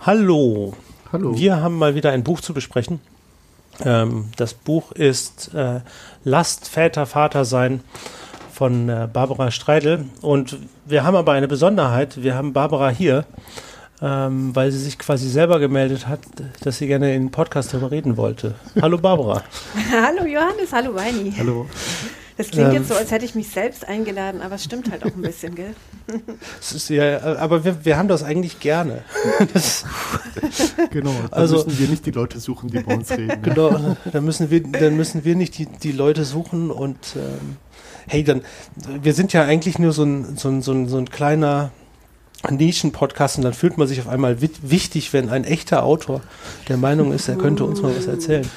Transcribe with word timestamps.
Hallo. 0.00 0.72
Hallo. 1.12 1.36
Wir 1.36 1.60
haben 1.60 1.76
mal 1.76 1.94
wieder 1.94 2.12
ein 2.12 2.24
Buch 2.24 2.40
zu 2.40 2.54
besprechen. 2.54 3.00
Ähm, 3.84 4.26
das 4.36 4.54
Buch 4.54 4.92
ist 4.92 5.54
äh, 5.54 5.80
Lasst 6.24 6.68
Väter 6.68 7.06
Vater 7.06 7.44
sein 7.44 7.80
von 8.52 8.88
äh, 8.88 9.08
Barbara 9.12 9.50
Streidel. 9.50 10.06
Und 10.20 10.58
wir 10.84 11.04
haben 11.04 11.16
aber 11.16 11.32
eine 11.32 11.48
Besonderheit. 11.48 12.22
Wir 12.22 12.34
haben 12.34 12.52
Barbara 12.52 12.88
hier, 12.90 13.24
ähm, 14.02 14.54
weil 14.54 14.72
sie 14.72 14.80
sich 14.80 14.98
quasi 14.98 15.28
selber 15.28 15.60
gemeldet 15.60 16.08
hat, 16.08 16.20
dass 16.62 16.78
sie 16.78 16.88
gerne 16.88 17.14
in 17.14 17.24
den 17.24 17.30
Podcast 17.30 17.72
darüber 17.72 17.90
reden 17.90 18.16
wollte. 18.16 18.54
Hallo 18.80 18.98
Barbara. 18.98 19.42
hallo 19.92 20.26
Johannes, 20.26 20.72
hallo 20.72 20.94
Weini. 20.94 21.32
Hallo. 21.38 21.66
Das 22.38 22.48
klingt 22.50 22.68
Ähm. 22.68 22.74
jetzt 22.74 22.88
so, 22.88 22.94
als 22.94 23.10
hätte 23.10 23.24
ich 23.24 23.34
mich 23.34 23.48
selbst 23.50 23.86
eingeladen, 23.86 24.40
aber 24.40 24.54
es 24.54 24.64
stimmt 24.64 24.90
halt 24.90 25.02
auch 25.04 25.14
ein 25.14 25.20
bisschen, 25.22 25.54
gell? 25.54 25.74
Es 26.60 26.72
ist 26.72 26.88
ja, 26.88 27.20
aber 27.36 27.64
wir, 27.64 27.84
wir 27.84 27.98
haben 27.98 28.08
das 28.08 28.22
eigentlich 28.22 28.60
gerne. 28.60 29.02
Das, 29.52 29.84
Genau. 30.90 31.12
Da 31.30 31.36
Also- 31.36 31.56
müssen 31.64 31.78
wir 31.78 31.88
nicht 31.88 32.06
die 32.06 32.12
Leute 32.12 32.38
suchen, 32.40 32.70
die 32.70 32.78
bei 32.80 32.94
uns 32.94 33.10
reden. 33.10 33.26
ne? 33.26 33.38
genau, 33.42 33.96
dann 34.10 34.24
müssen 34.24 34.50
wir, 34.50 34.62
dann 34.62 34.96
müssen 34.96 35.24
wir 35.24 35.34
nicht 35.34 35.58
die, 35.58 35.66
die 35.66 35.92
Leute 35.92 36.24
suchen 36.24 36.70
und 36.70 36.96
ähm, 37.16 37.56
hey, 38.06 38.22
dann, 38.24 38.42
wir 39.02 39.12
sind 39.14 39.32
ja 39.32 39.42
eigentlich 39.44 39.78
nur 39.78 39.92
so 39.92 40.04
ein, 40.04 40.36
so 40.36 40.48
ein, 40.48 40.62
so 40.62 40.72
ein, 40.72 40.88
so 40.88 40.96
ein 40.96 41.10
kleiner 41.10 41.72
Nischen-Podcast 42.48 43.36
und 43.38 43.42
dann 43.44 43.52
fühlt 43.52 43.78
man 43.78 43.88
sich 43.88 44.00
auf 44.00 44.08
einmal 44.08 44.40
wi- 44.40 44.50
wichtig, 44.62 45.12
wenn 45.12 45.28
ein 45.28 45.42
echter 45.44 45.82
Autor 45.82 46.20
der 46.68 46.76
Meinung 46.76 47.12
ist, 47.12 47.28
er 47.28 47.34
könnte 47.36 47.64
uns 47.64 47.82
mal 47.82 47.92
was 47.96 48.06
erzählen. 48.06 48.48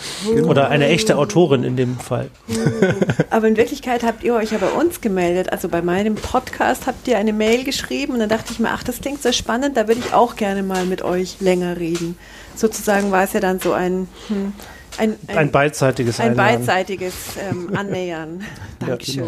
Oder 0.45 0.69
eine 0.69 0.87
echte 0.87 1.17
Autorin 1.17 1.63
in 1.63 1.75
dem 1.75 1.97
Fall. 1.97 2.29
Aber 3.31 3.47
in 3.47 3.57
Wirklichkeit 3.57 4.03
habt 4.03 4.23
ihr 4.23 4.35
euch 4.35 4.51
ja 4.51 4.59
bei 4.59 4.69
uns 4.69 5.01
gemeldet. 5.01 5.51
Also 5.51 5.67
bei 5.67 5.81
meinem 5.81 6.13
Podcast 6.15 6.85
habt 6.85 7.07
ihr 7.07 7.17
eine 7.17 7.33
Mail 7.33 7.63
geschrieben 7.63 8.13
und 8.13 8.19
dann 8.19 8.29
dachte 8.29 8.53
ich 8.53 8.59
mir, 8.59 8.69
ach, 8.69 8.83
das 8.83 9.01
klingt 9.01 9.21
sehr 9.23 9.33
spannend, 9.33 9.75
da 9.75 9.87
würde 9.87 9.99
ich 10.05 10.13
auch 10.13 10.35
gerne 10.35 10.61
mal 10.61 10.85
mit 10.85 11.01
euch 11.01 11.37
länger 11.41 11.77
reden. 11.77 12.17
Sozusagen 12.55 13.11
war 13.11 13.23
es 13.23 13.33
ja 13.33 13.39
dann 13.39 13.59
so 13.59 13.73
ein, 13.73 14.07
hm, 14.27 14.53
ein, 14.99 15.15
Ein 15.27 15.51
beidseitiges 15.51 16.19
ein 16.19 16.31
Einladen. 16.31 16.59
beidseitiges 16.59 17.13
ähm, 17.49 17.75
Annähern. 17.75 18.43
Dankeschön. 18.79 19.23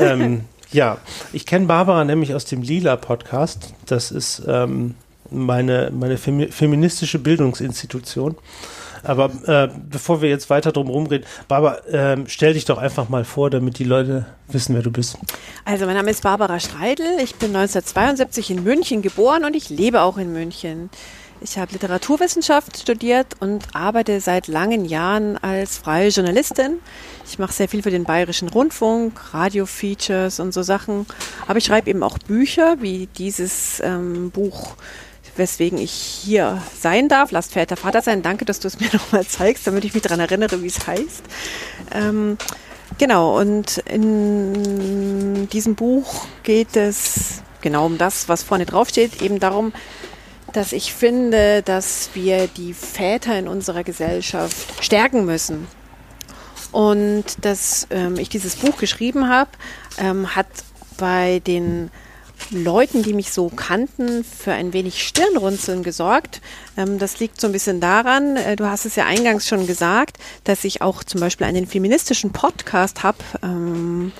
ähm, 0.00 0.40
ja, 0.72 0.98
ich 1.32 1.46
kenne 1.46 1.66
Barbara 1.66 2.04
nämlich 2.04 2.34
aus 2.34 2.44
dem 2.44 2.62
Lila-Podcast. 2.62 3.74
Das 3.86 4.10
ist 4.10 4.42
ähm, 4.46 4.94
meine, 5.30 5.90
meine 5.92 6.18
femi 6.18 6.48
feministische 6.48 7.18
Bildungsinstitution. 7.18 8.36
Aber 9.02 9.30
äh, 9.46 9.68
bevor 9.88 10.22
wir 10.22 10.28
jetzt 10.28 10.50
weiter 10.50 10.72
drum 10.72 10.88
rumreden, 10.88 11.26
Barbara, 11.46 11.78
ähm, 11.90 12.24
stell 12.26 12.54
dich 12.54 12.64
doch 12.64 12.78
einfach 12.78 13.08
mal 13.08 13.24
vor, 13.24 13.48
damit 13.48 13.78
die 13.78 13.84
Leute 13.84 14.26
wissen, 14.48 14.74
wer 14.74 14.82
du 14.82 14.90
bist. 14.90 15.18
Also 15.64 15.86
mein 15.86 15.94
Name 15.94 16.10
ist 16.10 16.22
Barbara 16.22 16.58
Streidel. 16.58 17.06
Ich 17.22 17.36
bin 17.36 17.54
1972 17.54 18.50
in 18.50 18.64
München 18.64 19.02
geboren 19.02 19.44
und 19.44 19.54
ich 19.54 19.70
lebe 19.70 20.02
auch 20.02 20.18
in 20.18 20.32
München. 20.32 20.90
Ich 21.40 21.56
habe 21.56 21.72
Literaturwissenschaft 21.72 22.78
studiert 22.78 23.36
und 23.38 23.74
arbeite 23.74 24.20
seit 24.20 24.48
langen 24.48 24.84
Jahren 24.84 25.38
als 25.38 25.78
freie 25.78 26.08
Journalistin. 26.08 26.80
Ich 27.26 27.38
mache 27.38 27.52
sehr 27.52 27.68
viel 27.68 27.82
für 27.82 27.90
den 27.90 28.04
Bayerischen 28.04 28.48
Rundfunk, 28.48 29.32
Radio-Features 29.32 30.40
und 30.40 30.52
so 30.52 30.62
Sachen. 30.62 31.06
Aber 31.46 31.58
ich 31.58 31.64
schreibe 31.64 31.90
eben 31.90 32.02
auch 32.02 32.18
Bücher 32.18 32.76
wie 32.80 33.08
dieses 33.18 33.80
ähm, 33.80 34.30
Buch, 34.32 34.74
weswegen 35.36 35.78
ich 35.78 35.92
hier 35.92 36.60
sein 36.76 37.08
darf. 37.08 37.30
Lasst 37.30 37.52
Väter 37.52 37.76
Vater 37.76 38.02
sein. 38.02 38.22
Danke, 38.22 38.44
dass 38.44 38.58
du 38.58 38.66
es 38.66 38.80
mir 38.80 38.88
nochmal 38.92 39.24
zeigst, 39.24 39.66
damit 39.66 39.84
ich 39.84 39.94
mich 39.94 40.02
daran 40.02 40.20
erinnere, 40.20 40.62
wie 40.62 40.66
es 40.66 40.86
heißt. 40.86 41.22
Ähm, 41.92 42.36
Genau, 42.96 43.38
und 43.38 43.78
in 43.78 45.48
diesem 45.50 45.76
Buch 45.76 46.26
geht 46.42 46.74
es 46.74 47.42
genau 47.60 47.86
um 47.86 47.98
das, 47.98 48.28
was 48.28 48.42
vorne 48.42 48.66
drauf 48.66 48.88
steht, 48.88 49.22
eben 49.22 49.38
darum, 49.38 49.72
dass 50.52 50.72
ich 50.72 50.92
finde, 50.92 51.62
dass 51.62 52.10
wir 52.14 52.46
die 52.46 52.74
Väter 52.74 53.38
in 53.38 53.48
unserer 53.48 53.84
Gesellschaft 53.84 54.82
stärken 54.82 55.24
müssen. 55.24 55.66
Und 56.72 57.24
dass 57.42 57.86
ähm, 57.90 58.16
ich 58.18 58.28
dieses 58.28 58.56
Buch 58.56 58.76
geschrieben 58.76 59.28
habe, 59.28 59.50
ähm, 59.98 60.34
hat 60.36 60.46
bei 60.98 61.40
den 61.46 61.90
Leuten, 62.50 63.02
die 63.02 63.14
mich 63.14 63.32
so 63.32 63.48
kannten, 63.48 64.24
für 64.24 64.52
ein 64.52 64.72
wenig 64.72 65.06
Stirnrunzeln 65.06 65.82
gesorgt. 65.82 66.40
Ähm, 66.76 66.98
das 66.98 67.20
liegt 67.20 67.40
so 67.40 67.46
ein 67.46 67.52
bisschen 67.52 67.80
daran, 67.80 68.36
äh, 68.36 68.56
du 68.56 68.66
hast 68.66 68.84
es 68.84 68.96
ja 68.96 69.06
eingangs 69.06 69.48
schon 69.48 69.66
gesagt, 69.66 70.18
dass 70.44 70.64
ich 70.64 70.82
auch 70.82 71.04
zum 71.04 71.20
Beispiel 71.20 71.46
einen 71.46 71.66
feministischen 71.66 72.32
Podcast 72.32 73.02
habe, 73.02 73.18
ähm, 73.42 74.12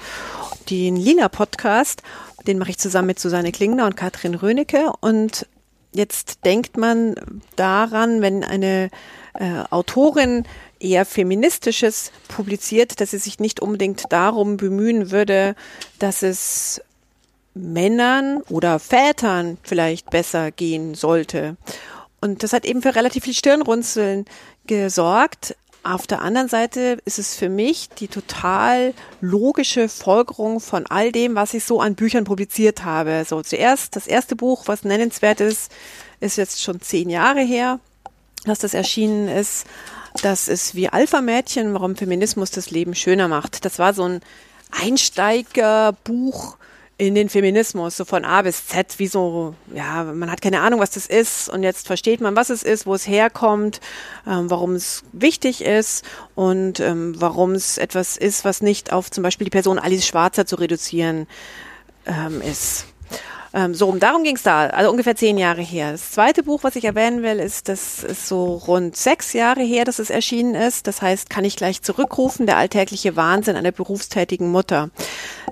den 0.70 0.96
Lila 0.96 1.28
Podcast. 1.28 2.02
Den 2.46 2.58
mache 2.58 2.70
ich 2.70 2.78
zusammen 2.78 3.08
mit 3.08 3.20
Susanne 3.20 3.52
Klingner 3.52 3.86
und 3.86 3.96
Katrin 3.96 4.34
Rönecke. 4.34 4.92
Und 5.00 5.46
jetzt 5.92 6.44
denkt 6.44 6.76
man 6.76 7.14
daran, 7.56 8.20
wenn 8.20 8.44
eine 8.44 8.90
äh, 9.34 9.64
Autorin 9.70 10.44
eher 10.80 11.04
feministisches 11.04 12.12
publiziert, 12.28 13.00
dass 13.00 13.10
sie 13.10 13.18
sich 13.18 13.40
nicht 13.40 13.60
unbedingt 13.60 14.04
darum 14.10 14.56
bemühen 14.56 15.10
würde, 15.10 15.54
dass 15.98 16.22
es 16.22 16.80
Männern 17.54 18.42
oder 18.48 18.78
Vätern 18.78 19.58
vielleicht 19.62 20.10
besser 20.10 20.50
gehen 20.50 20.94
sollte. 20.94 21.56
Und 22.20 22.42
das 22.42 22.52
hat 22.52 22.64
eben 22.64 22.82
für 22.82 22.94
relativ 22.94 23.24
viel 23.24 23.34
Stirnrunzeln 23.34 24.24
gesorgt. 24.66 25.56
Auf 25.82 26.06
der 26.06 26.20
anderen 26.20 26.48
Seite 26.48 26.98
ist 27.04 27.18
es 27.18 27.34
für 27.34 27.48
mich 27.48 27.88
die 27.88 28.08
total 28.08 28.92
logische 29.20 29.88
Folgerung 29.88 30.60
von 30.60 30.86
all 30.86 31.12
dem, 31.12 31.34
was 31.34 31.54
ich 31.54 31.64
so 31.64 31.80
an 31.80 31.94
Büchern 31.94 32.24
publiziert 32.24 32.84
habe. 32.84 33.24
So 33.26 33.42
zuerst 33.42 33.96
das 33.96 34.06
erste 34.06 34.36
Buch, 34.36 34.64
was 34.66 34.84
nennenswert 34.84 35.40
ist, 35.40 35.72
ist 36.20 36.36
jetzt 36.36 36.62
schon 36.62 36.80
zehn 36.80 37.08
Jahre 37.08 37.40
her, 37.40 37.80
dass 38.44 38.58
das 38.58 38.74
erschienen 38.74 39.28
ist. 39.28 39.66
Das 40.22 40.48
ist 40.48 40.74
wie 40.74 40.88
Alpha-Mädchen, 40.88 41.72
warum 41.72 41.96
Feminismus 41.96 42.50
das 42.50 42.70
Leben 42.70 42.94
schöner 42.94 43.28
macht. 43.28 43.64
Das 43.64 43.78
war 43.78 43.94
so 43.94 44.04
ein 44.04 44.20
Einsteigerbuch 44.70 46.57
in 46.98 47.14
den 47.14 47.28
Feminismus, 47.28 47.96
so 47.96 48.04
von 48.04 48.24
A 48.24 48.42
bis 48.42 48.66
Z, 48.66 48.98
wie 48.98 49.06
so, 49.06 49.54
ja, 49.72 50.02
man 50.02 50.30
hat 50.32 50.42
keine 50.42 50.60
Ahnung, 50.60 50.80
was 50.80 50.90
das 50.90 51.06
ist 51.06 51.48
und 51.48 51.62
jetzt 51.62 51.86
versteht 51.86 52.20
man, 52.20 52.34
was 52.34 52.50
es 52.50 52.64
ist, 52.64 52.86
wo 52.86 52.94
es 52.94 53.06
herkommt, 53.06 53.80
ähm, 54.26 54.50
warum 54.50 54.74
es 54.74 55.04
wichtig 55.12 55.64
ist 55.64 56.04
und 56.34 56.80
ähm, 56.80 57.14
warum 57.16 57.52
es 57.52 57.78
etwas 57.78 58.16
ist, 58.16 58.44
was 58.44 58.62
nicht 58.62 58.92
auf 58.92 59.12
zum 59.12 59.22
Beispiel 59.22 59.44
die 59.44 59.50
Person 59.50 59.78
Alice 59.78 60.06
Schwarzer 60.06 60.44
zu 60.44 60.56
reduzieren 60.56 61.28
ähm, 62.04 62.42
ist. 62.42 62.86
Ähm, 63.54 63.74
so, 63.74 63.88
um 63.88 63.98
darum 63.98 64.24
ging 64.24 64.36
es 64.36 64.42
da, 64.42 64.66
also 64.66 64.90
ungefähr 64.90 65.16
zehn 65.16 65.38
Jahre 65.38 65.62
her. 65.62 65.92
Das 65.92 66.12
zweite 66.12 66.42
Buch, 66.42 66.64
was 66.64 66.76
ich 66.76 66.84
erwähnen 66.84 67.22
will, 67.22 67.38
ist, 67.38 67.68
das 67.68 68.04
ist 68.04 68.28
so 68.28 68.56
rund 68.56 68.96
sechs 68.96 69.32
Jahre 69.32 69.62
her, 69.62 69.84
dass 69.84 69.98
es 69.98 70.10
erschienen 70.10 70.54
ist. 70.54 70.86
Das 70.86 71.00
heißt, 71.02 71.30
kann 71.30 71.44
ich 71.44 71.56
gleich 71.56 71.82
zurückrufen, 71.82 72.46
der 72.46 72.58
alltägliche 72.58 73.16
Wahnsinn 73.16 73.56
einer 73.56 73.72
berufstätigen 73.72 74.50
Mutter. 74.50 74.90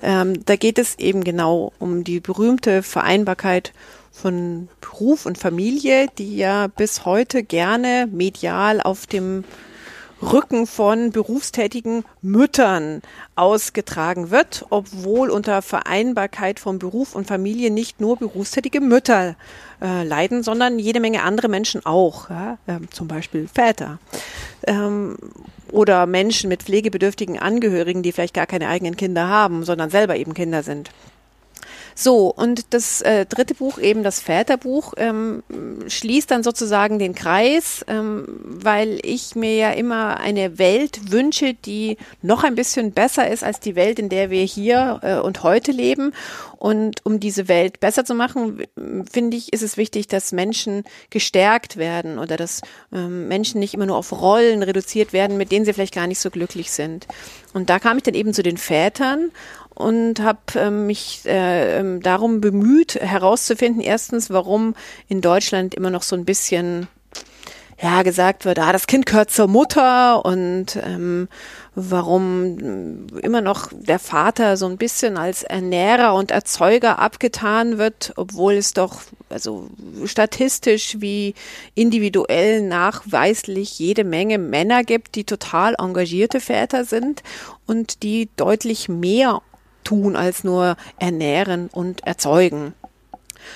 Ähm, 0.02 0.44
da 0.44 0.56
geht 0.56 0.78
es 0.78 0.98
eben 0.98 1.24
genau 1.24 1.72
um 1.78 2.04
die 2.04 2.20
berühmte 2.20 2.82
Vereinbarkeit 2.82 3.72
von 4.12 4.68
Beruf 4.80 5.26
und 5.26 5.38
Familie, 5.38 6.06
die 6.18 6.36
ja 6.36 6.68
bis 6.68 7.04
heute 7.04 7.42
gerne 7.42 8.08
medial 8.10 8.80
auf 8.80 9.06
dem 9.06 9.44
Rücken 10.32 10.66
von 10.66 11.12
berufstätigen 11.12 12.04
Müttern 12.22 13.02
ausgetragen 13.36 14.30
wird, 14.30 14.64
obwohl 14.70 15.30
unter 15.30 15.62
Vereinbarkeit 15.62 16.60
von 16.60 16.78
Beruf 16.78 17.14
und 17.14 17.26
Familie 17.26 17.70
nicht 17.70 18.00
nur 18.00 18.16
berufstätige 18.16 18.80
Mütter 18.80 19.36
äh, 19.80 20.02
leiden, 20.04 20.42
sondern 20.42 20.78
jede 20.78 21.00
Menge 21.00 21.22
andere 21.22 21.48
Menschen 21.48 21.84
auch, 21.86 22.30
ja? 22.30 22.58
ähm, 22.66 22.90
zum 22.90 23.08
Beispiel 23.08 23.48
Väter 23.48 23.98
ähm, 24.66 25.16
oder 25.70 26.06
Menschen 26.06 26.48
mit 26.48 26.62
pflegebedürftigen 26.62 27.38
Angehörigen, 27.38 28.02
die 28.02 28.12
vielleicht 28.12 28.34
gar 28.34 28.46
keine 28.46 28.68
eigenen 28.68 28.96
Kinder 28.96 29.28
haben, 29.28 29.64
sondern 29.64 29.90
selber 29.90 30.16
eben 30.16 30.34
Kinder 30.34 30.62
sind. 30.62 30.90
So, 31.98 32.28
und 32.28 32.74
das 32.74 33.00
äh, 33.00 33.24
dritte 33.24 33.54
Buch, 33.54 33.78
eben 33.78 34.02
das 34.02 34.20
Väterbuch, 34.20 34.92
ähm, 34.98 35.42
schließt 35.88 36.30
dann 36.30 36.42
sozusagen 36.42 36.98
den 36.98 37.14
Kreis, 37.14 37.86
ähm, 37.88 38.26
weil 38.44 39.00
ich 39.02 39.34
mir 39.34 39.56
ja 39.56 39.70
immer 39.70 40.20
eine 40.20 40.58
Welt 40.58 41.10
wünsche, 41.10 41.54
die 41.54 41.96
noch 42.20 42.44
ein 42.44 42.54
bisschen 42.54 42.92
besser 42.92 43.30
ist 43.30 43.42
als 43.42 43.60
die 43.60 43.76
Welt, 43.76 43.98
in 43.98 44.10
der 44.10 44.28
wir 44.28 44.42
hier 44.42 45.00
äh, 45.02 45.14
und 45.20 45.42
heute 45.42 45.72
leben. 45.72 46.12
Und 46.58 47.00
um 47.06 47.18
diese 47.18 47.48
Welt 47.48 47.80
besser 47.80 48.04
zu 48.04 48.14
machen, 48.14 48.62
finde 49.10 49.38
ich, 49.38 49.54
ist 49.54 49.62
es 49.62 49.78
wichtig, 49.78 50.06
dass 50.06 50.32
Menschen 50.32 50.84
gestärkt 51.08 51.78
werden 51.78 52.18
oder 52.18 52.36
dass 52.36 52.60
ähm, 52.92 53.26
Menschen 53.26 53.58
nicht 53.58 53.72
immer 53.72 53.86
nur 53.86 53.96
auf 53.96 54.12
Rollen 54.12 54.62
reduziert 54.62 55.14
werden, 55.14 55.38
mit 55.38 55.50
denen 55.50 55.64
sie 55.64 55.72
vielleicht 55.72 55.94
gar 55.94 56.06
nicht 56.06 56.20
so 56.20 56.28
glücklich 56.28 56.72
sind. 56.72 57.06
Und 57.54 57.70
da 57.70 57.78
kam 57.78 57.96
ich 57.96 58.02
dann 58.02 58.14
eben 58.14 58.34
zu 58.34 58.42
den 58.42 58.58
Vätern 58.58 59.30
und 59.76 60.20
habe 60.20 60.40
äh, 60.56 60.70
mich 60.70 61.20
äh, 61.26 61.78
ähm, 61.78 62.02
darum 62.02 62.40
bemüht, 62.40 62.96
herauszufinden, 62.96 63.82
erstens, 63.82 64.30
warum 64.30 64.74
in 65.08 65.20
Deutschland 65.20 65.74
immer 65.74 65.90
noch 65.90 66.02
so 66.02 66.16
ein 66.16 66.24
bisschen 66.24 66.88
ja 67.80 68.02
gesagt 68.02 68.46
wird, 68.46 68.58
ah, 68.58 68.72
das 68.72 68.86
Kind 68.86 69.04
gehört 69.04 69.30
zur 69.30 69.48
Mutter 69.48 70.24
und 70.24 70.76
ähm, 70.82 71.28
warum 71.74 73.06
immer 73.22 73.42
noch 73.42 73.68
der 73.70 73.98
Vater 73.98 74.56
so 74.56 74.64
ein 74.66 74.78
bisschen 74.78 75.18
als 75.18 75.42
Ernährer 75.42 76.14
und 76.14 76.30
Erzeuger 76.30 76.98
abgetan 76.98 77.76
wird, 77.76 78.14
obwohl 78.16 78.54
es 78.54 78.72
doch 78.72 79.02
also 79.28 79.68
statistisch 80.06 80.96
wie 81.00 81.34
individuell 81.74 82.62
nachweislich 82.62 83.78
jede 83.78 84.04
Menge 84.04 84.38
Männer 84.38 84.82
gibt, 84.82 85.14
die 85.14 85.24
total 85.24 85.74
engagierte 85.78 86.40
Väter 86.40 86.86
sind 86.86 87.22
und 87.66 88.02
die 88.02 88.30
deutlich 88.36 88.88
mehr 88.88 89.42
tun 89.86 90.16
als 90.16 90.44
nur 90.44 90.76
ernähren 90.98 91.68
und 91.72 92.06
erzeugen. 92.06 92.74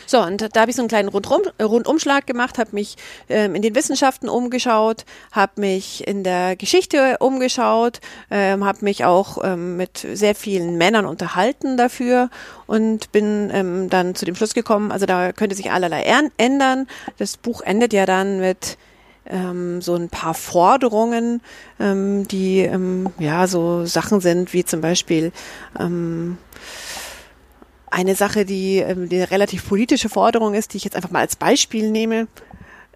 So, 0.06 0.22
und 0.22 0.54
da 0.54 0.60
habe 0.60 0.70
ich 0.70 0.76
so 0.76 0.82
einen 0.82 0.88
kleinen 0.88 1.08
Rundrum, 1.08 1.42
Rundumschlag 1.60 2.26
gemacht, 2.26 2.58
habe 2.58 2.70
mich 2.72 2.96
ähm, 3.28 3.54
in 3.54 3.62
den 3.62 3.74
Wissenschaften 3.74 4.28
umgeschaut, 4.28 5.04
habe 5.32 5.60
mich 5.60 6.06
in 6.06 6.22
der 6.22 6.54
Geschichte 6.56 7.16
umgeschaut, 7.18 8.00
ähm, 8.30 8.64
habe 8.64 8.84
mich 8.84 9.04
auch 9.04 9.38
ähm, 9.42 9.76
mit 9.76 10.06
sehr 10.12 10.34
vielen 10.34 10.76
Männern 10.78 11.06
unterhalten 11.06 11.76
dafür 11.76 12.30
und 12.66 13.10
bin 13.12 13.50
ähm, 13.52 13.90
dann 13.90 14.14
zu 14.14 14.24
dem 14.24 14.34
Schluss 14.34 14.54
gekommen, 14.54 14.92
also 14.92 15.06
da 15.06 15.32
könnte 15.32 15.56
sich 15.56 15.72
allerlei 15.72 16.04
ändern. 16.36 16.86
Das 17.18 17.36
Buch 17.36 17.62
endet 17.62 17.92
ja 17.92 18.06
dann 18.06 18.40
mit 18.40 18.78
ähm, 19.30 19.80
so 19.80 19.94
ein 19.94 20.08
paar 20.08 20.34
Forderungen, 20.34 21.40
ähm, 21.78 22.26
die 22.28 22.60
ähm, 22.60 23.10
ja 23.18 23.46
so 23.46 23.86
Sachen 23.86 24.20
sind 24.20 24.52
wie 24.52 24.64
zum 24.64 24.80
Beispiel 24.80 25.32
ähm, 25.78 26.38
eine 27.90 28.14
Sache, 28.14 28.44
die, 28.44 28.78
ähm, 28.78 29.08
die 29.08 29.16
eine 29.16 29.30
relativ 29.30 29.68
politische 29.68 30.08
Forderung 30.08 30.54
ist, 30.54 30.72
die 30.72 30.78
ich 30.78 30.84
jetzt 30.84 30.96
einfach 30.96 31.10
mal 31.10 31.20
als 31.20 31.36
Beispiel 31.36 31.90
nehme. 31.90 32.28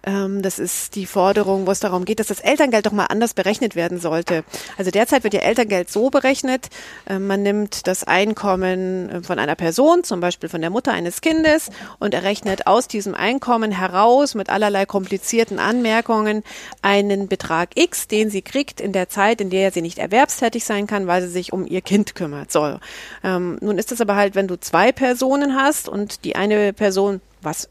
Ähm, 0.05 0.41
das 0.41 0.59
ist 0.59 0.95
die 0.95 1.05
Forderung, 1.05 1.65
wo 1.65 1.71
es 1.71 1.79
darum 1.79 2.05
geht, 2.05 2.19
dass 2.19 2.27
das 2.27 2.39
Elterngeld 2.39 2.85
doch 2.85 2.91
mal 2.91 3.05
anders 3.05 3.33
berechnet 3.33 3.75
werden 3.75 3.99
sollte. 3.99 4.43
Also 4.77 4.91
derzeit 4.91 5.23
wird 5.23 5.33
ja 5.33 5.41
Elterngeld 5.41 5.89
so 5.89 6.09
berechnet, 6.09 6.69
äh, 7.07 7.17
man 7.17 7.41
nimmt 7.41 7.87
das 7.87 8.03
Einkommen 8.03 9.09
äh, 9.09 9.23
von 9.23 9.39
einer 9.39 9.55
Person, 9.55 10.03
zum 10.03 10.19
Beispiel 10.19 10.47
von 10.47 10.61
der 10.61 10.69
Mutter 10.69 10.93
eines 10.93 11.21
Kindes, 11.21 11.69
und 11.99 12.13
errechnet 12.13 12.67
aus 12.67 12.87
diesem 12.87 13.15
Einkommen 13.15 13.71
heraus 13.71 14.35
mit 14.35 14.49
allerlei 14.49 14.85
komplizierten 14.85 15.59
Anmerkungen 15.59 16.43
einen 16.81 17.27
Betrag 17.27 17.69
X, 17.75 18.07
den 18.07 18.29
sie 18.29 18.43
kriegt 18.43 18.79
in 18.79 18.91
der 18.91 19.09
Zeit, 19.09 19.41
in 19.41 19.49
der 19.49 19.71
sie 19.71 19.81
nicht 19.81 19.97
erwerbstätig 19.97 20.65
sein 20.65 20.85
kann, 20.85 21.07
weil 21.07 21.23
sie 21.23 21.29
sich 21.29 21.51
um 21.51 21.65
ihr 21.65 21.81
Kind 21.81 22.15
kümmert. 22.15 22.51
So. 22.51 22.79
Ähm, 23.23 23.57
nun 23.61 23.77
ist 23.77 23.91
es 23.91 24.01
aber 24.01 24.15
halt, 24.15 24.35
wenn 24.35 24.47
du 24.47 24.59
zwei 24.59 24.91
Personen 24.91 25.55
hast 25.55 25.89
und 25.89 26.23
die 26.25 26.35
eine 26.35 26.73
Person 26.73 27.21
was 27.41 27.69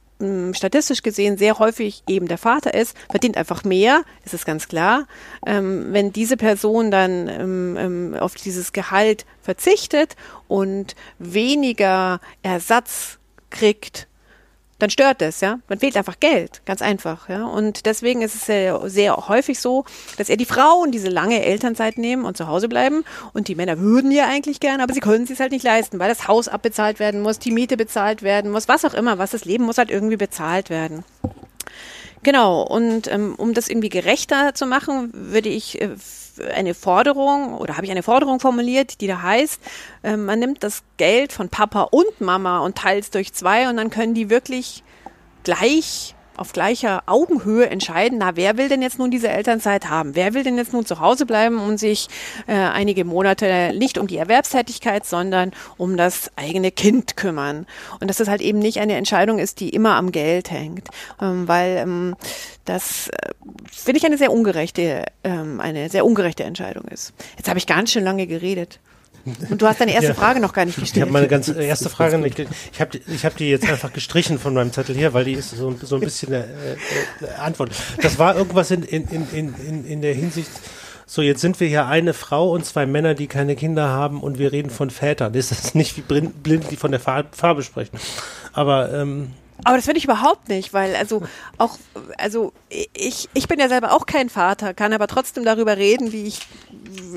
statistisch 0.55 1.03
gesehen 1.03 1.37
sehr 1.37 1.59
häufig 1.59 2.03
eben 2.07 2.29
der 2.29 2.39
Vater 2.39 2.75
ist, 2.75 2.97
verdient 3.11 3.37
einfach 3.37 3.65
mehr, 3.65 4.03
ist 4.25 4.35
es 4.35 4.45
ganz 4.45 4.69
klar. 4.69 5.07
Ähm, 5.47 5.93
wenn 5.93 6.13
diese 6.13 6.37
Person 6.37 6.91
dann 6.91 7.29
ähm, 7.29 7.77
ähm, 7.79 8.17
auf 8.19 8.35
dieses 8.35 8.73
Gehalt 8.73 9.27
verzichtet 9.43 10.17
und 10.49 10.95
weniger 11.19 12.21
Ersatz 12.43 13.19
kriegt 13.51 14.07
dann 14.79 14.91
stört 14.91 15.23
es, 15.23 15.41
ja. 15.41 15.59
Man 15.69 15.79
fehlt 15.79 15.97
einfach 15.97 16.19
Geld, 16.21 16.63
ganz 16.67 16.83
einfach, 16.83 17.29
ja. 17.29 17.45
Und 17.45 17.87
deswegen 17.87 18.23
ist 18.23 18.35
es 18.35 18.47
sehr, 18.47 18.89
sehr 18.89 19.17
häufig 19.29 19.61
so, 19.61 19.85
dass 20.19 20.29
eher 20.29 20.37
die 20.37 20.45
Frauen 20.45 20.91
diese 20.91 21.09
lange 21.09 21.45
Elternzeit 21.45 21.99
nehmen 21.99 22.25
und 22.25 22.37
zu 22.37 22.49
Hause 22.49 22.69
bleiben. 22.69 23.05
Und 23.33 23.49
die 23.49 23.55
Männer 23.55 23.79
würden 23.79 24.11
ja 24.11 24.27
eigentlich 24.27 24.61
gerne, 24.61 24.83
aber 24.83 24.93
sie 24.93 25.01
können 25.01 25.27
es 25.31 25.41
halt 25.41 25.53
nicht 25.53 25.65
leisten, 25.65 25.99
weil 25.99 26.09
das 26.09 26.29
Haus 26.29 26.49
abbezahlt 26.49 26.99
werden 26.99 27.23
muss, 27.23 27.39
die 27.39 27.53
Miete 27.53 27.77
bezahlt 27.77 28.23
werden 28.23 28.51
muss, 28.51 28.69
was 28.69 28.85
auch 28.85 28.95
immer, 28.95 29.19
was 29.19 29.31
das 29.31 29.45
Leben 29.45 29.65
muss 29.65 29.79
halt 29.79 29.91
irgendwie 29.91 30.17
bezahlt 30.17 30.71
werden. 30.71 31.05
Genau, 32.25 32.63
und 32.63 33.07
ähm, 33.07 33.35
um 33.37 33.53
das 33.53 33.69
irgendwie 33.69 33.91
gerechter 33.91 34.55
zu 34.55 34.67
machen, 34.67 35.11
würde 35.13 35.51
ich 35.51 35.81
äh, 35.81 35.91
eine 36.41 36.75
Forderung 36.75 37.57
oder 37.59 37.77
habe 37.77 37.87
ich 37.87 37.93
eine 37.93 38.03
Forderung 38.03 38.41
formuliert, 38.41 39.01
die 39.01 39.07
da 39.07 39.23
heißt, 39.23 39.61
äh, 40.03 40.17
man 40.17 40.39
nimmt 40.39 40.63
das 40.63 40.83
Geld 40.97 41.33
von 41.33 41.49
Papa 41.49 41.83
und 41.83 42.21
Mama 42.21 42.61
und 42.61 42.77
teilt 42.77 43.05
es 43.05 43.11
durch 43.11 43.33
zwei 43.33 43.69
und 43.69 43.77
dann 43.77 43.91
können 43.91 44.15
die 44.15 44.31
wirklich 44.31 44.83
gleich 45.43 46.15
auf 46.37 46.53
gleicher 46.53 47.03
Augenhöhe 47.07 47.69
entscheiden, 47.69 48.19
na, 48.19 48.37
wer 48.37 48.57
will 48.57 48.69
denn 48.69 48.83
jetzt 48.83 48.99
nun 48.99 49.11
diese 49.11 49.29
Elternzeit 49.29 49.89
haben? 49.89 50.15
Wer 50.15 50.35
will 50.35 50.43
denn 50.43 50.57
jetzt 50.57 50.73
nun 50.73 50.87
zu 50.87 51.01
Hause 51.01 51.27
bleiben 51.27 51.59
und 51.59 51.79
sich 51.79 52.09
äh, 52.47 52.55
einige 52.55 53.05
Monate 53.05 53.73
nicht 53.77 53.99
um 53.99 54.07
die 54.07 54.17
Erwerbstätigkeit, 54.17 55.07
sondern 55.07 55.53
um 55.77 55.97
das 55.97 56.31
eigene 56.37 56.71
Kind 56.71 57.17
kümmern? 57.17 57.67
Und 58.01 58.09
dass 58.09 58.19
das 58.19 58.29
halt 58.29 58.41
eben 58.41 58.59
nicht 58.59 58.81
eine 58.81 58.97
Entscheidung 58.97 59.39
ist, 59.39 59.61
die 59.61 59.71
immer 59.71 59.97
am 59.97 60.13
Geld 60.13 60.51
hängt, 60.51 60.89
ähm, 61.21 61.49
weil 61.49 61.77
ähm, 61.79 62.17
das 62.65 63.09
äh, 63.09 63.31
finde 63.71 63.99
ich 63.99 64.07
eine 64.07 64.19
sehr 64.19 64.33
ungerechte, 64.33 65.05
ähm, 65.23 65.61
eine 65.61 65.89
sehr 65.91 66.05
ungerechte 66.05 66.45
Entscheidung 66.45 66.85
ist. 66.85 67.13
Jetzt 67.37 67.49
habe 67.49 67.59
ich 67.59 67.67
ganz 67.67 67.93
schön 67.93 68.05
lange 68.05 68.27
geredet. 68.27 68.81
Und 69.25 69.63
du 69.63 69.67
hast 69.67 69.81
deine 69.81 69.93
erste 69.93 70.09
ja. 70.09 70.15
Frage 70.15 70.41
noch 70.41 70.53
gar 70.53 70.65
nicht 70.65 70.79
gestellt. 70.79 70.97
Ich 70.97 71.03
habe 71.03 71.13
meine 71.13 71.29
ganz 71.29 71.49
erste 71.49 71.89
Frage 71.89 72.19
nicht. 72.19 72.39
Ich 72.73 72.81
habe 72.81 72.99
ich 72.99 73.25
hab 73.25 73.37
die 73.37 73.49
jetzt 73.49 73.69
einfach 73.69 73.93
gestrichen 73.93 74.39
von 74.39 74.53
meinem 74.55 74.73
Zettel 74.73 74.95
hier, 74.95 75.15
weil 75.15 75.25
die 75.25 75.33
ist 75.33 75.51
so, 75.51 75.75
so 75.81 75.97
ein 75.97 76.01
bisschen 76.03 76.35
eine 76.35 76.45
äh, 76.45 77.25
äh, 77.25 77.29
Antwort. 77.39 77.71
Das 78.03 78.19
war 78.19 78.37
irgendwas 78.37 78.71
in, 78.71 78.83
in, 78.83 79.09
in, 79.09 79.55
in, 79.55 79.85
in 79.87 80.03
der 80.03 80.15
Hinsicht. 80.15 80.51
So, 81.07 81.23
jetzt 81.23 81.41
sind 81.41 81.61
wir 81.61 81.69
hier 81.69 81.87
eine 81.87 82.15
Frau 82.15 82.51
und 82.51 82.65
zwei 82.65 82.87
Männer, 82.87 83.15
die 83.15 83.27
keine 83.27 83.57
Kinder 83.57 83.89
haben 83.89 84.23
und 84.23 84.39
wir 84.39 84.53
reden 84.53 84.71
von 84.71 84.91
Vätern. 84.91 85.33
Das 85.33 85.53
ist 85.53 85.75
nicht 85.75 85.97
wie 85.97 86.03
blind, 86.03 86.71
die 86.71 86.77
von 86.77 86.91
der 86.91 87.01
Farbe 87.01 87.63
sprechen. 87.63 87.99
Aber 88.53 88.93
ähm, 88.93 89.33
aber 89.63 89.77
das 89.77 89.85
finde 89.85 89.99
ich 89.99 90.05
überhaupt 90.05 90.49
nicht, 90.49 90.73
weil 90.75 90.97
also 90.97 91.23
auch, 91.59 91.79
also 92.19 92.53
ich, 92.93 93.29
ich 93.35 93.47
bin 93.47 93.61
ja 93.61 93.69
selber 93.69 93.93
auch 93.93 94.05
kein 94.05 94.29
Vater, 94.29 94.75
kann 94.75 94.93
aber 94.93 95.07
trotzdem 95.07 95.45
darüber 95.45 95.77
reden, 95.77 96.13
wie 96.13 96.27
ich, 96.27 96.41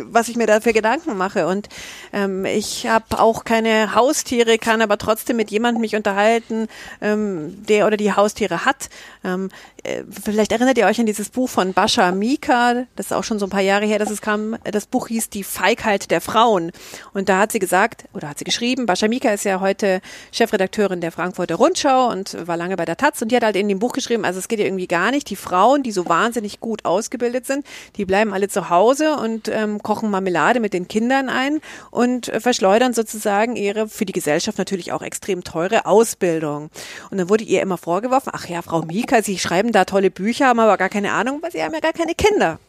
was 0.04 0.30
ich 0.30 0.36
mir 0.36 0.46
da 0.46 0.62
für 0.62 0.74
Gedanken 0.74 1.18
mache. 1.18 1.48
Und 1.48 1.68
ähm, 2.14 2.46
ich 2.46 2.88
habe 2.88 3.20
auch 3.20 3.44
keine 3.44 3.96
Haustiere, 3.96 4.60
kann 4.60 4.82
aber 4.82 4.98
trotzdem 4.98 5.38
mit 5.38 5.50
jemandem 5.50 5.82
mich 5.82 5.96
unterhalten, 5.96 6.68
ähm, 7.02 7.66
der 7.66 7.88
oder 7.88 7.98
die 7.98 8.14
Haustiere 8.14 8.66
hat. 8.66 8.90
Ähm, 9.24 9.50
äh, 9.77 9.77
vielleicht 10.10 10.52
erinnert 10.52 10.78
ihr 10.78 10.86
euch 10.86 11.00
an 11.00 11.06
dieses 11.06 11.30
Buch 11.30 11.50
von 11.50 11.74
Bascha 11.74 12.12
Mika, 12.12 12.86
das 12.96 13.08
ist 13.08 13.12
auch 13.14 13.24
schon 13.24 13.40
so 13.40 13.46
ein 13.46 13.50
paar 13.50 13.62
Jahre 13.62 13.86
her, 13.86 14.00
dass 14.00 14.10
es 14.10 14.22
kam. 14.22 14.58
Das 14.64 14.86
Buch 14.86 15.08
hieß 15.08 15.30
Die 15.30 15.44
Feigheit 15.44 16.12
der 16.12 16.22
Frauen. 16.22 16.72
Und 17.14 17.30
da 17.30 17.40
hat 17.40 17.52
sie 17.52 17.60
gesagt, 17.60 18.06
oder 18.14 18.30
hat 18.30 18.40
sie 18.40 18.46
geschrieben, 18.46 18.86
Bascha 18.86 19.08
Mika 19.08 19.30
ist 19.30 19.46
ja 19.46 19.60
heute 19.60 20.02
Chefredakteurin 20.32 21.02
der 21.02 21.12
Frankfurter 21.12 21.56
Rundschau 21.56 22.10
und 22.10 22.48
war 22.48 22.58
lange 22.58 22.76
bei 22.76 22.86
der 22.86 22.98
Taz 22.98 23.22
und 23.22 23.32
die 23.32 23.36
hat 23.36 23.44
halt 23.44 23.56
in 23.56 23.68
dem 23.68 23.80
Buch 23.80 23.94
geschrieben, 23.94 24.26
also 24.26 24.40
es 24.40 24.48
geht 24.48 24.60
ja 24.60 24.66
irgendwie 24.66 24.88
gar 24.88 25.12
nicht. 25.12 25.30
Die 25.30 25.36
Frauen, 25.36 25.84
die 25.84 25.92
so 25.92 26.08
wahnsinnig 26.08 26.60
gut 26.60 26.86
ausgebildet 26.86 27.46
sind, 27.46 27.66
die 27.96 28.06
bleiben 28.06 28.34
alle 28.34 28.50
zu 28.50 28.70
Hause 28.70 29.16
und 29.16 29.48
ähm, 29.48 29.82
kochen 29.82 30.10
Marmelade 30.10 30.60
mit 30.60 30.74
den 30.74 30.88
Kindern 30.88 31.30
ein 31.30 31.60
und 31.92 32.30
äh, 32.30 32.40
verschleudern 32.40 32.94
sozusagen 32.94 33.56
ihre 33.56 33.88
für 33.88 34.06
die 34.06 34.14
Gesellschaft 34.14 34.58
natürlich 34.58 34.92
auch 34.92 35.02
extrem 35.02 35.44
teure 35.44 35.86
Ausbildung. 35.86 36.70
Und 37.10 37.18
dann 37.18 37.30
wurde 37.30 37.44
ihr 37.44 37.62
immer 37.62 37.78
vorgeworfen, 37.78 38.32
ach 38.34 38.48
ja, 38.48 38.62
Frau 38.62 38.82
Mika, 38.82 39.22
Sie 39.22 39.40
schreiben 39.40 39.72
da 39.78 39.86
tolle 39.86 40.10
Bücher, 40.10 40.48
haben 40.48 40.60
aber 40.60 40.78
gar 40.78 40.90
keine 40.90 41.12
Ahnung, 41.12 41.40
weil 41.42 41.52
Sie 41.52 41.62
haben 41.62 41.74
ja 41.74 41.80
gar 41.80 41.94
keine 41.94 42.16
Kinder. 42.16 42.60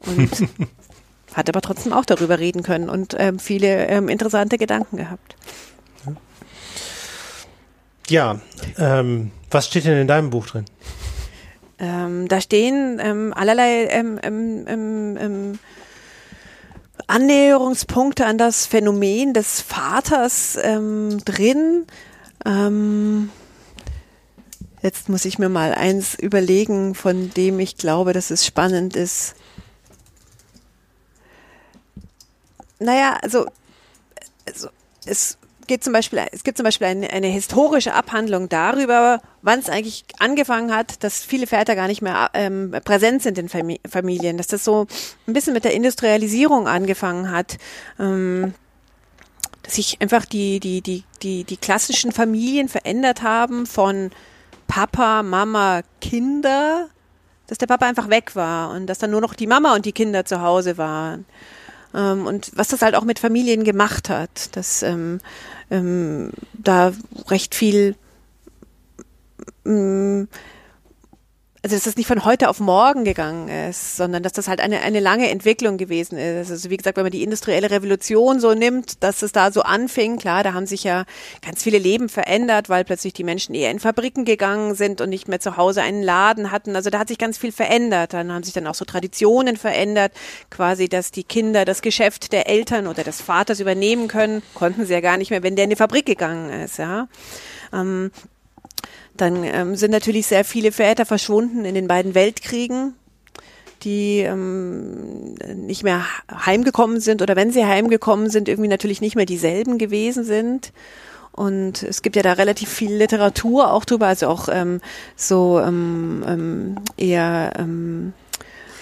Und 0.00 0.30
hat 1.34 1.48
aber 1.48 1.62
trotzdem 1.62 1.92
auch 1.92 2.04
darüber 2.04 2.38
reden 2.38 2.62
können 2.62 2.90
und 2.90 3.16
ähm, 3.18 3.38
viele 3.38 3.86
ähm, 3.86 4.08
interessante 4.08 4.58
Gedanken 4.58 4.98
gehabt. 4.98 5.36
Ja, 8.08 8.40
ähm, 8.78 9.30
was 9.50 9.66
steht 9.66 9.86
denn 9.86 9.98
in 9.98 10.08
deinem 10.08 10.30
Buch 10.30 10.46
drin? 10.46 10.66
Ähm, 11.78 12.28
da 12.28 12.40
stehen 12.40 13.00
ähm, 13.02 13.32
allerlei 13.34 13.86
ähm, 13.86 14.18
ähm, 14.22 15.16
ähm, 15.18 15.58
Annäherungspunkte 17.06 18.26
an 18.26 18.36
das 18.36 18.66
Phänomen 18.66 19.32
des 19.32 19.60
Vaters 19.60 20.52
drin. 20.54 21.86
Jetzt 24.82 25.08
muss 25.08 25.24
ich 25.24 25.38
mir 25.38 25.48
mal 25.48 25.74
eins 25.74 26.14
überlegen, 26.14 26.94
von 26.94 27.30
dem 27.30 27.58
ich 27.60 27.76
glaube, 27.76 28.12
dass 28.12 28.30
es 28.30 28.44
spannend 28.44 28.96
ist. 28.96 29.34
Naja, 32.78 33.16
also, 33.22 33.46
also 34.46 34.68
es 35.06 35.38
geht 35.68 35.84
zum 35.84 35.92
Beispiel, 35.92 36.20
es 36.32 36.42
gibt 36.42 36.56
zum 36.56 36.64
Beispiel 36.64 36.88
eine, 36.88 37.10
eine 37.10 37.28
historische 37.28 37.94
Abhandlung 37.94 38.48
darüber, 38.48 39.20
wann 39.42 39.60
es 39.60 39.68
eigentlich 39.68 40.04
angefangen 40.18 40.74
hat, 40.74 41.04
dass 41.04 41.24
viele 41.24 41.46
Väter 41.46 41.76
gar 41.76 41.86
nicht 41.86 42.02
mehr 42.02 42.30
ähm, 42.34 42.74
präsent 42.84 43.22
sind 43.22 43.38
in 43.38 43.48
Fam 43.48 43.76
Familien, 43.88 44.36
dass 44.36 44.48
das 44.48 44.64
so 44.64 44.86
ein 45.26 45.32
bisschen 45.32 45.54
mit 45.54 45.64
der 45.64 45.74
Industrialisierung 45.74 46.66
angefangen 46.66 47.30
hat. 47.30 47.58
Ähm, 48.00 48.54
dass 49.62 49.76
sich 49.76 50.00
einfach 50.00 50.24
die, 50.24 50.58
die, 50.58 50.80
die, 50.80 51.04
die, 51.22 51.44
die 51.44 51.56
klassischen 51.56 52.10
Familien 52.10 52.68
verändert 52.68 53.22
haben 53.22 53.64
von 53.66 54.10
Papa, 54.74 55.22
Mama, 55.22 55.82
Kinder, 56.00 56.88
dass 57.46 57.58
der 57.58 57.66
Papa 57.66 57.84
einfach 57.84 58.08
weg 58.08 58.34
war 58.34 58.70
und 58.70 58.86
dass 58.86 58.96
dann 58.96 59.10
nur 59.10 59.20
noch 59.20 59.34
die 59.34 59.46
Mama 59.46 59.74
und 59.74 59.84
die 59.84 59.92
Kinder 59.92 60.24
zu 60.24 60.40
Hause 60.40 60.78
waren. 60.78 61.26
Ähm, 61.94 62.26
und 62.26 62.52
was 62.54 62.68
das 62.68 62.80
halt 62.80 62.94
auch 62.94 63.04
mit 63.04 63.18
Familien 63.18 63.64
gemacht 63.64 64.08
hat, 64.08 64.56
dass 64.56 64.82
ähm, 64.82 65.18
ähm, 65.70 66.30
da 66.54 66.94
recht 67.28 67.54
viel 67.54 67.96
ähm, 69.66 70.28
also 71.62 71.76
dass 71.76 71.84
das 71.84 71.96
nicht 71.96 72.08
von 72.08 72.24
heute 72.24 72.48
auf 72.48 72.58
morgen 72.58 73.04
gegangen 73.04 73.48
ist, 73.48 73.96
sondern 73.96 74.24
dass 74.24 74.32
das 74.32 74.48
halt 74.48 74.60
eine, 74.60 74.80
eine 74.80 74.98
lange 74.98 75.30
Entwicklung 75.30 75.76
gewesen 75.76 76.18
ist. 76.18 76.50
Also 76.50 76.70
wie 76.70 76.76
gesagt, 76.76 76.96
wenn 76.96 77.04
man 77.04 77.12
die 77.12 77.22
industrielle 77.22 77.70
Revolution 77.70 78.40
so 78.40 78.52
nimmt, 78.52 79.02
dass 79.04 79.22
es 79.22 79.30
da 79.30 79.52
so 79.52 79.62
anfing, 79.62 80.18
klar, 80.18 80.42
da 80.42 80.54
haben 80.54 80.66
sich 80.66 80.82
ja 80.82 81.04
ganz 81.40 81.62
viele 81.62 81.78
Leben 81.78 82.08
verändert, 82.08 82.68
weil 82.68 82.84
plötzlich 82.84 83.12
die 83.12 83.22
Menschen 83.22 83.54
eher 83.54 83.70
in 83.70 83.78
Fabriken 83.78 84.24
gegangen 84.24 84.74
sind 84.74 85.00
und 85.00 85.08
nicht 85.08 85.28
mehr 85.28 85.38
zu 85.38 85.56
Hause 85.56 85.82
einen 85.82 86.02
Laden 86.02 86.50
hatten. 86.50 86.74
Also 86.74 86.90
da 86.90 86.98
hat 86.98 87.06
sich 87.06 87.18
ganz 87.18 87.38
viel 87.38 87.52
verändert. 87.52 88.12
Dann 88.12 88.32
haben 88.32 88.42
sich 88.42 88.54
dann 88.54 88.66
auch 88.66 88.74
so 88.74 88.84
Traditionen 88.84 89.56
verändert, 89.56 90.12
quasi, 90.50 90.88
dass 90.88 91.12
die 91.12 91.24
Kinder 91.24 91.64
das 91.64 91.80
Geschäft 91.80 92.32
der 92.32 92.48
Eltern 92.48 92.88
oder 92.88 93.04
des 93.04 93.20
Vaters 93.20 93.60
übernehmen 93.60 94.08
können, 94.08 94.42
konnten 94.54 94.84
sie 94.84 94.94
ja 94.94 95.00
gar 95.00 95.16
nicht 95.16 95.30
mehr, 95.30 95.44
wenn 95.44 95.54
der 95.54 95.64
in 95.64 95.70
die 95.70 95.76
Fabrik 95.76 96.06
gegangen 96.06 96.50
ist, 96.50 96.78
ja. 96.78 97.06
Ähm, 97.72 98.10
dann 99.16 99.44
ähm, 99.44 99.76
sind 99.76 99.90
natürlich 99.90 100.26
sehr 100.26 100.44
viele 100.44 100.72
Väter 100.72 101.06
verschwunden 101.06 101.64
in 101.64 101.74
den 101.74 101.88
beiden 101.88 102.14
Weltkriegen, 102.14 102.94
die 103.82 104.20
ähm, 104.20 105.34
nicht 105.54 105.82
mehr 105.82 106.04
heimgekommen 106.30 107.00
sind 107.00 107.22
oder 107.22 107.36
wenn 107.36 107.50
sie 107.50 107.66
heimgekommen 107.66 108.30
sind, 108.30 108.48
irgendwie 108.48 108.68
natürlich 108.68 109.00
nicht 109.00 109.16
mehr 109.16 109.26
dieselben 109.26 109.78
gewesen 109.78 110.24
sind. 110.24 110.72
Und 111.32 111.82
es 111.82 112.02
gibt 112.02 112.16
ja 112.16 112.22
da 112.22 112.34
relativ 112.34 112.68
viel 112.68 112.92
Literatur 112.92 113.72
auch 113.72 113.84
drüber, 113.86 114.06
also 114.06 114.28
auch 114.28 114.48
ähm, 114.50 114.80
so 115.16 115.60
ähm, 115.60 116.22
ähm, 116.26 116.74
eher 116.98 117.54
ähm, 117.58 118.12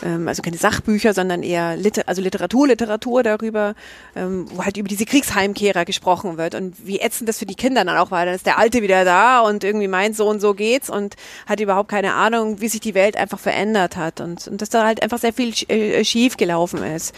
ähm, 0.05 0.29
also 0.29 0.43
keine 0.43 0.57
Sachbücher, 0.57 1.15
sondern 1.15 1.43
eher 1.43 1.77
Liter 1.77 2.03
also 2.07 2.23
Literatur, 2.23 2.69
Literatur 2.69 3.23
darüber, 3.23 3.75
ähm, 4.17 4.47
wo 4.53 4.65
halt 4.65 4.77
über 4.77 4.89
diese 4.89 5.05
Kriegsheimkehrer 5.05 5.85
gesprochen 5.85 6.37
wird 6.37 6.55
und 6.55 6.75
wie 6.87 7.01
ätzend 7.01 7.29
das 7.29 7.39
für 7.39 7.47
die 7.47 7.55
Kinder 7.55 7.85
dann 7.85 7.97
auch 7.97 8.11
war. 8.11 8.25
Dann 8.25 8.35
ist 8.35 8.47
der 8.47 8.59
Alte 8.59 8.83
wieder 8.83 9.05
da 9.05 9.41
und 9.41 9.65
irgendwie 9.65 9.89
meint, 9.89 10.17
so 10.17 10.29
und 10.29 10.41
so 10.41 10.55
geht's 10.55 10.91
und 10.91 11.17
hat 11.47 11.61
überhaupt 11.61 11.89
keine 11.89 12.15
Ahnung, 12.15 12.61
wie 12.61 12.69
sich 12.69 12.81
die 12.81 12.95
Welt 12.95 13.17
einfach 13.17 13.39
verändert 13.39 13.97
hat 13.97 14.21
und, 14.21 14.47
und 14.49 14.63
dass 14.63 14.71
da 14.71 14.85
halt 14.85 15.03
einfach 15.03 15.19
sehr 15.19 15.33
viel 15.33 15.53
äh, 15.69 16.05
schief 16.05 16.37
gelaufen 16.37 16.83
ist. 16.83 17.15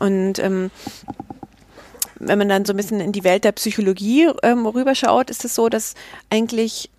Und 0.00 0.38
ähm, 0.38 0.70
wenn 2.20 2.38
man 2.38 2.48
dann 2.48 2.64
so 2.64 2.72
ein 2.72 2.76
bisschen 2.76 3.00
in 3.00 3.12
die 3.12 3.24
Welt 3.24 3.44
der 3.44 3.52
Psychologie 3.52 4.28
ähm, 4.42 4.66
rüberschaut, 4.66 5.30
ist 5.30 5.44
es 5.44 5.54
so, 5.54 5.68
dass 5.68 5.94
eigentlich 6.30 6.90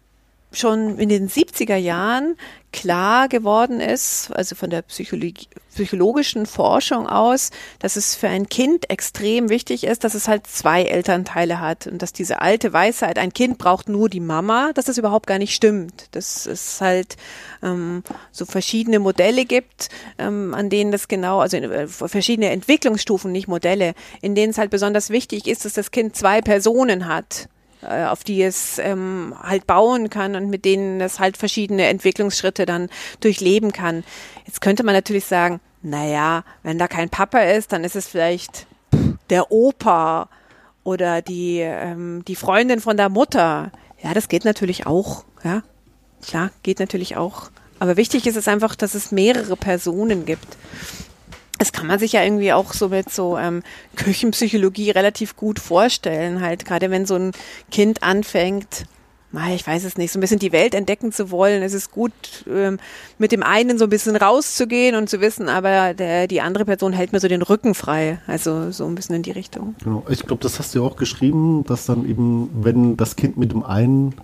schon 0.52 0.98
in 0.98 1.10
den 1.10 1.30
70er 1.30 1.76
Jahren 1.76 2.36
klar 2.72 3.28
geworden 3.28 3.80
ist, 3.80 4.32
also 4.32 4.56
von 4.56 4.70
der 4.70 4.84
psychologischen 4.84 6.46
Forschung 6.46 7.08
aus, 7.08 7.50
dass 7.80 7.96
es 7.96 8.16
für 8.16 8.28
ein 8.28 8.48
Kind 8.48 8.90
extrem 8.90 9.50
wichtig 9.50 9.84
ist, 9.84 10.04
dass 10.04 10.14
es 10.14 10.28
halt 10.28 10.46
zwei 10.46 10.84
Elternteile 10.84 11.60
hat 11.60 11.88
und 11.88 12.02
dass 12.02 12.14
diese 12.14 12.42
alte 12.42 12.72
Weisheit, 12.74 13.18
ein 13.18 13.34
Kind 13.34 13.58
braucht 13.58 13.90
nur 13.90 14.08
die 14.10 14.20
Mama, 14.20 14.72
dass 14.74 14.86
das 14.86 14.98
überhaupt 14.98 15.26
gar 15.26 15.40
nicht 15.40 15.56
stimmt. 15.56 16.08
Dass 16.12 16.46
es 16.46 16.80
halt 16.80 17.18
ähm, 17.64 18.04
so 18.32 18.46
verschiedene 18.46 19.00
Modelle 19.00 19.46
gibt, 19.46 19.90
ähm, 20.20 20.54
an 20.54 20.70
denen 20.70 20.92
das 20.92 21.08
genau, 21.08 21.40
also 21.40 21.58
äh, 21.58 21.88
verschiedene 21.88 22.50
Entwicklungsstufen, 22.52 23.32
nicht 23.32 23.48
Modelle, 23.48 23.94
in 24.22 24.36
denen 24.36 24.52
es 24.52 24.58
halt 24.58 24.70
besonders 24.70 25.10
wichtig 25.10 25.48
ist, 25.48 25.66
dass 25.66 25.74
das 25.74 25.92
Kind 25.92 26.16
zwei 26.16 26.42
Personen 26.42 27.08
hat 27.08 27.50
äh, 27.82 28.06
auf 28.06 28.24
die 28.24 28.42
es 28.44 28.78
ähm, 28.80 29.36
halt 29.42 29.68
bauen 29.68 30.10
kann 30.10 30.36
und 30.36 30.50
mit 30.50 30.66
denen 30.66 31.00
es 31.02 31.20
halt 31.20 31.38
verschiedene 31.38 31.88
Entwicklungsschritte 31.88 32.66
dann 32.66 32.90
durchleben 33.20 33.72
kann. 33.72 34.04
Jetzt 34.46 34.62
könnte 34.62 34.84
man 34.84 34.94
natürlich 34.94 35.26
sagen, 35.26 35.60
naja, 35.82 36.44
wenn 36.64 36.78
da 36.78 36.88
kein 36.88 37.10
Papa 37.10 37.40
ist, 37.40 37.72
dann 37.72 37.84
ist 37.84 37.96
es 37.96 38.08
vielleicht 38.08 38.68
der 39.30 39.52
Opa 39.52 40.30
oder 40.84 41.22
die, 41.22 41.60
ähm, 41.60 42.24
die 42.28 42.36
Freundin 42.36 42.82
von 42.82 42.98
der 42.98 43.10
Mutter. 43.10 43.72
Ja, 44.02 44.14
das 44.14 44.28
geht 44.28 44.46
natürlich 44.46 44.86
auch, 44.86 45.24
ja. 45.44 45.64
Klar, 46.22 46.52
geht 46.64 46.80
natürlich 46.80 47.16
auch. 47.16 47.50
Aber 47.80 47.96
wichtig 47.96 48.28
ist 48.28 48.36
es 48.36 48.50
einfach, 48.50 48.76
dass 48.76 48.94
es 48.94 49.12
mehrere 49.12 49.56
Personen 49.56 50.26
gibt. 50.26 50.58
Das 51.60 51.72
kann 51.72 51.88
man 51.88 52.00
sich 52.00 52.14
ja 52.14 52.24
irgendwie 52.24 52.54
auch 52.54 52.74
so 52.74 52.90
mit 52.90 53.12
so 53.12 53.38
ähm, 53.38 53.62
Küchenpsychologie 53.96 54.90
relativ 54.92 55.36
gut 55.36 55.60
vorstellen. 55.60 56.42
Halt, 56.42 56.66
gerade 56.66 56.90
wenn 56.90 57.06
so 57.06 57.16
ein 57.16 57.32
Kind 57.70 58.02
anfängt, 58.02 58.86
ich 59.54 59.68
weiß 59.68 59.84
es 59.84 59.96
nicht, 59.98 60.12
so 60.12 60.18
ein 60.18 60.22
bisschen 60.22 60.40
die 60.40 60.52
Welt 60.52 60.74
entdecken 60.74 61.12
zu 61.12 61.30
wollen. 61.30 61.62
Es 61.62 61.74
ist 61.74 61.92
gut, 61.92 62.14
ähm, 62.50 62.80
mit 63.20 63.32
dem 63.32 63.44
einen 63.44 63.78
so 63.78 63.86
ein 63.86 63.90
bisschen 63.90 64.16
rauszugehen 64.16 64.96
und 64.96 65.08
zu 65.10 65.22
wissen, 65.22 65.50
aber 65.50 65.94
der, 65.94 66.28
die 66.28 66.42
andere 66.42 66.66
Person 66.66 66.94
hält 66.94 67.14
mir 67.14 67.20
so 67.20 67.28
den 67.28 67.44
Rücken 67.44 67.76
frei. 67.76 68.20
Also 68.26 68.72
so 68.72 68.88
ein 68.88 68.96
bisschen 68.96 69.16
in 69.16 69.24
die 69.24 69.32
Richtung. 69.32 69.76
Genau. 69.84 70.04
Ich 70.10 70.26
glaube, 70.26 70.42
das 70.42 70.58
hast 70.58 70.74
du 70.74 70.80
ja 70.80 70.86
auch 70.86 70.96
geschrieben, 70.96 71.64
dass 71.66 71.86
dann 71.86 72.10
eben, 72.10 72.50
wenn 72.54 72.98
das 72.98 73.16
Kind 73.16 73.38
mit 73.38 73.52
dem 73.52 73.64
einen 73.64 74.16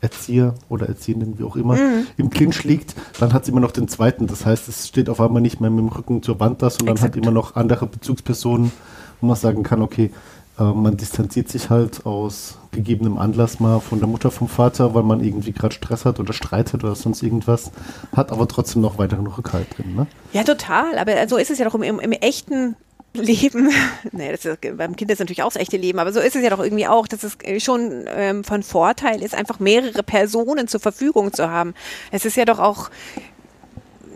Erzieher 0.00 0.54
oder 0.68 0.88
Erziehenden, 0.88 1.38
wie 1.38 1.44
auch 1.44 1.56
immer, 1.56 1.74
mhm. 1.74 2.06
im 2.16 2.30
Clinch 2.30 2.64
liegt, 2.64 2.94
dann 3.18 3.32
hat 3.32 3.44
sie 3.44 3.52
immer 3.52 3.60
noch 3.60 3.72
den 3.72 3.88
zweiten. 3.88 4.26
Das 4.26 4.44
heißt, 4.44 4.68
es 4.68 4.88
steht 4.88 5.08
auf 5.08 5.20
einmal 5.20 5.42
nicht 5.42 5.60
mehr 5.60 5.70
mit 5.70 5.80
dem 5.80 5.88
Rücken 5.88 6.22
zur 6.22 6.38
Wand 6.38 6.62
da, 6.62 6.70
sondern 6.70 6.96
Exakt. 6.96 7.16
hat 7.16 7.22
immer 7.22 7.32
noch 7.32 7.56
andere 7.56 7.86
Bezugspersonen, 7.86 8.72
wo 9.20 9.26
man 9.26 9.36
sagen 9.36 9.62
kann, 9.62 9.82
okay, 9.82 10.10
äh, 10.58 10.64
man 10.64 10.96
distanziert 10.96 11.48
sich 11.48 11.70
halt 11.70 12.06
aus 12.06 12.58
gegebenem 12.72 13.18
Anlass 13.18 13.58
mal 13.58 13.80
von 13.80 13.98
der 13.98 14.08
Mutter, 14.08 14.30
vom 14.30 14.48
Vater, 14.48 14.94
weil 14.94 15.02
man 15.02 15.22
irgendwie 15.22 15.52
gerade 15.52 15.74
Stress 15.74 16.04
hat 16.04 16.20
oder 16.20 16.32
streitet 16.32 16.84
oder 16.84 16.94
sonst 16.94 17.22
irgendwas, 17.22 17.70
hat 18.14 18.32
aber 18.32 18.46
trotzdem 18.48 18.82
noch 18.82 18.98
weiteren 18.98 19.26
Rückhalt 19.26 19.66
drin. 19.76 19.94
Ne? 19.94 20.06
Ja, 20.32 20.44
total. 20.44 20.98
Aber 20.98 21.28
so 21.28 21.36
ist 21.36 21.50
es 21.50 21.58
ja 21.58 21.64
doch 21.64 21.74
im, 21.74 21.82
im, 21.82 22.00
im 22.00 22.12
echten 22.12 22.76
Leben, 23.16 23.70
nee, 24.12 24.30
das 24.30 24.44
ist, 24.44 24.76
beim 24.76 24.96
Kind 24.96 25.10
ist 25.10 25.18
natürlich 25.18 25.42
auch 25.42 25.52
das 25.52 25.60
echte 25.60 25.76
Leben, 25.76 25.98
aber 25.98 26.12
so 26.12 26.20
ist 26.20 26.36
es 26.36 26.42
ja 26.42 26.50
doch 26.50 26.60
irgendwie 26.60 26.86
auch, 26.86 27.06
dass 27.06 27.22
es 27.22 27.36
äh, 27.42 27.60
schon 27.60 28.04
ähm, 28.08 28.44
von 28.44 28.62
Vorteil 28.62 29.22
ist, 29.22 29.34
einfach 29.34 29.60
mehrere 29.60 30.02
Personen 30.02 30.68
zur 30.68 30.80
Verfügung 30.80 31.32
zu 31.32 31.50
haben. 31.50 31.74
Es 32.10 32.24
ist 32.24 32.36
ja 32.36 32.44
doch 32.44 32.58
auch 32.58 32.90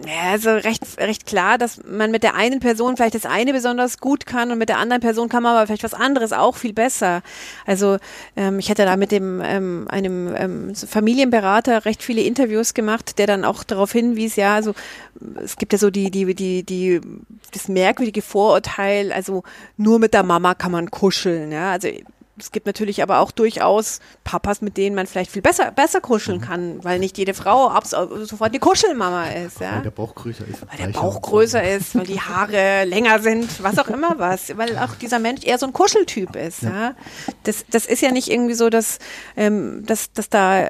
ja, 0.07 0.33
also 0.33 0.51
recht, 0.51 0.83
recht 0.99 1.27
klar, 1.27 1.59
dass 1.59 1.81
man 1.85 2.11
mit 2.11 2.23
der 2.23 2.35
einen 2.35 2.61
Person 2.61 2.97
vielleicht 2.97 3.15
das 3.15 3.27
eine 3.27 3.53
besonders 3.53 3.99
gut 3.99 4.27
kann 4.27 4.51
und 4.51 4.59
mit 4.59 4.69
der 4.69 4.79
anderen 4.79 5.01
Person 5.01 5.29
kann 5.29 5.43
man 5.43 5.57
aber 5.57 5.67
vielleicht 5.67 5.85
was 5.85 5.95
anderes 5.95 6.33
auch 6.33 6.57
viel 6.57 6.73
besser. 6.73 7.23
Also 7.67 7.99
ähm, 8.37 8.59
ich 8.59 8.69
hätte 8.69 8.85
da 8.85 8.97
mit 8.97 9.13
dem 9.13 9.41
ähm, 9.45 9.87
einem 9.89 10.35
ähm, 10.37 10.75
Familienberater 10.75 11.85
recht 11.85 12.03
viele 12.03 12.23
Interviews 12.23 12.75
gemacht, 12.75 13.19
der 13.19 13.27
dann 13.27 13.45
auch 13.45 13.65
darauf 13.65 13.93
hinwies, 13.93 14.37
ja, 14.37 14.55
also 14.55 14.75
es 15.43 15.57
gibt 15.57 15.73
ja 15.73 15.79
so 15.79 15.91
die 15.91 16.11
die 16.11 16.35
die 16.35 16.63
die 16.63 17.01
das 17.53 17.69
merkwürdige 17.69 18.23
Vorurteil, 18.23 19.13
also 19.13 19.43
nur 19.77 19.99
mit 19.99 20.15
der 20.15 20.23
Mama 20.23 20.55
kann 20.55 20.73
man 20.73 20.91
kuscheln, 20.91 21.53
ja, 21.53 21.73
also 21.73 21.89
es 22.41 22.53
gibt 22.53 22.67
natürlich 22.67 23.03
aber 23.03 23.21
auch 23.21 23.31
durchaus 23.31 24.01
Papas, 24.25 24.61
mit 24.63 24.77
denen 24.77 24.97
man 24.97 25.07
vielleicht 25.07 25.31
viel 25.31 25.43
besser, 25.43 25.71
besser 25.71 26.01
kuscheln 26.01 26.39
mhm. 26.39 26.43
kann, 26.43 26.85
weil 26.85 26.99
nicht 26.99 27.19
jede 27.19 27.35
Frau 27.35 27.69
ab, 27.69 27.87
sofort 27.87 28.55
die 28.55 28.59
Kuschelmama 28.59 29.31
ist. 29.31 29.61
Ja? 29.61 29.77
Weil 29.77 29.83
der 29.83 29.91
Bauch 29.91 30.15
größer 30.15 30.45
ist. 30.47 30.63
Weil 30.69 30.87
der 30.87 30.99
Bauch 30.99 31.23
größer 31.23 31.63
ist, 31.63 31.95
weil 31.95 32.07
die 32.07 32.21
Haare 32.21 32.85
länger 32.85 33.21
sind, 33.21 33.63
was 33.63 33.79
auch 33.79 33.89
immer 33.89 34.19
was. 34.19 34.57
Weil 34.57 34.79
auch 34.79 34.95
dieser 34.95 35.19
Mensch 35.19 35.45
eher 35.45 35.59
so 35.59 35.67
ein 35.67 35.73
Kuscheltyp 35.73 36.37
ist. 36.37 36.63
Ja. 36.63 36.71
ja? 36.71 36.95
Das, 37.45 37.65
das 37.71 37.87
ist 37.87 38.03
ja 38.03 38.11
nicht 38.11 38.31
irgendwie 38.31 38.55
so, 38.55 38.71
dass, 38.71 38.99
ähm, 39.37 39.85
dass, 39.87 40.13
dass 40.13 40.29
da 40.29 40.69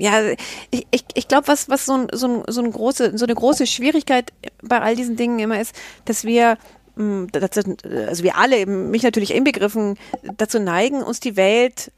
ja, 0.00 0.22
ich, 0.70 0.86
ich, 0.90 1.04
ich 1.12 1.28
glaube, 1.28 1.46
was, 1.48 1.68
was 1.68 1.84
so, 1.84 1.92
ein, 1.92 2.08
so, 2.12 2.26
ein, 2.26 2.42
so, 2.48 2.62
ein 2.62 2.72
große, 2.72 3.18
so 3.18 3.26
eine 3.26 3.34
große 3.34 3.66
Schwierigkeit 3.66 4.32
bei 4.62 4.80
all 4.80 4.96
diesen 4.96 5.16
Dingen 5.16 5.38
immer 5.38 5.60
ist, 5.60 5.74
dass 6.06 6.24
wir 6.24 6.56
also 6.96 8.24
wir 8.24 8.36
alle, 8.36 8.66
mich 8.66 9.02
natürlich 9.02 9.34
inbegriffen, 9.34 9.96
dazu 10.36 10.58
neigen, 10.58 11.02
uns 11.02 11.20
die 11.20 11.36
Welt 11.36 11.92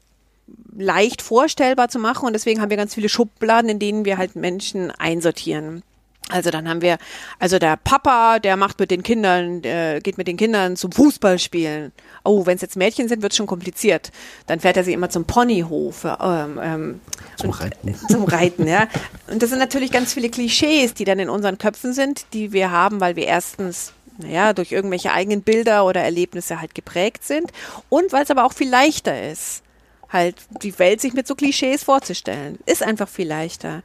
leicht 0.75 1.21
vorstellbar 1.21 1.89
zu 1.89 1.99
machen 1.99 2.25
und 2.25 2.33
deswegen 2.33 2.61
haben 2.61 2.69
wir 2.69 2.77
ganz 2.77 2.93
viele 2.93 3.09
Schubladen, 3.09 3.69
in 3.69 3.79
denen 3.79 4.05
wir 4.05 4.17
halt 4.17 4.35
Menschen 4.35 4.91
einsortieren. 4.91 5.83
Also 6.29 6.51
dann 6.51 6.69
haben 6.69 6.81
wir, 6.81 6.97
also 7.37 7.59
der 7.59 7.75
Papa, 7.75 8.39
der 8.39 8.55
macht 8.55 8.79
mit 8.79 8.91
den 8.91 9.03
Kindern, 9.03 9.61
der 9.61 9.99
geht 9.99 10.17
mit 10.17 10.27
den 10.27 10.37
Kindern 10.37 10.77
zum 10.77 10.91
Fußballspielen. 10.93 11.91
Oh, 12.23 12.45
wenn 12.45 12.55
es 12.55 12.61
jetzt 12.61 12.77
Mädchen 12.77 13.09
sind, 13.09 13.21
wird 13.21 13.33
es 13.33 13.37
schon 13.37 13.45
kompliziert. 13.45 14.11
Dann 14.47 14.61
fährt 14.61 14.77
er 14.77 14.85
sie 14.85 14.93
immer 14.93 15.09
zum 15.09 15.25
Ponyhof. 15.25 16.05
Ähm, 16.05 16.59
ähm, 16.63 17.01
zum 17.35 17.49
und, 17.49 17.59
Reiten. 17.59 17.95
Zum 18.09 18.23
Reiten, 18.23 18.67
ja. 18.67 18.87
Und 19.29 19.43
das 19.43 19.49
sind 19.49 19.59
natürlich 19.59 19.91
ganz 19.91 20.13
viele 20.13 20.29
Klischees, 20.29 20.93
die 20.93 21.03
dann 21.03 21.19
in 21.19 21.29
unseren 21.29 21.57
Köpfen 21.57 21.93
sind, 21.93 22.25
die 22.31 22.53
wir 22.53 22.71
haben, 22.71 23.01
weil 23.01 23.17
wir 23.17 23.27
erstens 23.27 23.91
naja, 24.17 24.53
durch 24.53 24.71
irgendwelche 24.71 25.11
eigenen 25.11 25.41
Bilder 25.41 25.85
oder 25.85 26.01
Erlebnisse 26.01 26.61
halt 26.61 26.75
geprägt 26.75 27.23
sind 27.23 27.51
und 27.89 28.11
weil 28.11 28.23
es 28.23 28.31
aber 28.31 28.45
auch 28.45 28.53
viel 28.53 28.69
leichter 28.69 29.31
ist, 29.31 29.63
halt 30.09 30.35
die 30.61 30.77
Welt 30.79 31.01
sich 31.01 31.13
mit 31.13 31.27
so 31.27 31.35
Klischees 31.35 31.83
vorzustellen. 31.83 32.59
Ist 32.65 32.83
einfach 32.83 33.09
viel 33.09 33.27
leichter. 33.27 33.81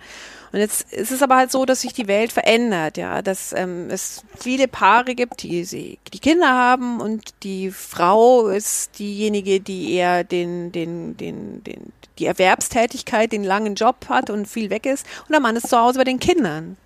Und 0.52 0.60
jetzt 0.60 0.92
ist 0.92 1.10
es 1.10 1.22
aber 1.22 1.36
halt 1.36 1.50
so, 1.50 1.66
dass 1.66 1.82
sich 1.82 1.92
die 1.92 2.08
Welt 2.08 2.32
verändert, 2.32 2.96
ja, 2.96 3.20
dass 3.20 3.52
ähm, 3.52 3.88
es 3.90 4.24
viele 4.38 4.66
Paare 4.66 5.14
gibt, 5.14 5.42
die 5.42 5.64
sie 5.64 5.98
die 6.12 6.18
Kinder 6.18 6.48
haben 6.48 7.00
und 7.00 7.34
die 7.42 7.70
Frau 7.70 8.48
ist 8.48 8.98
diejenige, 8.98 9.60
die 9.60 9.92
eher 9.92 10.24
den 10.24 10.72
den 10.72 11.16
den 11.16 11.64
den 11.64 11.92
die 12.18 12.26
Erwerbstätigkeit, 12.26 13.30
den 13.30 13.44
langen 13.44 13.74
Job 13.74 14.06
hat 14.08 14.30
und 14.30 14.48
viel 14.48 14.70
weg 14.70 14.86
ist 14.86 15.06
und 15.26 15.32
der 15.32 15.40
Mann 15.40 15.56
ist 15.56 15.68
zu 15.68 15.78
Hause 15.78 15.98
bei 15.98 16.04
den 16.04 16.18
Kindern. 16.18 16.76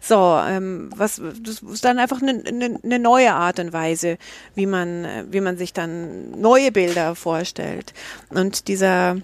So, 0.00 0.40
ähm, 0.46 0.90
was 0.96 1.20
das 1.42 1.60
ist 1.60 1.84
dann 1.84 1.98
einfach 1.98 2.22
eine, 2.22 2.42
eine, 2.46 2.78
eine 2.82 2.98
neue 2.98 3.32
Art 3.32 3.58
und 3.60 3.72
Weise, 3.72 4.16
wie 4.54 4.66
man 4.66 5.06
wie 5.30 5.40
man 5.40 5.58
sich 5.58 5.72
dann 5.72 6.30
neue 6.32 6.72
Bilder 6.72 7.14
vorstellt. 7.14 7.92
Und 8.30 8.68
dieser 8.68 9.16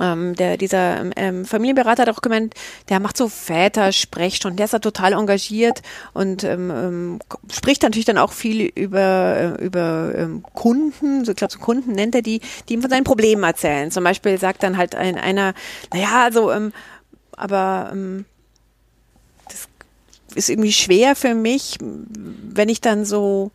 ähm, 0.00 0.34
der, 0.34 0.56
dieser 0.56 1.16
ähm, 1.16 1.44
Familienberater 1.44 2.02
hat 2.02 2.10
auch 2.10 2.20
gemeint, 2.20 2.54
der 2.88 3.00
macht 3.00 3.16
so 3.16 3.28
Väter-Sprechstunden, 3.28 4.56
der 4.56 4.64
ist 4.64 4.74
da 4.74 4.78
total 4.78 5.12
engagiert 5.12 5.82
und 6.12 6.44
ähm, 6.44 6.70
ähm, 6.70 7.18
spricht 7.50 7.82
natürlich 7.82 8.04
dann 8.04 8.18
auch 8.18 8.32
viel 8.32 8.70
über, 8.74 9.56
äh, 9.58 9.64
über 9.64 10.12
ähm, 10.14 10.42
Kunden, 10.54 11.24
so, 11.24 11.32
ich 11.32 11.36
glaube, 11.36 11.52
so 11.52 11.58
Kunden 11.58 11.92
nennt 11.92 12.14
er 12.14 12.22
die, 12.22 12.40
die 12.68 12.74
ihm 12.74 12.82
von 12.82 12.90
seinen 12.90 13.04
Problemen 13.04 13.42
erzählen. 13.42 13.90
Zum 13.90 14.04
Beispiel 14.04 14.38
sagt 14.38 14.62
dann 14.62 14.76
halt 14.76 14.94
ein, 14.94 15.16
einer, 15.16 15.54
naja, 15.92 16.24
also, 16.24 16.52
ähm, 16.52 16.72
aber 17.36 17.90
ähm, 17.92 18.24
ist 20.34 20.48
irgendwie 20.48 20.72
schwer 20.72 21.16
für 21.16 21.34
mich, 21.34 21.78
wenn 21.80 22.68
ich 22.68 22.80
dann 22.80 23.04
so, 23.04 23.50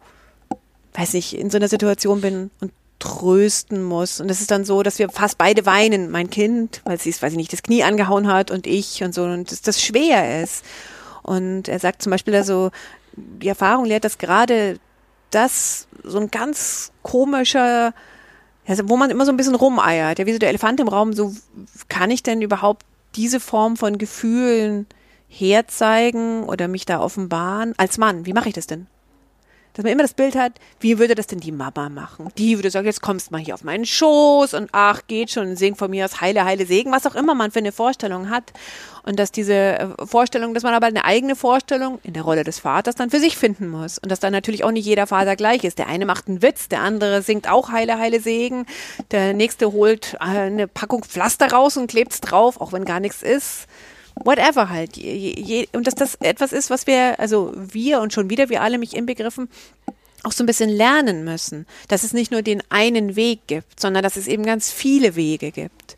weiß 0.93 1.13
nicht, 1.13 1.33
in 1.33 1.49
so 1.49 1.57
einer 1.57 1.67
Situation 1.67 2.21
bin 2.21 2.51
und 2.59 2.71
trösten 2.99 3.83
muss. 3.83 4.21
Und 4.21 4.29
es 4.31 4.39
ist 4.39 4.51
dann 4.51 4.63
so, 4.63 4.81
dass 4.81 4.97
wir 4.97 5.09
fast 5.09 5.37
beide 5.37 5.65
weinen. 5.65 6.09
Mein 6.09 6.29
Kind, 6.29 6.81
weil 6.85 6.99
sie 6.99 7.09
es, 7.09 7.21
weiß 7.21 7.33
ich 7.33 7.37
nicht, 7.37 7.51
das 7.51 7.63
Knie 7.63 7.83
angehauen 7.83 8.27
hat 8.27 8.49
und 8.49 8.65
ich 8.65 9.03
und 9.03 9.13
so. 9.13 9.23
Und 9.23 9.51
dass 9.51 9.61
das 9.61 9.81
schwer 9.81 10.41
ist. 10.41 10.63
Und 11.21 11.67
er 11.67 11.79
sagt 11.79 12.01
zum 12.01 12.11
Beispiel 12.11 12.35
also, 12.35 12.71
die 13.15 13.47
Erfahrung 13.47 13.85
lehrt, 13.85 14.05
dass 14.05 14.17
gerade 14.17 14.79
das 15.31 15.87
so 16.03 16.19
ein 16.19 16.31
ganz 16.31 16.91
komischer, 17.01 17.93
also 18.67 18.87
wo 18.89 18.97
man 18.97 19.09
immer 19.09 19.25
so 19.25 19.31
ein 19.31 19.37
bisschen 19.37 19.55
rumeiert, 19.55 20.19
ja, 20.19 20.25
wie 20.25 20.33
so 20.33 20.39
der 20.39 20.49
Elefant 20.49 20.79
im 20.79 20.87
Raum, 20.87 21.13
so 21.13 21.33
kann 21.89 22.11
ich 22.11 22.23
denn 22.23 22.41
überhaupt 22.41 22.85
diese 23.15 23.39
Form 23.39 23.77
von 23.77 23.97
Gefühlen 23.97 24.87
herzeigen 25.33 26.43
oder 26.43 26.67
mich 26.67 26.85
da 26.85 26.99
offenbaren 26.99 27.73
als 27.77 27.97
Mann? 27.97 28.25
Wie 28.25 28.33
mache 28.33 28.49
ich 28.49 28.55
das 28.55 28.67
denn? 28.67 28.87
dass 29.73 29.83
man 29.83 29.91
immer 29.91 30.03
das 30.03 30.13
Bild 30.13 30.35
hat, 30.35 30.53
wie 30.79 30.99
würde 30.99 31.15
das 31.15 31.27
denn 31.27 31.39
die 31.39 31.51
Mama 31.51 31.89
machen? 31.89 32.29
Die 32.37 32.57
würde 32.57 32.69
sagen, 32.69 32.85
jetzt 32.85 33.01
kommst 33.01 33.31
mal 33.31 33.41
hier 33.41 33.55
auf 33.55 33.63
meinen 33.63 33.85
Schoß 33.85 34.53
und 34.53 34.69
ach, 34.71 35.01
geht 35.07 35.31
schon, 35.31 35.55
sing 35.55 35.75
von 35.75 35.89
mir 35.89 36.05
aus 36.05 36.21
Heile, 36.21 36.45
Heile, 36.45 36.65
Segen, 36.65 36.91
was 36.91 37.07
auch 37.07 37.15
immer 37.15 37.33
man 37.33 37.51
für 37.51 37.59
eine 37.59 37.71
Vorstellung 37.71 38.29
hat. 38.29 38.53
Und 39.05 39.19
dass 39.19 39.31
diese 39.31 39.53
äh, 39.53 39.87
Vorstellung, 40.05 40.53
dass 40.53 40.63
man 40.63 40.73
aber 40.73 40.87
eine 40.87 41.03
eigene 41.03 41.35
Vorstellung 41.35 41.99
in 42.03 42.13
der 42.13 42.23
Rolle 42.23 42.43
des 42.43 42.59
Vaters 42.59 42.95
dann 42.95 43.09
für 43.09 43.19
sich 43.19 43.35
finden 43.35 43.67
muss. 43.67 43.97
Und 43.97 44.11
dass 44.11 44.19
dann 44.19 44.31
natürlich 44.31 44.63
auch 44.63 44.71
nicht 44.71 44.85
jeder 44.85 45.07
Vater 45.07 45.35
gleich 45.35 45.63
ist. 45.63 45.79
Der 45.79 45.87
eine 45.87 46.05
macht 46.05 46.27
einen 46.27 46.41
Witz, 46.41 46.69
der 46.69 46.81
andere 46.81 47.21
singt 47.21 47.49
auch 47.49 47.69
Heile, 47.69 47.97
Heile, 47.97 48.21
Segen. 48.21 48.65
Der 49.11 49.33
nächste 49.33 49.71
holt 49.73 50.15
eine 50.19 50.67
Packung 50.67 51.03
Pflaster 51.03 51.51
raus 51.51 51.75
und 51.77 51.87
klebt's 51.87 52.21
drauf, 52.21 52.61
auch 52.61 52.71
wenn 52.71 52.85
gar 52.85 52.99
nichts 52.99 53.23
ist 53.23 53.67
whatever 54.15 54.69
halt. 54.69 54.97
Je, 54.97 55.33
je, 55.37 55.67
und 55.73 55.87
dass 55.87 55.95
das 55.95 56.15
etwas 56.15 56.53
ist, 56.53 56.69
was 56.69 56.87
wir, 56.87 57.19
also 57.19 57.53
wir 57.55 58.01
und 58.01 58.13
schon 58.13 58.29
wieder 58.29 58.49
wir 58.49 58.61
alle 58.61 58.77
mich 58.77 58.95
inbegriffen, 58.95 59.49
auch 60.23 60.31
so 60.31 60.43
ein 60.43 60.47
bisschen 60.47 60.69
lernen 60.69 61.23
müssen, 61.23 61.65
dass 61.89 62.03
es 62.03 62.13
nicht 62.13 62.31
nur 62.31 62.41
den 62.41 62.63
einen 62.69 63.15
Weg 63.15 63.41
gibt, 63.47 63.79
sondern 63.79 64.03
dass 64.03 64.15
es 64.15 64.27
eben 64.27 64.43
ganz 64.43 64.71
viele 64.71 65.15
Wege 65.15 65.51
gibt. 65.51 65.97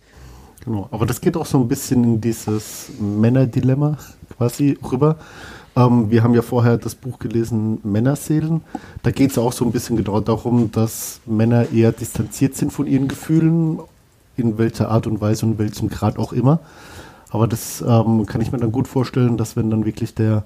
Genau, 0.63 0.87
aber 0.91 1.05
das 1.05 1.21
geht 1.21 1.37
auch 1.37 1.45
so 1.45 1.59
ein 1.59 1.67
bisschen 1.67 2.03
in 2.03 2.21
dieses 2.21 2.89
Männerdilemma 2.99 3.97
quasi 4.35 4.77
rüber. 4.91 5.17
Ähm, 5.75 6.09
wir 6.09 6.23
haben 6.23 6.33
ja 6.33 6.41
vorher 6.41 6.77
das 6.77 6.95
Buch 6.95 7.19
gelesen, 7.19 7.79
Männerseelen. 7.83 8.61
Da 9.03 9.11
geht 9.11 9.31
es 9.31 9.37
auch 9.37 9.53
so 9.53 9.63
ein 9.63 9.71
bisschen 9.71 9.97
genau 9.97 10.21
darum, 10.21 10.71
dass 10.71 11.19
Männer 11.27 11.71
eher 11.71 11.91
distanziert 11.91 12.55
sind 12.55 12.71
von 12.73 12.87
ihren 12.87 13.07
Gefühlen, 13.07 13.79
in 14.37 14.57
welcher 14.57 14.89
Art 14.89 15.05
und 15.05 15.21
Weise 15.21 15.45
und 15.45 15.53
in 15.53 15.57
welchem 15.59 15.89
Grad 15.89 16.17
auch 16.17 16.33
immer. 16.33 16.59
Aber 17.29 17.47
das 17.47 17.81
ähm, 17.81 18.25
kann 18.25 18.41
ich 18.41 18.51
mir 18.51 18.59
dann 18.59 18.71
gut 18.71 18.87
vorstellen, 18.87 19.37
dass 19.37 19.55
wenn 19.55 19.69
dann 19.69 19.85
wirklich 19.85 20.13
der 20.13 20.43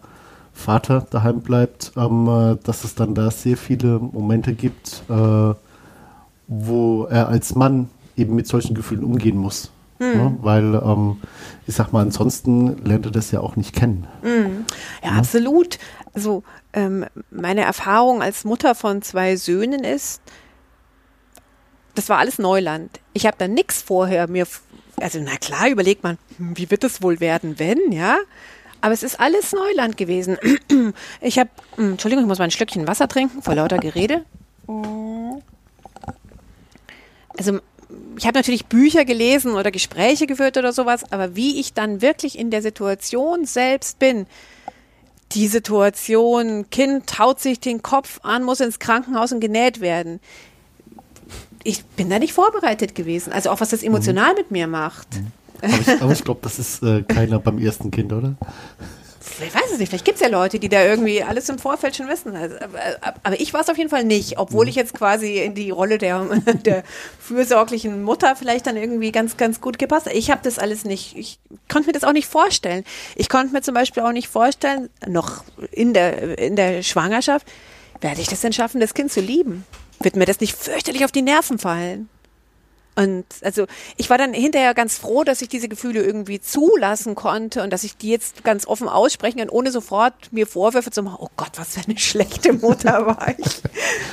Vater 0.53 1.05
daheim 1.09 1.41
bleibt, 1.41 1.91
ähm, 1.95 2.27
äh, 2.27 2.57
dass 2.63 2.83
es 2.83 2.95
dann 2.95 3.15
da 3.15 3.31
sehr 3.31 3.57
viele 3.57 3.99
Momente 3.99 4.53
gibt, 4.53 5.03
äh, 5.09 5.53
wo 6.47 7.03
er 7.05 7.29
als 7.29 7.55
Mann 7.55 7.89
eben 8.15 8.35
mit 8.35 8.47
solchen 8.47 8.75
Gefühlen 8.75 9.03
umgehen 9.03 9.37
muss. 9.37 9.71
Mhm. 9.99 10.13
Ja, 10.13 10.33
weil 10.41 10.75
ähm, 10.75 11.17
ich 11.67 11.75
sag 11.75 11.91
mal, 11.91 12.01
ansonsten 12.01 12.83
lernt 12.85 13.05
er 13.05 13.11
das 13.11 13.31
ja 13.31 13.41
auch 13.41 13.55
nicht 13.55 13.75
kennen. 13.75 14.07
Mhm. 14.23 14.65
Ja, 15.03 15.11
ja, 15.11 15.17
absolut. 15.17 15.77
Also 16.13 16.43
ähm, 16.73 17.05
meine 17.29 17.61
Erfahrung 17.61 18.21
als 18.21 18.45
Mutter 18.45 18.75
von 18.75 19.01
zwei 19.01 19.35
Söhnen 19.35 19.83
ist, 19.83 20.21
das 21.95 22.07
war 22.09 22.17
alles 22.17 22.39
Neuland. 22.39 22.99
Ich 23.13 23.25
habe 23.25 23.35
da 23.37 23.47
nichts 23.47 23.81
vorher 23.81 24.29
mir 24.29 24.47
also 25.01 25.19
na 25.19 25.37
klar, 25.37 25.69
überlegt 25.69 26.03
man, 26.03 26.17
hm, 26.37 26.57
wie 26.57 26.69
wird 26.69 26.83
es 26.83 27.01
wohl 27.01 27.19
werden, 27.19 27.59
wenn, 27.59 27.91
ja? 27.91 28.17
Aber 28.81 28.93
es 28.93 29.03
ist 29.03 29.19
alles 29.19 29.51
Neuland 29.53 29.97
gewesen. 29.97 30.37
Ich 31.21 31.37
habe, 31.37 31.49
hm, 31.75 31.91
Entschuldigung, 31.91 32.23
ich 32.23 32.27
muss 32.27 32.39
mal 32.39 32.45
ein 32.45 32.51
Schlückchen 32.51 32.87
Wasser 32.87 33.07
trinken 33.07 33.41
vor 33.41 33.55
lauter 33.55 33.77
Gerede. 33.77 34.23
Also 37.37 37.59
ich 38.17 38.25
habe 38.25 38.37
natürlich 38.37 38.67
Bücher 38.67 39.05
gelesen 39.05 39.53
oder 39.53 39.71
Gespräche 39.71 40.27
geführt 40.27 40.57
oder 40.57 40.73
sowas, 40.73 41.11
aber 41.11 41.35
wie 41.35 41.59
ich 41.59 41.73
dann 41.73 42.01
wirklich 42.01 42.37
in 42.37 42.51
der 42.51 42.61
Situation 42.61 43.45
selbst 43.45 43.99
bin, 43.99 44.27
die 45.33 45.47
Situation, 45.47 46.69
Kind 46.69 47.19
haut 47.19 47.39
sich 47.39 47.59
den 47.59 47.81
Kopf 47.81 48.19
an, 48.23 48.43
muss 48.43 48.61
ins 48.61 48.79
Krankenhaus 48.79 49.31
und 49.31 49.39
genäht 49.39 49.79
werden 49.79 50.19
ich 51.69 51.85
bin 51.85 52.09
da 52.09 52.19
nicht 52.19 52.33
vorbereitet 52.33 52.95
gewesen. 52.95 53.31
Also 53.31 53.51
auch 53.51 53.61
was 53.61 53.69
das 53.69 53.83
emotional 53.83 54.31
mhm. 54.31 54.37
mit 54.37 54.51
mir 54.51 54.67
macht. 54.67 55.07
Mhm. 55.15 55.31
Aber 55.61 55.73
ich, 55.73 56.01
aber 56.01 56.11
ich 56.13 56.23
glaube, 56.23 56.39
das 56.43 56.57
ist 56.57 56.83
äh, 56.83 57.03
keiner 57.03 57.39
beim 57.39 57.59
ersten 57.59 57.91
Kind, 57.91 58.13
oder? 58.13 58.35
Ich 59.41 59.53
weiß 59.53 59.71
es 59.71 59.77
nicht, 59.77 59.89
vielleicht 59.89 60.05
gibt 60.05 60.15
es 60.15 60.21
ja 60.21 60.29
Leute, 60.29 60.59
die 60.59 60.69
da 60.69 60.83
irgendwie 60.83 61.23
alles 61.23 61.47
im 61.49 61.59
Vorfeld 61.59 61.95
schon 61.95 62.07
wissen. 62.07 62.35
Also, 62.35 62.55
aber, 62.55 62.79
aber, 63.23 63.39
ich 63.39 63.53
war 63.53 63.61
es 63.61 63.69
auf 63.69 63.77
jeden 63.77 63.89
Fall 63.89 64.03
nicht, 64.03 64.37
obwohl 64.37 64.65
mhm. 64.65 64.69
ich 64.69 64.75
jetzt 64.75 64.93
quasi 64.93 65.39
in 65.39 65.53
die 65.53 65.69
Rolle 65.69 65.97
der, 65.97 66.23
der 66.65 66.83
fürsorglichen 67.19 68.03
Mutter 68.03 68.35
vielleicht 68.35 68.67
dann 68.67 68.75
irgendwie 68.75 69.11
ganz, 69.11 69.37
ganz 69.37 69.61
gut 69.61 69.77
gepasst 69.77 70.07
habe. 70.07 70.17
Ich 70.17 70.31
habe 70.31 70.41
das 70.43 70.59
alles 70.59 70.83
nicht, 70.83 71.15
ich 71.17 71.39
konnte 71.69 71.87
mir 71.87 71.93
das 71.93 72.03
auch 72.03 72.13
nicht 72.13 72.27
vorstellen. 72.27 72.83
Ich 73.15 73.29
konnte 73.29 73.53
mir 73.53 73.61
zum 73.61 73.73
Beispiel 73.73 74.03
auch 74.03 74.11
nicht 74.11 74.27
vorstellen, 74.27 74.89
noch 75.07 75.43
in 75.71 75.93
der, 75.93 76.37
in 76.39 76.55
der 76.55 76.83
Schwangerschaft, 76.83 77.45
werde 78.01 78.21
ich 78.21 78.27
das 78.27 78.41
denn 78.41 78.53
schaffen, 78.53 78.81
das 78.81 78.93
Kind 78.93 79.11
zu 79.11 79.21
lieben? 79.21 79.65
Wird 79.99 80.15
mir 80.15 80.25
das 80.25 80.39
nicht 80.39 80.55
fürchterlich 80.55 81.05
auf 81.05 81.11
die 81.11 81.21
Nerven 81.21 81.59
fallen. 81.59 82.09
Und 82.99 83.25
also 83.43 83.65
ich 83.95 84.09
war 84.09 84.17
dann 84.17 84.33
hinterher 84.33 84.73
ganz 84.73 84.97
froh, 84.97 85.23
dass 85.23 85.41
ich 85.41 85.47
diese 85.47 85.69
Gefühle 85.69 86.03
irgendwie 86.03 86.41
zulassen 86.41 87.15
konnte 87.15 87.63
und 87.63 87.71
dass 87.71 87.85
ich 87.85 87.95
die 87.95 88.09
jetzt 88.09 88.43
ganz 88.43 88.67
offen 88.67 88.89
aussprechen 88.89 89.39
kann, 89.39 89.47
ohne 89.47 89.71
sofort 89.71 90.13
mir 90.33 90.45
Vorwürfe 90.45 90.91
zu 90.91 91.01
machen, 91.01 91.17
oh 91.21 91.29
Gott, 91.37 91.51
was 91.55 91.75
für 91.75 91.81
eine 91.87 91.97
schlechte 91.97 92.51
Mutter 92.51 93.05
war 93.05 93.33
ich. 93.37 93.61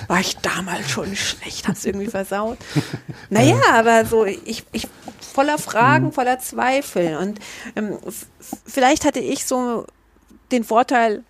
War 0.07 0.21
ich 0.21 0.37
damals 0.37 0.89
schon 0.89 1.17
schlecht, 1.17 1.67
hast 1.67 1.85
irgendwie 1.85 2.07
versaut. 2.07 2.59
Naja, 3.29 3.61
aber 3.73 4.05
so, 4.05 4.25
ich, 4.25 4.63
ich 4.71 4.87
voller 5.21 5.59
Fragen, 5.59 6.07
mhm. 6.07 6.13
voller 6.13 6.39
Zweifel. 6.39 7.17
Und 7.17 7.41
ähm, 7.75 7.99
vielleicht 8.67 9.05
hatte 9.05 9.19
ich 9.19 9.47
so 9.47 9.85
den 10.53 10.63
Vorteil, 10.63 11.25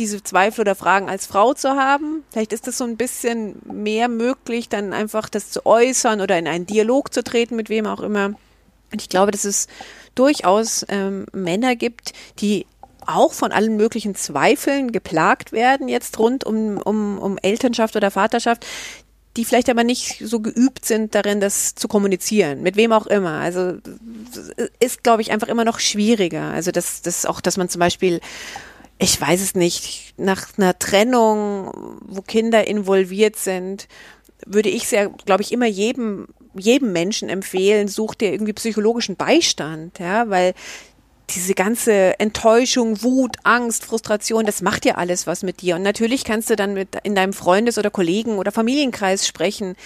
diese 0.00 0.22
Zweifel 0.22 0.62
oder 0.62 0.74
Fragen 0.74 1.08
als 1.08 1.26
Frau 1.26 1.52
zu 1.52 1.70
haben. 1.70 2.24
Vielleicht 2.30 2.52
ist 2.52 2.66
das 2.66 2.78
so 2.78 2.84
ein 2.84 2.96
bisschen 2.96 3.60
mehr 3.64 4.08
möglich, 4.08 4.68
dann 4.68 4.92
einfach 4.92 5.28
das 5.28 5.50
zu 5.50 5.66
äußern 5.66 6.20
oder 6.20 6.38
in 6.38 6.48
einen 6.48 6.66
Dialog 6.66 7.12
zu 7.12 7.22
treten, 7.22 7.54
mit 7.54 7.68
wem 7.68 7.86
auch 7.86 8.00
immer. 8.00 8.26
Und 8.92 9.02
ich 9.02 9.08
glaube, 9.08 9.30
dass 9.30 9.44
es 9.44 9.68
durchaus 10.14 10.84
ähm, 10.88 11.26
Männer 11.32 11.76
gibt, 11.76 12.12
die 12.40 12.66
auch 13.06 13.32
von 13.32 13.52
allen 13.52 13.76
möglichen 13.76 14.14
Zweifeln 14.14 14.90
geplagt 14.90 15.52
werden, 15.52 15.88
jetzt 15.88 16.18
rund 16.18 16.44
um, 16.44 16.78
um, 16.78 17.18
um 17.18 17.38
Elternschaft 17.38 17.94
oder 17.94 18.10
Vaterschaft, 18.10 18.66
die 19.36 19.44
vielleicht 19.44 19.68
aber 19.68 19.84
nicht 19.84 20.22
so 20.24 20.40
geübt 20.40 20.84
sind 20.84 21.14
darin, 21.14 21.40
das 21.40 21.74
zu 21.74 21.88
kommunizieren, 21.88 22.62
mit 22.62 22.76
wem 22.76 22.92
auch 22.92 23.06
immer. 23.06 23.32
Also 23.32 23.78
ist, 24.80 25.04
glaube 25.04 25.22
ich, 25.22 25.30
einfach 25.30 25.48
immer 25.48 25.64
noch 25.64 25.78
schwieriger. 25.78 26.50
Also 26.50 26.72
das, 26.72 27.02
das 27.02 27.26
auch, 27.26 27.40
dass 27.40 27.56
man 27.56 27.68
zum 27.68 27.80
Beispiel 27.80 28.20
ich 29.00 29.18
weiß 29.18 29.40
es 29.40 29.54
nicht, 29.54 30.14
nach 30.18 30.46
einer 30.58 30.78
Trennung, 30.78 31.98
wo 32.06 32.20
Kinder 32.20 32.68
involviert 32.68 33.36
sind, 33.36 33.88
würde 34.44 34.68
ich 34.68 34.86
sehr, 34.88 35.08
glaube 35.08 35.42
ich, 35.42 35.52
immer 35.52 35.66
jedem, 35.66 36.28
jedem 36.54 36.92
Menschen 36.92 37.30
empfehlen, 37.30 37.88
such 37.88 38.14
dir 38.14 38.30
irgendwie 38.30 38.52
psychologischen 38.52 39.16
Beistand, 39.16 39.98
ja, 39.98 40.28
weil 40.28 40.52
diese 41.30 41.54
ganze 41.54 42.18
Enttäuschung, 42.18 43.02
Wut, 43.02 43.36
Angst, 43.44 43.86
Frustration, 43.86 44.44
das 44.44 44.62
macht 44.62 44.84
ja 44.84 44.96
alles 44.96 45.26
was 45.26 45.42
mit 45.42 45.62
dir. 45.62 45.76
Und 45.76 45.82
natürlich 45.82 46.24
kannst 46.24 46.50
du 46.50 46.56
dann 46.56 46.74
mit 46.74 46.88
in 47.02 47.14
deinem 47.14 47.32
Freundes- 47.32 47.78
oder 47.78 47.90
Kollegen- 47.90 48.36
oder 48.36 48.52
Familienkreis 48.52 49.26
sprechen. 49.26 49.76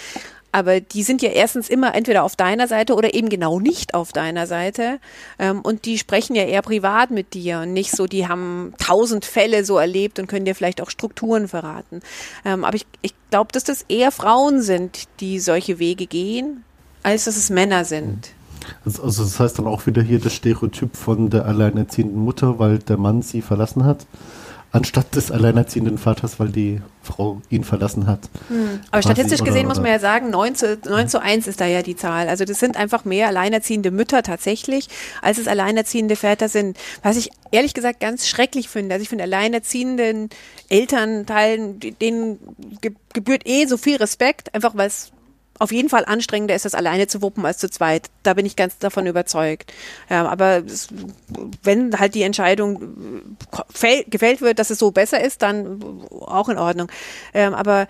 Aber 0.55 0.79
die 0.79 1.03
sind 1.03 1.21
ja 1.21 1.31
erstens 1.31 1.67
immer 1.67 1.95
entweder 1.95 2.23
auf 2.23 2.37
deiner 2.37 2.69
Seite 2.69 2.95
oder 2.95 3.13
eben 3.13 3.27
genau 3.27 3.59
nicht 3.59 3.93
auf 3.93 4.13
deiner 4.13 4.47
Seite. 4.47 4.99
Ähm, 5.37 5.59
und 5.59 5.83
die 5.83 5.97
sprechen 5.97 6.33
ja 6.33 6.43
eher 6.43 6.61
privat 6.61 7.11
mit 7.11 7.33
dir 7.33 7.59
und 7.59 7.73
nicht 7.73 7.91
so, 7.91 8.05
die 8.05 8.29
haben 8.29 8.73
tausend 8.77 9.25
Fälle 9.25 9.65
so 9.65 9.77
erlebt 9.77 10.17
und 10.17 10.27
können 10.27 10.45
dir 10.45 10.55
vielleicht 10.55 10.81
auch 10.81 10.89
Strukturen 10.89 11.49
verraten. 11.49 11.99
Ähm, 12.45 12.63
aber 12.63 12.77
ich, 12.77 12.85
ich 13.01 13.13
glaube, 13.31 13.51
dass 13.51 13.65
das 13.65 13.83
eher 13.89 14.13
Frauen 14.13 14.61
sind, 14.61 15.09
die 15.19 15.41
solche 15.41 15.77
Wege 15.77 16.07
gehen, 16.07 16.63
als 17.03 17.25
dass 17.25 17.35
es 17.35 17.49
Männer 17.49 17.83
sind. 17.83 18.29
Also, 18.85 19.03
also 19.03 19.25
das 19.25 19.37
heißt 19.37 19.59
dann 19.59 19.67
auch 19.67 19.85
wieder 19.87 20.03
hier 20.03 20.19
das 20.19 20.35
Stereotyp 20.35 20.95
von 20.95 21.29
der 21.29 21.47
alleinerziehenden 21.47 22.17
Mutter, 22.17 22.59
weil 22.59 22.79
der 22.79 22.95
Mann 22.95 23.21
sie 23.21 23.41
verlassen 23.41 23.83
hat 23.83 24.07
anstatt 24.75 25.15
des 25.15 25.31
alleinerziehenden 25.31 25.97
Vaters, 25.97 26.37
weil 26.37 26.49
die 26.49 26.81
Frau 27.01 27.41
ihn 27.49 27.63
verlassen 27.63 28.07
hat. 28.07 28.29
Hm. 28.49 28.81
Aber 28.91 29.01
statistisch 29.01 29.39
oder, 29.39 29.49
gesehen 29.49 29.67
muss 29.67 29.77
man 29.77 29.87
ja 29.87 29.99
sagen, 29.99 30.29
9 30.31 30.55
zu, 30.55 30.77
9 30.85 31.07
zu 31.07 31.21
1 31.21 31.47
ist 31.47 31.61
da 31.61 31.65
ja 31.65 31.81
die 31.81 31.95
Zahl. 31.95 32.27
Also 32.27 32.43
das 32.43 32.59
sind 32.59 32.75
einfach 32.75 33.05
mehr 33.05 33.27
alleinerziehende 33.29 33.89
Mütter 33.89 34.21
tatsächlich, 34.21 34.89
als 35.21 35.37
es 35.37 35.47
alleinerziehende 35.47 36.17
Väter 36.17 36.49
sind. 36.49 36.77
Was 37.03 37.15
ich 37.15 37.29
ehrlich 37.51 37.73
gesagt 37.73 38.01
ganz 38.01 38.27
schrecklich 38.27 38.67
finde. 38.67 38.95
Also 38.95 39.03
ich 39.03 39.09
finde 39.09 39.23
alleinerziehenden 39.23 40.29
Elternteilen, 40.67 41.79
denen 41.79 42.39
gebührt 43.13 43.47
eh 43.47 43.67
so 43.67 43.77
viel 43.77 43.95
Respekt, 43.95 44.53
einfach 44.53 44.75
weil 44.75 44.87
es 44.87 45.13
auf 45.59 45.71
jeden 45.71 45.89
Fall 45.89 46.05
anstrengender 46.05 46.55
ist, 46.55 46.65
das 46.65 46.75
alleine 46.75 47.07
zu 47.07 47.21
wuppen 47.21 47.45
als 47.45 47.59
zu 47.59 47.69
zweit. 47.69 48.09
Da 48.23 48.33
bin 48.33 48.45
ich 48.45 48.55
ganz 48.55 48.77
davon 48.77 49.07
überzeugt. 49.07 49.73
Ja, 50.09 50.27
aber 50.27 50.63
es, 50.65 50.89
wenn 51.63 51.97
halt 51.97 52.15
die 52.15 52.23
Entscheidung 52.23 53.37
äh, 53.81 54.03
gefällt 54.03 54.41
wird, 54.41 54.59
dass 54.59 54.69
es 54.69 54.79
so 54.79 54.91
besser 54.91 55.21
ist, 55.23 55.41
dann 55.41 56.05
auch 56.11 56.49
in 56.49 56.57
Ordnung. 56.57 56.91
Ähm, 57.33 57.53
aber 57.53 57.87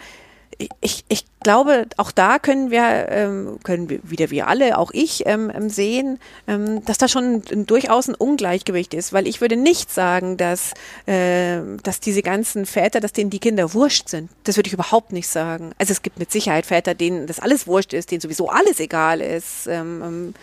ich, 0.82 1.06
ich 1.10 1.26
glaube, 1.41 1.86
auch 1.98 2.12
da 2.12 2.39
können 2.39 2.72
wir, 2.72 3.08
ähm, 3.10 3.60
können 3.63 3.89
wir 3.89 4.00
wieder 4.04 4.32
wir 4.32 4.48
alle, 4.48 4.78
auch 4.78 4.91
ich, 4.94 5.26
ähm, 5.26 5.52
ähm, 5.54 5.70
sehen, 5.70 6.20
ähm, 6.48 6.84
dass 6.86 6.98
da 6.98 7.08
schon 7.08 7.44
ein, 7.52 7.65
durchaus 7.65 8.08
ein 8.08 8.15
Ungleichgewicht 8.15 8.94
ist, 8.94 9.13
weil 9.13 9.28
ich 9.28 9.41
würde 9.41 9.58
nicht 9.58 9.91
sagen, 9.91 10.38
dass, 10.38 10.74
äh, 11.06 11.60
dass 11.84 12.00
diese 12.00 12.22
ganzen 12.22 12.65
Väter, 12.65 13.00
dass 13.00 13.13
denen 13.13 13.30
die 13.30 13.39
Kinder 13.39 13.74
wurscht 13.74 14.10
sind. 14.10 14.30
Das 14.44 14.56
würde 14.58 14.68
ich 14.68 14.74
überhaupt 14.74 15.12
nicht 15.12 15.28
sagen. 15.28 15.72
Also 15.78 15.91
es 15.91 16.02
gibt 16.02 16.20
mit 16.20 16.32
Sicherheit 16.32 16.65
Väter, 16.65 16.96
denen 16.96 17.28
das 17.28 17.39
alles 17.39 17.68
wurscht 17.68 17.94
ist, 17.94 18.12
denen 18.12 18.22
sowieso 18.22 18.50
alles 18.50 18.80
egal 18.80 19.22
ist. 19.22 19.68
Ähm, 19.68 20.02
ähm, 20.04 20.34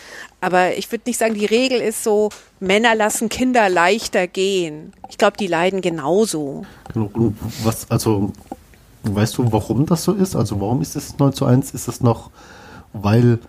aber 0.41 0.77
ich 0.77 0.91
würde 0.93 1.05
nicht 1.07 1.19
sagen, 1.19 1.35
die 1.35 1.47
Regel 1.47 1.81
ist 1.81 2.05
so, 2.05 2.31
Männer 2.61 2.95
lassen 2.95 3.29
Kinder 3.29 3.69
leichter 3.69 4.27
gehen. 4.27 4.93
Ich 5.09 5.19
glaube, 5.19 5.37
die 5.37 5.47
leiden 5.47 5.81
genauso. 5.81 6.65
Genau. 6.93 7.33
Was, 7.65 7.91
also 7.91 8.33
Weißt 9.05 9.39
du, 9.39 9.53
warum 9.53 9.87
das 9.87 10.05
so 10.05 10.13
ist? 10.13 10.37
Also 10.37 10.61
warum 10.61 10.81
ist 10.81 10.97
es 10.97 11.19
9 11.19 11.33
zu 11.33 11.45
1? 11.45 11.73
Ist 11.73 11.89
es 11.89 12.01
noch, 12.01 12.31
weil 12.93 13.41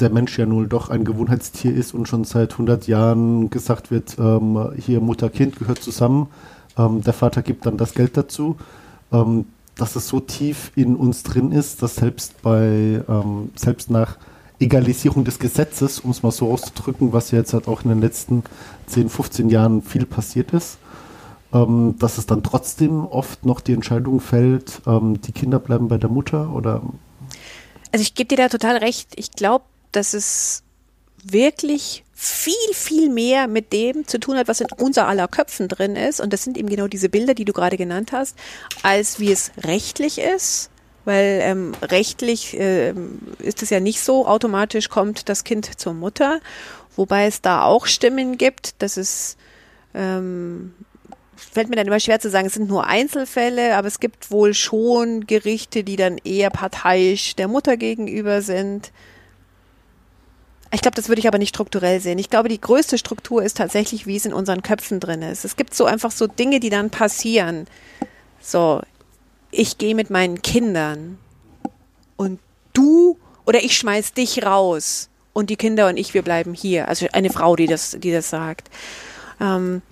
der 0.00 0.10
Mensch 0.10 0.38
ja 0.38 0.46
nun 0.46 0.68
doch 0.68 0.88
ein 0.88 1.04
Gewohnheitstier 1.04 1.74
ist 1.74 1.94
und 1.94 2.08
schon 2.08 2.24
seit 2.24 2.52
100 2.52 2.86
Jahren 2.88 3.50
gesagt 3.50 3.90
wird, 3.90 4.16
ähm, 4.18 4.72
hier 4.76 5.00
Mutter-Kind 5.00 5.58
gehört 5.58 5.82
zusammen, 5.82 6.28
ähm, 6.76 7.02
der 7.02 7.12
Vater 7.12 7.42
gibt 7.42 7.66
dann 7.66 7.76
das 7.76 7.94
Geld 7.94 8.16
dazu, 8.16 8.56
ähm, 9.12 9.46
dass 9.76 9.96
es 9.96 10.08
so 10.08 10.20
tief 10.20 10.72
in 10.74 10.96
uns 10.96 11.22
drin 11.22 11.52
ist, 11.52 11.82
dass 11.82 11.96
selbst 11.96 12.42
bei, 12.42 13.02
ähm, 13.08 13.50
selbst 13.54 13.90
nach 13.90 14.16
Egalisierung 14.58 15.24
des 15.24 15.38
Gesetzes, 15.38 16.00
um 16.00 16.10
es 16.10 16.22
mal 16.22 16.32
so 16.32 16.50
auszudrücken, 16.50 17.12
was 17.12 17.30
ja 17.30 17.38
jetzt 17.38 17.54
halt 17.54 17.66
auch 17.66 17.82
in 17.82 17.88
den 17.88 18.00
letzten 18.00 18.42
10, 18.86 19.08
15 19.08 19.48
Jahren 19.48 19.82
viel 19.82 20.04
passiert 20.04 20.52
ist, 20.52 20.78
ähm, 21.52 21.96
dass 21.98 22.18
es 22.18 22.26
dann 22.26 22.42
trotzdem 22.42 23.04
oft 23.04 23.44
noch 23.44 23.60
die 23.60 23.72
Entscheidung 23.72 24.20
fällt, 24.20 24.82
ähm, 24.86 25.20
die 25.20 25.32
Kinder 25.32 25.58
bleiben 25.58 25.88
bei 25.88 25.98
der 25.98 26.10
Mutter 26.10 26.52
oder? 26.54 26.82
Also 27.92 28.02
ich 28.02 28.14
gebe 28.14 28.28
dir 28.28 28.36
da 28.36 28.48
total 28.48 28.76
recht. 28.76 29.08
Ich 29.16 29.32
glaube, 29.32 29.64
dass 29.92 30.14
es 30.14 30.62
wirklich 31.22 32.04
viel, 32.12 32.54
viel 32.74 33.08
mehr 33.08 33.48
mit 33.48 33.72
dem 33.72 34.06
zu 34.06 34.20
tun 34.20 34.36
hat, 34.36 34.46
was 34.46 34.60
in 34.60 34.68
unser 34.78 35.08
aller 35.08 35.26
Köpfen 35.26 35.68
drin 35.68 35.96
ist. 35.96 36.20
Und 36.20 36.32
das 36.32 36.44
sind 36.44 36.56
eben 36.56 36.68
genau 36.68 36.86
diese 36.86 37.08
Bilder, 37.08 37.34
die 37.34 37.44
du 37.44 37.52
gerade 37.52 37.76
genannt 37.76 38.12
hast, 38.12 38.36
als 38.82 39.18
wie 39.20 39.32
es 39.32 39.52
rechtlich 39.58 40.18
ist. 40.18 40.70
Weil 41.06 41.40
ähm, 41.42 41.72
rechtlich 41.82 42.58
äh, 42.58 42.92
ist 43.38 43.62
es 43.62 43.70
ja 43.70 43.80
nicht 43.80 44.00
so, 44.02 44.26
automatisch 44.26 44.90
kommt 44.90 45.28
das 45.28 45.44
Kind 45.44 45.80
zur 45.80 45.94
Mutter. 45.94 46.40
Wobei 46.94 47.26
es 47.26 47.40
da 47.40 47.64
auch 47.64 47.86
Stimmen 47.86 48.36
gibt, 48.36 48.82
dass 48.82 48.98
es 48.98 49.36
ähm, 49.94 50.74
fällt 51.40 51.68
mir 51.68 51.76
dann 51.76 51.86
immer 51.86 52.00
schwer 52.00 52.20
zu 52.20 52.30
sagen, 52.30 52.46
es 52.46 52.54
sind 52.54 52.68
nur 52.68 52.86
Einzelfälle, 52.86 53.76
aber 53.76 53.88
es 53.88 54.00
gibt 54.00 54.30
wohl 54.30 54.54
schon 54.54 55.26
Gerichte, 55.26 55.84
die 55.84 55.96
dann 55.96 56.18
eher 56.18 56.50
parteiisch 56.50 57.34
der 57.36 57.48
Mutter 57.48 57.76
gegenüber 57.76 58.42
sind. 58.42 58.92
Ich 60.72 60.82
glaube, 60.82 60.94
das 60.94 61.08
würde 61.08 61.20
ich 61.20 61.26
aber 61.26 61.38
nicht 61.38 61.48
strukturell 61.48 62.00
sehen. 62.00 62.18
Ich 62.18 62.30
glaube, 62.30 62.48
die 62.48 62.60
größte 62.60 62.96
Struktur 62.96 63.42
ist 63.42 63.56
tatsächlich, 63.56 64.06
wie 64.06 64.16
es 64.16 64.24
in 64.24 64.32
unseren 64.32 64.62
Köpfen 64.62 65.00
drin 65.00 65.22
ist. 65.22 65.44
Es 65.44 65.56
gibt 65.56 65.74
so 65.74 65.84
einfach 65.84 66.12
so 66.12 66.26
Dinge, 66.28 66.60
die 66.60 66.70
dann 66.70 66.90
passieren. 66.90 67.66
So, 68.40 68.80
ich 69.50 69.78
gehe 69.78 69.96
mit 69.96 70.10
meinen 70.10 70.42
Kindern 70.42 71.18
und 72.16 72.38
du 72.72 73.18
oder 73.46 73.64
ich 73.64 73.76
schmeiß 73.76 74.12
dich 74.12 74.44
raus 74.44 75.08
und 75.32 75.50
die 75.50 75.56
Kinder 75.56 75.88
und 75.88 75.96
ich, 75.96 76.14
wir 76.14 76.22
bleiben 76.22 76.54
hier. 76.54 76.88
Also 76.88 77.06
eine 77.12 77.30
Frau, 77.30 77.56
die 77.56 77.66
das, 77.66 77.96
die 77.98 78.12
das 78.12 78.30
sagt. 78.30 78.70
Ähm, 79.40 79.82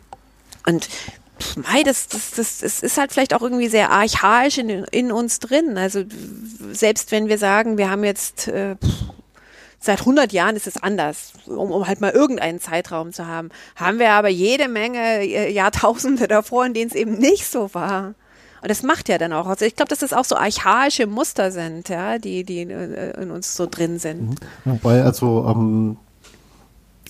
und 0.67 0.89
Mei, 1.57 1.83
das, 1.83 2.09
das, 2.09 2.33
das, 2.33 2.59
das 2.59 2.83
ist 2.83 2.99
halt 2.99 3.13
vielleicht 3.13 3.35
auch 3.35 3.43
irgendwie 3.43 3.69
sehr 3.69 3.91
archaisch 3.91 4.59
in, 4.59 4.69
in 4.69 5.13
uns 5.13 5.39
drin. 5.39 5.79
Also 5.79 6.05
selbst 6.73 7.13
wenn 7.13 7.29
wir 7.29 7.39
sagen, 7.39 7.79
wir 7.79 7.91
haben 7.91 8.05
jetzt 8.05 8.49
äh, 8.49 8.77
seit 9.81 10.01
100 10.01 10.33
Jahren 10.33 10.57
ist 10.57 10.67
es 10.67 10.83
anders, 10.83 11.33
um, 11.47 11.71
um 11.71 11.87
halt 11.87 12.01
mal 12.01 12.11
irgendeinen 12.11 12.61
Zeitraum 12.61 13.13
zu 13.13 13.27
haben, 13.27 13.51
haben 13.77 13.99
wir 13.99 14.11
aber 14.11 14.29
jede 14.29 14.69
Menge 14.69 15.21
äh, 15.21 15.53
Jahrtausende 15.53 16.29
davor, 16.29 16.67
in 16.67 16.75
denen 16.75 16.91
es 16.91 16.97
eben 16.97 17.19
nicht 17.19 17.47
so 17.47 17.73
war. 17.75 18.15
Und 18.61 18.71
das 18.71 18.83
macht 18.83 19.09
ja 19.09 19.19
dann 19.19 19.33
auch. 19.33 19.47
Also 19.47 19.65
ich 19.65 19.77
glaube, 19.77 19.89
dass 19.89 20.01
das 20.01 20.13
auch 20.13 20.25
so 20.25 20.35
archaische 20.35 21.07
Muster 21.07 21.53
sind, 21.53 21.89
ja, 21.89 22.19
die, 22.19 22.43
die 22.43 22.63
äh, 22.63 23.23
in 23.23 23.31
uns 23.31 23.55
so 23.55 23.67
drin 23.67 23.99
sind. 23.99 24.31
Mhm. 24.31 24.37
Wobei, 24.65 25.03
also 25.03 25.47
ähm, 25.49 25.97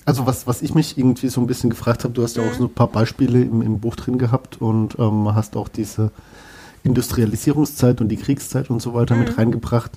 also 0.09 0.25
was, 0.25 0.47
was 0.47 0.63
ich 0.63 0.73
mich 0.73 0.97
irgendwie 0.97 1.27
so 1.27 1.39
ein 1.39 1.45
bisschen 1.45 1.69
gefragt 1.69 2.03
habe, 2.03 2.15
du 2.15 2.23
hast 2.23 2.35
ja 2.35 2.41
auch 2.41 2.53
so 2.55 2.63
ein 2.63 2.73
paar 2.73 2.87
Beispiele 2.87 3.43
im, 3.43 3.61
im 3.61 3.79
Buch 3.79 3.95
drin 3.95 4.17
gehabt 4.17 4.59
und 4.59 4.97
ähm, 4.97 5.35
hast 5.35 5.55
auch 5.55 5.67
diese 5.67 6.09
Industrialisierungszeit 6.83 8.01
und 8.01 8.07
die 8.07 8.17
Kriegszeit 8.17 8.71
und 8.71 8.81
so 8.81 8.95
weiter 8.95 9.13
mhm. 9.13 9.21
mit 9.21 9.37
reingebracht. 9.37 9.91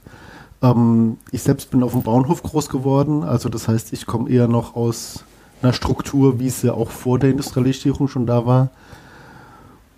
Ähm, 0.60 1.16
ich 1.30 1.42
selbst 1.42 1.70
bin 1.70 1.82
auf 1.82 1.92
dem 1.92 2.02
Bauernhof 2.02 2.42
groß 2.42 2.68
geworden, 2.68 3.22
also 3.22 3.48
das 3.48 3.68
heißt, 3.68 3.94
ich 3.94 4.04
komme 4.04 4.28
eher 4.28 4.48
noch 4.48 4.76
aus 4.76 5.24
einer 5.62 5.72
Struktur, 5.72 6.38
wie 6.38 6.48
es 6.48 6.60
ja 6.60 6.74
auch 6.74 6.90
vor 6.90 7.18
der 7.18 7.30
Industrialisierung 7.30 8.06
schon 8.06 8.26
da 8.26 8.44
war. 8.44 8.68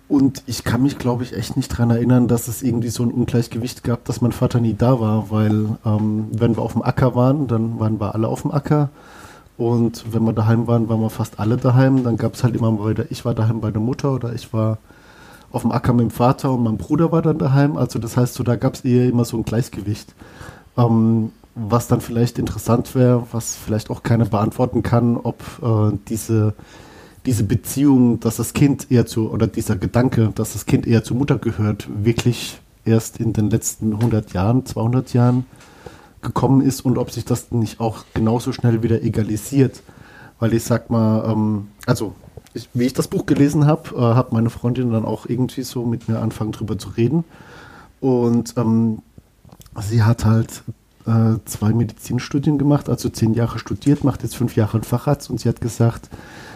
Und 0.07 0.43
ich 0.45 0.63
kann 0.63 0.81
mich, 0.81 0.97
glaube 0.97 1.23
ich, 1.23 1.33
echt 1.33 1.57
nicht 1.57 1.73
daran 1.73 1.89
erinnern, 1.89 2.29
dass 2.29 2.47
es 2.47 2.63
irgendwie 2.63 2.89
so 2.89 3.03
ein 3.03 3.11
Ungleichgewicht 3.11 3.83
gab, 3.83 4.05
dass 4.05 4.21
mein 4.21 4.31
Vater 4.31 4.61
nie 4.61 4.75
da 4.75 5.01
war, 5.01 5.29
weil 5.29 5.77
ähm, 5.85 6.27
wenn 6.31 6.55
wir 6.55 6.61
auf 6.61 6.71
dem 6.71 6.83
Acker 6.83 7.15
waren, 7.15 7.47
dann 7.47 7.81
waren 7.81 7.99
wir 7.99 8.15
alle 8.15 8.29
auf 8.29 8.43
dem 8.43 8.51
Acker. 8.51 8.91
Und 9.57 10.13
wenn 10.13 10.23
wir 10.23 10.33
daheim 10.33 10.67
waren, 10.67 10.89
waren 10.89 10.99
wir 10.99 11.09
fast 11.09 11.39
alle 11.39 11.57
daheim. 11.57 12.03
Dann 12.03 12.17
gab 12.17 12.33
es 12.33 12.43
halt 12.43 12.55
immer 12.55 12.77
wieder, 12.89 13.05
ich 13.09 13.23
war 13.23 13.33
daheim 13.33 13.61
bei 13.61 13.71
der 13.71 13.81
Mutter 13.81 14.13
oder 14.13 14.33
ich 14.33 14.51
war 14.53 14.77
auf 15.51 15.61
dem 15.61 15.71
Acker 15.71 15.93
mit 15.93 16.01
dem 16.01 16.11
Vater 16.11 16.51
und 16.51 16.63
mein 16.63 16.77
Bruder 16.77 17.11
war 17.11 17.21
dann 17.21 17.37
daheim. 17.37 17.77
Also 17.77 17.99
das 17.99 18.17
heißt, 18.17 18.33
so 18.33 18.43
da 18.43 18.57
gab 18.57 18.73
es 18.73 18.81
eher 18.83 19.07
immer 19.07 19.23
so 19.23 19.37
ein 19.37 19.45
Gleichgewicht. 19.45 20.13
Ähm, 20.77 21.31
was 21.55 21.87
dann 21.87 22.01
vielleicht 22.01 22.37
interessant 22.37 22.93
wäre, 22.95 23.25
was 23.31 23.55
vielleicht 23.55 23.89
auch 23.89 24.03
keiner 24.03 24.25
beantworten 24.25 24.83
kann, 24.83 25.15
ob 25.15 25.41
äh, 25.63 25.97
diese, 26.09 26.53
diese 27.25 27.45
Beziehung, 27.45 28.19
dass 28.19 28.35
das 28.35 28.51
Kind 28.51 28.91
eher 28.91 29.05
zu, 29.05 29.31
oder 29.31 29.47
dieser 29.47 29.77
Gedanke, 29.77 30.33
dass 30.35 30.51
das 30.51 30.65
Kind 30.65 30.85
eher 30.85 31.05
zur 31.05 31.15
Mutter 31.15 31.37
gehört, 31.37 31.87
wirklich 32.03 32.59
erst 32.83 33.21
in 33.21 33.31
den 33.31 33.49
letzten 33.49 33.93
100 33.93 34.33
Jahren, 34.33 34.65
200 34.65 35.13
Jahren 35.13 35.45
gekommen 36.25 36.61
ist 36.61 36.81
und 36.81 36.97
ob 36.97 37.11
sich 37.11 37.23
das 37.25 37.51
nicht 37.51 37.79
auch 37.79 38.03
genauso 38.13 38.51
schnell 38.51 38.83
wieder 38.83 39.01
egalisiert. 39.01 39.81
Weil 40.39 40.53
ich 40.53 40.63
sag 40.63 40.89
mal, 40.89 41.31
ähm, 41.31 41.67
also 41.85 42.13
ich, 42.53 42.69
wie 42.73 42.85
ich 42.85 42.93
das 42.93 43.07
Buch 43.07 43.25
gelesen 43.25 43.65
habe, 43.67 43.95
äh, 43.95 44.15
hat 44.15 44.33
meine 44.33 44.49
Freundin 44.49 44.91
dann 44.91 45.05
auch 45.05 45.25
irgendwie 45.27 45.63
so 45.63 45.85
mit 45.85 46.09
mir 46.09 46.19
angefangen 46.19 46.51
drüber 46.51 46.77
zu 46.77 46.89
reden. 46.89 47.23
Und 48.01 48.55
ähm, 48.57 48.99
sie 49.81 50.03
hat 50.03 50.25
halt 50.25 50.63
äh, 51.05 51.37
zwei 51.45 51.73
Medizinstudien 51.73 52.57
gemacht, 52.57 52.89
also 52.89 53.09
zehn 53.09 53.33
Jahre 53.33 53.59
studiert, 53.59 54.03
macht 54.03 54.23
jetzt 54.23 54.35
fünf 54.35 54.55
Jahre 54.55 54.81
Facharzt 54.81 55.29
und 55.29 55.39
sie 55.39 55.49
hat 55.49 55.61
gesagt, 55.61 56.09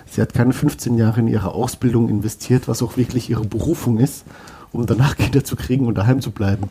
sie 0.05 0.21
hat 0.21 0.33
keine 0.33 0.53
15 0.53 0.95
Jahre 0.97 1.19
in 1.19 1.27
ihre 1.27 1.53
Ausbildung 1.53 2.09
investiert, 2.09 2.67
was 2.67 2.81
auch 2.81 2.97
wirklich 2.97 3.29
ihre 3.29 3.45
Berufung 3.45 3.99
ist, 3.99 4.25
um 4.71 4.85
danach 4.85 5.17
Kinder 5.17 5.43
zu 5.43 5.55
kriegen 5.55 5.85
und 5.85 5.95
daheim 5.95 6.21
zu 6.21 6.31
bleiben. 6.31 6.69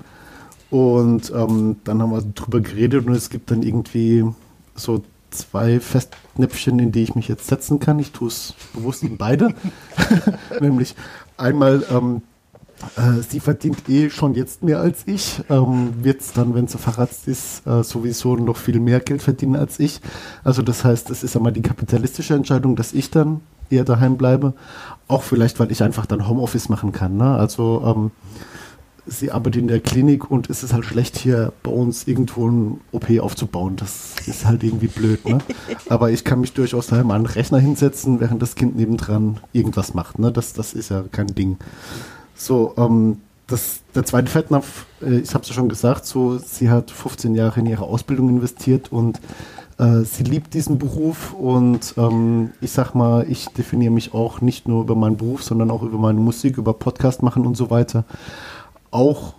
Und 0.71 1.33
ähm, 1.35 1.77
dann 1.85 2.03
haben 2.03 2.11
wir 2.11 2.23
drüber 2.23 2.61
geredet 2.61 3.07
und 3.07 3.15
es 3.15 3.31
gibt 3.31 3.51
dann 3.51 3.63
irgendwie 3.63 4.25
so 4.75 5.03
zwei 5.31 5.81
Festnäpfchen, 5.81 6.79
in 6.79 6.93
die 6.93 7.03
ich 7.03 7.15
mich 7.15 7.29
jetzt 7.29 7.47
setzen 7.47 7.81
kann. 7.81 7.99
Ich 7.99 8.13
tue 8.13 8.29
es 8.29 8.55
bewusst 8.75 9.03
in 9.03 9.17
beide. 9.17 9.55
Nämlich 10.61 10.95
einmal, 11.37 11.85
ähm, 11.91 12.23
äh, 12.97 13.23
sie 13.29 13.41
verdient 13.41 13.89
eh 13.89 14.11
schon 14.11 14.35
jetzt 14.35 14.63
mehr 14.63 14.81
als 14.81 15.03
ich, 15.07 15.41
ähm, 15.51 15.93
wird 16.03 16.21
es 16.21 16.33
dann, 16.33 16.55
wenn 16.55 16.69
sie 16.69 16.79
verratzt 16.79 17.27
ist, 17.29 17.67
äh, 17.67 17.83
sowieso 17.83 18.37
noch 18.37 18.57
viel 18.57 18.79
mehr 18.79 19.01
Geld 19.01 19.23
verdienen 19.23 19.57
als 19.57 19.81
ich. 19.81 20.01
Also 20.45 20.63
das 20.63 20.85
heißt, 20.85 21.11
es 21.11 21.23
ist 21.23 21.37
einmal 21.37 21.53
die 21.53 21.63
kapitalistische 21.63 22.35
Entscheidung, 22.35 22.77
dass 22.77 22.93
ich 22.93 23.11
dann 23.11 23.41
eher 23.71 23.85
daheim 23.85 24.17
bleibe. 24.17 24.55
Auch 25.09 25.23
vielleicht, 25.23 25.59
weil 25.59 25.73
ich 25.73 25.83
einfach 25.83 26.07
dann 26.07 26.29
Homeoffice 26.29 26.69
machen 26.69 26.93
kann. 26.93 27.17
Ne? 27.17 27.35
Also 27.35 27.83
ähm, 27.85 28.11
sie 29.09 29.31
arbeitet 29.31 29.63
in 29.63 29.69
der 29.69 29.81
Klinik 29.81 30.31
und 30.31 30.51
es 30.51 30.63
ist 30.63 30.73
halt 30.73 30.85
schlecht, 30.85 31.19
hier 31.19 31.53
bei 31.63 31.71
uns 31.71 32.07
irgendwo 32.07 32.49
ein 32.49 32.81
OP 32.93 33.11
aufzubauen. 33.21 33.77
Das 33.77 34.15
ist 34.27 34.45
halt 34.45 34.63
irgendwie 34.63 34.89
blöd. 34.89 35.27
Ne? 35.29 35.39
Aber 35.89 36.11
ich 36.11 36.25
kann 36.25 36.41
mich 36.41 36.53
durchaus 36.53 36.89
daheim 36.89 37.11
an 37.11 37.25
den 37.25 37.33
Rechner 37.33 37.59
hinsetzen, 37.59 38.21
während 38.21 38.43
das 38.43 38.55
Kind 38.55 38.77
nebendran 38.77 39.39
irgendwas 39.53 39.95
macht. 39.95 40.19
Ne? 40.19 40.31
Das, 40.33 40.53
das 40.53 40.75
ist 40.75 40.91
ja 40.91 41.05
kein 41.11 41.29
Ding. 41.29 41.57
So, 42.35 42.75
ähm, 42.77 43.19
das, 43.47 43.81
der 43.95 44.05
zweite 44.05 44.31
Fettnapf, 44.31 44.87
äh, 45.03 45.19
ich 45.19 45.35
habe 45.35 45.43
es 45.43 45.49
ja 45.49 45.55
schon 45.55 45.69
gesagt, 45.69 46.07
so, 46.07 46.39
sie 46.39 46.71
hat 46.71 46.91
15 46.91 47.35
Jahre 47.35 47.61
in 47.61 47.67
ihre 47.67 47.85
Ausbildung 47.85 48.29
investiert 48.29 48.93
und 48.93 49.21
äh, 49.79 50.03
sie 50.03 50.25
liebt 50.25 50.55
diesen 50.55 50.79
Beruf 50.79 51.33
und 51.33 51.95
ähm, 51.97 52.51
ich 52.61 52.73
sag 52.73 52.95
mal, 52.95 53.27
ich 53.29 53.47
definiere 53.49 53.93
mich 53.93 54.13
auch 54.13 54.41
nicht 54.41 54.69
nur 54.69 54.83
über 54.83 54.95
meinen 54.95 55.17
Beruf, 55.17 55.43
sondern 55.43 55.71
auch 55.71 55.83
über 55.83 55.99
meine 55.99 56.21
Musik, 56.21 56.59
über 56.59 56.75
Podcast 56.75 57.23
machen 57.23 57.47
und 57.47 57.57
so 57.57 57.71
weiter 57.71 58.05
auch 58.91 59.35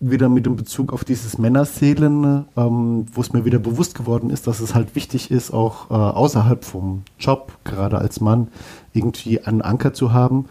wieder 0.00 0.30
mit 0.30 0.46
dem 0.46 0.56
Bezug 0.56 0.94
auf 0.94 1.04
dieses 1.04 1.36
Männerseelen, 1.36 2.46
ähm, 2.56 3.06
wo 3.12 3.20
es 3.20 3.32
mir 3.34 3.44
wieder 3.44 3.58
bewusst 3.58 3.94
geworden 3.94 4.30
ist, 4.30 4.46
dass 4.46 4.60
es 4.60 4.74
halt 4.74 4.94
wichtig 4.94 5.30
ist, 5.30 5.52
auch 5.52 5.90
äh, 5.90 5.94
außerhalb 5.94 6.64
vom 6.64 7.02
Job, 7.18 7.52
gerade 7.64 7.98
als 7.98 8.20
Mann, 8.20 8.48
irgendwie 8.94 9.42
einen 9.42 9.60
Anker 9.60 9.92
zu 9.92 10.14
haben. 10.14 10.46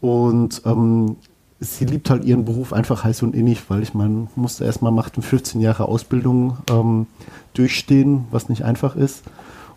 Und 0.00 0.62
ähm, 0.64 1.16
sie 1.60 1.84
liebt 1.84 2.08
halt 2.08 2.24
ihren 2.24 2.46
Beruf 2.46 2.72
einfach 2.72 3.04
heiß 3.04 3.22
und 3.22 3.34
innig, 3.34 3.68
weil 3.68 3.82
ich 3.82 3.92
meine, 3.92 4.28
musste 4.34 4.64
erstmal 4.64 4.92
macht 4.92 5.22
15 5.22 5.60
Jahre 5.60 5.88
Ausbildung 5.88 6.56
ähm, 6.70 7.06
durchstehen, 7.52 8.24
was 8.30 8.48
nicht 8.48 8.64
einfach 8.64 8.96
ist. 8.96 9.24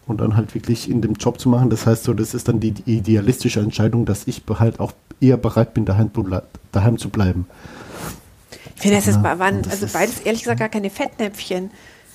Und 0.07 0.21
dann 0.21 0.35
halt 0.35 0.55
wirklich 0.55 0.89
in 0.89 1.01
dem 1.01 1.13
Job 1.13 1.39
zu 1.39 1.49
machen. 1.49 1.69
Das 1.69 1.85
heißt 1.85 2.05
so, 2.05 2.13
das 2.13 2.33
ist 2.33 2.47
dann 2.47 2.59
die 2.59 2.73
idealistische 2.85 3.59
Entscheidung, 3.59 4.05
dass 4.05 4.25
ich 4.27 4.41
halt 4.57 4.79
auch 4.79 4.93
eher 5.21 5.37
bereit 5.37 5.73
bin, 5.75 5.85
daheim, 5.85 6.09
daheim 6.71 6.97
zu 6.97 7.09
bleiben. 7.09 7.45
Ich 8.79 8.83
finde, 8.83 8.95
das 8.95 9.07
ist, 9.07 9.21
waren 9.21 9.61
also 9.69 9.87
beides 9.91 10.21
ehrlich 10.21 10.43
gesagt 10.43 10.61
gar 10.61 10.69
keine 10.69 10.89
Fettnäpfchen. 10.89 11.69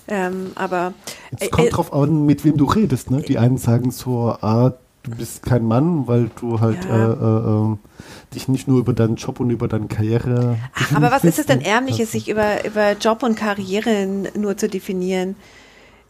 Ähm, 0.08 0.52
aber 0.54 0.94
es 1.38 1.50
kommt 1.50 1.68
äh, 1.68 1.70
drauf 1.70 1.92
an, 1.92 2.24
mit 2.24 2.42
wem 2.42 2.56
du 2.56 2.64
redest. 2.64 3.10
Ne? 3.10 3.20
Die 3.20 3.36
einen 3.36 3.58
sagen 3.58 3.90
so, 3.90 4.30
ah, 4.40 4.72
du 5.02 5.10
bist 5.10 5.42
kein 5.42 5.66
Mann, 5.66 6.06
weil 6.06 6.30
du 6.40 6.60
halt 6.60 6.86
ja. 6.86 7.12
äh, 7.12 7.70
äh, 7.70 7.72
äh 7.72 7.76
dich 8.34 8.48
nicht 8.48 8.66
nur 8.66 8.78
über 8.78 8.94
deinen 8.94 9.16
Job 9.16 9.40
und 9.40 9.50
über 9.50 9.68
deine 9.68 9.88
Karriere. 9.88 10.56
Ach, 10.74 10.96
aber 10.96 11.10
was 11.10 11.24
ist 11.24 11.38
es 11.38 11.46
denn 11.46 11.60
Ärmliches, 11.60 12.12
sich 12.12 12.30
über, 12.30 12.64
über 12.64 12.92
Job 12.92 13.22
und 13.22 13.36
Karriere 13.36 14.08
nur 14.34 14.56
zu 14.56 14.68
definieren? 14.68 15.36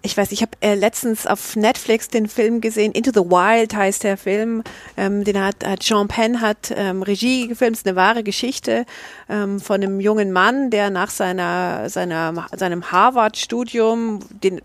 Ich 0.04 0.18
weiß, 0.18 0.32
ich 0.32 0.42
habe 0.42 0.52
äh, 0.60 0.74
letztens 0.74 1.26
auf 1.26 1.56
Netflix 1.56 2.08
den 2.08 2.28
Film 2.28 2.60
gesehen, 2.60 2.92
Into 2.92 3.10
the 3.10 3.26
Wild 3.26 3.74
heißt 3.74 4.04
der 4.04 4.18
Film, 4.18 4.62
ähm, 4.98 5.24
den 5.24 5.42
hat, 5.42 5.64
hat 5.64 5.80
Jean 5.80 6.08
Penn 6.08 6.42
hat 6.42 6.72
ähm, 6.76 7.02
Regie 7.02 7.48
gefilmt, 7.48 7.78
ist 7.78 7.86
eine 7.86 7.96
wahre 7.96 8.22
Geschichte 8.22 8.84
ähm, 9.30 9.60
von 9.60 9.76
einem 9.76 10.00
jungen 10.00 10.30
Mann, 10.30 10.68
der 10.68 10.90
nach 10.90 11.08
seiner, 11.08 11.88
seiner 11.88 12.46
seinem 12.54 12.92
Harvard-Studium, 12.92 14.20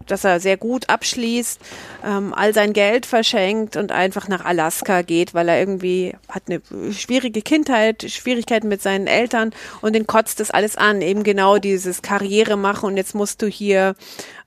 das 0.08 0.26
er 0.26 0.42
sehr 0.42 0.58
gut 0.58 0.90
abschließt, 0.90 1.62
ähm, 2.06 2.34
all 2.34 2.54
sein 2.54 2.74
Geld 2.74 3.06
verschenkt 3.06 3.78
und 3.78 3.94
einfach 3.94 4.28
nach 4.28 4.44
Alaska 4.44 5.04
geht, 5.04 5.34
weil 5.34 5.48
er 5.48 5.58
irgendwie 5.58 6.16
hat 6.28 6.44
eine 6.48 6.62
schwierige 6.92 7.42
Kindheit, 7.42 8.04
Schwierigkeiten 8.12 8.68
mit 8.68 8.82
seinen 8.82 9.08
Eltern 9.08 9.52
und 9.82 9.96
den 9.96 10.06
kotzt 10.06 10.42
das 10.42 10.52
alles 10.52 10.76
an, 10.76 11.02
eben 11.02 11.24
genau 11.24 11.60
dieses 11.60 12.02
Karriere 12.02 12.58
machen 12.58 12.88
und 12.88 12.98
jetzt 12.98 13.16
musst 13.16 13.42
du 13.42 13.48
hier 13.48 13.96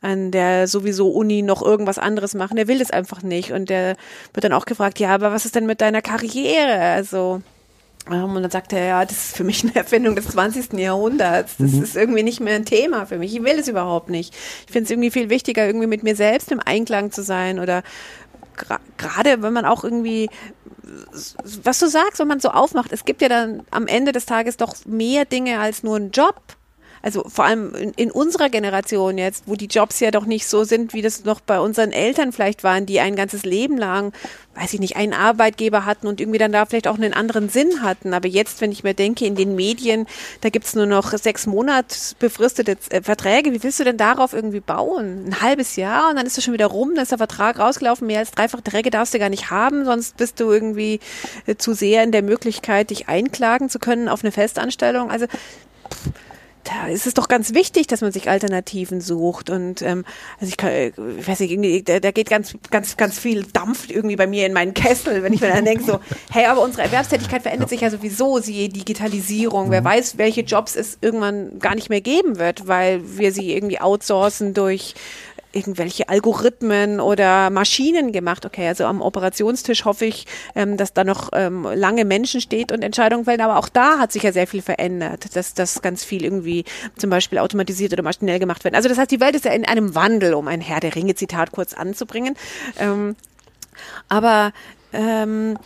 an 0.03 0.31
der 0.33 0.69
sowieso 0.69 1.11
Uni 1.11 1.43
noch 1.43 1.63
irgendwas 1.63 1.99
anderes 1.99 2.35
machen. 2.35 2.57
Der 2.57 2.69
will 2.69 2.81
das 2.81 2.91
einfach 2.91 3.23
nicht. 3.23 3.53
Und 3.53 3.71
der 3.71 3.97
wird 4.35 4.45
dann 4.45 4.53
auch 4.53 4.67
gefragt, 4.67 4.99
ja, 4.99 5.15
aber 5.15 5.33
was 5.33 5.47
ist 5.47 5.55
denn 5.55 5.65
mit 5.65 5.81
deiner 5.81 6.03
Karriere? 6.03 6.81
Also, 6.81 7.41
ähm, 8.11 8.35
und 8.35 8.43
dann 8.43 8.51
sagt 8.51 8.73
er, 8.73 8.85
ja, 8.85 9.05
das 9.05 9.17
ist 9.17 9.37
für 9.37 9.45
mich 9.45 9.63
eine 9.63 9.77
Erfindung 9.77 10.17
des 10.17 10.29
20. 10.29 10.73
Jahrhunderts. 10.75 11.55
Das 11.59 11.71
mhm. 11.71 11.83
ist 11.83 11.97
irgendwie 11.97 12.25
nicht 12.25 12.41
mehr 12.41 12.57
ein 12.57 12.65
Thema 12.65 13.07
für 13.07 13.19
mich. 13.19 13.35
Ich 13.35 13.45
will 13.45 13.59
es 13.59 13.69
überhaupt 13.69 14.11
nicht. 14.11 14.35
Ich 14.67 14.73
finde 14.73 14.85
es 14.85 14.91
irgendwie 14.91 15.13
viel 15.13 15.31
wichtiger, 15.31 15.65
irgendwie 15.67 15.87
mit 15.87 16.03
mir 16.03 16.17
selbst 16.17 16.51
im 16.51 16.61
Einklang 16.61 17.13
zu 17.13 17.23
sein 17.23 17.61
oder 17.61 17.83
gerade 18.99 19.43
wenn 19.43 19.53
man 19.53 19.65
auch 19.65 19.83
irgendwie, 19.83 20.29
was 21.63 21.79
du 21.79 21.89
sagst, 21.89 22.19
wenn 22.19 22.29
man 22.29 22.41
so 22.41 22.51
aufmacht, 22.51 22.93
es 22.93 23.05
gibt 23.05 23.23
ja 23.23 23.29
dann 23.29 23.63
am 23.71 23.87
Ende 23.87 24.13
des 24.13 24.27
Tages 24.27 24.57
doch 24.57 24.75
mehr 24.85 25.25
Dinge 25.25 25.59
als 25.59 25.83
nur 25.83 25.97
einen 25.97 26.11
Job 26.11 26.37
also 27.03 27.25
vor 27.29 27.45
allem 27.45 27.75
in, 27.75 27.91
in, 27.95 28.11
unserer 28.11 28.49
Generation 28.49 29.19
jetzt, 29.19 29.45
wo 29.47 29.57
die 29.57 29.67
Jobs 29.67 29.99
ja 30.01 30.13
doch 30.13 30.25
nicht 30.25 30.47
so 30.47 30.63
sind, 30.63 30.95
wie 30.95 31.03
das 31.03 31.25
noch 31.25 31.41
bei 31.41 31.59
unseren 31.59 31.91
Eltern 31.91 32.33
vielleicht 32.33 32.63
waren, 32.63 32.87
die 32.87 33.01
ein 33.01 33.17
ganzes 33.17 33.45
Leben 33.45 33.77
lang, 33.77 34.13
weiß 34.55 34.73
ich 34.75 34.81
nicht, 34.81 34.97
einen 34.97 35.13
Arbeitgeber 35.13 35.85
hatten 35.85 36.07
und 36.07 36.21
irgendwie 36.21 36.39
dann 36.39 36.53
da 36.53 36.65
vielleicht 36.65 36.87
auch 36.87 36.97
einen 36.97 37.13
anderen 37.13 37.49
Sinn 37.49 37.83
hatten. 37.83 38.15
Aber 38.15 38.29
jetzt, 38.29 38.61
wenn 38.61 38.71
ich 38.71 38.85
mir 38.85 38.95
denke, 38.95 39.27
in 39.27 39.35
den 39.35 39.57
Medien, 39.57 40.07
da 40.43 40.51
gibt's 40.51 40.77
nur 40.77 40.87
noch 40.87 41.13
sechs 41.13 41.47
Monate 41.47 41.97
befristete 42.21 42.77
äh, 42.91 43.03
Verträge, 43.03 43.53
wie 43.53 43.63
willst 43.63 43.81
du 43.81 43.85
denn 43.85 43.97
darauf 43.97 44.33
irgendwie 44.33 44.61
bauen? 44.61 45.27
Ein 45.27 45.41
halbes 45.41 45.75
Jahr 45.75 46.11
und 46.11 46.17
dann 46.17 46.27
ist 46.27 46.39
es 46.39 46.45
schon 46.45 46.55
wieder 46.55 46.67
rum, 46.67 46.95
dann 46.95 47.03
ist 47.03 47.11
der 47.11 47.19
Vertrag 47.19 47.59
rausgelaufen, 47.59 48.07
mehr 48.07 48.21
als 48.21 48.31
dreifach 48.31 48.61
Träge 48.61 48.91
darfst 48.91 49.13
du 49.13 49.19
gar 49.19 49.29
nicht 49.29 49.51
haben, 49.51 49.85
sonst 49.85 50.17
bist 50.17 50.39
du 50.39 50.53
irgendwie 50.53 51.01
äh, 51.47 51.57
zu 51.57 51.75
sehr 51.75 52.05
in 52.05 52.13
der 52.13 52.23
Möglichkeit, 52.23 52.91
dich 52.91 53.09
einklagen 53.09 53.69
zu 53.69 53.81
können 53.81 54.09
auf 54.09 54.23
eine 54.23 54.31
Festanstellung. 54.31 55.11
Also 55.11 55.27
da 56.65 56.89
ist 56.89 57.07
es 57.07 57.15
doch 57.15 57.29
ganz 57.29 57.55
wichtig, 57.55 57.87
dass 57.87 58.01
man 58.01 58.13
sich 58.13 58.29
Alternativen 58.29 59.01
sucht. 59.01 59.51
Und 59.51 59.83
ähm, 59.83 60.05
also 60.41 60.49
ich, 60.49 60.57
kann, 60.57 60.71
ich 60.73 61.29
weiß 61.29 61.41
nicht, 61.41 61.51
irgendwie, 61.51 61.83
da, 61.83 62.01
da 62.01 62.11
geht 62.11 62.31
ganz, 62.31 62.55
ganz, 62.71 62.97
ganz 62.97 63.19
viel 63.19 63.45
Dampf 63.45 63.91
irgendwie 63.91 64.17
bei 64.17 64.27
mir 64.27 64.47
in 64.47 64.53
meinen 64.53 64.75
Kessel, 64.75 65.23
wenn 65.23 65.33
ich 65.33 65.41
mir 65.41 65.49
dann 65.49 65.65
denke, 65.65 65.85
so, 65.85 66.01
hey, 66.31 66.47
aber 66.47 66.63
unsere 66.63 66.83
Erwerbstätigkeit 66.83 67.43
verändert 67.43 67.69
sich 67.69 67.81
ja 67.81 67.91
sowieso, 67.91 68.39
siehe 68.39 68.69
Digitalisierung. 68.69 69.69
Mhm. 69.69 69.73
Wer 69.73 69.85
weiß, 69.85 70.19
welche 70.19 70.43
Jobs 70.43 70.77
es 70.77 70.99
irgendwann 71.01 71.59
gar 71.59 71.75
nicht 71.75 71.91
mehr 71.91 72.01
geben 72.01 72.39
wird, 72.39 72.69
weil 72.69 73.01
wir 73.19 73.33
sie 73.33 73.53
irgendwie 73.53 73.81
outsourcen 73.81 74.55
durch 74.55 74.95
irgendwelche 75.53 76.09
Algorithmen 76.09 77.01
oder 77.01 77.51
Maschinen 77.51 78.13
gemacht. 78.13 78.45
Okay, 78.47 78.69
also 78.69 78.85
am 78.85 79.01
Operationstisch 79.01 79.85
hoffe 79.85 80.07
ich, 80.07 80.27
ähm, 80.55 80.77
dass 80.77 80.93
da 80.93 81.05
noch 81.05 81.31
ähm, 81.33 81.67
lange 81.75 82.05
Menschen 82.05 82.41
steht 82.41 82.73
und 82.73 82.83
Entscheidungen 82.83 83.25
fällen. 83.25 83.41
Aber 83.41 83.59
auch 83.59 83.69
da 83.69 83.99
hat 83.99 84.13
sich 84.13 84.23
ja 84.23 84.33
sehr 84.33 84.47
viel 84.47 84.63
verändert, 84.63 85.37
dass 85.37 85.55
das 85.55 85.83
ganz 85.83 86.05
viel 86.05 86.25
irgendwie 86.25 86.65
zum 86.97 87.11
Beispiel 87.11 87.39
automatisiert 87.39 87.93
oder 87.93 88.03
maschinell 88.03 88.39
gemacht 88.39 88.65
wird. 88.65 88.75
Also 88.75 88.89
das 88.89 88.99
heißt, 88.99 89.11
die 89.11 89.21
Welt 89.21 89.35
ist 89.35 89.45
ja 89.45 89.53
in 89.53 89.65
einem 89.65 89.95
Wandel, 89.95 90.35
um 90.35 90.49
ein 90.49 90.61
Herr 90.61 90.81
der 90.81 90.95
Ringe 90.95 91.15
Zitat 91.15 91.53
kurz 91.53 91.75
anzubringen. 91.75 92.35
Ähm, 92.79 93.17
aber 94.09 94.53
ähm, 94.93 95.57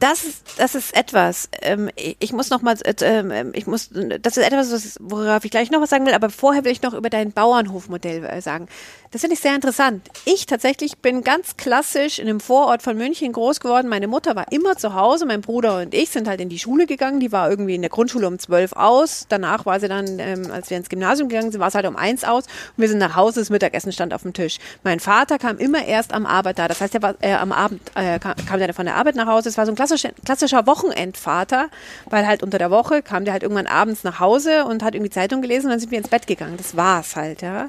das 0.00 0.42
das 0.56 0.74
ist 0.74 0.96
etwas. 0.96 1.48
Ähm, 1.62 1.90
ich 1.96 2.32
muss 2.32 2.50
noch 2.50 2.62
mal, 2.62 2.76
äh, 2.84 2.94
ähm, 3.02 3.52
ich 3.54 3.66
muss, 3.66 3.90
das 3.90 4.36
ist 4.36 4.44
etwas, 4.44 4.96
worauf 5.00 5.44
ich 5.44 5.50
gleich 5.50 5.70
noch 5.70 5.80
was 5.80 5.90
sagen 5.90 6.06
will. 6.06 6.14
Aber 6.14 6.30
vorher 6.30 6.64
will 6.64 6.72
ich 6.72 6.82
noch 6.82 6.94
über 6.94 7.10
dein 7.10 7.32
Bauernhofmodell 7.32 8.24
äh, 8.24 8.40
sagen. 8.40 8.68
Das 9.12 9.22
finde 9.22 9.34
ich 9.34 9.40
sehr 9.40 9.56
interessant. 9.56 10.08
Ich 10.24 10.46
tatsächlich 10.46 10.98
bin 10.98 11.22
ganz 11.22 11.56
klassisch 11.56 12.20
in 12.20 12.28
einem 12.28 12.38
Vorort 12.38 12.82
von 12.82 12.96
München 12.96 13.32
groß 13.32 13.58
geworden. 13.58 13.88
Meine 13.88 14.06
Mutter 14.06 14.36
war 14.36 14.52
immer 14.52 14.76
zu 14.76 14.94
Hause. 14.94 15.26
Mein 15.26 15.40
Bruder 15.40 15.80
und 15.80 15.94
ich 15.94 16.10
sind 16.10 16.28
halt 16.28 16.40
in 16.40 16.48
die 16.48 16.60
Schule 16.60 16.86
gegangen. 16.86 17.18
Die 17.18 17.32
war 17.32 17.50
irgendwie 17.50 17.74
in 17.74 17.80
der 17.80 17.90
Grundschule 17.90 18.28
um 18.28 18.38
zwölf 18.38 18.72
aus. 18.72 19.26
Danach 19.28 19.66
war 19.66 19.80
sie 19.80 19.88
dann, 19.88 20.18
ähm, 20.20 20.50
als 20.52 20.70
wir 20.70 20.76
ins 20.76 20.88
Gymnasium 20.88 21.28
gegangen 21.28 21.50
sind, 21.50 21.60
war 21.60 21.68
es 21.68 21.74
halt 21.74 21.86
um 21.86 21.96
eins 21.96 22.22
aus. 22.22 22.44
Und 22.44 22.82
wir 22.82 22.88
sind 22.88 22.98
nach 22.98 23.16
Hause. 23.16 23.40
Das 23.40 23.50
Mittagessen 23.50 23.92
stand 23.92 24.14
auf 24.14 24.22
dem 24.22 24.32
Tisch. 24.32 24.58
Mein 24.84 25.00
Vater 25.00 25.38
kam 25.38 25.58
immer 25.58 25.84
erst 25.84 26.12
am 26.14 26.24
Arbeit 26.24 26.60
da. 26.60 26.68
Das 26.68 26.80
heißt, 26.80 26.94
er 26.94 27.02
war 27.02 27.14
äh, 27.20 27.32
am 27.32 27.50
Abend 27.50 27.80
äh, 27.96 28.20
kam, 28.20 28.34
kam 28.46 28.60
der 28.60 28.72
von 28.74 28.86
der 28.86 28.94
Arbeit 28.94 29.16
nach 29.16 29.26
Hause. 29.26 29.48
Es 29.48 29.58
war 29.58 29.66
so 29.66 29.72
ein 29.72 29.76
klassischer, 29.90 30.14
klassischer 30.24 30.66
Wochenendvater, 30.66 31.68
weil 32.08 32.26
halt 32.26 32.42
unter 32.42 32.58
der 32.58 32.70
Woche 32.70 33.02
kam 33.02 33.24
der 33.24 33.32
halt 33.32 33.42
irgendwann 33.42 33.66
abends 33.66 34.04
nach 34.04 34.20
Hause 34.20 34.64
und 34.64 34.82
hat 34.82 34.94
irgendwie 34.94 35.10
Zeitung 35.10 35.42
gelesen 35.42 35.66
und 35.66 35.72
dann 35.72 35.80
sind 35.80 35.90
wir 35.90 35.98
ins 35.98 36.08
Bett 36.08 36.26
gegangen. 36.26 36.56
Das 36.56 36.76
war's 36.76 37.16
halt, 37.16 37.42
ja. 37.42 37.68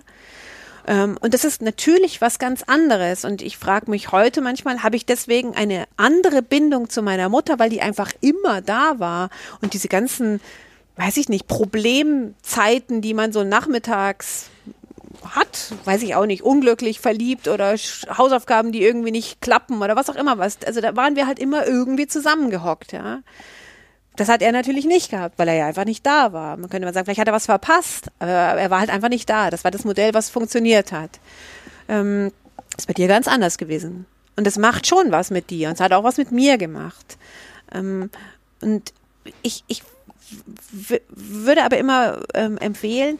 Ähm, 0.87 1.17
und 1.21 1.33
das 1.33 1.43
ist 1.43 1.61
natürlich 1.61 2.21
was 2.21 2.39
ganz 2.39 2.63
anderes. 2.63 3.25
Und 3.25 3.41
ich 3.41 3.57
frage 3.57 3.89
mich 3.89 4.11
heute 4.11 4.41
manchmal, 4.41 4.83
habe 4.83 4.95
ich 4.95 5.05
deswegen 5.05 5.55
eine 5.55 5.85
andere 5.97 6.41
Bindung 6.41 6.89
zu 6.89 7.01
meiner 7.01 7.29
Mutter, 7.29 7.59
weil 7.59 7.69
die 7.69 7.81
einfach 7.81 8.11
immer 8.21 8.61
da 8.61 8.99
war 8.99 9.29
und 9.61 9.73
diese 9.73 9.87
ganzen, 9.87 10.39
weiß 10.97 11.17
ich 11.17 11.29
nicht, 11.29 11.47
Problemzeiten, 11.47 13.01
die 13.01 13.13
man 13.13 13.31
so 13.31 13.43
nachmittags 13.43 14.50
hat, 15.35 15.73
weiß 15.85 16.01
ich 16.03 16.15
auch 16.15 16.25
nicht, 16.25 16.43
unglücklich 16.43 16.99
verliebt 16.99 17.47
oder 17.47 17.75
Hausaufgaben, 18.17 18.71
die 18.71 18.83
irgendwie 18.83 19.11
nicht 19.11 19.41
klappen 19.41 19.81
oder 19.81 19.95
was 19.95 20.09
auch 20.09 20.15
immer 20.15 20.37
was. 20.37 20.57
Also 20.65 20.81
da 20.81 20.95
waren 20.95 21.15
wir 21.15 21.27
halt 21.27 21.39
immer 21.39 21.65
irgendwie 21.65 22.07
zusammengehockt, 22.07 22.91
ja. 22.91 23.19
Das 24.17 24.27
hat 24.27 24.41
er 24.41 24.51
natürlich 24.51 24.85
nicht 24.85 25.09
gehabt, 25.09 25.39
weil 25.39 25.47
er 25.47 25.55
ja 25.55 25.67
einfach 25.67 25.85
nicht 25.85 26.05
da 26.05 26.33
war. 26.33 26.57
Man 26.57 26.69
könnte 26.69 26.85
mal 26.85 26.93
sagen, 26.93 27.05
vielleicht 27.05 27.21
hat 27.21 27.27
er 27.27 27.33
was 27.33 27.45
verpasst, 27.45 28.07
aber 28.19 28.29
er 28.31 28.69
war 28.69 28.79
halt 28.79 28.89
einfach 28.89 29.09
nicht 29.09 29.29
da. 29.29 29.49
Das 29.49 29.63
war 29.63 29.71
das 29.71 29.85
Modell, 29.85 30.13
was 30.13 30.29
funktioniert 30.29 30.91
hat. 30.91 31.19
Ähm, 31.87 32.31
ist 32.77 32.87
bei 32.87 32.93
dir 32.93 33.07
ganz 33.07 33.27
anders 33.27 33.57
gewesen. 33.57 34.05
Und 34.35 34.47
es 34.47 34.57
macht 34.57 34.85
schon 34.87 35.11
was 35.11 35.31
mit 35.31 35.49
dir 35.49 35.69
und 35.69 35.75
es 35.75 35.79
hat 35.79 35.93
auch 35.93 36.03
was 36.03 36.17
mit 36.17 36.31
mir 36.31 36.57
gemacht. 36.57 37.17
Ähm, 37.73 38.09
und 38.61 38.93
ich, 39.43 39.63
ich 39.67 39.83
würde 41.09 41.63
aber 41.63 41.77
immer 41.77 42.21
ähm, 42.33 42.57
empfehlen, 42.57 43.19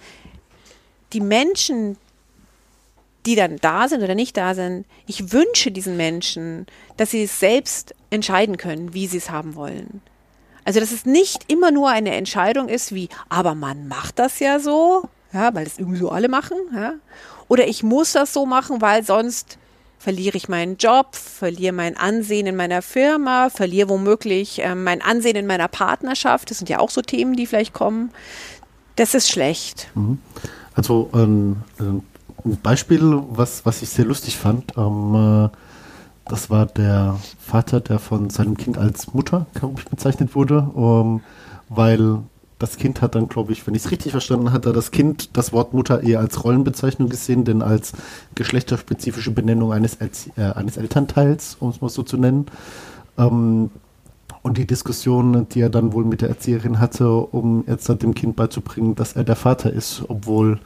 die 1.14 1.22
Menschen, 1.22 1.98
die 3.26 3.36
dann 3.36 3.58
da 3.58 3.88
sind 3.88 4.04
oder 4.04 4.16
nicht 4.16 4.36
da 4.38 4.56
sind, 4.56 4.86
ich 5.06 5.32
wünsche 5.32 5.72
diesen 5.72 5.98
Menschen, 5.98 6.66
dass 6.98 7.12
sie 7.12 7.24
es 7.24 7.40
selbst 7.40 7.94
entscheiden 8.10 8.58
können, 8.58 8.94
wie 8.94 9.08
sie 9.08 9.18
es 9.18 9.30
haben 9.30 9.56
wollen. 9.56 10.02
Also, 10.64 10.80
dass 10.80 10.92
es 10.92 11.06
nicht 11.06 11.52
immer 11.52 11.72
nur 11.72 11.90
eine 11.90 12.16
Entscheidung 12.16 12.70
ist 12.70 12.94
wie, 12.94 13.10
aber 13.30 13.56
man 13.56 13.88
macht 13.88 14.20
das 14.20 14.40
ja 14.40 14.60
so, 14.60 15.08
ja, 15.34 15.54
weil 15.54 15.66
das 15.66 15.80
irgendwie 15.80 16.00
so 16.00 16.10
alle 16.10 16.30
machen, 16.30 16.58
ja. 16.74 16.94
Oder 17.48 17.68
ich 17.68 17.84
muss 17.84 18.14
das 18.14 18.32
so 18.32 18.46
machen, 18.46 18.82
weil 18.82 19.04
sonst 19.04 19.58
verliere 20.02 20.38
ich 20.38 20.50
meinen 20.50 20.78
Job, 20.78 21.16
verliere 21.16 21.74
mein 21.74 21.96
Ansehen 21.96 22.48
in 22.48 22.56
meiner 22.56 22.82
Firma, 22.82 23.50
verliere 23.50 23.90
womöglich 23.90 24.64
äh, 24.64 24.74
mein 24.74 25.02
Ansehen 25.02 25.36
in 25.36 25.46
meiner 25.46 25.68
Partnerschaft. 25.68 26.50
Das 26.50 26.58
sind 26.58 26.70
ja 26.70 26.80
auch 26.80 26.90
so 26.90 27.02
Themen, 27.02 27.36
die 27.36 27.46
vielleicht 27.46 27.74
kommen. 27.74 28.12
Das 28.96 29.14
ist 29.14 29.30
schlecht. 29.30 29.90
Mhm. 29.94 30.20
Also 30.74 31.10
ähm, 31.14 31.58
ein 31.80 32.04
Beispiel, 32.64 33.22
was, 33.30 33.66
was 33.66 33.82
ich 33.82 33.90
sehr 33.90 34.06
lustig 34.06 34.38
fand, 34.38 34.78
ähm, 34.78 35.16
äh, 35.16 35.50
das 36.28 36.50
war 36.50 36.66
der 36.66 37.20
Vater, 37.40 37.82
der 37.82 38.00
von 38.00 38.30
seinem 38.30 38.56
Kind 38.56 38.78
als 38.78 39.14
Mutter, 39.14 39.48
glaube 39.54 39.80
ich, 39.80 39.86
bezeichnet 39.86 40.36
wurde, 40.36 40.70
ähm, 40.76 41.22
weil 41.70 42.20
das 42.62 42.78
Kind 42.78 43.02
hat 43.02 43.16
dann, 43.16 43.28
glaube 43.28 43.52
ich, 43.52 43.66
wenn 43.66 43.74
ich 43.74 43.86
es 43.86 43.92
richtig 43.92 44.12
verstanden 44.12 44.52
hatte, 44.54 44.72
das 44.72 44.92
Kind 44.92 45.36
das 45.36 45.52
Wort 45.52 45.74
Mutter 45.74 46.04
eher 46.04 46.20
als 46.20 46.44
Rollenbezeichnung 46.44 47.10
gesehen, 47.10 47.44
denn 47.44 47.62
als 47.64 47.94
geschlechterspezifische 48.36 49.32
Benennung 49.32 49.74
eines, 49.74 49.98
äh, 50.00 50.42
eines 50.54 50.78
Elternteils, 50.78 51.58
um 51.60 51.70
es 51.70 51.82
mal 51.82 51.90
so 51.90 52.04
zu 52.04 52.18
nennen. 52.18 52.46
Ähm, 53.18 53.72
und 54.44 54.58
die 54.58 54.66
Diskussion, 54.66 55.48
die 55.50 55.62
er 55.62 55.70
dann 55.70 55.94
wohl 55.94 56.06
mit 56.06 56.22
der 56.22 56.30
Erzieherin 56.30 56.80
hatte, 56.80 57.10
um 57.10 57.64
jetzt 57.68 57.88
dem 57.90 58.16
Kind 58.16 58.36
beizubringen, 58.36 58.96
dass 58.96 59.14
er 59.14 59.24
der 59.24 59.36
Vater 59.36 59.72
ist, 59.72 60.04
obwohl 60.08 60.60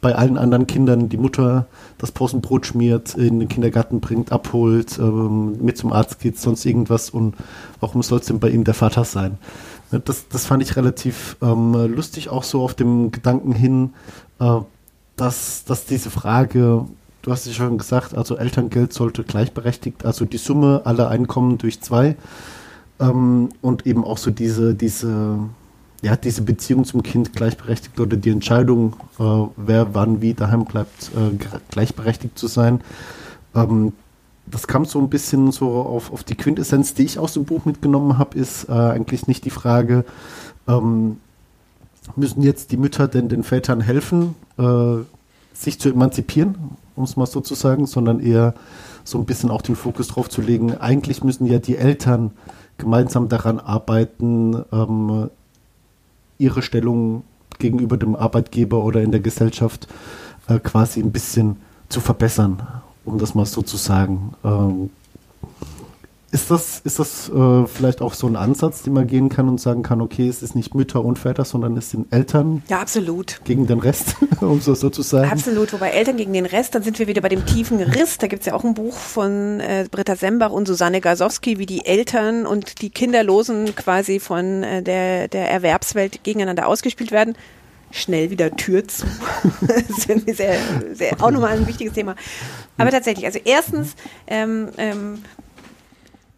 bei 0.00 0.16
allen 0.16 0.36
anderen 0.36 0.66
Kindern 0.66 1.08
die 1.08 1.16
Mutter 1.16 1.66
das 1.98 2.10
Pausenbrot 2.10 2.66
schmiert, 2.66 3.14
in 3.14 3.38
den 3.38 3.48
Kindergarten 3.48 4.00
bringt, 4.00 4.32
abholt, 4.32 4.98
ähm, 4.98 5.64
mit 5.64 5.78
zum 5.78 5.92
Arzt 5.92 6.18
geht, 6.18 6.38
sonst 6.38 6.66
irgendwas. 6.66 7.08
Und 7.10 7.36
warum 7.80 8.02
soll 8.02 8.18
es 8.18 8.26
denn 8.26 8.40
bei 8.40 8.50
ihm 8.50 8.64
der 8.64 8.74
Vater 8.74 9.04
sein? 9.04 9.38
Das, 10.04 10.26
das 10.28 10.46
fand 10.46 10.62
ich 10.62 10.76
relativ 10.76 11.36
ähm, 11.40 11.72
lustig, 11.94 12.30
auch 12.30 12.42
so 12.42 12.62
auf 12.62 12.74
dem 12.74 13.12
Gedanken 13.12 13.52
hin, 13.52 13.92
äh, 14.40 14.58
dass, 15.16 15.64
dass 15.64 15.84
diese 15.84 16.10
Frage, 16.10 16.86
du 17.22 17.30
hast 17.30 17.46
es 17.46 17.54
schon 17.54 17.78
gesagt, 17.78 18.16
also 18.16 18.36
Elterngeld 18.36 18.92
sollte 18.92 19.22
gleichberechtigt, 19.22 20.04
also 20.04 20.24
die 20.24 20.38
Summe 20.38 20.82
aller 20.84 21.10
Einkommen 21.10 21.58
durch 21.58 21.80
zwei 21.80 22.16
ähm, 23.00 23.50
und 23.60 23.86
eben 23.86 24.04
auch 24.04 24.18
so 24.18 24.30
diese, 24.30 24.74
diese, 24.74 25.38
ja, 26.02 26.16
diese 26.16 26.42
Beziehung 26.42 26.84
zum 26.84 27.02
Kind 27.02 27.32
gleichberechtigt 27.32 27.98
oder 28.00 28.16
die 28.16 28.30
Entscheidung, 28.30 28.94
äh, 29.18 29.46
wer 29.56 29.94
wann 29.94 30.20
wie 30.20 30.34
daheim 30.34 30.64
bleibt, 30.64 31.10
äh, 31.16 31.36
gleichberechtigt 31.70 32.38
zu 32.38 32.46
sein. 32.46 32.80
Ähm, 33.54 33.92
das 34.46 34.66
kam 34.66 34.84
so 34.84 34.98
ein 34.98 35.08
bisschen 35.08 35.52
so 35.52 35.70
auf, 35.70 36.12
auf 36.12 36.24
die 36.24 36.34
Quintessenz, 36.34 36.94
die 36.94 37.04
ich 37.04 37.18
aus 37.18 37.34
dem 37.34 37.44
Buch 37.44 37.64
mitgenommen 37.64 38.18
habe, 38.18 38.38
ist 38.38 38.68
äh, 38.68 38.72
eigentlich 38.72 39.26
nicht 39.26 39.44
die 39.44 39.50
Frage, 39.50 40.04
ähm, 40.68 41.18
müssen 42.16 42.42
jetzt 42.42 42.72
die 42.72 42.76
Mütter 42.76 43.08
denn 43.08 43.28
den 43.28 43.44
Vätern 43.44 43.80
helfen, 43.80 44.34
äh, 44.58 44.96
sich 45.54 45.78
zu 45.78 45.90
emanzipieren, 45.90 46.56
um 46.96 47.04
es 47.04 47.16
mal 47.16 47.26
so 47.26 47.40
zu 47.40 47.54
sagen, 47.54 47.86
sondern 47.86 48.20
eher 48.20 48.54
so 49.04 49.18
ein 49.18 49.24
bisschen 49.24 49.50
auch 49.50 49.62
den 49.62 49.76
Fokus 49.76 50.08
drauf 50.08 50.28
zu 50.28 50.40
legen. 50.40 50.76
Eigentlich 50.76 51.22
müssen 51.24 51.46
ja 51.46 51.58
die 51.58 51.76
Eltern 51.76 52.32
gemeinsam 52.82 53.28
daran 53.28 53.58
arbeiten, 53.58 54.62
ähm, 54.72 55.30
ihre 56.38 56.62
Stellung 56.62 57.24
gegenüber 57.58 57.96
dem 57.96 58.14
Arbeitgeber 58.14 58.84
oder 58.84 59.02
in 59.02 59.10
der 59.10 59.20
Gesellschaft 59.20 59.88
äh, 60.48 60.58
quasi 60.58 61.00
ein 61.00 61.12
bisschen 61.12 61.56
zu 61.88 62.00
verbessern 62.00 62.62
um 63.04 63.18
das 63.18 63.34
mal 63.34 63.46
so 63.46 63.62
zu 63.62 63.76
sagen. 63.76 64.34
Ähm, 64.44 64.90
ist 66.32 66.50
das, 66.50 66.80
ist 66.82 66.98
das 66.98 67.28
äh, 67.28 67.66
vielleicht 67.66 68.00
auch 68.00 68.14
so 68.14 68.26
ein 68.26 68.36
Ansatz, 68.36 68.82
den 68.82 68.94
man 68.94 69.06
gehen 69.06 69.28
kann 69.28 69.50
und 69.50 69.60
sagen 69.60 69.82
kann, 69.82 70.00
okay, 70.00 70.26
es 70.26 70.42
ist 70.42 70.54
nicht 70.54 70.74
Mütter 70.74 71.04
und 71.04 71.18
Väter, 71.18 71.44
sondern 71.44 71.76
es 71.76 71.90
sind 71.90 72.10
Eltern 72.10 72.62
ja, 72.68 72.80
absolut. 72.80 73.42
gegen 73.44 73.66
den 73.66 73.78
Rest, 73.78 74.16
um 74.40 74.58
so, 74.62 74.74
so 74.74 74.88
zu 74.88 75.02
sagen? 75.02 75.30
Absolut, 75.30 75.74
wobei 75.74 75.90
Eltern 75.90 76.16
gegen 76.16 76.32
den 76.32 76.46
Rest, 76.46 76.74
dann 76.74 76.82
sind 76.82 76.98
wir 76.98 77.06
wieder 77.06 77.20
bei 77.20 77.28
dem 77.28 77.44
tiefen 77.44 77.82
Riss. 77.82 78.16
Da 78.16 78.28
gibt 78.28 78.40
es 78.40 78.46
ja 78.46 78.54
auch 78.54 78.64
ein 78.64 78.72
Buch 78.72 78.94
von 78.94 79.60
äh, 79.60 79.86
Britta 79.90 80.16
Sembach 80.16 80.50
und 80.50 80.66
Susanne 80.66 81.02
Gasowski, 81.02 81.58
wie 81.58 81.66
die 81.66 81.84
Eltern 81.84 82.46
und 82.46 82.80
die 82.80 82.88
Kinderlosen 82.88 83.76
quasi 83.76 84.18
von 84.18 84.62
äh, 84.62 84.82
der, 84.82 85.28
der 85.28 85.50
Erwerbswelt 85.50 86.24
gegeneinander 86.24 86.66
ausgespielt 86.66 87.12
werden 87.12 87.36
schnell 87.94 88.30
wieder 88.30 88.56
Tür 88.56 88.88
zu. 88.88 89.04
das 89.60 90.06
ist 90.06 90.36
sehr, 90.38 90.56
sehr, 90.94 91.22
auch 91.22 91.30
nochmal 91.30 91.58
ein 91.58 91.66
wichtiges 91.66 91.92
Thema. 91.92 92.16
Aber 92.78 92.90
tatsächlich, 92.90 93.26
also 93.26 93.38
erstens, 93.44 93.96
ähm, 94.26 94.70
ähm, 94.78 95.18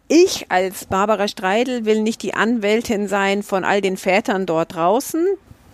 ich 0.07 0.51
als 0.51 0.85
Barbara 0.85 1.27
Streidel 1.27 1.85
will 1.85 2.01
nicht 2.01 2.21
die 2.21 2.33
Anwältin 2.33 3.07
sein 3.07 3.43
von 3.43 3.63
all 3.63 3.81
den 3.81 3.97
Vätern 3.97 4.45
dort 4.45 4.75
draußen. 4.75 5.25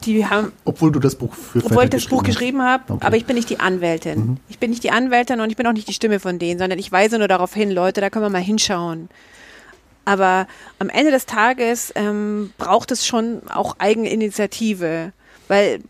Die 0.06 0.26
haben, 0.26 0.52
obwohl 0.66 0.92
du 0.92 1.00
das 1.00 1.16
Buch 1.16 1.34
für 1.34 1.60
Väter 1.60 1.66
Obwohl 1.68 1.84
ich 1.84 1.90
das 1.92 2.06
Buch 2.06 2.24
geschrieben 2.24 2.64
habe, 2.64 2.94
okay. 2.94 3.06
aber 3.06 3.18
ich 3.18 3.26
bin 3.26 3.36
nicht 3.36 3.50
die 3.50 3.60
Anwältin. 3.60 4.20
Mhm. 4.20 4.38
Ich 4.50 4.58
bin 4.58 4.72
nicht 4.72 4.84
die 4.84 4.90
Anwältin 4.92 5.42
und 5.42 5.52
ich 5.52 5.58
bin 5.58 5.68
auch 5.68 5.74
nicht 5.74 5.88
die 5.88 5.94
Stimme 5.94 6.20
von 6.20 6.40
denen, 6.40 6.60
sondern 6.60 6.80
ich 6.80 6.92
weise 6.92 7.20
nur 7.20 7.28
darauf 7.28 7.54
hin, 7.54 7.70
Leute, 7.70 8.02
da 8.02 8.10
können 8.10 8.26
wir 8.26 8.30
mal 8.30 8.42
hinschauen. 8.42 9.10
Aber 10.06 10.48
am 10.80 10.90
Ende 10.90 11.12
des 11.12 11.28
Tages 11.28 11.94
ähm, 11.96 12.52
braucht 12.58 12.92
es 12.92 13.06
schon 13.06 13.44
auch 13.50 13.76
Eigeninitiative. 13.78 15.14
Weil 15.48 15.82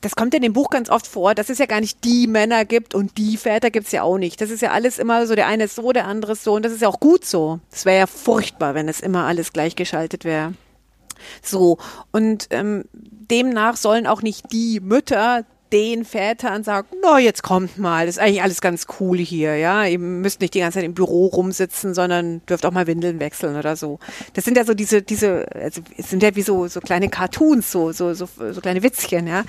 das 0.00 0.16
kommt 0.16 0.34
ja 0.34 0.38
in 0.38 0.42
dem 0.42 0.52
Buch 0.52 0.70
ganz 0.70 0.90
oft 0.90 1.06
vor, 1.06 1.34
dass 1.34 1.48
es 1.48 1.58
ja 1.58 1.66
gar 1.66 1.80
nicht 1.80 2.02
die 2.04 2.26
Männer 2.26 2.64
gibt 2.64 2.94
und 2.94 3.18
die 3.18 3.36
Väter 3.36 3.70
gibt 3.70 3.86
es 3.86 3.92
ja 3.92 4.02
auch 4.02 4.18
nicht. 4.18 4.40
Das 4.40 4.50
ist 4.50 4.62
ja 4.62 4.72
alles 4.72 4.98
immer 4.98 5.26
so, 5.26 5.34
der 5.34 5.46
eine 5.46 5.64
ist 5.64 5.76
so, 5.76 5.92
der 5.92 6.06
andere 6.06 6.32
ist 6.32 6.44
so 6.44 6.54
und 6.54 6.64
das 6.64 6.72
ist 6.72 6.82
ja 6.82 6.88
auch 6.88 7.00
gut 7.00 7.24
so. 7.24 7.60
Es 7.70 7.84
wäre 7.84 8.00
ja 8.00 8.06
furchtbar, 8.06 8.74
wenn 8.74 8.88
es 8.88 9.00
immer 9.00 9.24
alles 9.24 9.52
gleichgeschaltet 9.52 10.24
wäre. 10.24 10.54
So, 11.42 11.78
und 12.12 12.48
ähm, 12.50 12.84
demnach 12.92 13.76
sollen 13.76 14.06
auch 14.06 14.22
nicht 14.22 14.52
die 14.52 14.80
Mütter 14.80 15.44
den 15.72 16.04
Vätern 16.04 16.64
sagen, 16.64 16.88
na, 17.02 17.18
jetzt 17.18 17.42
kommt 17.42 17.78
mal, 17.78 18.06
das 18.06 18.16
ist 18.16 18.22
eigentlich 18.22 18.42
alles 18.42 18.60
ganz 18.60 18.86
cool 19.00 19.18
hier, 19.18 19.56
ja. 19.56 19.84
Ihr 19.84 19.98
müsst 19.98 20.40
nicht 20.40 20.54
die 20.54 20.60
ganze 20.60 20.78
Zeit 20.78 20.84
im 20.84 20.94
Büro 20.94 21.26
rumsitzen, 21.26 21.94
sondern 21.94 22.44
dürft 22.46 22.64
auch 22.66 22.72
mal 22.72 22.86
Windeln 22.86 23.20
wechseln 23.20 23.56
oder 23.56 23.76
so. 23.76 23.98
Das 24.34 24.44
sind 24.44 24.56
ja 24.56 24.64
so 24.64 24.74
diese, 24.74 25.02
diese, 25.02 25.46
also 25.54 25.82
es 25.96 26.10
sind 26.10 26.22
ja 26.22 26.34
wie 26.36 26.42
so, 26.42 26.68
so 26.68 26.80
kleine 26.80 27.08
Cartoons, 27.08 27.70
so, 27.70 27.92
so, 27.92 28.14
so, 28.14 28.28
so 28.52 28.60
kleine 28.60 28.82
Witzchen, 28.82 29.26
ja. 29.26 29.44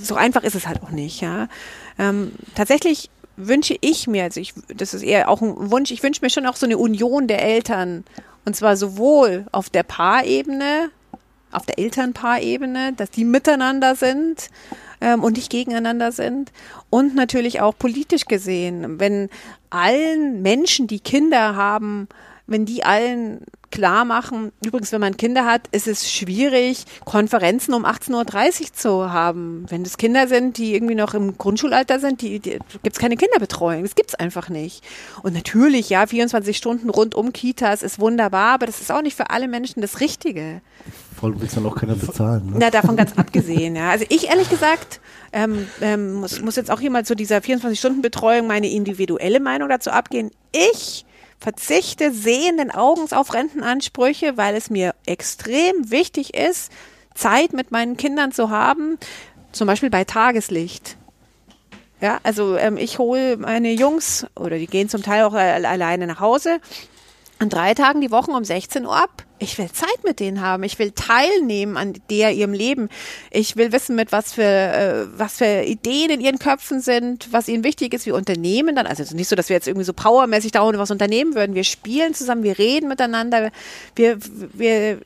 So 0.00 0.14
einfach 0.14 0.42
ist 0.42 0.54
es 0.54 0.66
halt 0.66 0.82
auch 0.82 0.90
nicht, 0.90 1.20
ja. 1.20 1.48
Ähm, 1.98 2.32
tatsächlich 2.54 3.10
wünsche 3.36 3.76
ich 3.80 4.06
mir, 4.06 4.24
also 4.24 4.40
ich, 4.40 4.54
das 4.74 4.94
ist 4.94 5.02
eher 5.02 5.28
auch 5.28 5.40
ein 5.40 5.70
Wunsch, 5.70 5.90
ich 5.90 6.02
wünsche 6.02 6.20
mir 6.22 6.30
schon 6.30 6.46
auch 6.46 6.56
so 6.56 6.66
eine 6.66 6.78
Union 6.78 7.28
der 7.28 7.42
Eltern. 7.42 8.04
Und 8.44 8.56
zwar 8.56 8.76
sowohl 8.76 9.46
auf 9.52 9.68
der 9.70 9.82
Paarebene, 9.82 10.90
auf 11.58 11.66
der 11.66 11.78
Elternpaarebene, 11.78 12.92
dass 12.96 13.10
die 13.10 13.24
miteinander 13.24 13.96
sind 13.96 14.48
ähm, 15.00 15.24
und 15.24 15.36
nicht 15.36 15.50
gegeneinander 15.50 16.12
sind. 16.12 16.52
Und 16.88 17.16
natürlich 17.16 17.60
auch 17.60 17.76
politisch 17.76 18.26
gesehen, 18.26 19.00
wenn 19.00 19.28
allen 19.70 20.40
Menschen, 20.40 20.86
die 20.86 21.00
Kinder 21.00 21.56
haben, 21.56 22.08
wenn 22.48 22.64
die 22.64 22.82
allen 22.82 23.42
klar 23.70 24.06
machen, 24.06 24.50
übrigens, 24.64 24.90
wenn 24.92 25.00
man 25.02 25.16
Kinder 25.16 25.44
hat, 25.44 25.68
ist 25.72 25.86
es 25.86 26.10
schwierig, 26.10 26.84
Konferenzen 27.04 27.74
um 27.74 27.84
18.30 27.84 28.14
Uhr 28.60 28.72
zu 28.72 29.12
haben. 29.12 29.66
Wenn 29.68 29.82
es 29.82 29.98
Kinder 29.98 30.26
sind, 30.26 30.56
die 30.56 30.74
irgendwie 30.74 30.94
noch 30.94 31.12
im 31.12 31.36
Grundschulalter 31.36 32.00
sind, 32.00 32.22
die, 32.22 32.40
die 32.40 32.58
gibt 32.82 32.96
es 32.96 32.98
keine 32.98 33.16
Kinderbetreuung. 33.16 33.82
Das 33.82 33.94
gibt 33.94 34.10
es 34.10 34.14
einfach 34.14 34.48
nicht. 34.48 34.82
Und 35.22 35.34
natürlich, 35.34 35.90
ja, 35.90 36.06
24 36.06 36.56
Stunden 36.56 36.88
rund 36.88 37.14
um 37.14 37.32
Kitas 37.34 37.82
ist 37.82 38.00
wunderbar, 38.00 38.54
aber 38.54 38.66
das 38.66 38.80
ist 38.80 38.90
auch 38.90 39.02
nicht 39.02 39.16
für 39.16 39.28
alle 39.28 39.48
Menschen 39.48 39.82
das 39.82 40.00
Richtige. 40.00 40.62
Voll 41.20 41.38
willst 41.38 41.56
dann 41.56 41.66
auch 41.66 41.76
keiner 41.76 41.96
bezahlen. 41.96 42.46
Ne? 42.46 42.56
Na, 42.58 42.70
davon 42.70 42.96
ganz 42.96 43.12
abgesehen, 43.18 43.76
ja. 43.76 43.90
Also 43.90 44.06
ich 44.08 44.28
ehrlich 44.28 44.48
gesagt 44.48 45.00
ähm, 45.32 45.66
ähm, 45.82 46.14
muss, 46.14 46.40
muss 46.40 46.56
jetzt 46.56 46.70
auch 46.70 46.80
hier 46.80 46.90
mal 46.90 47.04
zu 47.04 47.14
dieser 47.14 47.38
24-Stunden-Betreuung 47.38 48.46
meine 48.46 48.70
individuelle 48.70 49.40
Meinung 49.40 49.68
dazu 49.68 49.90
abgehen. 49.90 50.30
Ich 50.52 51.04
verzichte 51.38 52.12
sehenden 52.12 52.70
Augens 52.70 53.12
auf 53.12 53.32
Rentenansprüche, 53.34 54.36
weil 54.36 54.54
es 54.54 54.70
mir 54.70 54.94
extrem 55.06 55.90
wichtig 55.90 56.34
ist, 56.34 56.72
Zeit 57.14 57.52
mit 57.52 57.70
meinen 57.70 57.96
Kindern 57.96 58.32
zu 58.32 58.50
haben, 58.50 58.98
zum 59.52 59.66
Beispiel 59.66 59.90
bei 59.90 60.04
Tageslicht. 60.04 60.96
Ja, 62.00 62.20
also 62.22 62.56
ähm, 62.56 62.76
ich 62.76 62.98
hole 62.98 63.36
meine 63.36 63.72
Jungs 63.72 64.26
oder 64.36 64.58
die 64.58 64.66
gehen 64.66 64.88
zum 64.88 65.02
Teil 65.02 65.24
auch 65.24 65.34
alleine 65.34 66.06
nach 66.06 66.20
Hause 66.20 66.60
an 67.40 67.48
drei 67.48 67.74
Tagen 67.74 68.00
die 68.00 68.10
Woche 68.10 68.30
um 68.30 68.44
16 68.44 68.86
Uhr 68.86 68.96
ab 68.96 69.24
Ich 69.38 69.58
will 69.58 69.70
Zeit 69.70 70.04
mit 70.04 70.20
denen 70.20 70.40
haben. 70.40 70.62
Ich 70.64 70.78
will 70.78 70.90
teilnehmen 70.90 71.76
an 71.76 71.94
der 72.10 72.32
ihrem 72.32 72.52
Leben. 72.52 72.88
Ich 73.30 73.56
will 73.56 73.72
wissen, 73.72 73.94
mit 73.96 74.12
was 74.12 74.32
für 74.32 74.42
äh, 74.42 75.06
was 75.16 75.38
für 75.38 75.62
Ideen 75.64 76.10
in 76.10 76.20
ihren 76.20 76.38
Köpfen 76.38 76.80
sind, 76.80 77.32
was 77.32 77.48
ihnen 77.48 77.64
wichtig 77.64 77.94
ist. 77.94 78.06
Wir 78.06 78.14
unternehmen 78.14 78.76
dann, 78.76 78.86
also 78.86 79.02
es 79.02 79.10
ist 79.10 79.14
nicht 79.14 79.28
so, 79.28 79.36
dass 79.36 79.48
wir 79.48 79.56
jetzt 79.56 79.68
irgendwie 79.68 79.84
so 79.84 79.92
powermäßig 79.92 80.52
dauernd 80.52 80.78
was 80.78 80.90
unternehmen 80.90 81.34
würden. 81.34 81.54
Wir 81.54 81.64
spielen 81.64 82.14
zusammen, 82.14 82.42
wir 82.42 82.58
reden 82.58 82.88
miteinander, 82.88 83.50
wir 83.94 84.18
wir 84.54 85.00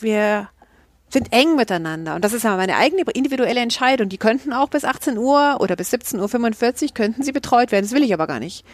wir 0.00 0.48
sind 1.12 1.32
eng 1.32 1.56
miteinander. 1.56 2.14
Und 2.14 2.24
das 2.24 2.32
ist 2.32 2.46
aber 2.46 2.56
meine 2.56 2.76
eigene 2.76 3.02
individuelle 3.12 3.60
Entscheidung. 3.60 4.08
Die 4.08 4.18
könnten 4.18 4.52
auch 4.52 4.68
bis 4.68 4.84
18 4.84 5.18
Uhr 5.18 5.56
oder 5.60 5.76
bis 5.76 5.92
17.45 5.92 6.82
Uhr 6.82 6.94
könnten 6.94 7.22
sie 7.22 7.32
betreut 7.32 7.72
werden. 7.72 7.84
Das 7.84 7.92
will 7.92 8.04
ich 8.04 8.14
aber 8.14 8.26
gar 8.26 8.38
nicht. 8.38 8.64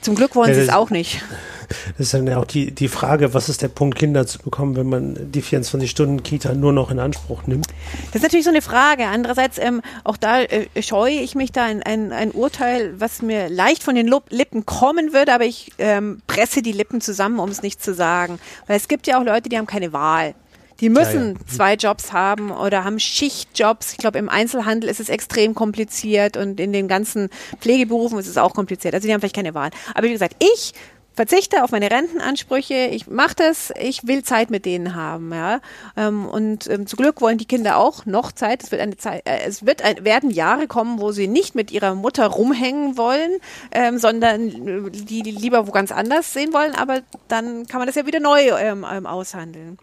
Zum 0.00 0.16
Glück 0.16 0.34
wollen 0.34 0.50
ja, 0.50 0.54
sie 0.54 0.60
es 0.62 0.68
auch 0.70 0.90
nicht. 0.90 1.22
Das 1.68 2.06
ist 2.06 2.14
dann 2.14 2.26
ja 2.26 2.38
auch 2.38 2.44
die, 2.44 2.72
die 2.72 2.88
Frage, 2.88 3.34
was 3.34 3.48
ist 3.48 3.62
der 3.62 3.68
Punkt, 3.68 3.98
Kinder 3.98 4.26
zu 4.26 4.38
bekommen, 4.38 4.76
wenn 4.76 4.88
man 4.88 5.32
die 5.32 5.42
24-Stunden-Kita 5.42 6.54
nur 6.54 6.72
noch 6.72 6.90
in 6.90 6.98
Anspruch 6.98 7.46
nimmt? 7.46 7.66
Das 8.06 8.16
ist 8.16 8.22
natürlich 8.22 8.44
so 8.44 8.50
eine 8.50 8.62
Frage. 8.62 9.06
Andererseits, 9.06 9.58
ähm, 9.58 9.82
auch 10.04 10.16
da 10.16 10.42
äh, 10.42 10.66
scheue 10.82 11.20
ich 11.20 11.34
mich 11.34 11.52
da 11.52 11.64
ein, 11.64 11.82
ein, 11.82 12.12
ein 12.12 12.30
Urteil, 12.30 12.94
was 12.98 13.22
mir 13.22 13.48
leicht 13.48 13.82
von 13.82 13.94
den 13.94 14.12
Lippen 14.30 14.66
kommen 14.66 15.12
würde, 15.12 15.34
aber 15.34 15.44
ich 15.44 15.72
ähm, 15.78 16.20
presse 16.26 16.62
die 16.62 16.72
Lippen 16.72 17.00
zusammen, 17.00 17.38
um 17.38 17.48
es 17.48 17.62
nicht 17.62 17.82
zu 17.82 17.94
sagen. 17.94 18.38
Weil 18.66 18.76
es 18.76 18.88
gibt 18.88 19.06
ja 19.06 19.18
auch 19.20 19.24
Leute, 19.24 19.48
die 19.48 19.58
haben 19.58 19.66
keine 19.66 19.92
Wahl. 19.92 20.34
Die 20.80 20.88
müssen 20.88 21.26
ja, 21.26 21.32
ja. 21.32 21.46
zwei 21.46 21.74
Jobs 21.74 22.12
haben 22.12 22.50
oder 22.50 22.84
haben 22.84 22.98
Schichtjobs. 22.98 23.92
Ich 23.92 23.98
glaube, 23.98 24.18
im 24.18 24.28
Einzelhandel 24.28 24.90
ist 24.90 25.00
es 25.00 25.08
extrem 25.08 25.54
kompliziert 25.54 26.36
und 26.36 26.58
in 26.58 26.72
den 26.72 26.88
ganzen 26.88 27.30
Pflegeberufen 27.60 28.18
ist 28.18 28.26
es 28.26 28.36
auch 28.36 28.54
kompliziert. 28.54 28.94
Also 28.94 29.06
die 29.06 29.14
haben 29.14 29.20
vielleicht 29.20 29.36
keine 29.36 29.54
Wahl. 29.54 29.70
Aber 29.94 30.06
wie 30.06 30.12
gesagt, 30.12 30.36
ich 30.42 30.74
verzichte 31.14 31.62
auf 31.62 31.70
meine 31.70 31.90
Rentenansprüche, 31.90 32.88
ich 32.90 33.06
mache 33.06 33.36
das, 33.36 33.72
ich 33.80 34.06
will 34.06 34.22
Zeit 34.22 34.50
mit 34.50 34.64
denen 34.64 34.94
haben, 34.94 35.32
ja. 35.32 35.60
Ähm, 35.96 36.26
und 36.26 36.68
ähm, 36.68 36.86
zu 36.86 36.96
Glück 36.96 37.20
wollen 37.20 37.38
die 37.38 37.44
Kinder 37.44 37.78
auch 37.78 38.04
noch 38.04 38.32
Zeit. 38.32 38.62
Es 38.62 38.72
wird 38.72 38.80
eine 38.80 38.96
Zeit, 38.96 39.22
äh, 39.26 39.38
es 39.46 39.64
wird 39.64 39.82
ein, 39.82 40.04
werden 40.04 40.30
Jahre 40.30 40.66
kommen, 40.66 41.00
wo 41.00 41.12
sie 41.12 41.28
nicht 41.28 41.54
mit 41.54 41.70
ihrer 41.70 41.94
Mutter 41.94 42.26
rumhängen 42.26 42.96
wollen, 42.98 43.38
ähm, 43.70 43.98
sondern 43.98 44.48
äh, 44.48 44.90
die, 44.90 45.22
die 45.22 45.30
lieber 45.30 45.66
wo 45.66 45.70
ganz 45.70 45.92
anders 45.92 46.32
sehen 46.32 46.52
wollen. 46.52 46.74
Aber 46.74 47.00
dann 47.28 47.66
kann 47.66 47.78
man 47.78 47.86
das 47.86 47.94
ja 47.94 48.06
wieder 48.06 48.20
neu 48.20 48.40
ähm, 48.58 48.84
ähm 48.90 49.06
aushandeln. 49.06 49.78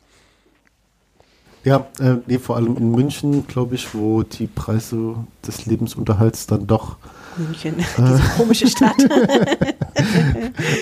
Ja, 1.64 1.88
äh, 2.00 2.16
nee, 2.26 2.40
vor 2.40 2.56
allem 2.56 2.76
in 2.76 2.92
München, 2.92 3.46
glaube 3.48 3.76
ich, 3.76 3.94
wo 3.94 4.24
die 4.24 4.48
Preise 4.48 5.16
des 5.46 5.66
Lebensunterhalts 5.68 6.48
dann 6.48 6.66
doch. 6.66 6.98
München, 7.38 7.76
diese 7.98 8.22
komische 8.38 8.68
Stadt. 8.68 8.98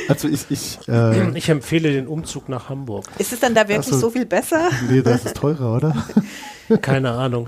also 0.07 0.27
ich, 0.27 0.45
ich, 0.49 0.79
äh, 0.87 1.37
ich 1.37 1.49
empfehle 1.49 1.91
den 1.91 2.07
Umzug 2.07 2.49
nach 2.49 2.69
Hamburg. 2.69 3.05
Ist 3.17 3.33
es 3.33 3.39
dann 3.39 3.53
da 3.53 3.61
wirklich 3.61 3.87
also, 3.87 3.97
so 3.97 4.09
viel 4.09 4.25
besser? 4.25 4.69
Nee, 4.89 5.01
das 5.01 5.25
ist 5.25 5.37
teurer, 5.37 5.75
oder? 5.75 5.95
Keine 6.81 7.11
Ahnung. 7.11 7.47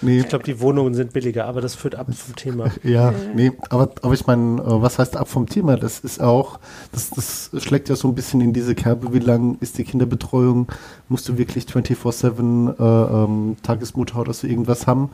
nee. 0.00 0.20
Ich 0.20 0.28
glaube, 0.28 0.44
die 0.44 0.60
Wohnungen 0.60 0.94
sind 0.94 1.12
billiger, 1.12 1.46
aber 1.46 1.60
das 1.60 1.74
führt 1.74 1.96
ab 1.96 2.06
vom 2.14 2.36
Thema. 2.36 2.70
Ja, 2.84 3.12
nee, 3.34 3.50
aber, 3.68 3.90
aber 4.00 4.14
ich 4.14 4.26
meine, 4.26 4.60
äh, 4.60 4.82
was 4.82 4.98
heißt 4.98 5.16
ab 5.16 5.28
vom 5.28 5.48
Thema? 5.48 5.76
Das 5.76 5.98
ist 6.00 6.20
auch, 6.20 6.60
das, 6.92 7.10
das 7.10 7.50
schlägt 7.58 7.88
ja 7.88 7.96
so 7.96 8.08
ein 8.08 8.14
bisschen 8.14 8.40
in 8.40 8.52
diese 8.52 8.76
Kerbe, 8.76 9.12
wie 9.12 9.18
lang 9.18 9.58
ist 9.60 9.78
die 9.78 9.84
Kinderbetreuung? 9.84 10.68
Musst 11.08 11.28
du 11.28 11.36
wirklich 11.36 11.64
24-7 11.64 12.78
äh, 12.78 13.24
ähm, 13.24 13.56
Tagesmutter 13.62 14.20
oder 14.20 14.32
so 14.32 14.46
irgendwas 14.46 14.86
haben? 14.86 15.10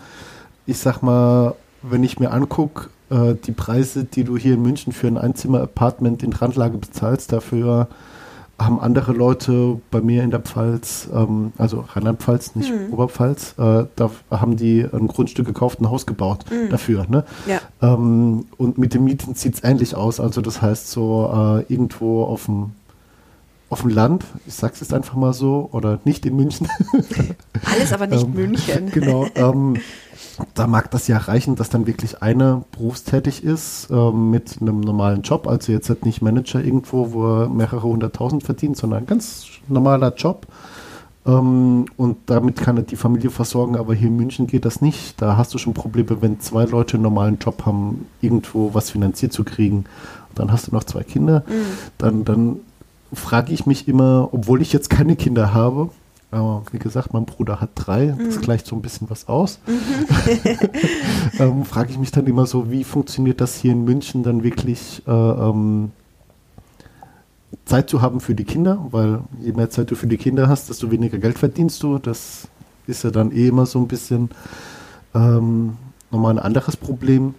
Ich 0.66 0.78
sag 0.78 1.02
mal, 1.02 1.54
wenn 1.82 2.04
ich 2.04 2.18
mir 2.18 2.30
angucke, 2.30 2.88
äh, 3.10 3.34
die 3.34 3.52
Preise, 3.52 4.04
die 4.04 4.24
du 4.24 4.36
hier 4.36 4.54
in 4.54 4.62
München 4.62 4.92
für 4.92 5.06
ein 5.06 5.18
Einzimmer-Apartment 5.18 6.22
in 6.22 6.32
Randlage 6.32 6.78
bezahlst, 6.78 7.32
dafür 7.32 7.88
haben 8.58 8.78
andere 8.78 9.12
Leute 9.12 9.80
bei 9.90 10.00
mir 10.00 10.22
in 10.22 10.30
der 10.30 10.40
Pfalz, 10.40 11.08
ähm, 11.14 11.52
also 11.56 11.84
Rheinland-Pfalz, 11.88 12.54
nicht 12.56 12.70
mhm. 12.70 12.92
Oberpfalz, 12.92 13.54
äh, 13.58 13.86
da 13.96 14.10
haben 14.30 14.56
die 14.56 14.86
ein 14.92 15.08
Grundstück 15.08 15.46
gekauft, 15.46 15.80
ein 15.80 15.88
Haus 15.88 16.06
gebaut 16.06 16.44
mhm. 16.50 16.68
dafür. 16.68 17.06
Ne? 17.08 17.24
Ja. 17.46 17.60
Ähm, 17.80 18.46
und 18.58 18.76
mit 18.76 18.94
den 18.94 19.04
Mieten 19.04 19.34
sieht 19.34 19.54
es 19.54 19.64
ähnlich 19.64 19.94
aus. 19.94 20.20
Also 20.20 20.42
das 20.42 20.60
heißt 20.60 20.90
so 20.90 21.30
äh, 21.68 21.72
irgendwo 21.72 22.24
auf 22.24 22.46
dem 22.46 22.72
auf 23.70 23.82
dem 23.82 23.90
Land, 23.90 24.24
ich 24.48 24.54
sag's 24.54 24.80
jetzt 24.80 24.92
einfach 24.92 25.14
mal 25.14 25.32
so, 25.32 25.68
oder 25.70 26.00
nicht 26.04 26.26
in 26.26 26.34
München. 26.34 26.66
Alles 27.72 27.92
aber 27.92 28.08
nicht 28.08 28.24
ähm, 28.24 28.34
München. 28.34 28.90
Genau. 28.92 29.26
Da 30.54 30.66
mag 30.66 30.90
das 30.90 31.08
ja 31.08 31.18
reichen, 31.18 31.56
dass 31.56 31.70
dann 31.70 31.86
wirklich 31.86 32.22
einer 32.22 32.64
berufstätig 32.72 33.44
ist 33.44 33.88
ähm, 33.90 34.30
mit 34.30 34.58
einem 34.60 34.80
normalen 34.80 35.22
Job, 35.22 35.46
also 35.46 35.72
jetzt 35.72 35.88
halt 35.88 36.04
nicht 36.04 36.22
Manager 36.22 36.62
irgendwo, 36.62 37.12
wo 37.12 37.42
er 37.42 37.48
mehrere 37.48 37.82
hunderttausend 37.82 38.42
verdient, 38.42 38.76
sondern 38.76 39.00
ein 39.00 39.06
ganz 39.06 39.46
normaler 39.68 40.14
Job. 40.14 40.46
Ähm, 41.26 41.86
und 41.96 42.16
damit 42.26 42.56
kann 42.56 42.76
er 42.76 42.82
die 42.82 42.96
Familie 42.96 43.30
versorgen, 43.30 43.76
aber 43.76 43.94
hier 43.94 44.08
in 44.08 44.16
München 44.16 44.46
geht 44.46 44.64
das 44.64 44.80
nicht. 44.80 45.20
Da 45.20 45.36
hast 45.36 45.52
du 45.54 45.58
schon 45.58 45.74
Probleme, 45.74 46.22
wenn 46.22 46.40
zwei 46.40 46.64
Leute 46.64 46.94
einen 46.94 47.02
normalen 47.02 47.38
Job 47.38 47.66
haben, 47.66 48.06
irgendwo 48.20 48.74
was 48.74 48.90
finanziert 48.90 49.32
zu 49.32 49.44
kriegen. 49.44 49.84
Dann 50.34 50.52
hast 50.52 50.68
du 50.68 50.72
noch 50.72 50.84
zwei 50.84 51.02
Kinder. 51.02 51.44
Mhm. 51.46 51.52
Dann, 51.98 52.24
dann 52.24 52.56
frage 53.12 53.52
ich 53.52 53.66
mich 53.66 53.88
immer, 53.88 54.28
obwohl 54.32 54.62
ich 54.62 54.72
jetzt 54.72 54.88
keine 54.90 55.16
Kinder 55.16 55.52
habe, 55.52 55.90
aber 56.30 56.62
wie 56.70 56.78
gesagt, 56.78 57.12
mein 57.12 57.24
Bruder 57.24 57.60
hat 57.60 57.70
drei, 57.74 58.14
das 58.18 58.36
mhm. 58.36 58.40
gleicht 58.40 58.66
so 58.66 58.76
ein 58.76 58.82
bisschen 58.82 59.10
was 59.10 59.28
aus. 59.28 59.58
Mhm. 59.66 60.58
ähm, 61.40 61.64
Frage 61.64 61.90
ich 61.90 61.98
mich 61.98 62.12
dann 62.12 62.26
immer 62.26 62.46
so, 62.46 62.70
wie 62.70 62.84
funktioniert 62.84 63.40
das 63.40 63.56
hier 63.56 63.72
in 63.72 63.84
München 63.84 64.22
dann 64.22 64.44
wirklich 64.44 65.02
äh, 65.06 65.10
ähm, 65.10 65.90
Zeit 67.64 67.90
zu 67.90 68.00
haben 68.00 68.20
für 68.20 68.34
die 68.34 68.44
Kinder, 68.44 68.86
weil 68.90 69.20
je 69.40 69.52
mehr 69.52 69.70
Zeit 69.70 69.90
du 69.90 69.96
für 69.96 70.06
die 70.06 70.18
Kinder 70.18 70.48
hast, 70.48 70.68
desto 70.68 70.90
weniger 70.90 71.18
Geld 71.18 71.38
verdienst 71.38 71.82
du. 71.82 71.98
Das 71.98 72.48
ist 72.86 73.02
ja 73.02 73.10
dann 73.10 73.32
eh 73.32 73.48
immer 73.48 73.66
so 73.66 73.80
ein 73.80 73.88
bisschen 73.88 74.30
ähm, 75.14 75.76
nochmal 76.10 76.34
ein 76.34 76.38
anderes 76.38 76.76
Problem. 76.76 77.34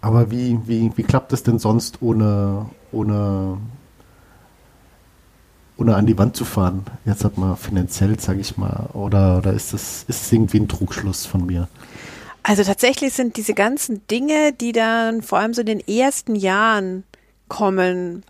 Aber 0.00 0.30
wie, 0.30 0.58
wie, 0.66 0.90
wie 0.96 1.02
klappt 1.02 1.32
das 1.32 1.42
denn 1.42 1.58
sonst 1.58 2.00
ohne, 2.00 2.66
ohne 2.92 3.58
ohne 5.78 5.94
an 5.94 6.06
die 6.06 6.16
Wand 6.18 6.36
zu 6.36 6.44
fahren. 6.44 6.84
Jetzt 7.04 7.24
hat 7.24 7.36
man 7.38 7.56
finanziell, 7.56 8.18
sage 8.18 8.40
ich 8.40 8.56
mal, 8.56 8.88
oder, 8.92 9.38
oder 9.38 9.52
ist 9.52 9.72
das 9.72 10.04
ist 10.08 10.32
irgendwie 10.32 10.60
ein 10.60 10.68
Trugschluss 10.68 11.26
von 11.26 11.44
mir? 11.44 11.68
Also 12.42 12.62
tatsächlich 12.62 13.12
sind 13.12 13.36
diese 13.36 13.54
ganzen 13.54 14.06
Dinge, 14.06 14.52
die 14.52 14.72
dann 14.72 15.22
vor 15.22 15.38
allem 15.38 15.52
so 15.52 15.62
in 15.62 15.66
den 15.66 15.80
ersten 15.80 16.36
Jahren 16.36 17.04
kommen, 17.48 18.22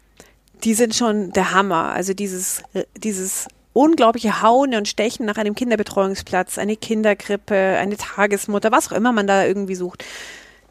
die 0.65 0.75
sind 0.75 0.95
schon 0.95 1.33
der 1.33 1.53
Hammer. 1.53 1.93
Also 1.93 2.15
dieses, 2.15 2.63
dieses 2.97 3.47
unglaubliche 3.75 4.41
Hauen 4.41 4.75
und 4.75 4.89
Stechen 4.89 5.27
nach 5.27 5.37
einem 5.37 5.55
Kinderbetreuungsplatz, 5.55 6.57
eine 6.57 6.77
Kinderkrippe, 6.77 7.55
eine 7.55 7.99
Tagesmutter, 7.99 8.73
was 8.73 8.89
auch 8.89 8.97
immer 8.97 9.13
man 9.13 9.27
da 9.27 9.45
irgendwie 9.45 9.75
sucht. 9.75 10.03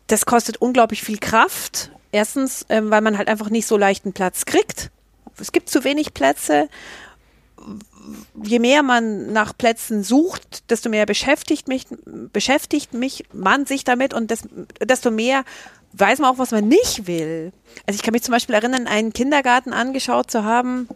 Das 0.07 0.25
kostet 0.25 0.57
unglaublich 0.57 1.03
viel 1.03 1.19
Kraft. 1.19 1.91
Erstens, 2.11 2.65
ähm, 2.69 2.89
weil 2.89 3.01
man 3.01 3.17
halt 3.17 3.27
einfach 3.27 3.51
nicht 3.51 3.67
so 3.67 3.77
leicht 3.77 4.05
einen 4.05 4.13
Platz 4.13 4.45
kriegt 4.45 4.89
es 5.39 5.51
gibt 5.51 5.69
zu 5.69 5.83
wenig 5.83 6.13
Plätze. 6.13 6.69
Je 8.43 8.59
mehr 8.59 8.83
man 8.83 9.33
nach 9.33 9.57
Plätzen 9.57 10.03
sucht, 10.03 10.69
desto 10.69 10.89
mehr 10.89 11.05
beschäftigt 11.05 11.67
mich, 11.67 11.85
beschäftigt 12.05 12.93
mich 12.93 13.25
man 13.33 13.65
sich 13.65 13.83
damit 13.83 14.13
und 14.13 14.29
des, 14.29 14.43
desto 14.79 15.09
mehr 15.09 15.43
weiß 15.93 16.19
man 16.19 16.31
auch, 16.31 16.37
was 16.37 16.51
man 16.51 16.67
nicht 16.67 17.07
will. 17.07 17.51
Also 17.87 17.97
ich 17.97 18.03
kann 18.03 18.11
mich 18.11 18.23
zum 18.23 18.33
Beispiel 18.33 18.55
erinnern, 18.55 18.85
einen 18.85 19.13
Kindergarten 19.13 19.73
angeschaut 19.73 20.29
zu 20.29 20.43
haben 20.43 20.87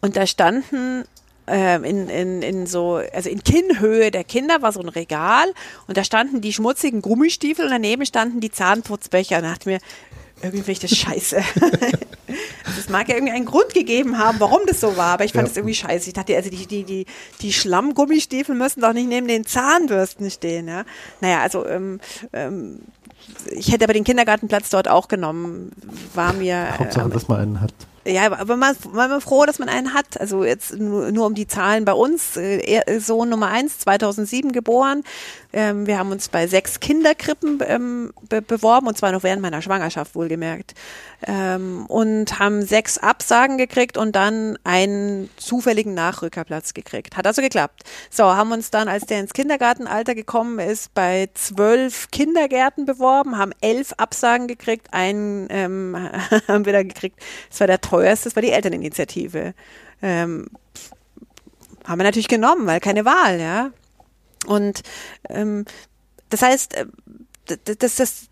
und 0.00 0.16
da 0.16 0.26
standen 0.26 1.04
ähm, 1.48 1.84
in, 1.84 2.08
in, 2.08 2.42
in 2.42 2.66
so, 2.66 3.00
also 3.12 3.28
in 3.30 3.42
Kinnhöhe 3.44 4.10
der 4.10 4.24
Kinder 4.24 4.62
war 4.62 4.72
so 4.72 4.80
ein 4.80 4.88
Regal 4.88 5.46
und 5.86 5.96
da 5.96 6.02
standen 6.02 6.40
die 6.40 6.52
schmutzigen 6.52 7.02
Gummistiefel 7.02 7.66
und 7.66 7.70
daneben 7.70 8.04
standen 8.04 8.40
die 8.40 8.50
Zahnputzbecher. 8.50 9.36
Und 9.36 9.44
da 9.44 9.50
dachte 9.50 9.68
mir, 9.68 9.78
irgendwie 10.42 10.58
finde 10.58 10.72
ich 10.72 10.78
das 10.80 10.96
scheiße. 10.96 11.40
Es 12.78 12.88
mag 12.90 13.08
ja 13.08 13.14
irgendwie 13.14 13.32
einen 13.32 13.46
Grund 13.46 13.72
gegeben 13.74 14.18
haben, 14.18 14.38
warum 14.38 14.60
das 14.66 14.80
so 14.80 14.96
war, 14.96 15.14
aber 15.14 15.24
ich 15.24 15.32
fand 15.32 15.48
es 15.48 15.54
ja. 15.54 15.60
irgendwie 15.60 15.74
scheiße. 15.74 16.08
Ich 16.08 16.12
dachte, 16.12 16.36
also 16.36 16.50
die, 16.50 16.66
die, 16.66 16.84
die, 16.84 17.06
die 17.40 17.52
Schlammgummistiefel 17.52 18.54
müssen 18.54 18.80
doch 18.80 18.92
nicht 18.92 19.08
neben 19.08 19.28
den 19.28 19.46
Zahnbürsten 19.46 20.30
stehen. 20.30 20.68
Ja? 20.68 20.84
Naja, 21.20 21.40
also 21.40 21.66
ähm, 21.66 22.00
ähm, 22.32 22.80
ich 23.50 23.72
hätte 23.72 23.84
aber 23.84 23.92
den 23.92 24.04
Kindergartenplatz 24.04 24.70
dort 24.70 24.88
auch 24.88 25.08
genommen. 25.08 25.72
War 26.14 26.32
mir. 26.32 26.78
Hauptsache, 26.78 27.08
äh, 27.08 27.12
dass 27.12 27.28
man 27.28 27.40
einen 27.40 27.60
hat. 27.60 27.72
Ja, 28.06 28.30
aber 28.32 28.56
man, 28.56 28.76
man 28.92 29.10
war 29.10 29.20
froh, 29.20 29.46
dass 29.46 29.58
man 29.58 29.68
einen 29.68 29.92
hat. 29.92 30.20
Also 30.20 30.44
jetzt 30.44 30.76
nur, 30.76 31.10
nur 31.10 31.26
um 31.26 31.34
die 31.34 31.48
Zahlen 31.48 31.84
bei 31.84 31.92
uns. 31.92 32.36
Äh, 32.36 33.00
Sohn 33.00 33.28
Nummer 33.28 33.48
eins, 33.48 33.80
2007 33.80 34.52
geboren. 34.52 35.02
Ähm, 35.52 35.86
wir 35.86 35.98
haben 35.98 36.10
uns 36.12 36.28
bei 36.28 36.46
sechs 36.46 36.80
Kinderkrippen 36.80 37.60
ähm, 37.66 38.12
be 38.28 38.42
beworben 38.42 38.86
und 38.86 38.96
zwar 38.98 39.12
noch 39.12 39.22
während 39.22 39.42
meiner 39.42 39.62
Schwangerschaft 39.62 40.14
wohlgemerkt. 40.14 40.74
Ähm, 41.26 41.86
und 41.86 42.38
haben 42.38 42.62
sechs 42.62 42.98
Absagen 42.98 43.58
gekriegt 43.58 43.96
und 43.96 44.14
dann 44.14 44.58
einen 44.64 45.30
zufälligen 45.36 45.94
Nachrückerplatz 45.94 46.74
gekriegt. 46.74 47.16
Hat 47.16 47.26
also 47.26 47.42
geklappt. 47.42 47.84
So, 48.10 48.24
haben 48.24 48.52
uns 48.52 48.70
dann, 48.70 48.88
als 48.88 49.06
der 49.06 49.20
ins 49.20 49.32
Kindergartenalter 49.32 50.14
gekommen 50.14 50.58
ist, 50.58 50.92
bei 50.94 51.28
zwölf 51.34 52.10
Kindergärten 52.10 52.84
beworben, 52.84 53.38
haben 53.38 53.52
elf 53.60 53.92
Absagen 53.96 54.48
gekriegt, 54.48 54.88
einen 54.92 55.46
ähm, 55.50 55.96
haben 56.48 56.66
wir 56.66 56.72
da 56.72 56.82
gekriegt. 56.82 57.18
Das 57.50 57.60
war 57.60 57.66
der 57.66 57.80
teuerste, 57.80 58.28
das 58.28 58.36
war 58.36 58.42
die 58.42 58.52
Elterninitiative. 58.52 59.54
ähm, 60.02 60.48
haben 61.86 62.00
wir 62.00 62.04
natürlich 62.04 62.28
genommen, 62.28 62.66
weil 62.66 62.80
keine 62.80 63.04
Wahl, 63.04 63.40
ja. 63.40 63.70
Und 64.46 64.82
ähm, 65.28 65.64
das 66.28 66.42
heißt, 66.42 66.74
äh, 66.74 66.86
das, 67.46 67.96
das, 67.96 68.28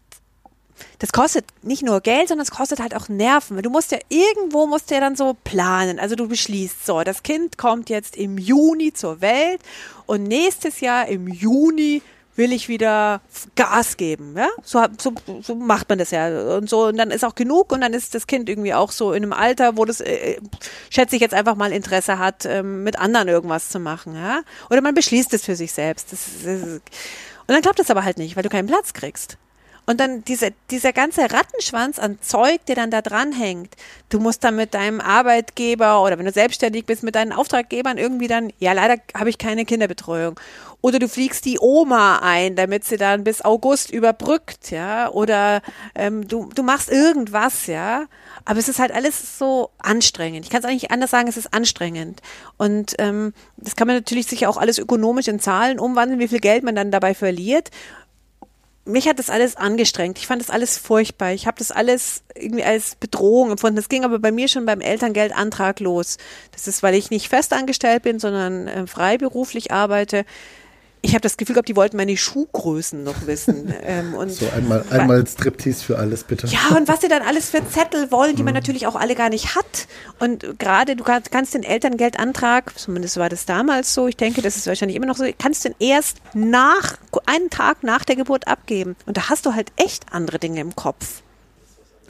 das 0.99 1.13
kostet 1.13 1.45
nicht 1.63 1.83
nur 1.83 2.01
Geld, 2.01 2.29
sondern 2.29 2.45
es 2.45 2.51
kostet 2.51 2.81
halt 2.81 2.95
auch 2.95 3.09
Nerven. 3.09 3.63
Du 3.63 3.71
musst 3.71 3.93
ja 3.93 3.99
irgendwo 4.09 4.67
musst 4.67 4.91
ja 4.91 5.01
dann 5.01 5.17
so 5.17 5.37
planen. 5.45 5.99
Also 5.99 6.17
du 6.17 6.29
beschließt, 6.29 6.85
so, 6.85 7.03
das 7.03 7.23
Kind 7.23 7.59
kommt 7.59 7.91
jetzt 7.91 8.17
im 8.17 8.39
Juni 8.39 8.93
zur 8.93 9.21
Welt 9.21 9.61
und 10.07 10.25
nächstes 10.25 10.81
Jahr 10.81 11.07
im 11.07 11.29
Juni 11.29 12.03
will 12.37 12.53
ich 12.53 12.69
wieder 12.69 13.21
Gas 13.55 13.97
geben. 13.97 14.35
Ja? 14.37 14.49
So, 14.63 14.85
so, 14.99 15.13
so 15.43 15.55
macht 15.55 15.89
man 15.89 15.99
das 15.99 16.11
ja. 16.11 16.57
Und 16.57 16.69
so, 16.69 16.87
und 16.87 16.97
dann 16.97 17.11
ist 17.11 17.25
auch 17.25 17.35
genug 17.35 17.73
und 17.73 17.81
dann 17.81 17.93
ist 17.95 18.15
das 18.15 18.27
Kind 18.27 18.49
irgendwie 18.49 18.75
auch 18.75 18.91
so 18.91 19.13
in 19.13 19.23
einem 19.23 19.33
Alter, 19.33 19.77
wo 19.77 19.85
das, 19.85 20.01
äh, 20.01 20.39
schätze 20.91 21.17
ich 21.17 21.23
jetzt 21.23 21.35
einfach 21.35 21.55
mal 21.57 21.73
Interesse 21.73 22.19
hat, 22.19 22.45
ähm, 22.47 22.83
mit 22.83 22.99
anderen 22.99 23.29
irgendwas 23.29 23.69
zu 23.69 23.79
machen. 23.79 24.15
Ja? 24.15 24.43
Oder 24.71 24.81
man 24.81 24.95
beschließt 24.95 25.33
es 25.35 25.45
für 25.45 25.57
sich 25.57 25.73
selbst. 25.73 26.13
Das, 26.13 26.27
das, 26.45 26.63
und 26.63 26.83
dann 27.53 27.63
klappt 27.63 27.79
das 27.79 27.91
aber 27.91 28.05
halt 28.05 28.19
nicht, 28.19 28.37
weil 28.37 28.43
du 28.43 28.49
keinen 28.49 28.69
Platz 28.69 28.93
kriegst. 28.93 29.37
Und 29.87 30.01
dann 30.01 30.25
diese, 30.25 30.53
dieser 30.71 30.93
ganze 30.93 31.23
Rattenschwanz 31.23 31.99
an 31.99 32.19
Zeug, 32.21 32.65
der 32.67 32.77
dann 32.77 32.91
da 32.91 33.03
dranhängt. 33.03 33.75
Du 34.09 34.19
musst 34.19 34.43
dann 34.43 34.57
mit 34.57 34.73
deinem 34.73 35.01
Arbeitgeber 35.01 36.03
oder 36.03 36.19
wenn 36.19 36.25
du 36.25 36.33
selbstständig 36.33 36.87
bist, 36.87 37.03
mit 37.03 37.15
deinen 37.15 37.33
Auftraggebern 37.33 37.99
irgendwie 37.99 38.29
dann, 38.29 38.51
ja, 38.59 38.73
leider 38.73 38.97
habe 39.15 39.29
ich 39.31 39.39
keine 39.39 39.65
Kinderbetreuung. 39.65 40.41
Oder 40.81 40.99
du 40.99 41.09
fliegst 41.09 41.47
die 41.47 41.59
Oma 41.59 42.19
ein, 42.23 42.57
damit 42.57 42.85
sie 42.85 42.99
dann 42.99 43.25
bis 43.25 43.43
August 43.43 43.91
überbrückt, 43.91 44.71
ja. 44.71 45.09
Oder 45.09 45.63
ähm, 45.95 46.29
du, 46.29 46.51
du 46.55 46.63
machst 46.63 46.91
irgendwas, 46.91 47.67
ja. 47.67 48.05
Aber 48.45 48.59
es 48.59 48.69
ist 48.69 48.79
halt 48.79 48.93
alles 48.93 49.39
so 49.39 49.71
anstrengend. 49.79 50.45
Ich 50.45 50.51
kann 50.51 50.61
es 50.61 50.67
eigentlich 50.67 50.91
anders 50.91 51.11
sagen, 51.11 51.27
es 51.27 51.39
ist 51.39 51.55
anstrengend. 51.55 52.21
Und 52.59 52.97
ähm, 52.99 53.33
das 53.57 53.77
kann 53.77 53.87
man 53.87 53.97
natürlich 53.97 54.27
sicher 54.27 54.51
auch 54.51 54.59
alles 54.59 54.79
ökonomisch 54.79 55.29
in 55.29 55.41
Zahlen 55.41 55.79
umwandeln, 55.79 56.21
wie 56.21 56.29
viel 56.29 56.41
Geld 56.41 56.65
man 56.65 56.75
dann 56.75 56.91
dabei 56.91 57.15
verliert 57.15 57.71
mich 58.85 59.09
hat 59.09 59.19
das 59.19 59.31
alles 59.31 59.57
angestrengt. 59.57 60.19
Ich 60.19 60.27
fand 60.27 60.43
das 60.43 60.51
alles 60.51 60.77
furchtbar. 60.77 61.33
Ich 61.33 61.47
habe 61.47 61.59
das 61.59 61.71
alles 61.71 62.23
irgendwie 62.35 62.65
als 62.65 62.97
Bedrohung 62.97 63.51
empfunden. 63.51 63.77
Das 63.77 63.89
ging 63.89 64.05
aber 64.05 64.19
bei 64.19 64.31
mir 64.31 64.49
schon 64.49 64.67
beim 64.67 64.81
Elterngeldantrag 64.81 65.81
los. 65.81 66.19
Das 66.53 66.69
ist, 66.69 66.83
weil 66.83 66.95
ich 66.95 67.11
nicht 67.11 67.29
festangestellt 67.29 68.03
bin, 68.03 68.19
sondern 68.19 68.69
äh, 68.69 68.87
freiberuflich 68.87 69.73
arbeite 69.73 70.25
ich 71.05 71.13
habe 71.13 71.21
das 71.21 71.37
Gefühl 71.37 71.55
gehabt, 71.55 71.69
die 71.69 71.77
wollten 71.77 71.99
meine 71.99 72.17
Schuhgrößen 72.17 73.05
noch 73.05 73.27
wissen. 73.27 73.73
Ähm, 73.87 74.15
und 74.15 74.31
so 74.31 74.49
einmal, 74.57 74.83
einmal 74.89 75.27
Striptease 75.27 75.85
für 75.85 75.99
alles, 75.99 76.25
bitte. 76.25 76.47
Ja, 76.47 76.75
und 76.75 76.89
was 76.89 77.03
sie 77.03 77.09
dann 77.09 77.21
alles 77.21 77.51
für 77.51 77.69
Zettel 77.69 78.11
wollen, 78.11 78.35
die 78.35 78.43
man 78.43 78.55
mhm. 78.55 78.61
natürlich 78.61 78.87
auch 78.87 78.95
alle 78.95 79.15
gar 79.15 79.29
nicht 79.29 79.57
hat. 79.57 79.89
Und 80.21 80.59
gerade, 80.59 80.97
du 80.97 81.05
kannst 81.05 81.53
den 81.53 81.65
Elterngeldantrag, 81.65 82.79
zumindest 82.79 83.19
war 83.19 83.29
das 83.29 83.45
damals 83.45 83.93
so, 83.93 84.07
ich 84.07 84.17
denke, 84.17 84.41
das 84.41 84.57
ist 84.57 84.67
wahrscheinlich 84.67 84.97
immer 84.97 85.07
noch 85.07 85.17
so, 85.17 85.25
kannst 85.39 85.67
den 85.67 85.75
erst 85.81 86.19
nach, 86.33 86.97
einen 87.27 87.51
Tag 87.51 87.83
nach 87.83 88.05
der 88.05 88.17
Geburt 88.17 88.49
abgeben. 88.49 88.97
Und 89.05 89.19
da 89.19 89.29
hast 89.29 89.45
du 89.45 89.55
halt 89.55 89.71
echt 89.77 90.07
andere 90.13 90.39
Dinge 90.39 90.61
im 90.61 90.75
Kopf 90.75 91.24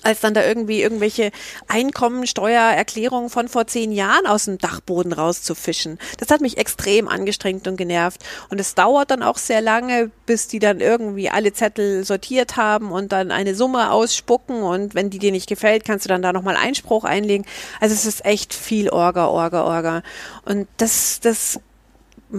als 0.04 0.20
dann 0.20 0.34
da 0.34 0.44
irgendwie 0.44 0.82
irgendwelche 0.82 1.30
Einkommensteuererklärungen 1.68 3.30
von 3.30 3.48
vor 3.48 3.66
zehn 3.66 3.92
Jahren 3.92 4.26
aus 4.26 4.44
dem 4.44 4.58
Dachboden 4.58 5.12
rauszufischen. 5.12 5.98
Das 6.18 6.30
hat 6.30 6.40
mich 6.40 6.58
extrem 6.58 7.08
angestrengt 7.08 7.66
und 7.66 7.76
genervt. 7.76 8.24
Und 8.50 8.60
es 8.60 8.74
dauert 8.74 9.10
dann 9.10 9.22
auch 9.22 9.38
sehr 9.38 9.60
lange, 9.60 10.10
bis 10.26 10.48
die 10.48 10.58
dann 10.58 10.80
irgendwie 10.80 11.30
alle 11.30 11.52
Zettel 11.52 12.04
sortiert 12.04 12.56
haben 12.56 12.92
und 12.92 13.12
dann 13.12 13.30
eine 13.30 13.54
Summe 13.54 13.90
ausspucken. 13.90 14.62
Und 14.62 14.94
wenn 14.94 15.10
die 15.10 15.18
dir 15.18 15.32
nicht 15.32 15.48
gefällt, 15.48 15.84
kannst 15.84 16.04
du 16.04 16.08
dann 16.08 16.22
da 16.22 16.32
nochmal 16.32 16.56
Einspruch 16.56 17.04
einlegen. 17.04 17.46
Also 17.80 17.94
es 17.94 18.06
ist 18.06 18.24
echt 18.24 18.54
viel 18.54 18.90
Orga, 18.90 19.26
Orga, 19.26 19.64
Orga. 19.64 20.02
Und 20.44 20.68
das, 20.76 21.20
das 21.20 21.60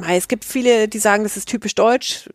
es 0.09 0.27
gibt 0.27 0.43
viele, 0.43 0.87
die 0.87 0.99
sagen, 0.99 1.23
das 1.23 1.37
ist 1.37 1.47
typisch 1.47 1.75
deutsch 1.75 2.29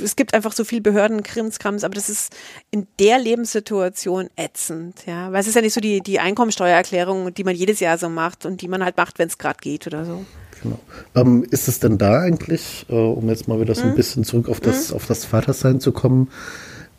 es 0.00 0.16
gibt 0.16 0.34
einfach 0.34 0.52
so 0.52 0.64
viel 0.64 0.80
Behördenkrimskrams, 0.80 1.84
aber 1.84 1.94
das 1.94 2.08
ist 2.08 2.34
in 2.70 2.86
der 2.98 3.18
Lebenssituation 3.18 4.28
ätzend, 4.36 5.06
ja. 5.06 5.32
Weil 5.32 5.40
es 5.40 5.48
ist 5.48 5.54
ja 5.54 5.62
nicht 5.62 5.74
so 5.74 5.80
die, 5.80 6.00
die 6.00 6.20
Einkommensteuererklärung, 6.20 7.32
die 7.34 7.44
man 7.44 7.54
jedes 7.54 7.80
Jahr 7.80 7.98
so 7.98 8.08
macht 8.08 8.46
und 8.46 8.62
die 8.62 8.68
man 8.68 8.84
halt 8.84 8.96
macht, 8.96 9.18
wenn 9.18 9.28
es 9.28 9.38
gerade 9.38 9.58
geht 9.60 9.86
oder 9.86 10.04
so. 10.04 10.24
Genau. 10.62 10.78
Ähm, 11.14 11.44
ist 11.50 11.68
es 11.68 11.80
denn 11.80 11.98
da 11.98 12.20
eigentlich, 12.20 12.86
äh, 12.88 12.94
um 12.94 13.28
jetzt 13.28 13.48
mal 13.48 13.60
wieder 13.60 13.74
so 13.74 13.82
ein 13.82 13.90
mhm. 13.90 13.96
bisschen 13.96 14.24
zurück 14.24 14.48
auf 14.48 14.60
das, 14.60 14.90
mhm. 14.90 14.96
auf 14.96 15.06
das 15.06 15.24
Vatersein 15.24 15.80
zu 15.80 15.92
kommen, 15.92 16.30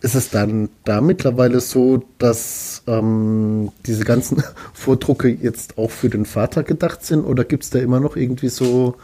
ist 0.02 0.16
es 0.16 0.30
dann 0.30 0.70
da 0.86 1.02
mittlerweile 1.02 1.60
so, 1.60 2.04
dass 2.20 2.84
ähm, 2.88 3.72
diese 3.86 4.06
ganzen 4.06 4.44
Vordrucke 4.74 5.28
jetzt 5.28 5.78
auch 5.78 5.92
für 5.92 6.10
den 6.10 6.26
Vater 6.26 6.64
gedacht 6.64 7.06
sind 7.06 7.26
oder 7.26 7.44
gibt 7.44 7.64
es 7.64 7.70
da 7.70 7.80
immer 7.80 8.00
noch 8.00 8.16
irgendwie 8.16 8.50
so 8.50 8.96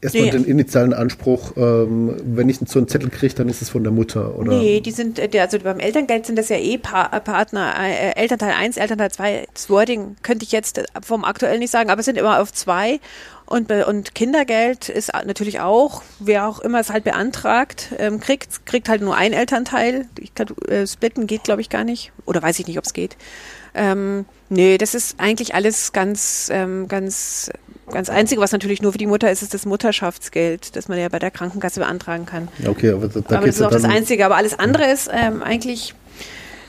erstmal 0.00 0.24
nee. 0.24 0.30
den 0.30 0.44
initialen 0.44 0.92
Anspruch, 0.94 1.52
ähm, 1.56 2.16
wenn 2.24 2.48
ich 2.48 2.58
so 2.66 2.78
einen 2.78 2.88
Zettel 2.88 3.10
kriege, 3.10 3.34
dann 3.34 3.48
ist 3.48 3.62
es 3.62 3.70
von 3.70 3.82
der 3.82 3.92
Mutter, 3.92 4.36
oder? 4.38 4.52
Nee, 4.52 4.80
die 4.80 4.90
sind, 4.90 5.18
äh, 5.18 5.40
also 5.40 5.58
beim 5.58 5.78
Elterngeld 5.78 6.26
sind 6.26 6.36
das 6.36 6.48
ja 6.48 6.56
eh 6.56 6.78
pa 6.78 7.20
Partner, 7.20 7.74
äh, 7.78 8.12
Elternteil 8.16 8.52
1, 8.52 8.76
Elternteil 8.76 9.10
2. 9.10 9.46
Das 9.52 9.68
Wording 9.68 10.16
könnte 10.22 10.44
ich 10.44 10.52
jetzt 10.52 10.82
vom 11.02 11.24
aktuell 11.24 11.58
nicht 11.58 11.70
sagen, 11.70 11.90
aber 11.90 12.00
es 12.00 12.06
sind 12.06 12.18
immer 12.18 12.40
auf 12.40 12.52
zwei. 12.52 13.00
Und, 13.46 13.72
und 13.72 14.14
Kindergeld 14.14 14.88
ist 14.88 15.12
natürlich 15.26 15.58
auch, 15.58 16.02
wer 16.20 16.46
auch 16.46 16.60
immer 16.60 16.78
es 16.78 16.90
halt 16.90 17.02
beantragt, 17.02 17.88
ähm, 17.98 18.20
kriegt, 18.20 18.64
kriegt 18.64 18.88
halt 18.88 19.02
nur 19.02 19.16
ein 19.16 19.32
Elternteil. 19.32 20.06
Ich 20.20 20.34
kann, 20.34 20.46
äh, 20.68 20.86
splitten 20.86 21.26
geht, 21.26 21.42
glaube 21.42 21.60
ich, 21.60 21.68
gar 21.68 21.82
nicht. 21.82 22.12
Oder 22.26 22.42
weiß 22.42 22.60
ich 22.60 22.68
nicht, 22.68 22.78
ob 22.78 22.84
es 22.84 22.92
geht. 22.92 23.16
Ähm, 23.74 24.24
nee, 24.50 24.78
das 24.78 24.94
ist 24.94 25.18
eigentlich 25.18 25.54
alles 25.54 25.92
ganz, 25.92 26.48
ähm, 26.52 26.86
ganz 26.86 27.50
Ganz 27.92 28.08
einzige, 28.08 28.40
was 28.40 28.52
natürlich 28.52 28.82
nur 28.82 28.92
für 28.92 28.98
die 28.98 29.06
Mutter 29.06 29.30
ist, 29.30 29.42
ist 29.42 29.54
das 29.54 29.66
Mutterschaftsgeld, 29.66 30.76
das 30.76 30.88
man 30.88 30.98
ja 30.98 31.08
bei 31.08 31.18
der 31.18 31.30
Krankenkasse 31.30 31.80
beantragen 31.80 32.26
kann. 32.26 32.48
Okay, 32.66 32.90
aber 32.90 33.08
da, 33.08 33.20
da 33.20 33.36
aber 33.38 33.46
das 33.46 33.56
ist 33.56 33.62
auch 33.62 33.70
das 33.70 33.84
Einzige. 33.84 34.24
Aber 34.24 34.36
alles 34.36 34.58
andere 34.58 34.90
ist 34.90 35.10
ähm, 35.12 35.42
eigentlich 35.42 35.94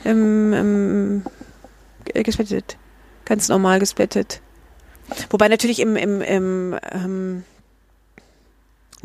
ähm, 0.04 0.52
ähm, 0.52 1.22
gesplittet. 2.22 2.76
Ganz 3.24 3.48
normal 3.48 3.78
gesplittet. 3.78 4.40
Wobei 5.30 5.48
natürlich 5.48 5.80
im, 5.80 5.96
im, 5.96 6.20
im 6.22 6.78
ähm, 6.90 7.44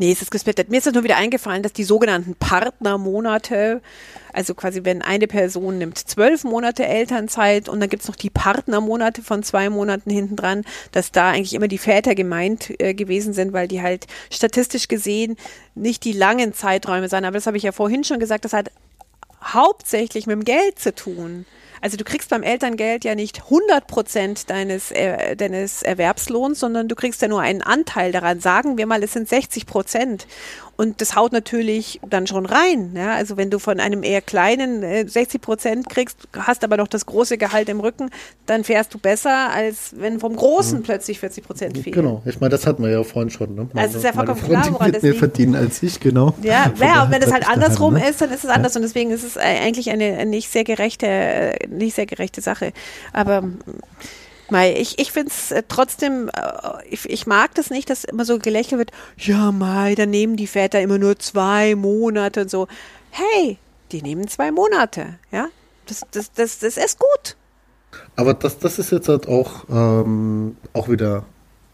Nee, 0.00 0.12
es 0.12 0.22
ist 0.22 0.30
gesplittet. 0.30 0.70
Mir 0.70 0.78
ist 0.78 0.86
das 0.86 0.94
nur 0.94 1.02
wieder 1.02 1.16
eingefallen, 1.16 1.64
dass 1.64 1.72
die 1.72 1.82
sogenannten 1.82 2.36
Partnermonate, 2.36 3.82
also 4.32 4.54
quasi 4.54 4.84
wenn 4.84 5.02
eine 5.02 5.26
Person 5.26 5.78
nimmt 5.78 5.98
zwölf 5.98 6.44
Monate 6.44 6.86
Elternzeit 6.86 7.68
und 7.68 7.80
dann 7.80 7.88
gibt's 7.88 8.06
noch 8.06 8.14
die 8.14 8.30
Partnermonate 8.30 9.22
von 9.22 9.42
zwei 9.42 9.68
Monaten 9.68 10.10
hinten 10.10 10.36
dran, 10.36 10.64
dass 10.92 11.10
da 11.10 11.30
eigentlich 11.30 11.54
immer 11.54 11.66
die 11.66 11.78
Väter 11.78 12.14
gemeint 12.14 12.80
äh, 12.80 12.94
gewesen 12.94 13.32
sind, 13.32 13.52
weil 13.52 13.66
die 13.66 13.82
halt 13.82 14.06
statistisch 14.30 14.86
gesehen 14.86 15.36
nicht 15.74 16.04
die 16.04 16.12
langen 16.12 16.52
Zeiträume 16.52 17.08
sind. 17.08 17.24
Aber 17.24 17.34
das 17.34 17.48
habe 17.48 17.56
ich 17.56 17.64
ja 17.64 17.72
vorhin 17.72 18.04
schon 18.04 18.20
gesagt, 18.20 18.44
das 18.44 18.52
hat 18.52 18.70
hauptsächlich 19.42 20.28
mit 20.28 20.34
dem 20.34 20.44
Geld 20.44 20.78
zu 20.78 20.94
tun. 20.94 21.44
Also 21.80 21.96
du 21.96 22.04
kriegst 22.04 22.30
beim 22.30 22.42
Elterngeld 22.42 23.04
ja 23.04 23.14
nicht 23.14 23.44
100 23.44 23.86
Prozent 23.86 24.50
deines, 24.50 24.90
äh, 24.90 25.36
deines 25.36 25.82
Erwerbslohns, 25.82 26.60
sondern 26.60 26.88
du 26.88 26.94
kriegst 26.94 27.22
ja 27.22 27.28
nur 27.28 27.40
einen 27.40 27.62
Anteil 27.62 28.12
daran. 28.12 28.40
Sagen 28.40 28.78
wir 28.78 28.86
mal, 28.86 29.02
es 29.02 29.12
sind 29.12 29.28
60 29.28 29.66
Prozent. 29.66 30.26
Und 30.80 31.00
das 31.00 31.16
haut 31.16 31.32
natürlich 31.32 32.00
dann 32.08 32.28
schon 32.28 32.46
rein. 32.46 32.92
Ja? 32.94 33.16
Also 33.16 33.36
wenn 33.36 33.50
du 33.50 33.58
von 33.58 33.80
einem 33.80 34.04
eher 34.04 34.20
kleinen 34.20 34.84
äh, 34.84 35.08
60 35.08 35.40
Prozent 35.40 35.88
kriegst, 35.88 36.28
hast 36.38 36.62
aber 36.62 36.76
noch 36.76 36.86
das 36.86 37.04
große 37.04 37.36
Gehalt 37.36 37.68
im 37.68 37.80
Rücken, 37.80 38.10
dann 38.46 38.62
fährst 38.62 38.94
du 38.94 38.98
besser, 38.98 39.50
als 39.50 39.96
wenn 39.98 40.20
vom 40.20 40.36
Großen 40.36 40.78
mhm. 40.78 40.82
plötzlich 40.84 41.18
40 41.18 41.44
Prozent 41.44 41.78
fehlen. 41.78 41.94
Genau, 41.94 42.22
ich 42.26 42.38
meine, 42.38 42.50
das 42.50 42.64
hatten 42.64 42.84
wir 42.84 42.90
ja 42.90 43.02
vorhin 43.02 43.28
schon. 43.28 43.56
Ne? 43.56 43.68
Also 43.74 43.90
es 43.90 43.94
ist 43.96 44.04
ja 44.04 44.12
vollkommen 44.12 44.40
klar, 44.40 44.68
woran 44.70 44.92
das 44.92 45.02
mehr 45.02 45.10
liegt. 45.10 45.18
verdienen 45.18 45.56
als 45.56 45.82
ich, 45.82 45.98
genau. 45.98 46.34
Ja, 46.42 46.72
ja 46.80 47.02
und 47.02 47.10
wenn 47.10 47.22
es 47.22 47.32
halt 47.32 47.48
andersrum 47.48 47.94
daheim, 47.94 48.06
ne? 48.06 48.10
ist, 48.10 48.20
dann 48.20 48.30
ist 48.30 48.44
es 48.44 48.50
anders. 48.50 48.74
Ja. 48.74 48.78
Und 48.78 48.82
deswegen 48.82 49.10
ist 49.10 49.24
es 49.24 49.36
eigentlich 49.36 49.90
eine 49.90 50.24
nicht 50.26 50.48
sehr 50.48 50.62
gerechte, 50.62 51.56
nicht 51.68 51.96
sehr 51.96 52.06
gerechte 52.06 52.40
Sache. 52.40 52.72
Aber 53.12 53.42
Mai, 54.50 54.74
ich, 54.74 54.98
ich 54.98 55.12
finde 55.12 55.30
es 55.30 55.50
äh, 55.50 55.62
trotzdem, 55.68 56.28
äh, 56.28 56.84
ich, 56.88 57.08
ich 57.08 57.26
mag 57.26 57.54
das 57.54 57.70
nicht, 57.70 57.90
dass 57.90 58.04
immer 58.04 58.24
so 58.24 58.38
gelächelt 58.38 58.78
wird, 58.78 58.90
ja 59.16 59.52
Mai, 59.52 59.94
dann 59.94 60.10
nehmen 60.10 60.36
die 60.36 60.46
Väter 60.46 60.80
immer 60.80 60.98
nur 60.98 61.18
zwei 61.18 61.74
Monate 61.74 62.42
und 62.42 62.50
so. 62.50 62.68
Hey, 63.10 63.58
die 63.92 64.02
nehmen 64.02 64.28
zwei 64.28 64.50
Monate, 64.50 65.18
ja. 65.30 65.48
Das, 65.86 66.02
das, 66.10 66.32
das, 66.32 66.58
das 66.58 66.76
ist 66.76 66.98
gut. 66.98 67.36
Aber 68.16 68.34
das, 68.34 68.58
das 68.58 68.78
ist 68.78 68.92
jetzt 68.92 69.08
halt 69.08 69.26
auch, 69.28 69.64
ähm, 69.70 70.56
auch 70.72 70.88
wieder 70.88 71.24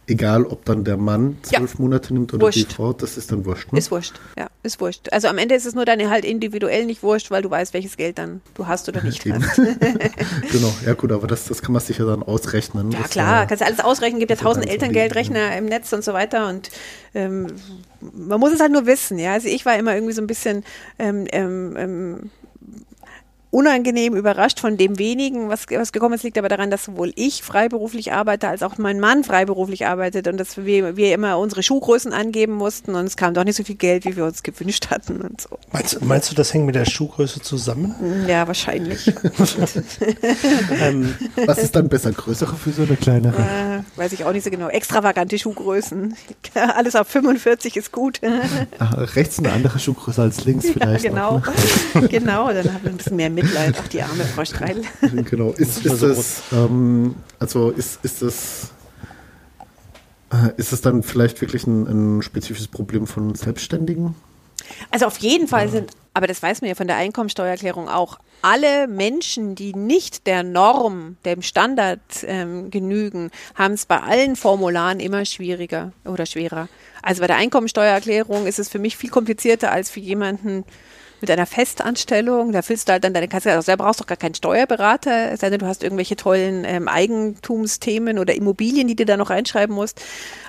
Egal, 0.06 0.44
ob 0.44 0.66
dann 0.66 0.84
der 0.84 0.98
Mann 0.98 1.38
zwölf 1.42 1.74
ja. 1.74 1.80
Monate 1.80 2.12
nimmt 2.12 2.34
oder 2.34 2.42
wurscht. 2.42 2.70
die 2.70 2.74
Frau, 2.74 2.92
das 2.92 3.16
ist 3.16 3.32
dann 3.32 3.46
wurscht. 3.46 3.72
Ne? 3.72 3.78
Ist 3.78 3.90
wurscht, 3.90 4.14
ja, 4.36 4.48
ist 4.62 4.78
wurscht. 4.80 5.08
Also 5.12 5.28
am 5.28 5.38
Ende 5.38 5.54
ist 5.54 5.64
es 5.64 5.74
nur 5.74 5.86
dann 5.86 6.10
halt 6.10 6.26
individuell 6.26 6.84
nicht 6.84 7.02
wurscht, 7.02 7.30
weil 7.30 7.42
du 7.42 7.50
weißt, 7.50 7.72
welches 7.72 7.96
Geld 7.96 8.18
dann 8.18 8.42
du 8.54 8.66
hast 8.66 8.86
oder 8.88 9.02
nicht 9.02 9.24
hast. 9.24 9.56
genau, 10.52 10.74
ja 10.84 10.92
gut, 10.92 11.10
aber 11.10 11.26
das, 11.26 11.46
das 11.46 11.62
kann 11.62 11.72
man 11.72 11.80
sich 11.80 11.96
ja 11.98 12.04
dann 12.04 12.22
ausrechnen. 12.22 12.90
Ja 12.90 13.02
klar, 13.04 13.40
war, 13.40 13.46
kannst 13.46 13.62
du 13.62 13.66
alles 13.66 13.80
ausrechnen, 13.80 14.20
gibt 14.20 14.30
ja 14.30 14.36
tausend 14.36 14.68
Elterngeldrechner 14.68 15.56
im 15.56 15.64
Netz 15.64 15.92
und 15.94 16.04
so 16.04 16.12
weiter 16.12 16.48
und 16.48 16.70
ähm, 17.14 17.46
man 18.00 18.38
muss 18.38 18.52
es 18.52 18.60
halt 18.60 18.72
nur 18.72 18.84
wissen, 18.84 19.18
ja. 19.18 19.32
Also 19.32 19.48
ich 19.48 19.64
war 19.64 19.76
immer 19.76 19.94
irgendwie 19.94 20.12
so 20.12 20.20
ein 20.20 20.26
bisschen 20.26 20.64
ähm, 20.98 21.26
ähm, 21.32 21.76
ähm 21.78 22.30
unangenehm 23.54 24.16
überrascht 24.16 24.58
von 24.58 24.76
dem 24.76 24.98
wenigen, 24.98 25.48
was, 25.48 25.66
was 25.70 25.92
gekommen 25.92 26.14
ist. 26.14 26.24
Liegt 26.24 26.36
aber 26.38 26.48
daran, 26.48 26.70
dass 26.70 26.84
sowohl 26.84 27.12
ich 27.14 27.42
freiberuflich 27.42 28.12
arbeite, 28.12 28.48
als 28.48 28.62
auch 28.64 28.78
mein 28.78 28.98
Mann 28.98 29.22
freiberuflich 29.22 29.86
arbeitet 29.86 30.26
und 30.26 30.38
dass 30.38 30.56
wir, 30.56 30.96
wir 30.96 31.14
immer 31.14 31.38
unsere 31.38 31.62
Schuhgrößen 31.62 32.12
angeben 32.12 32.54
mussten 32.54 32.96
und 32.96 33.06
es 33.06 33.16
kam 33.16 33.32
doch 33.32 33.44
nicht 33.44 33.56
so 33.56 33.62
viel 33.62 33.76
Geld, 33.76 34.04
wie 34.04 34.16
wir 34.16 34.24
uns 34.24 34.42
gewünscht 34.42 34.90
hatten 34.90 35.20
und 35.20 35.40
so. 35.40 35.58
Meinst, 35.72 36.02
meinst 36.02 36.30
du, 36.30 36.34
das 36.34 36.52
hängt 36.52 36.66
mit 36.66 36.74
der 36.74 36.84
Schuhgröße 36.84 37.42
zusammen? 37.42 37.94
Ja, 38.26 38.46
wahrscheinlich. 38.48 39.06
ähm, 40.82 41.14
was 41.46 41.58
ist 41.58 41.76
dann 41.76 41.88
besser, 41.88 42.10
größere 42.10 42.56
Füße 42.56 42.82
oder 42.82 42.96
kleinere? 42.96 43.40
Äh, 43.40 43.98
weiß 43.98 44.12
ich 44.12 44.24
auch 44.24 44.32
nicht 44.32 44.44
so 44.44 44.50
genau. 44.50 44.68
Extravagante 44.68 45.38
Schuhgrößen. 45.38 46.16
Alles 46.54 46.96
auf 46.96 47.06
45 47.06 47.76
ist 47.76 47.92
gut. 47.92 48.20
Ach, 48.80 49.16
rechts 49.16 49.38
eine 49.38 49.52
andere 49.52 49.78
Schuhgröße 49.78 50.20
als 50.20 50.44
links 50.44 50.68
vielleicht. 50.72 51.04
Ja, 51.04 51.10
genau. 51.10 51.28
Auch, 51.36 52.00
ne? 52.00 52.08
genau, 52.08 52.52
dann 52.52 52.72
haben 52.72 52.82
wir 52.82 52.90
ein 52.90 52.96
bisschen 52.96 53.16
mehr 53.16 53.30
Mitleid. 53.44 53.78
Auch 53.78 53.88
die 53.88 54.02
arme 54.02 54.24
Frau 54.24 54.44
Streidel. 54.44 54.84
Genau. 55.30 55.52
Ist, 55.52 55.84
ist 55.84 56.02
das, 56.02 56.42
ähm, 56.52 57.14
also 57.38 57.70
ist, 57.70 58.00
ist 58.02 58.22
das, 58.22 58.72
äh, 60.32 60.52
ist 60.56 60.72
es 60.72 60.80
dann 60.80 61.02
vielleicht 61.02 61.40
wirklich 61.40 61.66
ein, 61.66 62.18
ein 62.18 62.22
spezifisches 62.22 62.68
Problem 62.68 63.06
von 63.06 63.34
Selbstständigen? 63.34 64.14
Also 64.90 65.06
auf 65.06 65.18
jeden 65.18 65.48
Fall 65.48 65.68
sind, 65.68 65.92
aber 66.14 66.26
das 66.26 66.42
weiß 66.42 66.60
man 66.62 66.68
ja 66.68 66.74
von 66.74 66.86
der 66.86 66.96
Einkommensteuererklärung 66.96 67.88
auch, 67.88 68.18
alle 68.42 68.88
Menschen, 68.88 69.54
die 69.54 69.74
nicht 69.74 70.26
der 70.26 70.42
Norm, 70.42 71.16
dem 71.24 71.40
Standard 71.42 72.00
ähm, 72.26 72.70
genügen, 72.70 73.30
haben 73.54 73.74
es 73.74 73.86
bei 73.86 74.00
allen 74.00 74.36
Formularen 74.36 75.00
immer 75.00 75.24
schwieriger 75.24 75.92
oder 76.04 76.26
schwerer. 76.26 76.68
Also 77.02 77.20
bei 77.20 77.26
der 77.26 77.36
Einkommensteuererklärung 77.36 78.46
ist 78.46 78.58
es 78.58 78.68
für 78.68 78.78
mich 78.78 78.96
viel 78.96 79.10
komplizierter 79.10 79.72
als 79.72 79.90
für 79.90 80.00
jemanden, 80.00 80.64
mit 81.24 81.30
einer 81.30 81.46
Festanstellung, 81.46 82.52
da 82.52 82.60
füllst 82.60 82.86
du 82.86 82.92
halt 82.92 83.02
dann 83.02 83.14
deine 83.14 83.28
Kasse, 83.28 83.52
also 83.52 83.72
da 83.72 83.76
brauchst 83.76 83.98
du 83.98 84.04
auch 84.04 84.08
gar 84.08 84.18
keinen 84.18 84.34
Steuerberater, 84.34 85.32
es 85.32 85.40
sei 85.40 85.48
denn, 85.48 85.58
du 85.58 85.66
hast 85.66 85.82
irgendwelche 85.82 86.16
tollen 86.16 86.64
ähm, 86.66 86.86
Eigentumsthemen 86.86 88.18
oder 88.18 88.34
Immobilien, 88.34 88.88
die 88.88 88.94
du 88.94 89.06
da 89.06 89.16
noch 89.16 89.30
reinschreiben 89.30 89.74
musst. 89.74 90.02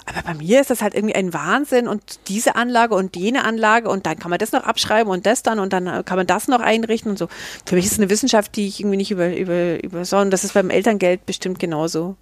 Aber 0.06 0.22
bei 0.22 0.34
mir 0.34 0.60
ist 0.60 0.70
das 0.70 0.82
halt 0.82 0.94
irgendwie 0.94 1.16
ein 1.16 1.34
Wahnsinn 1.34 1.88
und 1.88 2.20
diese 2.28 2.58
Anlage 2.58 2.94
und 2.94 3.16
jene 3.16 3.46
Anlage 3.46 3.88
und 3.88 4.06
dann 4.06 4.20
kann 4.20 4.30
man 4.30 4.38
das 4.38 4.52
noch 4.52 4.64
abschreiben 4.64 5.10
und 5.10 5.26
das 5.26 5.44
dann 5.44 5.60
und 5.60 5.72
dann 5.72 5.88
äh, 5.88 6.04
kann 6.06 6.18
man 6.18 6.28
das 6.28 6.50
noch 6.50 6.60
einrichten 6.60 7.10
und 7.10 7.18
so. 7.18 7.30
Für 7.66 7.76
mich 7.76 7.86
ist 7.86 7.94
es 7.94 8.00
eine 8.00 8.10
Wissenschaft, 8.10 8.58
die 8.58 8.68
ich 8.68 8.82
irgendwie 8.82 8.98
nicht 8.98 9.12
über, 9.12 9.34
über, 9.34 9.82
über 9.82 10.04
so, 10.04 10.18
und 10.18 10.32
das 10.32 10.44
ist 10.44 10.56
beim 10.56 10.70
Elterngeld 10.70 11.26
bestimmt 11.26 11.58
genauso. 11.58 12.18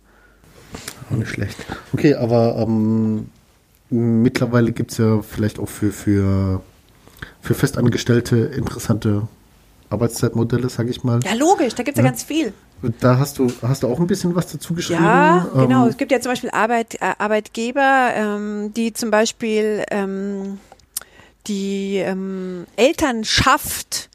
Auch 1.10 1.16
nicht 1.16 1.30
schlecht. 1.30 1.58
Okay, 1.91 2.14
aber 2.14 2.56
ähm, 2.60 3.30
mittlerweile 3.89 4.74
gibt 4.74 4.91
es 4.91 4.99
ja 4.99 5.24
vielleicht 5.24 5.58
auch 5.58 5.70
für, 5.70 5.91
für 5.91 6.62
für 7.41 7.53
Festangestellte 7.53 8.38
interessante 8.38 9.28
Arbeitszeitmodelle, 9.89 10.69
sage 10.69 10.89
ich 10.89 11.03
mal. 11.03 11.19
Ja, 11.24 11.34
logisch, 11.34 11.76
da 11.76 11.84
gibt 11.84 11.97
es 11.97 12.01
ja. 12.01 12.05
ja. 12.05 12.09
ganz 12.09 12.24
viel. 12.24 12.53
Da 12.99 13.17
hast 13.17 13.39
du, 13.39 13.51
hast 13.61 13.84
du 13.84 13.88
auch 13.88 13.99
ein 13.99 14.07
bisschen 14.07 14.36
was 14.36 14.47
dazu 14.51 14.74
geschrieben. 14.74 15.03
Ja, 15.03 15.47
genau. 15.53 15.84
Ähm, 15.84 15.89
es 15.89 15.97
gibt 15.97 16.11
ja 16.11 16.19
zum 16.19 16.32
Beispiel 16.32 16.49
Arbeit, 16.49 16.95
äh, 16.95 17.13
Arbeitgeber, 17.17 18.09
ähm, 18.13 18.74
die 18.74 18.91
zum 18.91 19.09
Beispiel 19.09 19.84
ähm, 19.89 20.59
die 21.47 21.97
ähm, 21.97 22.65
Elternschaft 22.76 24.09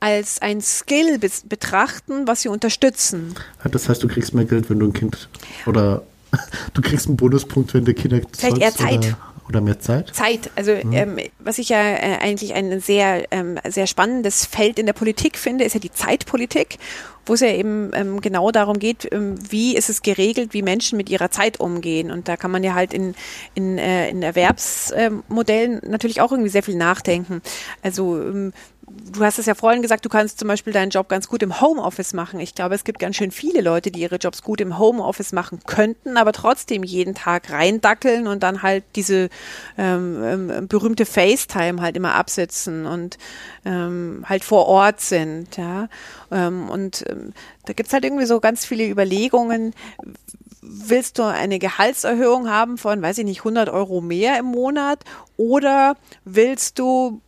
als 0.00 0.40
ein 0.40 0.60
Skill 0.60 1.18
betrachten, 1.18 2.26
was 2.26 2.42
sie 2.42 2.48
unterstützen. 2.48 3.34
Das 3.70 3.88
heißt, 3.88 4.02
du 4.02 4.08
kriegst 4.08 4.34
mehr 4.34 4.44
Geld, 4.44 4.70
wenn 4.70 4.78
du 4.78 4.86
ein 4.86 4.92
Kind 4.92 5.28
oder 5.66 6.02
du 6.74 6.82
kriegst 6.82 7.06
einen 7.06 7.16
Bonuspunkt, 7.16 7.74
wenn 7.74 7.84
du 7.84 7.94
Kinder 7.94 8.20
Vielleicht 8.36 8.58
eher 8.58 8.72
Zeit. 8.72 8.98
Oder? 8.98 9.18
Oder 9.48 9.60
mehr 9.60 9.78
Zeit? 9.78 10.14
Zeit. 10.14 10.50
Also 10.56 10.72
mhm. 10.72 10.92
ähm, 10.92 11.18
was 11.38 11.58
ich 11.58 11.68
ja 11.68 11.80
äh, 11.80 12.18
eigentlich 12.20 12.54
ein 12.54 12.80
sehr, 12.80 13.24
ähm, 13.30 13.58
sehr 13.68 13.86
spannendes 13.86 14.46
Feld 14.46 14.78
in 14.78 14.86
der 14.86 14.94
Politik 14.94 15.36
finde, 15.36 15.64
ist 15.64 15.74
ja 15.74 15.80
die 15.80 15.92
Zeitpolitik, 15.92 16.78
wo 17.26 17.34
es 17.34 17.40
ja 17.40 17.48
eben 17.48 17.90
ähm, 17.94 18.20
genau 18.20 18.50
darum 18.50 18.78
geht, 18.78 19.08
ähm, 19.12 19.36
wie 19.50 19.76
ist 19.76 19.90
es 19.90 20.02
geregelt, 20.02 20.54
wie 20.54 20.62
Menschen 20.62 20.96
mit 20.96 21.10
ihrer 21.10 21.30
Zeit 21.30 21.60
umgehen. 21.60 22.10
Und 22.10 22.28
da 22.28 22.36
kann 22.36 22.50
man 22.50 22.64
ja 22.64 22.74
halt 22.74 22.94
in, 22.94 23.14
in, 23.54 23.78
äh, 23.78 24.08
in 24.08 24.22
Erwerbsmodellen 24.22 25.80
natürlich 25.86 26.20
auch 26.20 26.32
irgendwie 26.32 26.50
sehr 26.50 26.62
viel 26.62 26.76
nachdenken. 26.76 27.42
Also 27.82 28.20
ähm, 28.20 28.52
du 28.86 29.24
hast 29.24 29.38
es 29.38 29.46
ja 29.46 29.54
vorhin 29.54 29.82
gesagt, 29.82 30.04
du 30.04 30.08
kannst 30.08 30.38
zum 30.38 30.48
Beispiel 30.48 30.72
deinen 30.72 30.90
Job 30.90 31.08
ganz 31.08 31.28
gut 31.28 31.42
im 31.42 31.60
Homeoffice 31.60 32.12
machen. 32.12 32.40
Ich 32.40 32.54
glaube, 32.54 32.74
es 32.74 32.84
gibt 32.84 32.98
ganz 32.98 33.16
schön 33.16 33.30
viele 33.30 33.60
Leute, 33.60 33.90
die 33.90 34.00
ihre 34.00 34.16
Jobs 34.16 34.42
gut 34.42 34.60
im 34.60 34.78
Homeoffice 34.78 35.32
machen 35.32 35.60
könnten, 35.66 36.16
aber 36.16 36.32
trotzdem 36.32 36.82
jeden 36.82 37.14
Tag 37.14 37.50
reindackeln 37.50 38.26
und 38.26 38.42
dann 38.42 38.62
halt 38.62 38.84
diese 38.96 39.28
ähm, 39.78 40.22
ähm, 40.22 40.68
berühmte 40.68 41.06
FaceTime 41.06 41.80
halt 41.80 41.96
immer 41.96 42.14
absitzen 42.14 42.86
und 42.86 43.18
ähm, 43.64 44.24
halt 44.28 44.44
vor 44.44 44.66
Ort 44.66 45.00
sind. 45.00 45.56
Ja? 45.56 45.88
Ähm, 46.30 46.68
und 46.68 47.04
ähm, 47.08 47.32
da 47.66 47.72
gibt's 47.72 47.92
halt 47.92 48.04
irgendwie 48.04 48.26
so 48.26 48.40
ganz 48.40 48.64
viele 48.64 48.86
Überlegungen, 48.88 49.74
willst 50.66 51.18
du 51.18 51.24
eine 51.24 51.58
Gehaltserhöhung 51.58 52.48
haben 52.48 52.78
von, 52.78 53.02
weiß 53.02 53.18
ich 53.18 53.24
nicht, 53.24 53.40
100 53.40 53.68
Euro 53.68 54.00
mehr 54.00 54.38
im 54.38 54.46
Monat 54.46 55.00
oder 55.36 55.96
willst 56.24 56.78
du 56.78 57.20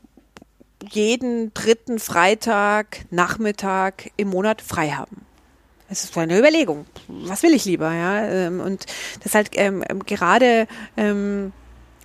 jeden 0.91 1.53
dritten 1.55 1.99
Freitag, 1.99 3.05
Nachmittag 3.11 4.11
im 4.16 4.28
Monat 4.28 4.62
frei 4.62 4.91
haben. 4.91 5.22
Es 5.89 6.03
ist 6.03 6.16
eine 6.18 6.39
Überlegung. 6.39 6.87
Was 7.09 7.43
will 7.43 7.55
ich 7.55 7.64
lieber, 7.64 7.93
ja? 7.93 8.24
Ähm, 8.26 8.61
und 8.61 8.87
das 9.22 9.34
halt 9.34 9.51
ähm, 9.55 9.84
ähm, 9.89 10.01
gerade 10.05 10.66
ähm, 10.97 11.53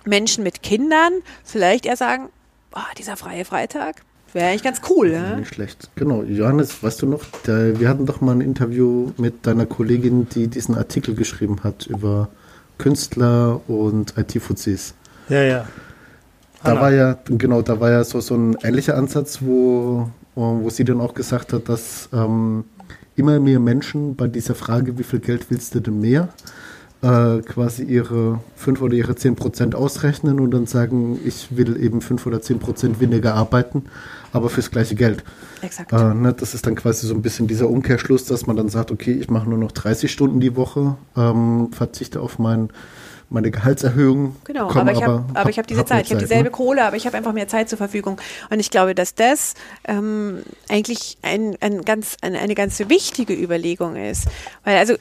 Menschen 0.04 0.44
mit 0.44 0.62
Kindern 0.62 1.12
vielleicht 1.44 1.86
eher 1.86 1.96
sagen, 1.96 2.28
oh, 2.74 2.94
dieser 2.96 3.16
freie 3.16 3.44
Freitag 3.44 4.02
wäre 4.32 4.48
eigentlich 4.48 4.62
ganz 4.62 4.80
cool, 4.88 5.10
ja? 5.10 5.36
Nicht 5.36 5.54
schlecht. 5.54 5.90
Genau. 5.96 6.22
Johannes, 6.22 6.82
weißt 6.82 7.02
du 7.02 7.06
noch, 7.06 7.24
der, 7.46 7.78
wir 7.80 7.88
hatten 7.88 8.06
doch 8.06 8.20
mal 8.20 8.32
ein 8.32 8.40
Interview 8.40 9.12
mit 9.16 9.46
deiner 9.46 9.66
Kollegin, 9.66 10.28
die 10.28 10.48
diesen 10.48 10.76
Artikel 10.76 11.14
geschrieben 11.14 11.64
hat 11.64 11.86
über 11.86 12.28
Künstler 12.78 13.60
und 13.68 14.16
IT-Fuzis. 14.16 14.94
Ja, 15.28 15.42
ja. 15.42 15.68
Da 16.64 16.80
war 16.80 16.92
ja, 16.92 17.18
genau, 17.24 17.62
da 17.62 17.80
war 17.80 17.90
ja 17.90 18.04
so, 18.04 18.20
so 18.20 18.34
ein 18.34 18.56
ähnlicher 18.62 18.96
Ansatz, 18.96 19.38
wo, 19.40 20.10
wo 20.34 20.70
sie 20.70 20.84
dann 20.84 21.00
auch 21.00 21.14
gesagt 21.14 21.52
hat, 21.52 21.68
dass 21.68 22.08
ähm, 22.12 22.64
immer 23.16 23.40
mehr 23.40 23.60
Menschen 23.60 24.16
bei 24.16 24.28
dieser 24.28 24.54
Frage, 24.54 24.98
wie 24.98 25.02
viel 25.02 25.20
Geld 25.20 25.50
willst 25.50 25.74
du 25.74 25.80
denn 25.80 26.00
mehr, 26.00 26.28
äh, 27.02 27.40
quasi 27.40 27.82
ihre 27.82 28.40
5 28.56 28.80
oder 28.80 28.94
ihre 28.94 29.16
10 29.16 29.34
Prozent 29.34 29.74
ausrechnen 29.74 30.38
und 30.40 30.52
dann 30.52 30.66
sagen, 30.66 31.18
ich 31.24 31.56
will 31.56 31.82
eben 31.82 32.00
5 32.00 32.26
oder 32.26 32.40
10 32.40 32.60
Prozent 32.60 33.00
weniger 33.00 33.34
arbeiten, 33.34 33.84
aber 34.32 34.48
fürs 34.48 34.70
gleiche 34.70 34.94
Geld. 34.94 35.24
Exakt. 35.62 35.92
Äh, 35.92 36.14
ne, 36.14 36.32
das 36.32 36.54
ist 36.54 36.66
dann 36.66 36.76
quasi 36.76 37.06
so 37.06 37.14
ein 37.14 37.22
bisschen 37.22 37.48
dieser 37.48 37.68
Umkehrschluss, 37.68 38.24
dass 38.24 38.46
man 38.46 38.56
dann 38.56 38.68
sagt, 38.68 38.90
okay, 38.90 39.12
ich 39.12 39.30
mache 39.30 39.48
nur 39.48 39.58
noch 39.58 39.72
30 39.72 40.10
Stunden 40.10 40.40
die 40.40 40.56
Woche, 40.56 40.96
ähm, 41.16 41.72
verzichte 41.72 42.20
auf 42.20 42.38
meinen 42.38 42.70
meine 43.32 43.50
Gehaltserhöhung. 43.50 44.36
Genau, 44.44 44.70
aber 44.70 44.92
ich 44.92 45.02
habe 45.02 45.50
ich 45.50 45.58
habe 45.58 45.66
diese 45.66 45.80
hab 45.80 45.88
Zeit, 45.88 46.06
ich 46.06 46.10
habe 46.10 46.20
dieselbe 46.20 46.44
ne? 46.44 46.50
Kohle, 46.50 46.84
aber 46.84 46.96
ich 46.96 47.06
habe 47.06 47.16
einfach 47.16 47.32
mehr 47.32 47.48
Zeit 47.48 47.68
zur 47.68 47.78
Verfügung. 47.78 48.20
Und 48.50 48.60
ich 48.60 48.70
glaube, 48.70 48.94
dass 48.94 49.14
das 49.14 49.54
ähm, 49.84 50.42
eigentlich 50.68 51.18
ein, 51.22 51.56
ein 51.60 51.82
ganz, 51.84 52.16
eine, 52.20 52.38
eine 52.38 52.54
ganz 52.54 52.78
wichtige 52.88 53.34
Überlegung 53.34 53.96
ist. 53.96 54.26
Weil 54.64 54.76
also 54.76 54.94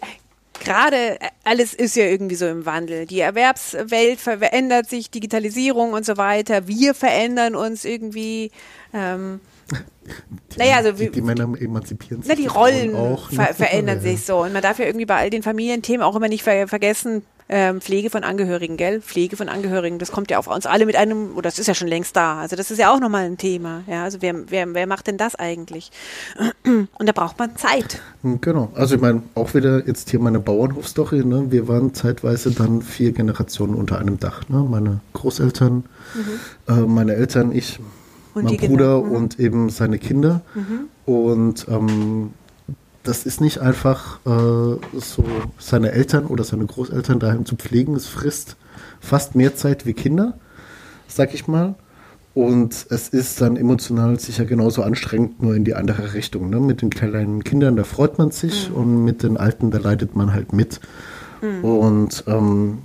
gerade 0.64 1.18
alles 1.44 1.74
ist 1.74 1.96
ja 1.96 2.06
irgendwie 2.06 2.36
so 2.36 2.48
im 2.48 2.66
Wandel. 2.66 3.06
Die 3.06 3.20
Erwerbswelt 3.20 4.20
verändert 4.20 4.90
sich, 4.90 5.12
Digitalisierung 5.12 5.94
und 5.94 6.06
so 6.06 6.18
weiter. 6.18 6.68
Wir 6.68 6.94
verändern 6.94 7.56
uns 7.56 7.86
irgendwie. 7.86 8.52
Ähm, 8.94 9.40
die, 9.72 10.58
naja, 10.58 10.78
also 10.78 10.92
die, 10.92 11.10
die 11.10 11.22
Männer 11.22 11.44
emanzipieren 11.60 12.22
sich. 12.22 12.30
Na, 12.30 12.36
die, 12.36 12.44
die 12.44 12.48
Rollen 12.48 12.96
auch, 12.96 13.32
ne? 13.32 13.38
ver 13.38 13.54
verändern 13.54 14.00
sich 14.02 14.26
so. 14.26 14.40
Und 14.44 14.54
man 14.54 14.62
darf 14.62 14.80
ja 14.80 14.86
irgendwie 14.86 15.06
bei 15.06 15.18
all 15.18 15.30
den 15.30 15.44
Familienthemen 15.44 16.02
auch 16.02 16.16
immer 16.16 16.28
nicht 16.28 16.44
ver 16.44 16.68
vergessen, 16.68 17.24
ähm, 17.54 17.82
Pflege 17.82 18.10
von 18.10 18.24
Angehörigen, 18.24 18.78
gell? 18.78 19.02
Pflege 19.02 19.36
von 19.36 19.50
Angehörigen, 19.50 20.00
das 20.00 20.14
kommt 20.14 20.32
ja 20.32 20.40
auf 20.40 20.48
uns 20.48 20.66
alle 20.66 20.86
mit 20.86 20.96
einem, 20.96 21.34
oder 21.34 21.44
das 21.50 21.60
ist 21.60 21.68
ja 21.68 21.74
schon 21.74 21.90
längst 21.90 22.16
da. 22.16 22.40
Also 22.40 22.56
das 22.56 22.72
ist 22.72 22.78
ja 22.78 22.94
auch 22.94 23.00
nochmal 23.02 23.26
ein 23.26 23.38
Thema. 23.38 23.84
Ja, 23.88 24.06
also 24.06 24.22
wer, 24.22 24.50
wer, 24.50 24.74
wer 24.74 24.88
macht 24.88 25.08
denn 25.08 25.18
das 25.18 25.36
eigentlich? 25.36 25.92
Und 26.66 26.90
da 26.98 27.12
braucht 27.12 27.38
man 27.40 27.58
Zeit. 27.58 28.02
Hm, 28.24 28.40
genau. 28.40 28.72
Also 28.74 28.96
ich 28.96 29.02
meine, 29.02 29.24
auch 29.36 29.54
wieder 29.54 29.86
jetzt 29.86 30.10
hier 30.10 30.22
meine 30.22 30.40
Bauernhofstory, 30.40 31.26
ne? 31.26 31.52
Wir 31.52 31.68
waren 31.68 31.94
zeitweise 31.94 32.52
dann 32.52 32.82
vier 32.82 33.12
Generationen 33.12 33.76
unter 33.76 34.00
einem 34.00 34.18
Dach. 34.18 34.48
Ne? 34.48 34.66
Meine 34.70 35.02
Großeltern, 35.12 35.84
mhm. 36.16 36.74
äh, 36.74 36.88
meine 36.88 37.16
Eltern, 37.16 37.52
ich, 37.52 37.80
und 38.34 38.46
mein 38.46 38.58
Bruder 38.58 39.02
mhm. 39.02 39.12
und 39.12 39.40
eben 39.42 39.70
seine 39.70 40.00
Kinder. 40.00 40.42
Mhm. 40.56 40.88
Und 41.06 41.68
ähm, 41.70 42.32
das 43.04 43.26
ist 43.26 43.42
nicht 43.42 43.60
einfach 43.60 44.20
äh, 44.26 44.78
so 45.00 45.24
seine 45.58 45.92
Eltern 45.92 46.26
oder 46.26 46.44
seine 46.44 46.66
Großeltern 46.66 47.20
daheim 47.20 47.46
zu 47.46 47.56
pflegen. 47.56 47.96
Es 47.96 48.08
frisst 48.08 48.56
fast 49.00 49.36
mehr 49.36 49.56
Zeit 49.56 49.86
wie 49.86 49.94
Kinder, 49.94 50.38
sag 51.08 51.34
ich 51.34 51.48
mal. 51.48 51.76
Und 52.34 52.86
es 52.90 53.10
ist 53.10 53.42
dann 53.42 53.58
emotional 53.58 54.18
sicher 54.18 54.46
genauso 54.46 54.84
anstrengend, 54.84 55.42
nur 55.42 55.54
in 55.54 55.66
die 55.66 55.74
andere 55.74 56.14
Richtung. 56.14 56.50
Ne? 56.50 56.62
Mit 56.62 56.82
den 56.82 56.90
kleinen 56.90 57.44
Kindern, 57.44 57.76
da 57.76 57.84
freut 57.84 58.18
man 58.18 58.32
sich 58.32 58.70
mhm. 58.70 58.76
und 58.76 59.04
mit 59.04 59.24
den 59.24 59.36
Alten, 59.36 59.72
da 59.72 59.80
leidet 59.80 60.16
man 60.16 60.34
halt 60.34 60.54
mit. 60.54 60.80
Mhm. 61.42 61.66
Und 61.66 62.24
ähm, 62.28 62.78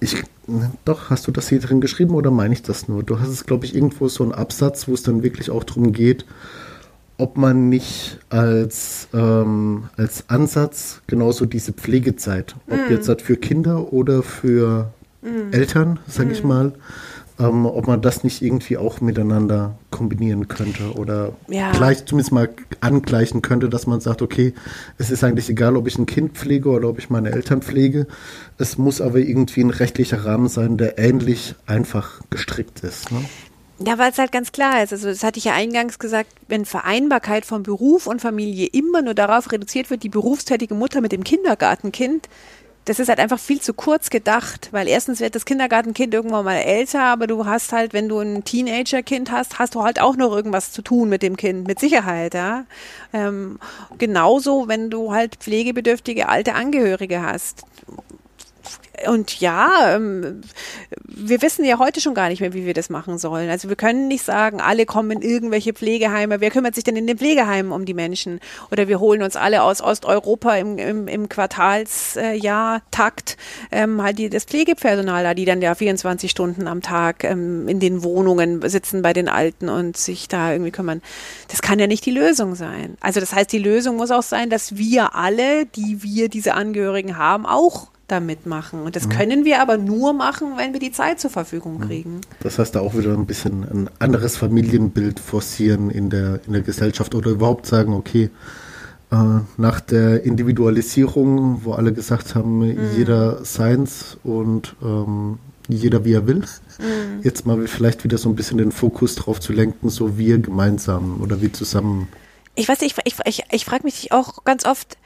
ich, 0.00 0.24
ne, 0.48 0.72
doch, 0.84 1.10
hast 1.10 1.28
du 1.28 1.30
das 1.30 1.48
hier 1.48 1.60
drin 1.60 1.80
geschrieben 1.80 2.14
oder 2.14 2.32
meine 2.32 2.52
ich 2.52 2.62
das 2.62 2.88
nur? 2.88 3.04
Du 3.04 3.20
hast 3.20 3.28
es, 3.28 3.46
glaube 3.46 3.64
ich, 3.64 3.76
irgendwo 3.76 4.08
so 4.08 4.24
einen 4.24 4.32
Absatz, 4.32 4.88
wo 4.88 4.94
es 4.94 5.04
dann 5.04 5.22
wirklich 5.22 5.50
auch 5.50 5.62
darum 5.62 5.92
geht, 5.92 6.24
ob 7.18 7.36
man 7.36 7.68
nicht 7.68 8.18
als, 8.30 9.08
ähm, 9.12 9.84
als 9.96 10.24
Ansatz 10.28 11.02
genauso 11.06 11.44
diese 11.46 11.72
Pflegezeit, 11.72 12.54
ob 12.70 12.78
Mhm. 12.88 12.90
jetzt 12.94 13.08
halt 13.08 13.22
für 13.22 13.36
Kinder 13.36 13.92
oder 13.92 14.22
für 14.22 14.92
Eltern, 15.50 15.98
sage 16.06 16.28
Mhm. 16.28 16.34
ich 16.34 16.44
mal, 16.44 16.72
ähm, 17.40 17.66
ob 17.66 17.86
man 17.88 18.00
das 18.00 18.22
nicht 18.24 18.40
irgendwie 18.40 18.76
auch 18.76 19.00
miteinander 19.00 19.76
kombinieren 19.90 20.46
könnte 20.48 20.92
oder 20.92 21.32
Ja. 21.48 21.72
gleich 21.72 22.04
zumindest 22.06 22.32
mal 22.32 22.48
angleichen 22.80 23.42
könnte, 23.42 23.68
dass 23.68 23.86
man 23.88 24.00
sagt, 24.00 24.22
okay, 24.22 24.54
es 24.96 25.10
ist 25.10 25.24
eigentlich 25.24 25.48
egal, 25.50 25.76
ob 25.76 25.86
ich 25.88 25.98
ein 25.98 26.06
Kind 26.06 26.32
pflege 26.36 26.68
oder 26.70 26.88
ob 26.88 26.98
ich 26.98 27.10
meine 27.10 27.30
Eltern 27.32 27.62
pflege. 27.62 28.06
Es 28.58 28.78
muss 28.78 29.00
aber 29.00 29.18
irgendwie 29.18 29.60
ein 29.62 29.70
rechtlicher 29.70 30.24
Rahmen 30.24 30.48
sein, 30.48 30.76
der 30.76 30.98
ähnlich 30.98 31.54
einfach 31.66 32.20
gestrickt 32.30 32.80
ist. 32.84 33.10
Ne? 33.12 33.18
Ja, 33.80 33.96
weil 33.96 34.10
es 34.10 34.18
halt 34.18 34.32
ganz 34.32 34.50
klar 34.50 34.82
ist. 34.82 34.92
Also, 34.92 35.08
das 35.08 35.22
hatte 35.22 35.38
ich 35.38 35.44
ja 35.44 35.52
eingangs 35.52 35.98
gesagt, 36.00 36.30
wenn 36.48 36.64
Vereinbarkeit 36.64 37.46
von 37.46 37.62
Beruf 37.62 38.08
und 38.08 38.20
Familie 38.20 38.66
immer 38.66 39.02
nur 39.02 39.14
darauf 39.14 39.52
reduziert 39.52 39.88
wird, 39.90 40.02
die 40.02 40.08
berufstätige 40.08 40.74
Mutter 40.74 41.00
mit 41.00 41.12
dem 41.12 41.22
Kindergartenkind, 41.22 42.28
das 42.86 42.98
ist 42.98 43.08
halt 43.08 43.20
einfach 43.20 43.38
viel 43.38 43.60
zu 43.60 43.74
kurz 43.74 44.08
gedacht, 44.08 44.70
weil 44.72 44.88
erstens 44.88 45.20
wird 45.20 45.34
das 45.34 45.44
Kindergartenkind 45.44 46.14
irgendwann 46.14 46.44
mal 46.44 46.56
älter, 46.56 47.02
aber 47.02 47.26
du 47.26 47.44
hast 47.44 47.72
halt, 47.72 47.92
wenn 47.92 48.08
du 48.08 48.18
ein 48.18 48.44
Teenagerkind 48.44 49.30
hast, 49.30 49.58
hast 49.58 49.74
du 49.74 49.82
halt 49.82 50.00
auch 50.00 50.16
noch 50.16 50.34
irgendwas 50.34 50.72
zu 50.72 50.80
tun 50.80 51.10
mit 51.10 51.22
dem 51.22 51.36
Kind, 51.36 51.68
mit 51.68 51.78
Sicherheit, 51.78 52.32
ja. 52.34 52.64
Ähm, 53.12 53.58
genauso, 53.98 54.68
wenn 54.68 54.88
du 54.88 55.12
halt 55.12 55.36
pflegebedürftige 55.36 56.28
alte 56.30 56.54
Angehörige 56.54 57.22
hast. 57.22 57.64
Und 59.06 59.40
ja, 59.40 59.94
ähm, 59.94 60.40
wir 61.04 61.42
wissen 61.42 61.64
ja 61.64 61.78
heute 61.78 62.00
schon 62.00 62.14
gar 62.14 62.28
nicht 62.28 62.40
mehr, 62.40 62.54
wie 62.54 62.66
wir 62.66 62.74
das 62.74 62.90
machen 62.90 63.18
sollen. 63.18 63.50
Also 63.50 63.68
wir 63.68 63.76
können 63.76 64.08
nicht 64.08 64.24
sagen, 64.24 64.60
alle 64.60 64.86
kommen 64.86 65.10
in 65.10 65.22
irgendwelche 65.22 65.72
Pflegeheime. 65.72 66.40
Wer 66.40 66.50
kümmert 66.50 66.74
sich 66.74 66.84
denn 66.84 66.96
in 66.96 67.06
den 67.06 67.18
Pflegeheimen 67.18 67.72
um 67.72 67.84
die 67.84 67.94
Menschen? 67.94 68.40
Oder 68.70 68.88
wir 68.88 69.00
holen 69.00 69.22
uns 69.22 69.36
alle 69.36 69.62
aus 69.62 69.80
Osteuropa 69.80 70.56
im, 70.56 70.78
im, 70.78 71.08
im 71.08 71.28
Quartalsjahr-Takt 71.28 73.36
ähm, 73.70 74.02
halt 74.02 74.18
die, 74.18 74.30
das 74.30 74.44
Pflegepersonal 74.44 75.22
da, 75.22 75.34
die 75.34 75.44
dann 75.44 75.62
ja 75.62 75.74
24 75.74 76.30
Stunden 76.30 76.66
am 76.66 76.82
Tag 76.82 77.24
ähm, 77.24 77.68
in 77.68 77.80
den 77.80 78.02
Wohnungen 78.02 78.66
sitzen 78.68 79.02
bei 79.02 79.12
den 79.12 79.28
Alten 79.28 79.68
und 79.68 79.96
sich 79.96 80.28
da 80.28 80.52
irgendwie 80.52 80.72
kümmern. 80.72 81.02
Das 81.48 81.62
kann 81.62 81.78
ja 81.78 81.86
nicht 81.86 82.04
die 82.06 82.10
Lösung 82.10 82.54
sein. 82.54 82.96
Also 83.00 83.20
das 83.20 83.32
heißt, 83.32 83.52
die 83.52 83.58
Lösung 83.58 83.96
muss 83.96 84.10
auch 84.10 84.22
sein, 84.22 84.50
dass 84.50 84.76
wir 84.76 85.14
alle, 85.14 85.66
die 85.66 86.02
wir 86.02 86.28
diese 86.28 86.54
Angehörigen 86.54 87.16
haben, 87.16 87.46
auch 87.46 87.88
da 88.08 88.20
mitmachen. 88.20 88.82
Und 88.82 88.96
das 88.96 89.08
können 89.08 89.44
wir 89.44 89.60
aber 89.60 89.76
nur 89.76 90.12
machen, 90.12 90.54
wenn 90.56 90.72
wir 90.72 90.80
die 90.80 90.92
Zeit 90.92 91.20
zur 91.20 91.30
Verfügung 91.30 91.78
kriegen. 91.80 92.20
Das 92.40 92.58
heißt, 92.58 92.74
da 92.74 92.80
auch 92.80 92.96
wieder 92.96 93.12
ein 93.12 93.26
bisschen 93.26 93.62
ein 93.62 93.90
anderes 93.98 94.36
Familienbild 94.36 95.20
forcieren 95.20 95.90
in 95.90 96.10
der, 96.10 96.40
in 96.46 96.54
der 96.54 96.62
Gesellschaft 96.62 97.14
oder 97.14 97.30
überhaupt 97.30 97.66
sagen, 97.66 97.92
okay, 97.92 98.30
äh, 99.10 99.16
nach 99.56 99.80
der 99.80 100.24
Individualisierung, 100.24 101.64
wo 101.64 101.72
alle 101.72 101.92
gesagt 101.92 102.34
haben, 102.34 102.62
jeder 102.96 103.44
seins 103.44 104.18
und 104.24 104.74
ähm, 104.82 105.38
jeder 105.68 106.04
wie 106.04 106.14
er 106.14 106.26
will, 106.26 106.44
jetzt 107.22 107.46
mal 107.46 107.66
vielleicht 107.66 108.04
wieder 108.04 108.18
so 108.18 108.28
ein 108.28 108.36
bisschen 108.36 108.58
den 108.58 108.72
Fokus 108.72 109.14
drauf 109.14 109.38
zu 109.38 109.52
lenken, 109.52 109.90
so 109.90 110.16
wir 110.16 110.38
gemeinsam 110.38 111.20
oder 111.20 111.40
wir 111.40 111.52
zusammen. 111.52 112.08
Ich 112.54 112.68
weiß 112.68 112.80
nicht, 112.80 112.98
ich, 113.04 113.14
ich, 113.14 113.26
ich, 113.26 113.44
ich 113.50 113.64
frage 113.64 113.84
mich 113.84 114.12
auch 114.12 114.44
ganz 114.44 114.64
oft, 114.64 114.96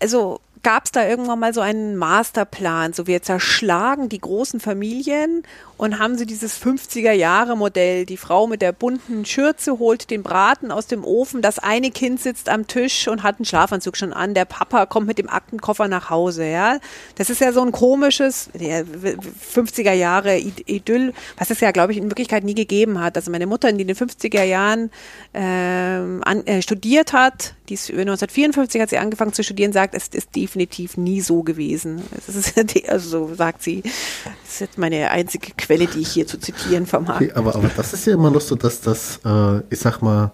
also 0.00 0.40
gab 0.62 0.84
es 0.84 0.92
da 0.92 1.06
irgendwann 1.06 1.38
mal 1.38 1.54
so 1.54 1.60
einen 1.60 1.96
Masterplan, 1.96 2.92
so 2.92 3.06
wir 3.06 3.22
zerschlagen 3.22 4.08
die 4.08 4.20
großen 4.20 4.60
Familien 4.60 5.42
und 5.78 5.98
haben 5.98 6.18
sie 6.18 6.26
dieses 6.26 6.60
50er-Jahre-Modell, 6.60 8.04
die 8.04 8.16
Frau 8.16 8.48
mit 8.48 8.60
der 8.60 8.72
bunten 8.72 9.24
Schürze 9.24 9.78
holt 9.78 10.10
den 10.10 10.24
Braten 10.24 10.72
aus 10.72 10.88
dem 10.88 11.04
Ofen, 11.04 11.40
das 11.40 11.60
eine 11.60 11.90
Kind 11.92 12.20
sitzt 12.20 12.48
am 12.48 12.66
Tisch 12.66 13.06
und 13.06 13.22
hat 13.22 13.36
einen 13.36 13.44
Schlafanzug 13.44 13.96
schon 13.96 14.12
an, 14.12 14.34
der 14.34 14.44
Papa 14.44 14.86
kommt 14.86 15.06
mit 15.06 15.18
dem 15.18 15.28
Aktenkoffer 15.28 15.86
nach 15.86 16.10
Hause, 16.10 16.46
ja. 16.46 16.78
Das 17.14 17.30
ist 17.30 17.40
ja 17.40 17.52
so 17.52 17.62
ein 17.62 17.70
komisches, 17.70 18.50
ja, 18.58 18.80
50er 18.80 19.92
Jahre 19.92 20.38
Idyll, 20.38 21.14
was 21.36 21.50
es 21.50 21.60
ja, 21.60 21.70
glaube 21.70 21.92
ich, 21.92 21.98
in 21.98 22.10
Wirklichkeit 22.10 22.42
nie 22.42 22.56
gegeben 22.56 23.00
hat. 23.00 23.16
Also 23.16 23.30
meine 23.30 23.46
Mutter, 23.46 23.72
die 23.72 23.82
in 23.82 23.88
den 23.88 23.96
50er 23.96 24.42
Jahren 24.42 24.90
ähm, 25.32 26.22
äh, 26.44 26.60
studiert 26.60 27.12
hat, 27.12 27.54
die 27.68 27.74
ist, 27.74 27.90
1954 27.90 28.80
hat 28.80 28.90
sie 28.90 28.98
angefangen 28.98 29.32
zu 29.32 29.44
studieren, 29.44 29.72
sagt, 29.72 29.94
es 29.94 30.08
ist 30.08 30.34
definitiv 30.34 30.96
nie 30.96 31.20
so 31.20 31.42
gewesen. 31.42 32.02
Es 32.16 32.34
ist, 32.34 32.58
also 32.88 33.28
so 33.28 33.34
sagt 33.34 33.62
sie, 33.62 33.82
das 33.82 34.54
ist 34.54 34.60
jetzt 34.60 34.78
meine 34.78 35.10
einzige 35.10 35.52
Quelle, 35.56 35.67
die 35.68 36.00
ich 36.00 36.08
hier 36.08 36.26
zu 36.26 36.38
zitieren 36.38 36.86
vermag. 36.86 37.16
Okay, 37.16 37.32
aber, 37.34 37.54
aber 37.54 37.70
das 37.76 37.92
ist 37.92 38.06
ja 38.06 38.14
immer 38.14 38.30
noch 38.30 38.40
so, 38.40 38.54
dass 38.54 38.80
das, 38.80 39.20
äh, 39.24 39.58
ich 39.70 39.78
sag 39.80 40.00
mal, 40.00 40.32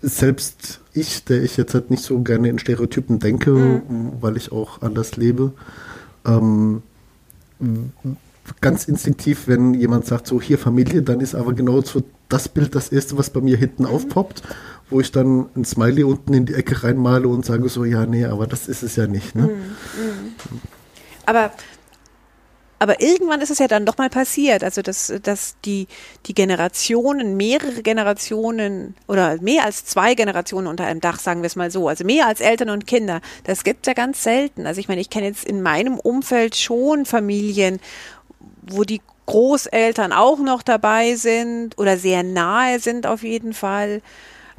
selbst 0.00 0.80
ich, 0.92 1.24
der 1.24 1.42
ich 1.42 1.56
jetzt 1.56 1.74
halt 1.74 1.90
nicht 1.90 2.02
so 2.02 2.18
gerne 2.20 2.48
in 2.48 2.58
Stereotypen 2.58 3.18
denke, 3.18 3.50
Mhm. 3.50 4.12
weil 4.20 4.36
ich 4.36 4.52
auch 4.52 4.82
anders 4.82 5.16
lebe, 5.16 5.52
ähm, 6.26 6.82
ganz 8.60 8.84
instinktiv, 8.84 9.44
wenn 9.46 9.74
jemand 9.74 10.06
sagt, 10.06 10.26
so 10.26 10.40
hier 10.40 10.58
Familie, 10.58 11.02
dann 11.02 11.20
ist 11.20 11.34
aber 11.34 11.52
genau 11.54 11.80
so 11.82 12.02
das 12.28 12.48
Bild 12.48 12.74
das 12.74 12.90
erste, 12.90 13.16
was 13.16 13.30
bei 13.30 13.40
mir 13.40 13.56
hinten 13.56 13.86
aufpoppt, 13.86 14.42
wo 14.90 15.00
ich 15.00 15.12
dann 15.12 15.46
ein 15.56 15.64
Smiley 15.64 16.04
unten 16.04 16.34
in 16.34 16.44
die 16.46 16.54
Ecke 16.54 16.82
reinmale 16.82 17.26
und 17.28 17.44
sage 17.44 17.68
so, 17.68 17.84
ja, 17.84 18.04
nee, 18.06 18.24
aber 18.26 18.46
das 18.46 18.68
ist 18.68 18.82
es 18.82 18.96
ja 18.96 19.06
nicht. 19.06 19.34
Ne? 19.34 19.50
Aber 21.26 21.50
aber 22.78 23.00
irgendwann 23.00 23.40
ist 23.40 23.50
es 23.50 23.58
ja 23.58 23.68
dann 23.68 23.86
doch 23.86 23.98
mal 23.98 24.10
passiert, 24.10 24.64
also 24.64 24.82
dass, 24.82 25.12
dass 25.22 25.56
die, 25.64 25.86
die 26.26 26.34
Generationen, 26.34 27.36
mehrere 27.36 27.82
Generationen 27.82 28.94
oder 29.06 29.40
mehr 29.40 29.64
als 29.64 29.84
zwei 29.84 30.14
Generationen 30.14 30.66
unter 30.66 30.84
einem 30.84 31.00
Dach, 31.00 31.18
sagen 31.18 31.42
wir 31.42 31.46
es 31.46 31.56
mal 31.56 31.70
so, 31.70 31.88
also 31.88 32.04
mehr 32.04 32.26
als 32.26 32.40
Eltern 32.40 32.70
und 32.70 32.86
Kinder, 32.86 33.20
das 33.44 33.64
gibt 33.64 33.86
ja 33.86 33.92
ganz 33.92 34.22
selten. 34.22 34.66
Also 34.66 34.80
ich 34.80 34.88
meine, 34.88 35.00
ich 35.00 35.10
kenne 35.10 35.26
jetzt 35.26 35.44
in 35.44 35.62
meinem 35.62 35.98
Umfeld 35.98 36.56
schon 36.56 37.06
Familien, 37.06 37.80
wo 38.62 38.84
die 38.84 39.00
Großeltern 39.26 40.12
auch 40.12 40.38
noch 40.38 40.62
dabei 40.62 41.14
sind 41.14 41.78
oder 41.78 41.96
sehr 41.96 42.22
nahe 42.22 42.80
sind 42.80 43.06
auf 43.06 43.22
jeden 43.22 43.54
Fall. 43.54 44.02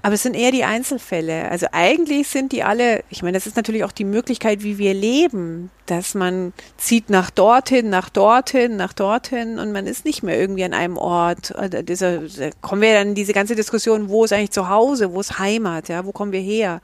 Aber 0.06 0.14
es 0.14 0.22
sind 0.22 0.36
eher 0.36 0.51
die 0.51 0.64
Einzelfälle. 0.64 1.49
Also 1.49 1.66
eigentlich 1.72 2.28
sind 2.28 2.51
die 2.51 2.62
alle, 2.62 3.03
ich 3.10 3.24
meine, 3.24 3.36
das 3.36 3.47
ist 3.47 3.56
natürlich 3.56 3.84
auch 3.84 3.91
die 3.91 4.03
Möglichkeit, 4.03 4.62
wie 4.62 4.78
wir 4.78 4.93
leben, 4.93 5.72
dass 5.88 6.14
man 6.14 6.53
zieht 6.78 7.10
nach 7.10 7.32
dorthin, 7.32 7.89
nach 7.89 8.10
dorthin, 8.10 8.76
nach 8.76 8.93
dorthin 8.93 9.58
und 9.58 9.72
man 9.72 9.88
ist 9.88 10.06
nicht 10.06 10.22
mehr 10.22 10.39
irgendwie 10.39 10.64
an 10.64 10.76
einem 10.76 10.97
Ort. 10.97 11.56
Dieser, 11.89 12.20
da 12.20 12.51
kommen 12.62 12.84
wir 12.84 12.93
dann 12.93 13.08
in 13.10 13.16
diese 13.16 13.34
ganze 13.34 13.56
Diskussion, 13.56 14.08
wo 14.08 14.26
ist 14.26 14.32
eigentlich 14.32 14.51
zu 14.51 14.70
Hause, 14.70 15.12
wo 15.12 15.22
ist 15.22 15.39
Heimat, 15.39 15.89
ja, 15.89 16.06
wo 16.06 16.12
kommen 16.12 16.32
wir 16.32 16.39
her? 16.39 16.82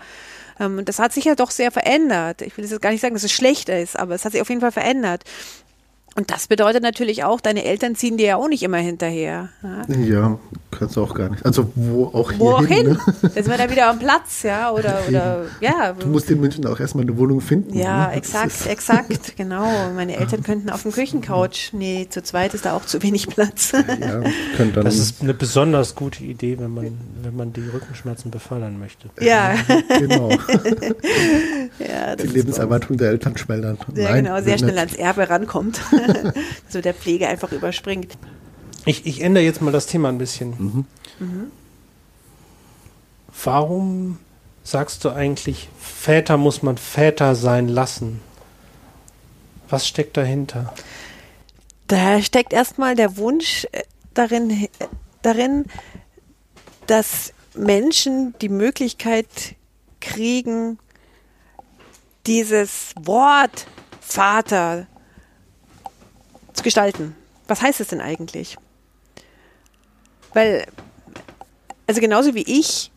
Und 0.57 0.89
das 0.89 0.97
hat 0.97 1.13
sich 1.13 1.25
ja 1.25 1.35
doch 1.35 1.51
sehr 1.51 1.69
verändert. 1.69 2.41
Ich 2.41 2.57
will 2.57 2.65
jetzt 2.65 2.81
gar 2.81 2.89
nicht 2.89 3.01
sagen, 3.01 3.13
dass 3.13 3.23
es 3.23 3.31
schlechter 3.31 3.79
ist, 3.79 3.99
aber 3.99 4.15
es 4.15 4.25
hat 4.25 4.31
sich 4.31 4.41
auf 4.41 4.49
jeden 4.49 4.61
Fall 4.61 4.71
verändert. 4.71 5.25
Und 6.15 6.29
das 6.29 6.47
bedeutet 6.47 6.83
natürlich 6.83 7.23
auch, 7.23 7.39
deine 7.39 7.63
Eltern 7.63 7.95
ziehen 7.95 8.17
dir 8.17 8.25
ja 8.25 8.35
auch 8.35 8.49
nicht 8.49 8.63
immer 8.63 8.77
hinterher. 8.77 9.49
Ja, 9.63 9.95
ja 9.95 10.39
kannst 10.71 10.95
du 10.95 11.03
auch 11.03 11.13
gar 11.13 11.29
nicht. 11.29 11.45
Also 11.45 11.71
wo 11.75 12.05
auch 12.07 12.31
Wo 12.37 12.51
auch 12.51 12.65
hin. 12.65 12.87
hin? 12.87 12.87
Ne? 12.87 12.99
Da 13.21 13.29
sind 13.29 13.49
wir 13.49 13.57
da 13.57 13.69
wieder 13.69 13.89
am 13.89 13.99
Platz, 13.99 14.43
ja, 14.43 14.71
oder, 14.71 14.99
oder, 15.07 15.45
ja. 15.59 15.93
Du 15.93 16.07
musst 16.07 16.29
in 16.31 16.39
München 16.39 16.65
auch 16.65 16.79
erstmal 16.79 17.03
eine 17.03 17.17
Wohnung 17.17 17.39
finden. 17.39 17.77
Ja, 17.77 18.07
ne? 18.07 18.13
Exakt, 18.13 18.65
exakt, 18.67 19.33
genau. 19.37 19.69
Meine 19.95 20.17
Eltern 20.17 20.43
könnten 20.43 20.69
auf 20.69 20.83
dem 20.83 20.91
Küchencouch. 20.91 21.71
Nee, 21.73 22.07
zu 22.09 22.23
zweit 22.23 22.53
ist 22.53 22.65
da 22.65 22.73
auch 22.73 22.85
zu 22.85 23.01
wenig 23.03 23.27
Platz. 23.27 23.71
Ja, 23.71 24.21
könnt 24.57 24.75
dann, 24.75 24.85
Das 24.85 24.97
ist 24.97 25.21
eine 25.21 25.33
besonders 25.33 25.95
gute 25.95 26.23
Idee, 26.23 26.57
wenn 26.59 26.73
man, 26.73 26.97
wenn 27.21 27.35
man 27.35 27.53
die 27.53 27.67
Rückenschmerzen 27.67 28.31
befördern 28.31 28.79
möchte. 28.79 29.09
ja, 29.19 29.55
genau. 29.99 30.29
ja, 31.79 32.15
Die 32.15 32.27
Lebenserwartung 32.27 32.97
der 32.97 33.09
Eltern 33.11 33.37
schmälern. 33.37 33.77
Nein, 33.93 34.25
genau, 34.25 34.41
sehr 34.41 34.57
schnell 34.57 34.71
nicht. 34.71 34.79
ans 34.79 34.95
Erbe 34.95 35.29
rankommt. 35.29 35.81
so 36.69 36.81
der 36.81 36.93
Pflege 36.93 37.27
einfach 37.27 37.51
überspringt. 37.51 38.17
Ich, 38.85 39.05
ich 39.05 39.21
ändere 39.21 39.43
jetzt 39.43 39.61
mal 39.61 39.71
das 39.71 39.85
Thema 39.85 40.09
ein 40.09 40.17
bisschen. 40.17 40.85
Warum 43.43 44.19
sagst 44.63 45.05
du 45.05 45.09
eigentlich, 45.09 45.69
Väter 45.79 46.37
muss 46.37 46.63
man 46.63 46.77
Väter 46.77 47.35
sein 47.35 47.67
lassen? 47.67 48.21
Was 49.69 49.87
steckt 49.87 50.17
dahinter? 50.17 50.73
Da 51.87 52.21
steckt 52.21 52.53
erstmal 52.53 52.95
der 52.95 53.17
Wunsch 53.17 53.67
äh, 53.71 53.83
darin, 54.13 54.49
äh, 54.49 54.67
darin, 55.21 55.65
dass 56.87 57.33
Menschen 57.55 58.33
die 58.41 58.49
Möglichkeit 58.49 59.55
kriegen, 59.99 60.79
dieses 62.27 62.93
Wort 62.99 63.67
Vater 63.99 64.87
zu 66.53 66.63
gestalten. 66.63 67.15
Was 67.47 67.61
heißt 67.61 67.79
es 67.79 67.87
denn 67.87 68.01
eigentlich? 68.01 68.57
Weil, 70.33 70.65
also 71.87 72.01
genauso 72.01 72.35
wie 72.35 72.43
ich, 72.43 72.91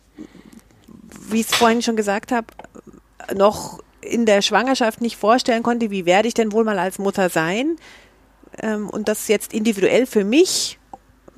wie 1.29 1.41
ich 1.41 1.51
es 1.51 1.57
vorhin 1.57 1.83
schon 1.83 1.97
gesagt 1.97 2.33
habe, 2.33 2.47
noch 3.35 3.81
in 4.01 4.27
der 4.27 4.43
Schwangerschaft 4.43 5.01
nicht 5.01 5.17
vorstellen 5.17 5.63
konnte, 5.63 5.91
wie 5.91 6.07
werde 6.07 6.29
ich 6.29 6.35
denn 6.35 6.53
wohl 6.53 6.65
mal 6.65 6.79
als 6.79 6.99
Mutter 6.99 7.31
sein, 7.31 7.77
ähm, 8.63 8.89
und 8.91 9.09
das 9.09 9.29
jetzt 9.29 9.53
individuell 9.53 10.07
für 10.07 10.25
mich 10.25 10.79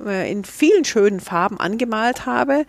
äh, 0.03 0.31
in 0.31 0.43
vielen 0.43 0.85
schönen 0.85 1.19
Farben 1.19 1.59
angemalt 1.59 2.25
habe, 2.25 2.65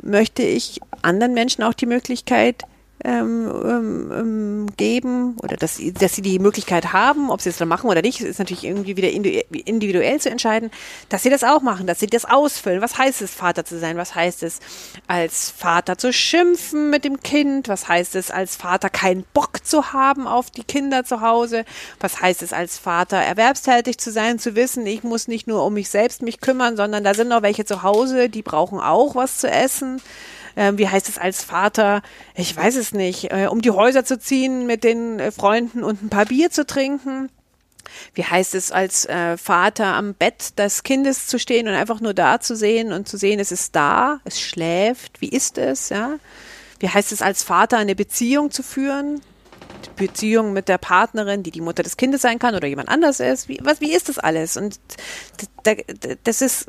möchte 0.00 0.42
ich 0.42 0.80
anderen 1.02 1.34
Menschen 1.34 1.62
auch 1.62 1.74
die 1.74 1.86
Möglichkeit 1.86 2.64
ähm, 3.04 3.48
ähm, 3.64 4.12
ähm, 4.12 4.66
geben 4.76 5.36
oder 5.42 5.56
dass, 5.56 5.80
dass 5.94 6.14
sie 6.14 6.22
die 6.22 6.38
Möglichkeit 6.38 6.92
haben, 6.92 7.30
ob 7.30 7.40
sie 7.40 7.50
es 7.50 7.56
dann 7.56 7.68
machen 7.68 7.88
oder 7.88 8.02
nicht, 8.02 8.20
ist 8.20 8.38
natürlich 8.38 8.64
irgendwie 8.64 8.96
wieder 8.96 9.10
individuell 9.10 10.20
zu 10.20 10.30
entscheiden, 10.30 10.70
dass 11.08 11.22
sie 11.22 11.30
das 11.30 11.44
auch 11.44 11.62
machen, 11.62 11.86
dass 11.86 12.00
sie 12.00 12.06
das 12.06 12.24
ausfüllen. 12.24 12.80
Was 12.80 12.98
heißt 12.98 13.22
es, 13.22 13.32
Vater 13.34 13.64
zu 13.64 13.78
sein? 13.78 13.96
Was 13.96 14.14
heißt 14.14 14.42
es, 14.42 14.58
als 15.06 15.50
Vater 15.50 15.96
zu 15.96 16.12
schimpfen 16.12 16.90
mit 16.90 17.04
dem 17.04 17.20
Kind? 17.20 17.68
Was 17.68 17.88
heißt 17.88 18.16
es, 18.16 18.30
als 18.30 18.56
Vater 18.56 18.90
keinen 18.90 19.24
Bock 19.32 19.64
zu 19.64 19.92
haben 19.92 20.26
auf 20.26 20.50
die 20.50 20.64
Kinder 20.64 21.04
zu 21.04 21.20
Hause? 21.20 21.64
Was 22.00 22.20
heißt 22.20 22.42
es, 22.42 22.52
als 22.52 22.78
Vater 22.78 23.18
erwerbstätig 23.18 23.98
zu 23.98 24.10
sein, 24.10 24.38
zu 24.38 24.56
wissen, 24.56 24.86
ich 24.86 25.04
muss 25.04 25.28
nicht 25.28 25.46
nur 25.46 25.64
um 25.64 25.74
mich 25.74 25.88
selbst 25.88 26.22
mich 26.22 26.40
kümmern, 26.40 26.76
sondern 26.76 27.04
da 27.04 27.14
sind 27.14 27.28
noch 27.28 27.42
welche 27.42 27.64
zu 27.64 27.82
Hause, 27.82 28.28
die 28.28 28.42
brauchen 28.42 28.80
auch 28.80 29.14
was 29.14 29.38
zu 29.38 29.48
essen 29.48 30.00
äh, 30.58 30.72
wie 30.76 30.88
heißt 30.88 31.08
es 31.08 31.18
als 31.18 31.44
Vater, 31.44 32.02
ich 32.34 32.54
weiß 32.54 32.76
es 32.76 32.92
nicht, 32.92 33.32
äh, 33.32 33.46
um 33.46 33.62
die 33.62 33.70
Häuser 33.70 34.04
zu 34.04 34.18
ziehen 34.18 34.66
mit 34.66 34.82
den 34.84 35.20
äh, 35.20 35.30
Freunden 35.30 35.84
und 35.84 36.02
ein 36.02 36.10
paar 36.10 36.26
Bier 36.26 36.50
zu 36.50 36.66
trinken. 36.66 37.30
Wie 38.12 38.24
heißt 38.24 38.54
es 38.54 38.70
als 38.70 39.06
äh, 39.06 39.38
Vater 39.38 39.86
am 39.86 40.14
Bett 40.14 40.58
des 40.58 40.82
Kindes 40.82 41.26
zu 41.26 41.38
stehen 41.38 41.68
und 41.68 41.74
einfach 41.74 42.00
nur 42.00 42.12
da 42.12 42.40
zu 42.40 42.54
sehen 42.54 42.92
und 42.92 43.08
zu 43.08 43.16
sehen, 43.16 43.40
es 43.40 43.52
ist 43.52 43.74
da, 43.74 44.20
es 44.24 44.40
schläft, 44.40 45.20
wie 45.20 45.28
ist 45.28 45.56
es, 45.56 45.88
ja? 45.88 46.18
Wie 46.80 46.88
heißt 46.88 47.12
es 47.12 47.22
als 47.22 47.44
Vater 47.44 47.78
eine 47.78 47.94
Beziehung 47.94 48.50
zu 48.50 48.62
führen? 48.62 49.20
Beziehung 49.96 50.52
mit 50.52 50.68
der 50.68 50.78
Partnerin, 50.78 51.42
die 51.42 51.50
die 51.50 51.60
Mutter 51.60 51.82
des 51.82 51.96
Kindes 51.96 52.22
sein 52.22 52.38
kann 52.38 52.54
oder 52.54 52.68
jemand 52.68 52.88
anders 52.88 53.20
ist. 53.20 53.48
Wie, 53.48 53.58
was, 53.62 53.80
wie 53.80 53.92
ist 53.92 54.08
das 54.08 54.18
alles? 54.18 54.56
Und 54.56 54.78
das 56.24 56.42
ist 56.42 56.68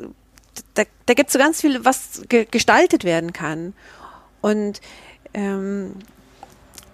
da, 0.74 0.82
da 1.06 1.14
gibt 1.14 1.28
es 1.28 1.32
so 1.32 1.38
ganz 1.38 1.60
viel, 1.60 1.84
was 1.84 2.22
ge 2.28 2.46
gestaltet 2.50 3.04
werden 3.04 3.32
kann. 3.32 3.74
Und 4.40 4.80
ähm, 5.34 5.94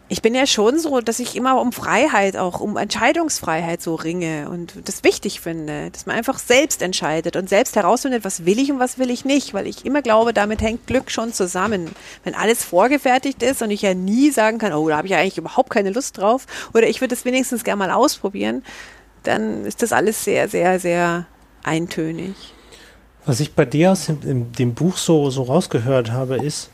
ich 0.08 0.22
bin 0.22 0.36
ja 0.36 0.46
schon 0.46 0.78
so, 0.78 1.00
dass 1.00 1.18
ich 1.18 1.34
immer 1.34 1.60
um 1.60 1.72
Freiheit, 1.72 2.36
auch 2.36 2.60
um 2.60 2.76
Entscheidungsfreiheit 2.76 3.82
so 3.82 3.96
ringe 3.96 4.48
und 4.48 4.74
das 4.88 5.02
wichtig 5.02 5.40
finde, 5.40 5.90
dass 5.90 6.06
man 6.06 6.14
einfach 6.14 6.38
selbst 6.38 6.80
entscheidet 6.80 7.34
und 7.34 7.48
selbst 7.48 7.74
herausfindet, 7.74 8.24
was 8.24 8.44
will 8.44 8.60
ich 8.60 8.70
und 8.70 8.78
was 8.78 8.98
will 8.98 9.10
ich 9.10 9.24
nicht, 9.24 9.52
weil 9.52 9.66
ich 9.66 9.84
immer 9.84 10.02
glaube, 10.02 10.32
damit 10.32 10.62
hängt 10.62 10.86
Glück 10.86 11.10
schon 11.10 11.32
zusammen. 11.32 11.90
Wenn 12.22 12.36
alles 12.36 12.62
vorgefertigt 12.64 13.42
ist 13.42 13.62
und 13.62 13.72
ich 13.72 13.82
ja 13.82 13.94
nie 13.94 14.30
sagen 14.30 14.58
kann, 14.58 14.72
oh, 14.72 14.88
da 14.88 14.98
habe 14.98 15.08
ich 15.08 15.12
ja 15.12 15.18
eigentlich 15.18 15.38
überhaupt 15.38 15.70
keine 15.70 15.90
Lust 15.90 16.18
drauf 16.18 16.46
oder 16.72 16.86
ich 16.86 17.00
würde 17.00 17.14
es 17.14 17.24
wenigstens 17.24 17.64
gerne 17.64 17.78
mal 17.78 17.90
ausprobieren, 17.90 18.62
dann 19.24 19.64
ist 19.64 19.82
das 19.82 19.92
alles 19.92 20.22
sehr, 20.22 20.48
sehr, 20.48 20.78
sehr 20.78 21.26
eintönig. 21.64 22.36
Was 23.26 23.40
ich 23.40 23.54
bei 23.54 23.64
dir 23.64 23.92
aus 23.92 24.06
dem, 24.06 24.52
dem 24.52 24.74
Buch 24.74 24.96
so, 24.96 25.30
so 25.30 25.42
rausgehört 25.42 26.12
habe, 26.12 26.36
ist, 26.36 26.70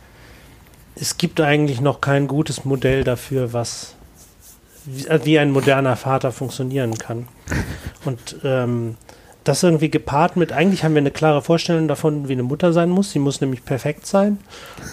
es 0.94 1.16
gibt 1.16 1.40
eigentlich 1.40 1.80
noch 1.80 2.00
kein 2.00 2.28
gutes 2.28 2.64
Modell 2.64 3.04
dafür, 3.04 3.52
was 3.52 3.94
wie, 4.84 5.06
wie 5.24 5.38
ein 5.38 5.50
moderner 5.50 5.96
Vater 5.96 6.30
funktionieren 6.30 6.98
kann. 6.98 7.26
Und 8.04 8.36
ähm, 8.44 8.96
das 9.44 9.62
irgendwie 9.62 9.90
gepaart 9.90 10.36
mit, 10.36 10.52
eigentlich 10.52 10.84
haben 10.84 10.94
wir 10.94 11.00
eine 11.00 11.10
klare 11.10 11.42
Vorstellung 11.42 11.88
davon, 11.88 12.28
wie 12.28 12.32
eine 12.32 12.42
Mutter 12.42 12.72
sein 12.72 12.90
muss. 12.90 13.10
Sie 13.10 13.18
muss 13.18 13.40
nämlich 13.40 13.64
perfekt 13.64 14.06
sein 14.06 14.38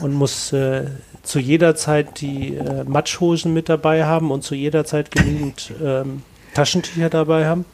und 0.01 0.13
muss 0.13 0.51
äh, 0.53 0.85
zu 1.21 1.39
jeder 1.39 1.75
Zeit 1.75 2.19
die 2.21 2.55
äh, 2.55 2.83
Matschhosen 2.83 3.53
mit 3.53 3.69
dabei 3.69 4.05
haben 4.05 4.31
und 4.31 4.43
zu 4.43 4.55
jeder 4.55 4.85
Zeit 4.85 5.11
genügend 5.11 5.71
ähm, 5.83 6.23
Taschentücher 6.53 7.09
dabei 7.09 7.45
haben? 7.45 7.65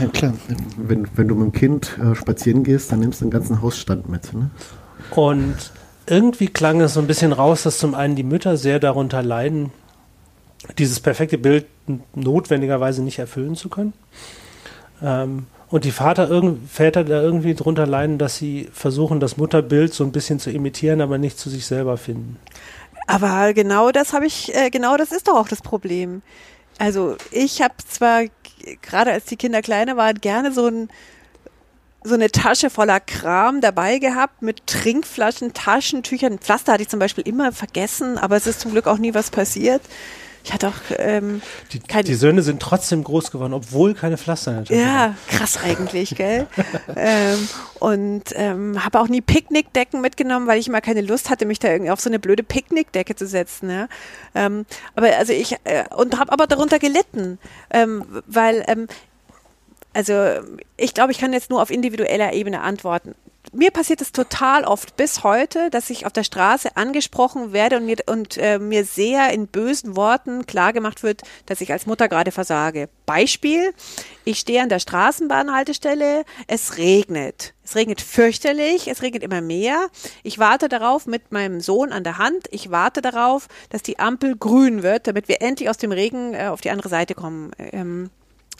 Ja, 0.00 0.08
klar. 0.08 0.34
Wenn, 0.76 1.08
wenn 1.14 1.28
du 1.28 1.34
mit 1.34 1.52
dem 1.52 1.52
Kind 1.52 1.98
äh, 1.98 2.14
spazieren 2.14 2.64
gehst, 2.64 2.92
dann 2.92 3.00
nimmst 3.00 3.20
du 3.20 3.26
den 3.26 3.30
ganzen 3.30 3.62
Hausstand 3.62 4.08
mit. 4.08 4.32
Ne? 4.32 4.50
Und 5.10 5.56
irgendwie 6.06 6.48
klang 6.48 6.80
es 6.80 6.94
so 6.94 7.00
ein 7.00 7.06
bisschen 7.06 7.32
raus, 7.32 7.62
dass 7.62 7.78
zum 7.78 7.94
einen 7.94 8.16
die 8.16 8.22
Mütter 8.22 8.56
sehr 8.56 8.78
darunter 8.78 9.22
leiden, 9.22 9.70
dieses 10.78 11.00
perfekte 11.00 11.38
Bild 11.38 11.66
notwendigerweise 12.14 13.02
nicht 13.02 13.18
erfüllen 13.18 13.56
zu 13.56 13.68
können. 13.68 13.92
Ähm, 15.02 15.46
und 15.68 15.84
die 15.84 15.90
Vater 15.90 16.28
Väter 16.68 17.02
da 17.02 17.22
irgendwie 17.22 17.54
drunter 17.54 17.86
leiden, 17.86 18.18
dass 18.18 18.36
sie 18.36 18.68
versuchen, 18.74 19.20
das 19.20 19.38
Mutterbild 19.38 19.94
so 19.94 20.04
ein 20.04 20.12
bisschen 20.12 20.38
zu 20.38 20.50
imitieren, 20.50 21.00
aber 21.00 21.16
nicht 21.16 21.38
zu 21.38 21.48
sich 21.48 21.64
selber 21.64 21.96
finden. 21.96 22.36
Aber 23.06 23.54
genau 23.54 23.90
das 23.90 24.12
habe 24.12 24.26
ich, 24.26 24.54
äh, 24.54 24.70
genau 24.70 24.96
das 24.96 25.12
ist 25.12 25.28
doch 25.28 25.36
auch 25.36 25.48
das 25.48 25.62
Problem. 25.62 26.22
Also 26.82 27.16
ich 27.30 27.62
habe 27.62 27.74
zwar 27.88 28.24
gerade 28.80 29.12
als 29.12 29.26
die 29.26 29.36
Kinder 29.36 29.62
kleiner 29.62 29.96
waren 29.96 30.20
gerne 30.20 30.50
so 30.50 30.66
ein 30.66 30.88
so 32.02 32.14
eine 32.14 32.28
Tasche 32.28 32.70
voller 32.70 32.98
Kram 32.98 33.60
dabei 33.60 34.00
gehabt 34.00 34.42
mit 34.42 34.66
Trinkflaschen, 34.66 35.54
Taschentüchern, 35.54 36.40
Pflaster 36.40 36.72
hatte 36.72 36.82
ich 36.82 36.88
zum 36.88 36.98
Beispiel 36.98 37.22
immer 37.22 37.52
vergessen, 37.52 38.18
aber 38.18 38.34
es 38.34 38.48
ist 38.48 38.58
zum 38.58 38.72
Glück 38.72 38.88
auch 38.88 38.98
nie 38.98 39.14
was 39.14 39.30
passiert. 39.30 39.80
Ich 40.44 40.52
hatte 40.52 40.68
auch 40.68 40.96
ähm, 40.98 41.40
die, 41.72 41.80
die, 42.02 42.14
Söhne 42.14 42.42
sind 42.42 42.60
trotzdem 42.60 43.04
groß 43.04 43.30
geworden, 43.30 43.52
obwohl 43.52 43.94
keine 43.94 44.18
Pflaster 44.18 44.52
natürlich. 44.52 44.82
Ja, 44.82 45.14
krass 45.28 45.58
eigentlich, 45.62 46.14
gell? 46.16 46.46
ähm, 46.96 47.48
und 47.78 48.24
ähm, 48.34 48.84
habe 48.84 49.00
auch 49.00 49.08
nie 49.08 49.20
Picknickdecken 49.20 50.00
mitgenommen, 50.00 50.46
weil 50.46 50.58
ich 50.58 50.68
immer 50.68 50.80
keine 50.80 51.00
Lust 51.00 51.30
hatte, 51.30 51.46
mich 51.46 51.58
da 51.58 51.68
irgendwie 51.68 51.90
auf 51.90 52.00
so 52.00 52.10
eine 52.10 52.18
blöde 52.18 52.42
Picknickdecke 52.42 53.14
zu 53.14 53.26
setzen. 53.26 53.70
Ja? 53.70 53.88
Ähm, 54.34 54.66
aber 54.96 55.16
also 55.16 55.32
ich 55.32 55.56
äh, 55.64 55.84
und 55.96 56.18
habe 56.18 56.32
aber 56.32 56.46
darunter 56.46 56.78
gelitten, 56.78 57.38
ähm, 57.70 58.04
weil 58.26 58.64
ähm, 58.66 58.88
also 59.94 60.14
ich 60.76 60.94
glaube, 60.94 61.12
ich 61.12 61.18
kann 61.18 61.32
jetzt 61.32 61.50
nur 61.50 61.62
auf 61.62 61.70
individueller 61.70 62.32
Ebene 62.32 62.62
antworten 62.62 63.14
mir 63.52 63.70
passiert 63.70 64.00
es 64.00 64.12
total 64.12 64.64
oft 64.64 64.96
bis 64.96 65.22
heute, 65.22 65.68
dass 65.70 65.90
ich 65.90 66.06
auf 66.06 66.12
der 66.12 66.24
Straße 66.24 66.76
angesprochen 66.76 67.52
werde 67.52 67.76
und 67.76 67.86
mir, 67.86 67.96
und, 68.06 68.38
äh, 68.38 68.58
mir 68.58 68.84
sehr 68.84 69.30
in 69.32 69.46
bösen 69.46 69.94
Worten 69.94 70.46
klargemacht 70.46 71.02
wird, 71.02 71.22
dass 71.46 71.60
ich 71.60 71.70
als 71.70 71.86
Mutter 71.86 72.08
gerade 72.08 72.32
versage. 72.32 72.88
Beispiel, 73.04 73.74
ich 74.24 74.38
stehe 74.38 74.62
an 74.62 74.70
der 74.70 74.78
Straßenbahnhaltestelle, 74.78 76.24
es 76.46 76.78
regnet. 76.78 77.54
Es 77.64 77.76
regnet 77.76 78.00
fürchterlich, 78.00 78.88
es 78.88 79.02
regnet 79.02 79.22
immer 79.22 79.40
mehr. 79.40 79.86
Ich 80.22 80.38
warte 80.38 80.68
darauf 80.68 81.06
mit 81.06 81.30
meinem 81.30 81.60
Sohn 81.60 81.92
an 81.92 82.04
der 82.04 82.18
Hand, 82.18 82.46
ich 82.50 82.70
warte 82.70 83.02
darauf, 83.02 83.48
dass 83.68 83.82
die 83.82 83.98
Ampel 83.98 84.36
grün 84.36 84.82
wird, 84.82 85.06
damit 85.06 85.28
wir 85.28 85.42
endlich 85.42 85.68
aus 85.68 85.76
dem 85.76 85.92
Regen 85.92 86.34
äh, 86.34 86.46
auf 86.46 86.62
die 86.62 86.70
andere 86.70 86.88
Seite 86.88 87.14
kommen. 87.14 87.52
Ähm, 87.58 88.10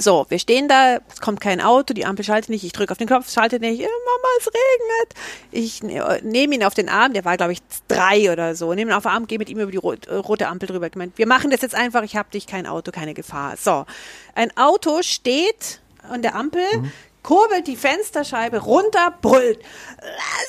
so, 0.03 0.26
wir 0.28 0.38
stehen 0.38 0.68
da, 0.68 0.98
es 1.12 1.20
kommt 1.20 1.40
kein 1.40 1.61
Auto, 1.61 1.94
die 1.94 2.05
Ampel 2.05 2.24
schaltet 2.24 2.50
nicht, 2.50 2.64
ich 2.64 2.72
drücke 2.72 2.92
auf 2.92 2.98
den 2.98 3.07
Knopf, 3.07 3.30
schaltet 3.30 3.62
nicht, 3.62 3.80
Mama, 3.80 4.28
es 4.38 4.46
regnet. 4.46 5.14
Ich 5.50 5.82
ne, 5.82 6.20
nehme 6.22 6.55
ihn 6.55 6.64
auf 6.64 6.74
den 6.74 6.88
Arm, 6.88 7.12
der 7.12 7.24
war, 7.24 7.36
glaube 7.36 7.53
ich, 7.53 7.61
drei 7.88 8.30
oder 8.32 8.55
so, 8.55 8.74
nehme 8.74 8.90
ihn 8.90 8.94
auf 8.94 9.05
den 9.05 9.12
Arm, 9.12 9.26
gehe 9.26 9.38
mit 9.38 9.48
ihm 9.48 9.59
über 9.59 9.70
die 9.70 9.78
äh, 10.09 10.14
rote 10.14 10.48
Ampel 10.48 10.68
drüber. 10.68 10.86
Ich 10.86 10.94
meine, 10.94 11.12
wir 11.16 11.26
machen 11.26 11.50
das 11.50 11.62
jetzt 11.62 11.74
einfach, 11.74 12.03
ich 12.03 12.16
habe 12.16 12.30
dich, 12.30 12.46
kein 12.46 12.66
Auto, 12.66 12.90
keine 12.90 13.14
Gefahr. 13.14 13.57
So, 13.57 13.86
ein 14.34 14.57
Auto 14.57 15.03
steht 15.03 15.80
an 16.09 16.22
der 16.22 16.34
Ampel, 16.34 16.64
mhm 16.74 16.92
kurbelt 17.23 17.66
die 17.66 17.77
Fensterscheibe 17.77 18.59
runter, 18.59 19.16
brüllt, 19.20 19.61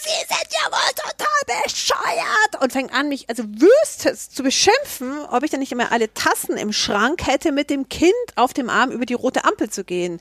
Sie 0.03 0.27
sind 0.27 0.47
ja 0.51 0.71
wohl 0.71 0.93
total 0.95 1.63
bescheuert 1.63 2.61
und 2.61 2.71
fängt 2.71 2.93
an, 2.93 3.09
mich 3.09 3.29
also 3.29 3.43
wüstest 3.43 4.35
zu 4.35 4.43
beschimpfen, 4.43 5.25
ob 5.29 5.43
ich 5.43 5.51
dann 5.51 5.59
nicht 5.59 5.71
immer 5.71 5.91
alle 5.91 6.13
Tassen 6.13 6.57
im 6.57 6.73
Schrank 6.73 7.25
hätte, 7.27 7.51
mit 7.51 7.69
dem 7.69 7.89
Kind 7.89 8.13
auf 8.35 8.53
dem 8.53 8.69
Arm 8.69 8.91
über 8.91 9.05
die 9.05 9.13
rote 9.13 9.45
Ampel 9.45 9.69
zu 9.69 9.83
gehen. 9.83 10.19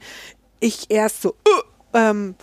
Ich 0.61 0.91
erst 0.91 1.23
so, 1.23 1.31
uh, 1.31 1.63
ähm, 1.95 2.35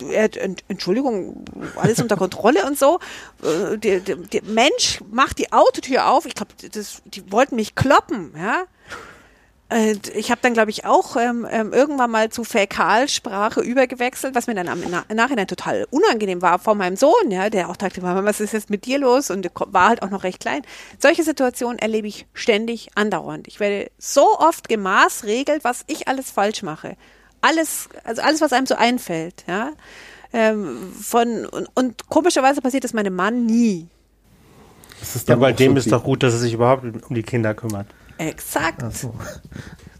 äh, 0.00 0.28
Entschuldigung, 0.68 1.44
alles 1.76 2.00
unter 2.00 2.16
Kontrolle 2.16 2.66
und 2.66 2.78
so. 2.78 2.98
Äh, 3.42 3.78
der, 3.78 4.00
der, 4.00 4.16
der 4.16 4.42
Mensch 4.44 5.00
macht 5.10 5.38
die 5.38 5.52
Autotür 5.52 6.08
auf. 6.08 6.26
Ich 6.26 6.34
glaube, 6.34 6.52
die 7.04 7.32
wollten 7.32 7.56
mich 7.56 7.74
kloppen, 7.74 8.34
ja. 8.36 8.64
Und 9.68 10.14
ich 10.14 10.30
habe 10.30 10.40
dann, 10.42 10.52
glaube 10.52 10.70
ich, 10.70 10.84
auch 10.84 11.16
ähm, 11.16 11.44
ähm, 11.50 11.72
irgendwann 11.72 12.12
mal 12.12 12.30
zu 12.30 12.44
Fäkalsprache 12.44 13.60
übergewechselt, 13.60 14.36
was 14.36 14.46
mir 14.46 14.54
dann 14.54 14.68
am 14.68 14.80
Na 14.88 15.04
Nachhinein 15.12 15.48
total 15.48 15.88
unangenehm 15.90 16.40
war 16.40 16.60
vor 16.60 16.76
meinem 16.76 16.94
Sohn, 16.94 17.30
ja, 17.30 17.50
der 17.50 17.68
auch 17.68 17.76
dachte, 17.76 18.00
Mama, 18.00 18.24
was 18.24 18.38
ist 18.38 18.52
jetzt 18.52 18.70
mit 18.70 18.86
dir 18.86 19.00
los? 19.00 19.28
Und 19.28 19.50
war 19.56 19.88
halt 19.88 20.02
auch 20.02 20.10
noch 20.10 20.22
recht 20.22 20.38
klein. 20.38 20.62
Solche 21.00 21.24
Situationen 21.24 21.80
erlebe 21.80 22.06
ich 22.06 22.26
ständig 22.32 22.90
andauernd. 22.94 23.48
Ich 23.48 23.58
werde 23.58 23.90
so 23.98 24.38
oft 24.38 24.68
gemaßregelt, 24.68 25.64
was 25.64 25.82
ich 25.88 26.06
alles 26.06 26.30
falsch 26.30 26.62
mache. 26.62 26.96
Alles, 27.40 27.88
also 28.04 28.22
alles, 28.22 28.40
was 28.40 28.52
einem 28.52 28.66
so 28.66 28.76
einfällt, 28.76 29.44
ja. 29.48 29.72
Ähm, 30.32 30.92
von, 30.92 31.44
und, 31.46 31.68
und 31.74 32.08
komischerweise 32.08 32.60
passiert 32.60 32.84
das 32.84 32.92
meinem 32.92 33.16
Mann 33.16 33.46
nie. 33.46 33.88
ja, 35.26 35.36
bei 35.36 35.52
dem 35.52 35.76
ist 35.76 35.90
doch 35.90 36.04
gut, 36.04 36.22
dass 36.22 36.34
er 36.34 36.40
sich 36.40 36.54
überhaupt 36.54 36.84
um 36.84 37.14
die 37.14 37.22
Kinder 37.24 37.52
kümmert. 37.52 37.86
Exakt. 38.18 38.82
Ach 38.82 38.92
so. 38.92 39.14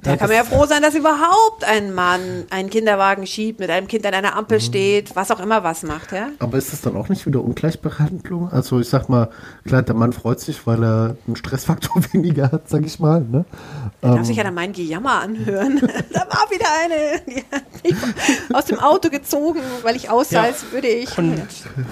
Da 0.06 0.16
kann 0.16 0.28
man 0.28 0.36
ja 0.36 0.44
froh 0.44 0.66
sein, 0.66 0.82
dass 0.82 0.94
überhaupt 0.94 1.64
ein 1.64 1.92
Mann 1.92 2.44
einen 2.50 2.70
Kinderwagen 2.70 3.26
schiebt, 3.26 3.58
mit 3.58 3.70
einem 3.70 3.88
Kind 3.88 4.06
an 4.06 4.14
einer 4.14 4.36
Ampel 4.36 4.58
mhm. 4.58 4.62
steht, 4.62 5.16
was 5.16 5.30
auch 5.30 5.40
immer 5.40 5.64
was 5.64 5.82
macht, 5.82 6.12
ja? 6.12 6.28
Aber 6.38 6.56
ist 6.56 6.72
das 6.72 6.80
dann 6.80 6.96
auch 6.96 7.08
nicht 7.08 7.26
wieder 7.26 7.42
Ungleichbehandlung? 7.42 8.50
Also 8.50 8.78
ich 8.78 8.88
sag 8.88 9.08
mal, 9.08 9.30
klar, 9.66 9.82
der 9.82 9.96
Mann 9.96 10.12
freut 10.12 10.38
sich, 10.38 10.66
weil 10.66 10.84
er 10.84 11.16
einen 11.26 11.36
Stressfaktor 11.36 12.02
weniger 12.12 12.52
hat, 12.52 12.68
sag 12.68 12.86
ich 12.86 13.00
mal. 13.00 13.20
Ne? 13.20 13.44
Er 14.00 14.10
darf 14.10 14.18
ähm, 14.18 14.24
sich 14.24 14.36
ja 14.36 14.44
dann 14.44 14.54
mein 14.54 14.72
Gejammer 14.72 15.22
anhören. 15.22 15.80
da 16.12 16.20
war 16.20 16.50
wieder 16.50 16.66
eine 16.84 17.20
die 17.26 17.44
aus 18.54 18.66
dem 18.66 18.78
Auto 18.78 19.10
gezogen, 19.10 19.60
weil 19.82 19.96
ich 19.96 20.08
aussah, 20.08 20.36
ja. 20.36 20.42
als 20.42 20.70
würde 20.70 20.88
ich. 20.88 21.18
Und, 21.18 21.42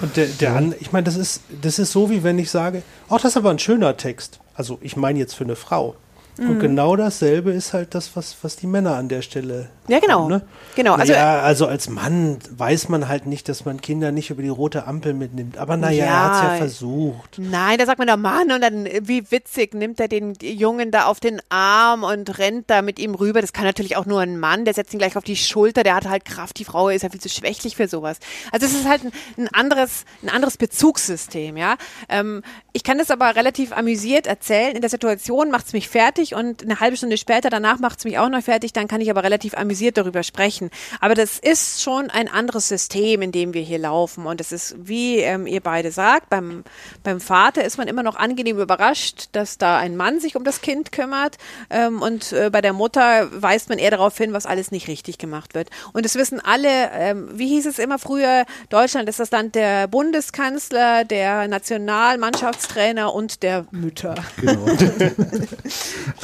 und 0.01 0.15
der, 0.15 0.27
der 0.27 0.73
ich 0.79 0.91
meine, 0.91 1.03
das 1.03 1.17
ist, 1.17 1.41
das 1.61 1.79
ist 1.79 1.91
so, 1.91 2.09
wie 2.09 2.23
wenn 2.23 2.39
ich 2.39 2.49
sage, 2.49 2.83
oh, 3.09 3.15
das 3.15 3.25
ist 3.25 3.37
aber 3.37 3.49
ein 3.49 3.59
schöner 3.59 3.97
Text. 3.97 4.39
Also 4.53 4.77
ich 4.81 4.95
meine 4.95 5.19
jetzt 5.19 5.35
für 5.35 5.43
eine 5.43 5.57
Frau. 5.57 5.95
Mhm. 6.37 6.49
Und 6.49 6.59
genau 6.59 6.95
dasselbe 6.95 7.51
ist 7.51 7.73
halt 7.73 7.95
das, 7.95 8.15
was, 8.15 8.35
was 8.41 8.55
die 8.55 8.67
Männer 8.67 8.95
an 8.95 9.09
der 9.09 9.21
Stelle. 9.21 9.69
Ja, 9.87 9.99
genau. 9.99 10.27
Ne? 10.27 10.41
genau. 10.75 10.95
Also, 10.95 11.13
ja, 11.13 11.41
also 11.41 11.67
als 11.67 11.89
Mann 11.89 12.39
weiß 12.49 12.89
man 12.89 13.07
halt 13.07 13.25
nicht, 13.25 13.49
dass 13.49 13.65
man 13.65 13.81
Kinder 13.81 14.11
nicht 14.11 14.29
über 14.29 14.41
die 14.41 14.49
rote 14.49 14.87
Ampel 14.87 15.13
mitnimmt. 15.13 15.57
Aber 15.57 15.77
naja, 15.77 16.05
ja, 16.05 16.11
er 16.11 16.23
hat 16.23 16.33
es 16.33 16.41
ja 16.41 16.55
versucht. 16.57 17.37
Nein, 17.37 17.77
da 17.77 17.85
sagt 17.85 17.99
man 17.99 18.07
der 18.07 18.17
Mann 18.17 18.51
und 18.51 18.61
dann, 18.61 18.87
wie 19.01 19.29
witzig, 19.31 19.73
nimmt 19.73 19.99
er 19.99 20.07
den 20.07 20.33
Jungen 20.41 20.91
da 20.91 21.05
auf 21.05 21.19
den 21.19 21.41
Arm 21.49 22.03
und 22.03 22.39
rennt 22.39 22.69
da 22.69 22.81
mit 22.81 22.97
ihm 22.99 23.15
rüber. 23.15 23.41
Das 23.41 23.53
kann 23.53 23.65
natürlich 23.65 23.97
auch 23.97 24.05
nur 24.05 24.21
ein 24.21 24.39
Mann, 24.39 24.65
der 24.65 24.73
setzt 24.73 24.93
ihn 24.93 24.99
gleich 24.99 25.17
auf 25.17 25.23
die 25.23 25.35
Schulter, 25.35 25.83
der 25.83 25.95
hat 25.95 26.07
halt 26.07 26.25
Kraft. 26.25 26.57
Die 26.59 26.65
Frau 26.65 26.89
ist 26.89 27.03
ja 27.03 27.09
viel 27.09 27.21
zu 27.21 27.29
schwächlich 27.29 27.75
für 27.75 27.87
sowas. 27.87 28.17
Also 28.51 28.65
es 28.65 28.73
ist 28.73 28.87
halt 28.87 29.03
ein, 29.03 29.11
ein 29.37 29.47
anderes, 29.49 30.05
ein 30.23 30.29
anderes 30.29 30.57
Bezugssystem, 30.57 31.57
ja. 31.57 31.75
Ähm, 32.09 32.41
ich 32.73 32.83
kann 32.83 32.97
das 32.97 33.11
aber 33.11 33.35
relativ 33.35 33.71
amüsiert 33.71 34.27
erzählen. 34.27 34.75
In 34.75 34.81
der 34.81 34.89
Situation 34.89 35.51
macht 35.51 35.67
es 35.67 35.73
mich 35.73 35.89
fertig 35.89 36.05
fertig 36.05 36.35
und 36.35 36.63
eine 36.63 36.79
halbe 36.79 36.97
Stunde 36.97 37.17
später, 37.17 37.49
danach 37.49 37.79
macht 37.79 37.99
es 37.99 38.05
mich 38.05 38.17
auch 38.17 38.29
noch 38.29 38.41
fertig, 38.41 38.73
dann 38.73 38.87
kann 38.87 39.01
ich 39.01 39.09
aber 39.09 39.23
relativ 39.23 39.55
amüsiert 39.55 39.74
darüber 39.97 40.23
sprechen. 40.23 40.69
Aber 40.99 41.15
das 41.15 41.39
ist 41.39 41.81
schon 41.81 42.09
ein 42.09 42.27
anderes 42.27 42.67
System, 42.67 43.21
in 43.21 43.31
dem 43.31 43.53
wir 43.53 43.61
hier 43.61 43.79
laufen. 43.79 44.25
Und 44.25 44.41
es 44.41 44.51
ist, 44.51 44.75
wie 44.77 45.19
ähm, 45.19 45.47
ihr 45.47 45.61
beide 45.61 45.91
sagt, 45.91 46.29
beim, 46.29 46.63
beim 47.03 47.19
Vater 47.19 47.63
ist 47.63 47.77
man 47.77 47.87
immer 47.87 48.03
noch 48.03 48.15
angenehm 48.15 48.59
überrascht, 48.59 49.29
dass 49.31 49.57
da 49.57 49.77
ein 49.77 49.97
Mann 49.97 50.19
sich 50.19 50.35
um 50.35 50.43
das 50.43 50.61
Kind 50.61 50.91
kümmert. 50.91 51.37
Ähm, 51.69 52.01
und 52.01 52.31
äh, 52.31 52.49
bei 52.51 52.61
der 52.61 52.73
Mutter 52.73 53.29
weist 53.31 53.69
man 53.69 53.77
eher 53.77 53.91
darauf 53.91 54.17
hin, 54.17 54.33
was 54.33 54.45
alles 54.45 54.71
nicht 54.71 54.87
richtig 54.87 55.17
gemacht 55.17 55.55
wird. 55.55 55.69
Und 55.93 56.05
es 56.05 56.15
wissen 56.15 56.39
alle, 56.39 56.91
ähm, 56.93 57.29
wie 57.33 57.47
hieß 57.47 57.65
es 57.65 57.79
immer 57.79 57.99
früher, 57.99 58.45
Deutschland 58.69 59.09
ist 59.09 59.19
das 59.19 59.31
Land 59.31 59.55
der 59.55 59.87
Bundeskanzler, 59.87 61.03
der 61.05 61.47
Nationalmannschaftstrainer 61.47 63.13
und 63.13 63.43
der 63.43 63.65
Mütter. 63.71 64.15
Genau. 64.39 64.65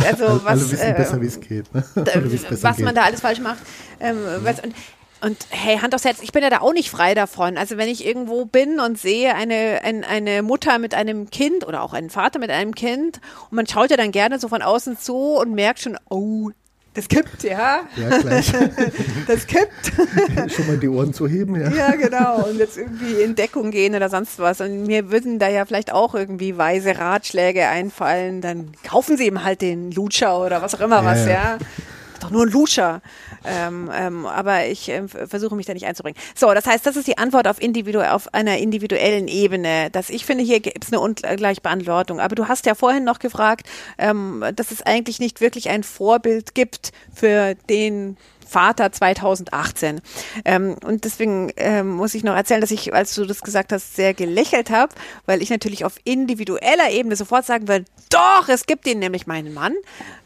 Also 0.03 0.43
was, 0.43 0.45
alle 0.45 0.71
wissen 0.71 0.87
äh, 0.87 0.93
besser, 0.93 1.21
wie 1.21 1.25
es 1.25 1.39
geht. 1.39 1.73
Ne? 1.73 1.83
was 2.61 2.79
man 2.79 2.95
da 2.95 3.03
alles 3.03 3.21
falsch 3.21 3.39
macht. 3.41 3.59
Ähm, 3.99 4.17
mhm. 4.21 4.45
was, 4.45 4.59
und, 4.59 4.73
und 5.21 5.37
hey, 5.49 5.77
Hand 5.77 5.93
aufs 5.93 6.05
Herz, 6.05 6.19
ich 6.21 6.31
bin 6.31 6.41
ja 6.41 6.49
da 6.49 6.59
auch 6.59 6.73
nicht 6.73 6.89
frei 6.89 7.13
davon. 7.13 7.57
Also 7.57 7.77
wenn 7.77 7.89
ich 7.89 8.05
irgendwo 8.05 8.45
bin 8.45 8.79
und 8.79 8.97
sehe 8.97 9.35
eine, 9.35 9.81
ein, 9.83 10.03
eine 10.03 10.41
Mutter 10.41 10.79
mit 10.79 10.93
einem 10.93 11.29
Kind 11.29 11.65
oder 11.65 11.83
auch 11.83 11.93
einen 11.93 12.09
Vater 12.09 12.39
mit 12.39 12.49
einem 12.49 12.73
Kind 12.73 13.21
und 13.49 13.55
man 13.55 13.67
schaut 13.67 13.91
ja 13.91 13.97
dann 13.97 14.11
gerne 14.11 14.39
so 14.39 14.47
von 14.47 14.61
außen 14.61 14.97
zu 14.97 15.15
und 15.15 15.53
merkt 15.53 15.79
schon, 15.79 15.97
oh, 16.09 16.49
das 16.93 17.07
kippt, 17.07 17.43
ja. 17.43 17.83
Ja, 17.95 18.17
gleich. 18.17 18.51
das 19.27 19.47
kippt. 19.47 19.93
Schon 20.51 20.67
mal 20.67 20.77
die 20.77 20.89
Ohren 20.89 21.13
zu 21.13 21.25
heben, 21.25 21.55
ja. 21.55 21.69
Ja, 21.71 21.95
genau. 21.95 22.43
Und 22.49 22.57
jetzt 22.57 22.77
irgendwie 22.77 23.13
in 23.21 23.33
Deckung 23.33 23.71
gehen 23.71 23.95
oder 23.95 24.09
sonst 24.09 24.39
was. 24.39 24.59
Und 24.59 24.87
mir 24.87 25.09
würden 25.09 25.39
da 25.39 25.47
ja 25.47 25.63
vielleicht 25.63 25.93
auch 25.93 26.15
irgendwie 26.15 26.57
weise 26.57 26.97
Ratschläge 26.97 27.65
einfallen. 27.67 28.41
Dann 28.41 28.73
kaufen 28.83 29.15
sie 29.15 29.27
eben 29.27 29.41
halt 29.45 29.61
den 29.61 29.91
Lutscher 29.91 30.37
oder 30.37 30.61
was 30.61 30.75
auch 30.75 30.81
immer 30.81 30.97
ja, 30.97 31.05
was, 31.05 31.25
ja. 31.25 31.31
ja. 31.31 31.57
Doch 32.21 32.29
nur 32.29 32.45
ein 32.45 32.51
Lutscher. 32.51 33.01
Ähm, 33.43 33.91
ähm, 33.93 34.25
aber 34.25 34.67
ich 34.67 34.89
äh, 34.89 35.07
versuche 35.07 35.55
mich 35.55 35.65
da 35.65 35.73
nicht 35.73 35.85
einzubringen. 35.85 36.19
So, 36.35 36.53
das 36.53 36.65
heißt, 36.65 36.85
das 36.85 36.95
ist 36.95 37.07
die 37.07 37.17
Antwort 37.17 37.47
auf, 37.47 37.61
individu 37.61 37.99
auf 38.01 38.33
einer 38.33 38.59
individuellen 38.59 39.27
Ebene. 39.27 39.89
Dass 39.91 40.09
ich 40.09 40.25
finde, 40.25 40.43
hier 40.43 40.59
gibt 40.59 40.83
es 40.83 40.93
eine 40.93 41.01
Ungleichbeantwortung. 41.01 42.19
Aber 42.19 42.35
du 42.35 42.47
hast 42.47 42.65
ja 42.65 42.75
vorhin 42.75 43.03
noch 43.03 43.19
gefragt, 43.19 43.67
ähm, 43.97 44.43
dass 44.55 44.71
es 44.71 44.81
eigentlich 44.83 45.19
nicht 45.19 45.41
wirklich 45.41 45.69
ein 45.69 45.83
Vorbild 45.83 46.53
gibt 46.53 46.91
für 47.13 47.55
den 47.69 48.17
Vater 48.51 48.91
2018. 48.91 50.01
Ähm, 50.43 50.75
und 50.85 51.05
deswegen 51.05 51.51
ähm, 51.55 51.91
muss 51.91 52.13
ich 52.13 52.23
noch 52.23 52.35
erzählen, 52.35 52.59
dass 52.59 52.71
ich, 52.71 52.93
als 52.93 53.15
du 53.15 53.25
das 53.25 53.41
gesagt 53.41 53.71
hast, 53.71 53.95
sehr 53.95 54.13
gelächelt 54.13 54.69
habe, 54.69 54.93
weil 55.25 55.41
ich 55.41 55.49
natürlich 55.49 55.85
auf 55.85 55.95
individueller 56.03 56.91
Ebene 56.91 57.15
sofort 57.15 57.45
sagen 57.45 57.69
würde, 57.69 57.85
doch, 58.09 58.49
es 58.49 58.65
gibt 58.65 58.85
ihn 58.87 58.99
nämlich 58.99 59.25
meinen 59.25 59.53
Mann, 59.53 59.73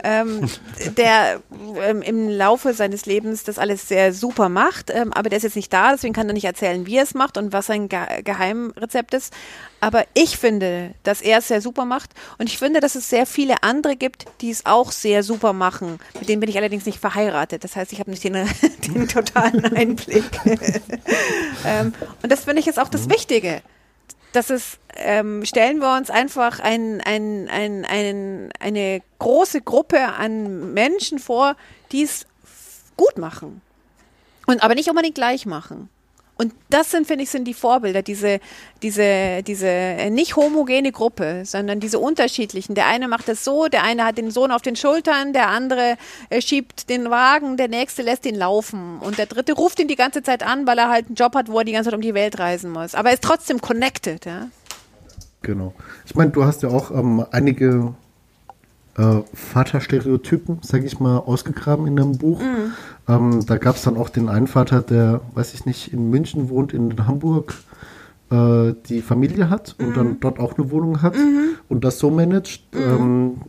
ähm, 0.03 0.49
der 0.97 1.41
ähm, 1.83 2.01
im 2.01 2.29
Laufe 2.29 2.73
seines 2.73 3.05
Lebens 3.05 3.43
das 3.43 3.59
alles 3.59 3.87
sehr 3.87 4.11
super 4.11 4.49
macht, 4.49 4.89
ähm, 4.89 5.13
aber 5.13 5.29
der 5.29 5.37
ist 5.37 5.43
jetzt 5.43 5.55
nicht 5.55 5.71
da, 5.71 5.91
deswegen 5.91 6.13
kann 6.13 6.27
er 6.27 6.33
nicht 6.33 6.45
erzählen, 6.45 6.87
wie 6.87 6.97
er 6.97 7.03
es 7.03 7.13
macht 7.13 7.37
und 7.37 7.53
was 7.53 7.67
sein 7.67 7.89
Ge 7.89 8.23
Geheimrezept 8.23 9.13
ist. 9.13 9.33
Aber 9.81 10.05
ich 10.15 10.37
finde, 10.37 10.95
dass 11.03 11.21
er 11.21 11.39
es 11.39 11.47
sehr 11.47 11.61
super 11.61 11.85
macht. 11.85 12.11
Und 12.39 12.47
ich 12.47 12.57
finde, 12.57 12.79
dass 12.79 12.95
es 12.95 13.07
sehr 13.07 13.27
viele 13.27 13.61
andere 13.61 13.95
gibt, 13.95 14.25
die 14.41 14.49
es 14.49 14.65
auch 14.65 14.91
sehr 14.91 15.21
super 15.21 15.53
machen. 15.53 15.99
Mit 16.19 16.27
denen 16.27 16.39
bin 16.39 16.49
ich 16.49 16.57
allerdings 16.57 16.87
nicht 16.87 16.99
verheiratet. 16.99 17.63
Das 17.63 17.75
heißt, 17.75 17.93
ich 17.93 17.99
habe 17.99 18.09
nicht 18.23 18.23
den, 18.23 18.47
den 18.95 19.07
totalen 19.07 19.65
Einblick. 19.65 20.23
ähm, 21.65 21.93
und 22.21 22.31
das 22.31 22.45
finde 22.45 22.61
ich 22.61 22.67
ist 22.67 22.79
auch 22.79 22.89
das 22.89 23.07
mhm. 23.07 23.11
Wichtige. 23.11 23.61
Dass 24.33 24.49
es, 24.49 24.79
ähm, 24.95 25.45
stellen 25.45 25.79
wir 25.79 25.95
uns 25.95 26.09
einfach 26.09 26.59
ein, 26.59 27.01
ein, 27.01 27.47
ein, 27.49 27.85
ein, 27.85 28.49
eine 28.59 29.01
große 29.19 29.61
Gruppe 29.61 29.99
an 29.99 30.73
Menschen 30.73 31.19
vor, 31.19 31.55
die 31.91 32.03
es 32.03 32.25
gut 32.97 33.17
machen. 33.17 33.61
Und 34.45 34.61
aber 34.61 34.75
nicht 34.75 34.89
unbedingt 34.89 35.15
gleich 35.15 35.45
machen. 35.45 35.89
Und 36.37 36.53
das 36.69 36.91
sind, 36.91 37.07
finde 37.07 37.23
ich, 37.23 37.29
sind 37.29 37.45
die 37.45 37.53
Vorbilder, 37.53 38.01
diese, 38.01 38.39
diese, 38.81 39.41
diese 39.43 39.67
äh, 39.67 40.09
nicht 40.09 40.35
homogene 40.35 40.91
Gruppe, 40.91 41.43
sondern 41.45 41.79
diese 41.79 41.97
unterschiedlichen. 41.97 42.75
Der 42.75 42.87
eine 42.87 43.07
macht 43.07 43.29
es 43.29 43.45
so, 43.45 43.67
der 43.67 43.83
eine 43.83 44.03
hat 44.03 44.17
den 44.17 44.31
Sohn 44.31 44.51
auf 44.51 44.61
den 44.61 44.75
Schultern, 44.75 45.31
der 45.31 45.47
andere 45.47 45.95
äh, 46.29 46.41
schiebt 46.41 46.89
den 46.89 47.09
Wagen, 47.09 47.55
der 47.55 47.69
nächste 47.69 48.01
lässt 48.01 48.25
ihn 48.25 48.35
laufen 48.35 48.99
und 48.99 49.17
der 49.17 49.27
dritte 49.27 49.53
ruft 49.53 49.79
ihn 49.79 49.87
die 49.87 49.95
ganze 49.95 50.23
Zeit 50.23 50.43
an, 50.43 50.67
weil 50.67 50.77
er 50.77 50.89
halt 50.89 51.07
einen 51.07 51.15
Job 51.15 51.35
hat, 51.35 51.49
wo 51.49 51.59
er 51.59 51.63
die 51.63 51.71
ganze 51.71 51.89
Zeit 51.89 51.95
um 51.95 52.01
die 52.01 52.13
Welt 52.13 52.37
reisen 52.37 52.69
muss. 52.71 52.95
Aber 52.95 53.09
er 53.09 53.13
ist 53.13 53.23
trotzdem 53.23 53.61
connected, 53.61 54.25
ja. 54.25 54.49
Genau. 55.41 55.73
Ich 56.05 56.15
meine, 56.15 56.31
du 56.31 56.43
hast 56.43 56.63
ja 56.63 56.69
auch 56.69 56.91
ähm, 56.91 57.25
einige 57.31 57.93
äh, 58.97 59.21
Vaterstereotypen, 59.33 60.59
sage 60.61 60.85
ich 60.85 60.99
mal, 60.99 61.17
ausgegraben 61.17 61.87
in 61.87 61.99
einem 61.99 62.17
Buch. 62.17 62.41
Mhm. 62.41 62.73
Ähm, 63.07 63.45
da 63.45 63.57
gab 63.57 63.75
es 63.75 63.83
dann 63.83 63.97
auch 63.97 64.09
den 64.09 64.29
einen 64.29 64.47
Vater, 64.47 64.81
der, 64.81 65.21
weiß 65.33 65.53
ich 65.53 65.65
nicht, 65.65 65.93
in 65.93 66.09
München 66.09 66.49
wohnt, 66.49 66.73
in 66.73 67.05
Hamburg 67.05 67.55
äh, 68.31 68.73
die 68.87 69.01
Familie 69.01 69.49
hat 69.49 69.75
mhm. 69.77 69.87
und 69.87 69.97
dann 69.97 70.19
dort 70.19 70.39
auch 70.39 70.57
eine 70.57 70.71
Wohnung 70.71 71.01
hat 71.01 71.15
mhm. 71.15 71.55
und 71.69 71.83
das 71.83 71.99
so 71.99 72.09
managt. 72.09 72.63
Mhm. 72.73 72.81
Ähm, 72.81 73.41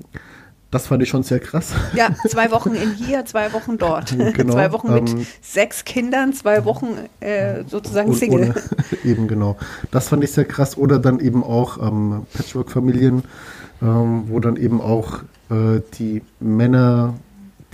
das 0.72 0.88
fand 0.88 1.02
ich 1.02 1.08
schon 1.08 1.22
sehr 1.22 1.38
krass. 1.38 1.72
Ja, 1.94 2.08
zwei 2.28 2.50
Wochen 2.50 2.70
in 2.74 2.92
hier, 2.92 3.24
zwei 3.24 3.52
Wochen 3.52 3.78
dort. 3.78 4.16
Genau, 4.34 4.52
zwei 4.52 4.72
Wochen 4.72 4.92
mit 4.92 5.10
ähm, 5.10 5.26
sechs 5.40 5.84
Kindern, 5.84 6.32
zwei 6.32 6.64
Wochen 6.64 6.88
äh, 7.20 7.62
sozusagen 7.68 8.12
Single. 8.12 8.50
Ohne, 8.50 8.54
eben 9.04 9.28
genau. 9.28 9.56
Das 9.92 10.08
fand 10.08 10.24
ich 10.24 10.32
sehr 10.32 10.44
krass. 10.44 10.76
Oder 10.76 10.98
dann 10.98 11.20
eben 11.20 11.44
auch 11.44 11.78
ähm, 11.80 12.26
Patchwork-Familien, 12.34 13.22
ähm, 13.82 14.24
wo 14.26 14.40
dann 14.40 14.56
eben 14.56 14.80
auch 14.80 15.20
äh, 15.50 15.80
die 15.98 16.22
Männer, 16.40 17.14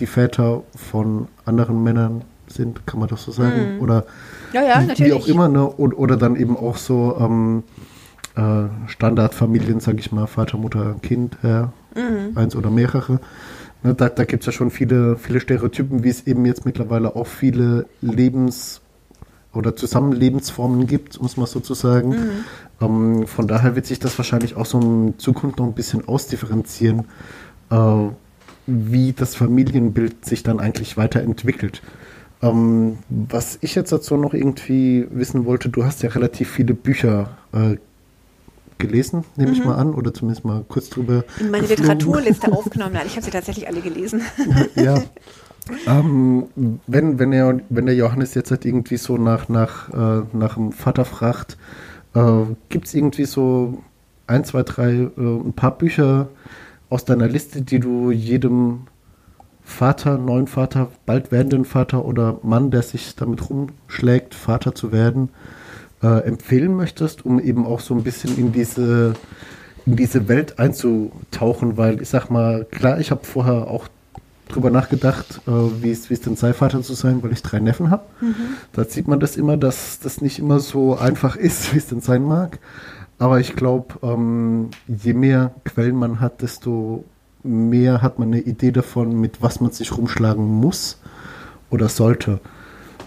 die 0.01 0.07
Väter 0.07 0.63
von 0.77 1.29
anderen 1.45 1.83
Männern 1.83 2.23
sind, 2.49 2.87
kann 2.87 3.01
man 3.01 3.09
das 3.09 3.23
so 3.23 3.33
sagen? 3.33 3.77
Mhm. 3.77 3.81
Oder 3.83 4.05
ja, 4.53 4.63
ja, 4.63 4.89
wie, 4.89 5.05
wie, 5.05 5.13
auch 5.13 5.27
immer, 5.27 5.49
ne? 5.49 5.67
Und, 5.67 5.95
oder 5.95 6.17
dann 6.17 6.37
eben 6.37 6.57
auch 6.57 6.77
so 6.77 7.17
ähm, 7.19 7.63
äh, 8.37 8.89
Standardfamilien, 8.89 9.81
sag 9.81 9.99
ich 9.99 10.13
mal, 10.13 10.27
Vater, 10.27 10.59
Mutter, 10.59 10.97
Kind, 11.03 11.39
äh, 11.43 11.63
mhm. 11.99 12.37
eins 12.37 12.57
oder 12.57 12.71
mehrere. 12.71 13.21
Ne, 13.83 13.95
da 13.95 14.09
da 14.09 14.25
gibt 14.25 14.43
es 14.43 14.47
ja 14.47 14.53
schon 14.53 14.71
viele, 14.71 15.17
viele 15.17 15.41
Stereotypen, 15.41 16.05
wie 16.05 16.09
es 16.09 16.27
eben 16.27 16.45
jetzt 16.47 16.65
mittlerweile 16.65 17.17
auch 17.17 17.27
viele 17.27 17.87
Lebens- 18.01 18.81
oder 19.53 19.77
Zusammenlebensformen 19.77 20.87
gibt, 20.87 21.21
muss 21.21 21.37
man 21.37 21.47
sozusagen. 21.47 22.11
Mhm. 22.11 22.45
Ähm, 22.83 23.27
von 23.27 23.47
daher 23.47 23.77
wird 23.77 23.87
sich 23.87 23.99
das 23.99 24.19
wahrscheinlich 24.19 24.57
auch 24.57 24.67
so 24.67 24.81
in 24.81 25.19
Zukunft 25.19 25.59
noch 25.59 25.67
ein 25.67 25.75
bisschen 25.75 26.07
ausdifferenzieren, 26.07 27.05
äh, 27.71 28.09
wie 28.67 29.13
das 29.13 29.35
Familienbild 29.35 30.25
sich 30.25 30.43
dann 30.43 30.61
eigentlich 30.61 30.97
weiterentwickelt. 30.97 31.83
Ähm, 32.43 32.99
was 33.09 33.59
ich 33.61 33.75
jetzt 33.75 33.93
dazu 33.93 34.17
noch 34.17 34.35
irgendwie 34.35 35.07
wissen 35.11 35.45
wollte, 35.45 35.69
du 35.69 35.85
hast 35.85 36.03
ja 36.03 36.11
relativ 36.11 36.51
viele 36.51 36.75
Bücher 36.75 37.39
äh, 37.53 37.77
gelesen, 38.79 39.25
nehme 39.37 39.53
mhm. 39.53 39.57
ich 39.57 39.65
mal 39.65 39.77
an, 39.77 39.95
oder 39.95 40.13
zumindest 40.13 40.45
mal 40.45 40.65
kurz 40.69 40.91
drüber. 40.91 41.25
In 41.39 41.51
meine 41.51 41.67
geflogen. 41.67 41.85
Literaturliste 41.85 42.53
aufgenommen, 42.53 42.95
nein, 42.95 43.07
ich 43.07 43.15
habe 43.15 43.25
sie 43.25 43.31
tatsächlich 43.31 43.69
alle 43.69 43.81
gelesen. 43.81 44.23
ja. 44.75 45.01
Ähm, 45.87 46.49
wenn, 46.89 47.21
wenn, 47.21 47.33
er, 47.33 47.61
wenn 47.69 47.87
der 47.87 47.95
Johannes 47.95 48.35
jetzt 48.35 48.51
halt 48.51 48.65
irgendwie 48.65 48.97
so 48.97 49.17
nach, 49.17 49.49
nach, 49.49 49.91
äh, 49.91 50.27
nach 50.33 50.55
dem 50.55 50.73
Vater 50.73 51.05
fragt, 51.05 51.57
äh, 52.15 52.45
gibt 52.69 52.87
es 52.87 52.95
irgendwie 52.95 53.25
so 53.25 53.83
ein, 54.27 54.45
zwei, 54.45 54.63
drei, 54.63 54.93
äh, 54.93 55.11
ein 55.17 55.53
paar 55.53 55.77
Bücher, 55.77 56.29
aus 56.93 57.07
deiner 57.07 57.27
Liste, 57.27 57.63
die 57.63 57.81
du 57.81 58.11
jedem 58.11 58.83
Vater, 59.63 60.19
neuen 60.19 60.47
Vater, 60.47 60.89
bald 61.07 61.33
werdenden 61.33 61.65
Vater 61.65 62.05
oder 62.05 62.39
Mann, 62.43 62.71
der 62.71 62.83
sich 62.83 63.17
damit 63.17 63.49
rumschlägt, 63.49 64.35
Vater 64.35 64.75
zu 64.75 64.93
werden, 64.93 65.31
äh, 66.03 66.23
empfehlen 66.25 66.75
möchtest, 66.75 67.25
um 67.25 67.41
eben 67.41 67.65
auch 67.67 67.81
so 67.81 67.95
ein 67.95 68.03
bisschen 68.03 68.37
in 68.37 68.53
diese, 68.53 69.15
in 69.87 69.97
diese 69.97 70.29
Welt 70.29 70.59
einzutauchen? 70.59 71.79
Weil 71.79 72.03
ich 72.03 72.11
sag 72.11 72.29
mal, 72.29 72.67
klar, 72.71 73.01
ich 73.01 73.11
habe 73.11 73.25
vorher 73.25 73.69
auch 73.69 73.89
drüber 74.53 74.71
nachgedacht, 74.71 75.41
äh, 75.47 75.51
wie 75.51 75.91
es 75.91 76.09
denn 76.21 76.37
sei, 76.37 76.53
Vater 76.53 76.83
zu 76.83 76.95
sein, 76.95 77.23
weil 77.23 77.33
ich 77.33 77.43
drei 77.43 77.61
Neffen 77.61 77.91
habe. 77.91 78.05
Mhm. 78.21 78.35
Da 78.73 78.85
sieht 78.85 79.09
man 79.09 79.21
das 79.21 79.37
immer, 79.37 79.57
dass 79.57 79.99
das 80.01 80.21
nicht 80.21 80.39
immer 80.39 80.61
so 80.61 80.97
einfach 80.97 81.37
ist, 81.37 81.73
wie 81.75 81.79
es 81.79 81.87
denn 81.87 82.01
sein 82.01 82.25
mag. 82.25 82.59
Aber 83.19 83.41
ich 83.41 83.55
glaube, 83.55 83.95
ähm, 84.03 84.71
je 84.89 85.15
mehr 85.15 85.53
Quellen 85.65 85.97
man 85.97 86.21
hat, 86.21 86.43
desto 86.43 87.05
mehr 87.43 88.03
hat 88.03 88.19
man 88.19 88.29
eine 88.29 88.41
Idee 88.41 88.73
davon, 88.73 89.21
mit 89.21 89.43
was 89.43 89.61
man 89.61 89.73
sich 89.73 89.97
rumschlagen 89.97 90.45
muss 90.45 91.01
oder 91.71 91.89
sollte. 91.89 92.41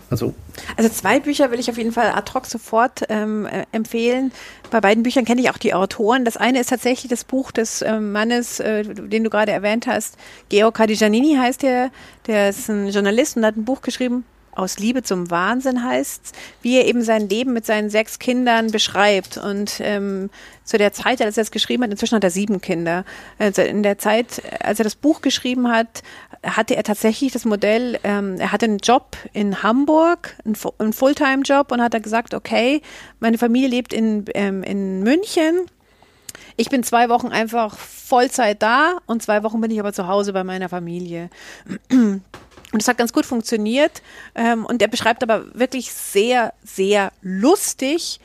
Also, 0.09 0.33
also 0.77 0.89
zwei 0.89 1.19
Bücher 1.19 1.51
will 1.51 1.59
ich 1.59 1.69
auf 1.69 1.77
jeden 1.77 1.91
Fall 1.91 2.11
ad 2.11 2.31
hoc 2.33 2.45
sofort 2.45 3.03
ähm, 3.09 3.45
äh, 3.45 3.65
empfehlen. 3.71 4.31
Bei 4.69 4.81
beiden 4.81 5.03
Büchern 5.03 5.25
kenne 5.25 5.41
ich 5.41 5.49
auch 5.49 5.57
die 5.57 5.73
Autoren. 5.73 6.25
Das 6.25 6.37
eine 6.37 6.59
ist 6.59 6.69
tatsächlich 6.69 7.09
das 7.09 7.23
Buch 7.23 7.51
des 7.51 7.81
äh, 7.81 7.99
Mannes, 7.99 8.59
äh, 8.59 8.83
den 8.83 9.23
du 9.23 9.29
gerade 9.29 9.51
erwähnt 9.51 9.87
hast. 9.87 10.17
Georg 10.49 10.75
Kadijanini 10.75 11.35
heißt 11.35 11.63
der. 11.63 11.89
Der 12.27 12.49
ist 12.49 12.69
ein 12.69 12.89
Journalist 12.89 13.37
und 13.37 13.45
hat 13.45 13.55
ein 13.55 13.65
Buch 13.65 13.81
geschrieben, 13.81 14.25
aus 14.55 14.79
Liebe 14.79 15.03
zum 15.03 15.29
Wahnsinn 15.29 15.83
heißt, 15.83 16.33
wie 16.61 16.77
er 16.77 16.85
eben 16.85 17.01
sein 17.01 17.29
Leben 17.29 17.53
mit 17.53 17.65
seinen 17.65 17.89
sechs 17.89 18.19
Kindern 18.19 18.71
beschreibt. 18.71 19.37
Und 19.37 19.79
ähm, 19.79 20.29
zu 20.63 20.77
der 20.77 20.93
Zeit, 20.93 21.21
als 21.21 21.37
er 21.37 21.43
es 21.43 21.51
geschrieben 21.51 21.83
hat, 21.83 21.91
inzwischen 21.91 22.15
hat 22.15 22.23
er 22.23 22.31
sieben 22.31 22.61
Kinder. 22.61 23.05
Also 23.37 23.61
in 23.61 23.83
der 23.83 23.97
Zeit, 23.97 24.41
als 24.59 24.79
er 24.79 24.83
das 24.83 24.95
Buch 24.95 25.21
geschrieben 25.21 25.69
hat, 25.69 26.03
hatte 26.43 26.75
er 26.75 26.83
tatsächlich 26.83 27.31
das 27.31 27.45
Modell, 27.45 27.99
ähm, 28.03 28.37
er 28.39 28.51
hatte 28.51 28.65
einen 28.65 28.79
Job 28.79 29.17
in 29.33 29.63
Hamburg, 29.63 30.35
einen, 30.45 30.57
einen 30.79 30.93
Fulltime-Job 30.93 31.71
und 31.71 31.81
hat 31.81 31.93
er 31.93 31.99
gesagt, 31.99 32.33
okay, 32.33 32.81
meine 33.19 33.37
Familie 33.37 33.69
lebt 33.69 33.93
in, 33.93 34.25
ähm, 34.33 34.63
in 34.63 35.03
München. 35.03 35.67
Ich 36.57 36.69
bin 36.69 36.83
zwei 36.83 37.09
Wochen 37.09 37.27
einfach 37.27 37.77
Vollzeit 37.77 38.61
da 38.61 38.97
und 39.05 39.21
zwei 39.21 39.43
Wochen 39.43 39.59
bin 39.61 39.71
ich 39.71 39.79
aber 39.79 39.93
zu 39.93 40.07
Hause 40.07 40.31
bei 40.33 40.43
meiner 40.43 40.69
Familie. 40.69 41.29
Und 42.75 42.81
es 42.81 42.89
hat 42.89 42.97
ganz 42.97 43.13
gut 43.13 43.25
funktioniert. 43.25 44.01
Ähm, 44.35 44.65
und 44.65 44.81
er 44.81 44.89
beschreibt 44.89 45.23
aber 45.23 45.45
wirklich 45.57 45.93
sehr, 45.93 46.51
sehr 46.61 47.13
lustig, 47.21 48.19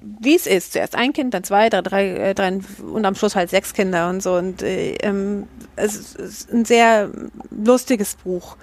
wie 0.00 0.34
es 0.34 0.48
ist. 0.48 0.72
Zuerst 0.72 0.96
ein 0.96 1.12
Kind, 1.12 1.32
dann 1.32 1.44
zwei, 1.44 1.70
dann 1.70 1.84
drei, 1.84 2.08
äh, 2.08 2.34
drei 2.34 2.58
und 2.82 3.04
am 3.04 3.14
Schluss 3.14 3.36
halt 3.36 3.50
sechs 3.50 3.72
Kinder 3.72 4.08
und 4.08 4.20
so. 4.20 4.34
Und 4.34 4.62
äh, 4.62 4.94
ähm, 4.96 5.46
es 5.76 6.16
ist 6.16 6.52
ein 6.52 6.64
sehr 6.64 7.08
lustiges 7.52 8.16
Buch. 8.16 8.56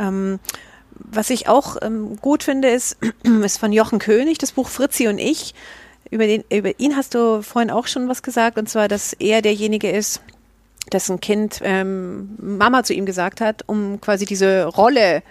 Ähm, 0.00 0.40
was 0.90 1.30
ich 1.30 1.46
auch 1.46 1.76
ähm, 1.80 2.16
gut 2.16 2.42
finde, 2.42 2.68
ist, 2.68 2.96
ist 3.44 3.58
von 3.58 3.72
Jochen 3.72 4.00
König, 4.00 4.38
das 4.38 4.50
Buch 4.50 4.68
Fritzi 4.68 5.06
und 5.06 5.18
ich. 5.18 5.54
Über, 6.10 6.26
den, 6.26 6.42
über 6.52 6.80
ihn 6.80 6.96
hast 6.96 7.14
du 7.14 7.40
vorhin 7.42 7.70
auch 7.70 7.86
schon 7.86 8.08
was 8.08 8.24
gesagt, 8.24 8.58
und 8.58 8.68
zwar, 8.68 8.88
dass 8.88 9.12
er 9.12 9.42
derjenige 9.42 9.92
ist, 9.92 10.22
dessen 10.90 11.20
Kind 11.20 11.60
ähm, 11.62 12.36
Mama 12.38 12.82
zu 12.82 12.94
ihm 12.94 13.06
gesagt 13.06 13.40
hat, 13.40 13.62
um 13.66 14.00
quasi 14.00 14.26
diese 14.26 14.66
Rolle 14.66 15.22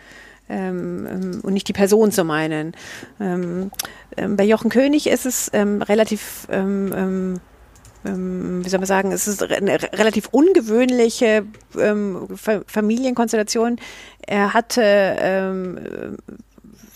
ähm, 0.50 1.08
ähm 1.10 1.42
und 1.44 1.54
nicht 1.54 1.68
die 1.68 1.74
Person 1.74 2.12
zu 2.12 2.24
meinen. 2.24 2.74
Ähm, 3.20 3.72
ähm, 4.18 4.38
bei 4.38 4.44
Jochen 4.44 4.70
König 4.70 5.08
ist 5.08 5.26
es 5.26 5.50
ähm, 5.54 5.82
relativ, 5.82 6.48
wie 6.50 8.70
soll 8.70 8.80
man 8.80 8.86
sagen, 8.86 9.12
es 9.12 9.28
ist 9.28 9.44
eine 9.44 9.80
relativ 9.94 10.30
ungewöhnliche 10.32 11.46
Familienkonstellation. 12.66 13.78
Er 14.26 14.56
hatte 14.56 16.18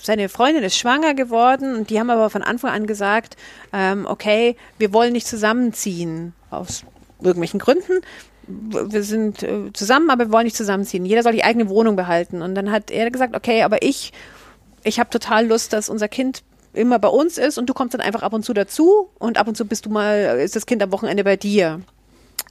seine 0.05 0.29
Freundin 0.29 0.63
ist 0.63 0.77
schwanger 0.77 1.15
geworden 1.15 1.75
und 1.75 1.89
die 1.89 1.99
haben 1.99 2.09
aber 2.09 2.29
von 2.29 2.43
Anfang 2.43 2.71
an 2.71 2.87
gesagt, 2.87 3.35
ähm, 3.73 4.05
okay, 4.07 4.55
wir 4.77 4.93
wollen 4.93 5.13
nicht 5.13 5.27
zusammenziehen 5.27 6.33
aus 6.51 6.83
irgendwelchen 7.19 7.59
Gründen 7.59 8.01
wir 8.47 9.03
sind 9.03 9.43
äh, 9.43 9.71
zusammen, 9.73 10.09
aber 10.09 10.25
wir 10.25 10.31
wollen 10.31 10.45
nicht 10.45 10.55
zusammenziehen. 10.55 11.05
Jeder 11.05 11.23
soll 11.23 11.33
die 11.33 11.43
eigene 11.43 11.69
Wohnung 11.69 11.95
behalten. 11.95 12.41
Und 12.41 12.55
dann 12.55 12.71
hat 12.71 12.91
er 12.91 13.09
gesagt, 13.11 13.35
okay, 13.35 13.63
aber 13.63 13.81
ich, 13.83 14.13
ich 14.83 14.99
habe 14.99 15.09
total 15.09 15.47
Lust, 15.47 15.73
dass 15.73 15.89
unser 15.89 16.07
Kind 16.07 16.43
immer 16.73 16.99
bei 16.99 17.07
uns 17.07 17.37
ist 17.37 17.57
und 17.57 17.69
du 17.69 17.73
kommst 17.73 17.93
dann 17.93 18.01
einfach 18.01 18.21
ab 18.21 18.33
und 18.33 18.43
zu 18.43 18.53
dazu 18.53 19.09
und 19.17 19.37
ab 19.37 19.47
und 19.47 19.55
zu 19.55 19.65
bist 19.65 19.85
du 19.85 19.89
mal, 19.89 20.39
ist 20.39 20.55
das 20.55 20.65
Kind 20.65 20.83
am 20.83 20.91
Wochenende 20.91 21.23
bei 21.23 21.37
dir. 21.37 21.81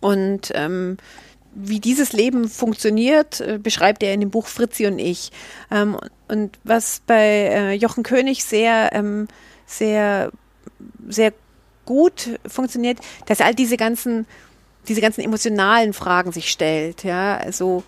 Und 0.00 0.50
ähm, 0.54 0.96
wie 1.54 1.78
dieses 1.78 2.12
Leben 2.12 2.48
funktioniert, 2.48 3.40
äh, 3.40 3.58
beschreibt 3.62 4.02
er 4.02 4.12
in 4.12 4.20
dem 4.20 4.30
Buch 4.30 4.46
Fritzi 4.46 4.86
und 4.86 4.98
ich. 4.98 5.30
Ähm, 5.70 5.96
und 6.28 6.58
was 6.64 7.00
bei 7.06 7.20
äh, 7.20 7.72
Jochen 7.74 8.02
König 8.02 8.44
sehr, 8.44 8.90
ähm, 8.92 9.28
sehr, 9.66 10.30
sehr 11.08 11.32
gut 11.84 12.40
funktioniert, 12.46 12.98
dass 13.26 13.40
all 13.40 13.54
diese 13.54 13.76
ganzen 13.76 14.26
diese 14.88 15.00
ganzen 15.00 15.22
emotionalen 15.22 15.92
Fragen 15.92 16.32
sich 16.32 16.50
stellt, 16.50 17.04
ja, 17.04 17.36
also 17.36 17.84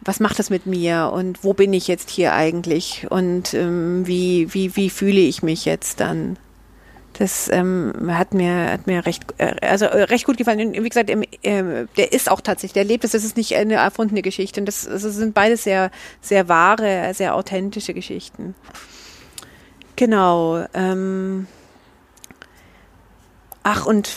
was 0.00 0.20
macht 0.20 0.38
das 0.38 0.50
mit 0.50 0.66
mir 0.66 1.10
und 1.12 1.42
wo 1.44 1.52
bin 1.52 1.72
ich 1.72 1.88
jetzt 1.88 2.10
hier 2.10 2.32
eigentlich 2.32 3.06
und 3.10 3.52
ähm, 3.54 4.06
wie, 4.06 4.52
wie, 4.54 4.76
wie 4.76 4.90
fühle 4.90 5.20
ich 5.20 5.42
mich 5.42 5.64
jetzt 5.64 6.00
dann? 6.00 6.38
Das 7.18 7.48
ähm, 7.48 7.92
hat 8.12 8.32
mir 8.32 8.70
hat 8.70 8.86
mir 8.86 9.04
recht 9.04 9.24
äh, 9.38 9.56
also 9.60 9.86
äh, 9.86 10.04
recht 10.04 10.24
gut 10.24 10.36
gefallen. 10.36 10.68
Und 10.68 10.84
wie 10.84 10.88
gesagt, 10.88 11.10
ähm, 11.10 11.24
äh, 11.42 11.86
der 11.96 12.12
ist 12.12 12.30
auch 12.30 12.40
tatsächlich, 12.40 12.74
der 12.74 12.84
lebt 12.84 13.02
es. 13.02 13.10
Das 13.10 13.24
ist 13.24 13.36
nicht 13.36 13.56
eine 13.56 13.74
erfundene 13.74 14.22
Geschichte. 14.22 14.60
Und 14.60 14.66
das, 14.66 14.84
das 14.84 15.02
sind 15.02 15.34
beides 15.34 15.64
sehr 15.64 15.90
sehr 16.20 16.48
wahre, 16.48 17.12
sehr 17.14 17.34
authentische 17.34 17.92
Geschichten. 17.92 18.54
Genau. 19.96 20.64
Ähm, 20.74 21.48
ach 23.64 23.84
und 23.84 24.08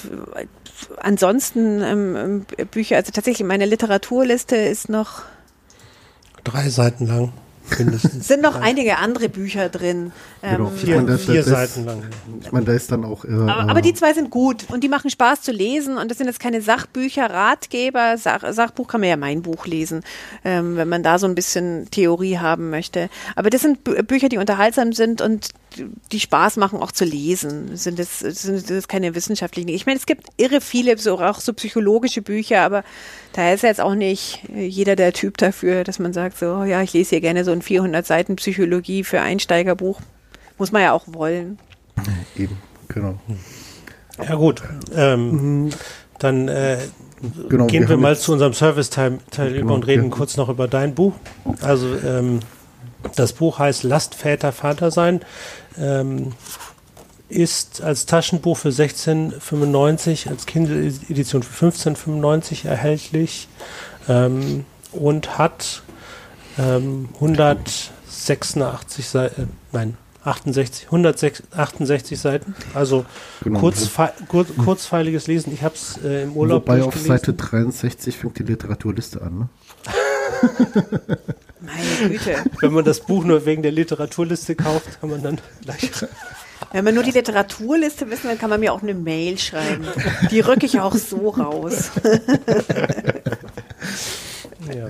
ansonsten 0.98 1.82
ähm, 1.82 2.16
ähm, 2.58 2.68
Bücher, 2.68 2.98
also 2.98 3.12
tatsächlich 3.12 3.48
meine 3.48 3.66
Literaturliste 3.66 4.56
ist 4.56 4.90
noch 4.90 5.24
drei 6.44 6.70
Seiten 6.70 7.08
lang. 7.08 7.34
Mindestens. 7.78 8.28
sind 8.28 8.42
noch 8.42 8.56
einige 8.56 8.98
andere 8.98 9.30
Bücher 9.30 9.70
drin. 9.70 10.12
Genau, 10.42 10.68
ähm, 10.68 10.78
vier, 10.78 10.96
meine, 10.98 11.18
vier 11.18 11.44
Seiten 11.44 11.86
lang. 11.86 12.04
Ich 12.42 12.52
meine, 12.52 12.66
da 12.66 12.74
ist 12.74 12.92
dann 12.92 13.06
auch. 13.06 13.26
Äh, 13.26 13.30
aber, 13.32 13.70
aber, 13.70 13.82
die 13.82 13.94
zwei 13.94 14.14
sind 14.14 14.30
gut 14.30 14.66
und 14.70 14.84
die 14.84 14.90
machen 14.90 15.10
Spaß 15.10 15.42
zu 15.42 15.52
lesen 15.52 15.98
und 15.98 16.10
das 16.10 16.18
sind 16.18 16.28
jetzt 16.28 16.40
keine 16.40 16.62
Sachbücher, 16.62 17.30
Ratgeber. 17.30 18.18
Sach, 18.18 18.44
Sachbuch 18.52 18.88
kann 18.88 19.02
man 19.02 19.10
ja 19.10 19.18
mein 19.18 19.42
Buch 19.42 19.66
lesen, 19.66 20.04
ähm, 20.44 20.76
wenn 20.78 20.90
man 20.90 21.04
da 21.04 21.20
so 21.20 21.28
ein 21.28 21.36
bisschen 21.36 21.90
Theorie 21.92 22.38
haben 22.38 22.70
möchte. 22.70 23.10
Aber 23.36 23.50
das 23.50 23.62
sind 23.62 23.84
Bücher, 24.08 24.30
die 24.30 24.38
unterhaltsam 24.38 24.94
sind 24.94 25.22
und 25.22 25.50
die 26.12 26.20
Spaß 26.20 26.58
machen, 26.58 26.80
auch 26.80 26.92
zu 26.92 27.06
lesen. 27.06 27.78
Sind 27.78 28.00
das, 28.00 28.20
sind 28.20 28.70
das 28.70 28.88
keine 28.88 29.16
wissenschaftlichen 29.16 29.70
Ich 29.70 29.86
meine, 29.86 29.98
es 29.98 30.06
gibt 30.06 30.28
irre 30.38 30.62
viele, 30.62 30.98
so, 30.98 31.20
auch 31.20 31.40
so 31.40 31.54
psychologische 31.54 32.22
Bücher, 32.22 32.62
aber 32.62 32.84
da 33.34 33.54
ist 33.54 33.64
jetzt 33.64 33.80
auch 33.80 33.96
nicht 33.96 34.42
jeder 34.54 34.96
der 34.96 35.14
Typ 35.14 35.38
dafür, 35.38 35.84
dass 35.84 36.00
man 36.00 36.14
sagt, 36.14 36.38
so, 36.38 36.64
ja, 36.64 36.82
ich 36.82 36.94
lese 36.94 37.12
hier 37.12 37.22
gerne 37.22 37.44
so 37.44 37.52
ein 37.52 37.62
400 37.62 38.06
Seiten 38.06 38.36
Psychologie 38.36 39.04
für 39.04 39.22
Einsteigerbuch. 39.22 40.02
Muss 40.58 40.72
man 40.72 40.82
ja 40.82 40.92
auch 40.92 41.06
wollen. 41.08 41.58
Eben, 42.36 42.58
genau. 42.88 43.16
Ja, 44.24 44.36
gut. 44.36 44.62
Ähm, 44.96 45.70
dann 46.20 46.48
äh, 46.48 46.78
genau, 47.50 47.68
gehen 47.68 47.84
wir, 47.84 47.90
wir 47.90 47.98
mal 47.98 48.18
zu 48.18 48.34
unserem 48.34 48.54
Service-Teil 48.54 49.20
genau, 49.32 49.50
über 49.50 49.74
und 49.74 49.88
reden 49.88 50.06
ja. 50.06 50.10
kurz 50.10 50.38
noch 50.38 50.50
über 50.50 50.68
dein 50.68 50.94
Buch. 50.94 51.14
Also, 51.62 51.96
ähm, 52.06 52.42
das 53.16 53.34
Buch 53.34 53.60
heißt 53.60 53.84
Lasst 53.84 54.16
Väter 54.16 54.52
Vater 54.52 54.92
sein. 54.92 55.22
Ähm, 55.80 56.34
ist 57.32 57.82
als 57.82 58.06
Taschenbuch 58.06 58.58
für 58.58 58.70
16,95, 58.70 60.30
als 60.30 60.46
Kindle-Edition 60.46 61.44
für 61.44 61.68
15,95 61.68 62.68
erhältlich 62.68 63.48
ähm, 64.08 64.66
und 64.92 65.38
hat 65.38 65.84
ähm, 66.60 67.10
186 67.16 69.08
Seiten, 69.08 69.42
äh, 69.42 69.46
nein, 69.72 69.98
68, 70.24 70.86
168 70.86 72.20
Seiten, 72.20 72.56
also 72.76 73.06
genau. 73.44 73.60
kurzfe 73.60 74.12
kur 74.28 74.46
kurzfeiliges 74.46 75.26
Lesen. 75.28 75.52
Ich 75.54 75.64
habe 75.64 75.74
es 75.74 75.98
äh, 76.04 76.24
im 76.24 76.34
Urlaub 76.34 76.68
Wobei 76.68 76.84
auf 76.84 76.96
Seite 76.96 77.34
63 77.34 78.18
fängt 78.18 78.38
die 78.38 78.44
Literaturliste 78.44 79.22
an, 79.22 79.40
ne? 79.40 79.50
Meine 81.62 82.10
Güte. 82.10 82.36
Wenn 82.60 82.74
man 82.74 82.86
das 82.86 83.00
Buch 83.02 83.24
nur 83.24 83.46
wegen 83.46 83.62
der 83.62 83.72
Literaturliste 83.72 84.56
kauft, 84.56 85.00
kann 85.00 85.10
man 85.10 85.24
dann 85.24 85.42
gleich. 85.62 85.92
Wenn 86.72 86.86
man 86.86 86.94
nur 86.94 87.04
die 87.04 87.12
Literaturliste 87.12 88.10
wissen 88.10 88.30
will, 88.30 88.38
kann 88.38 88.50
man 88.50 88.60
mir 88.60 88.74
auch 88.74 88.82
eine 88.82 88.94
Mail 88.94 89.38
schreiben. 89.38 89.86
Die 90.30 90.40
rücke 90.40 90.66
ich 90.66 90.80
auch 90.80 90.96
so 90.96 91.30
raus. 91.30 91.92
ja. 94.74 94.90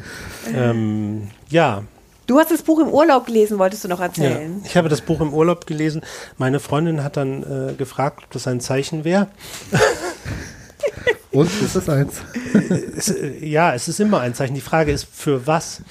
Ähm, 0.53 1.30
ja. 1.49 1.84
Du 2.27 2.39
hast 2.39 2.52
das 2.52 2.61
Buch 2.61 2.80
im 2.80 2.89
Urlaub 2.89 3.26
gelesen, 3.26 3.57
wolltest 3.60 3.84
du 3.84 3.88
noch 3.88 3.99
erzählen? 3.99 4.60
Ja, 4.61 4.65
ich 4.65 4.77
habe 4.77 4.89
das 4.89 5.02
Buch 5.02 5.19
im 5.22 5.34
Urlaub 5.34 5.65
gelesen. 5.65 6.02
Meine 6.38 6.60
Freundin 6.60 7.03
hat 7.03 7.18
dann 7.18 7.43
äh, 7.43 7.73
gefragt, 7.73 8.22
ob 8.23 8.31
das 8.31 8.48
ein 8.48 8.61
Zeichen 8.61 9.03
wäre. 9.03 9.27
Und 11.32 11.49
ist 11.62 11.76
es 11.76 11.88
eins? 11.88 12.22
Es, 12.98 13.10
äh, 13.10 13.45
ja, 13.45 13.74
es 13.74 13.88
ist 13.88 14.02
immer 14.02 14.20
ein 14.20 14.34
Zeichen. 14.34 14.53
Die 14.53 14.62
Frage 14.62 14.91
ist, 14.91 15.08
für 15.12 15.48
was? 15.48 15.82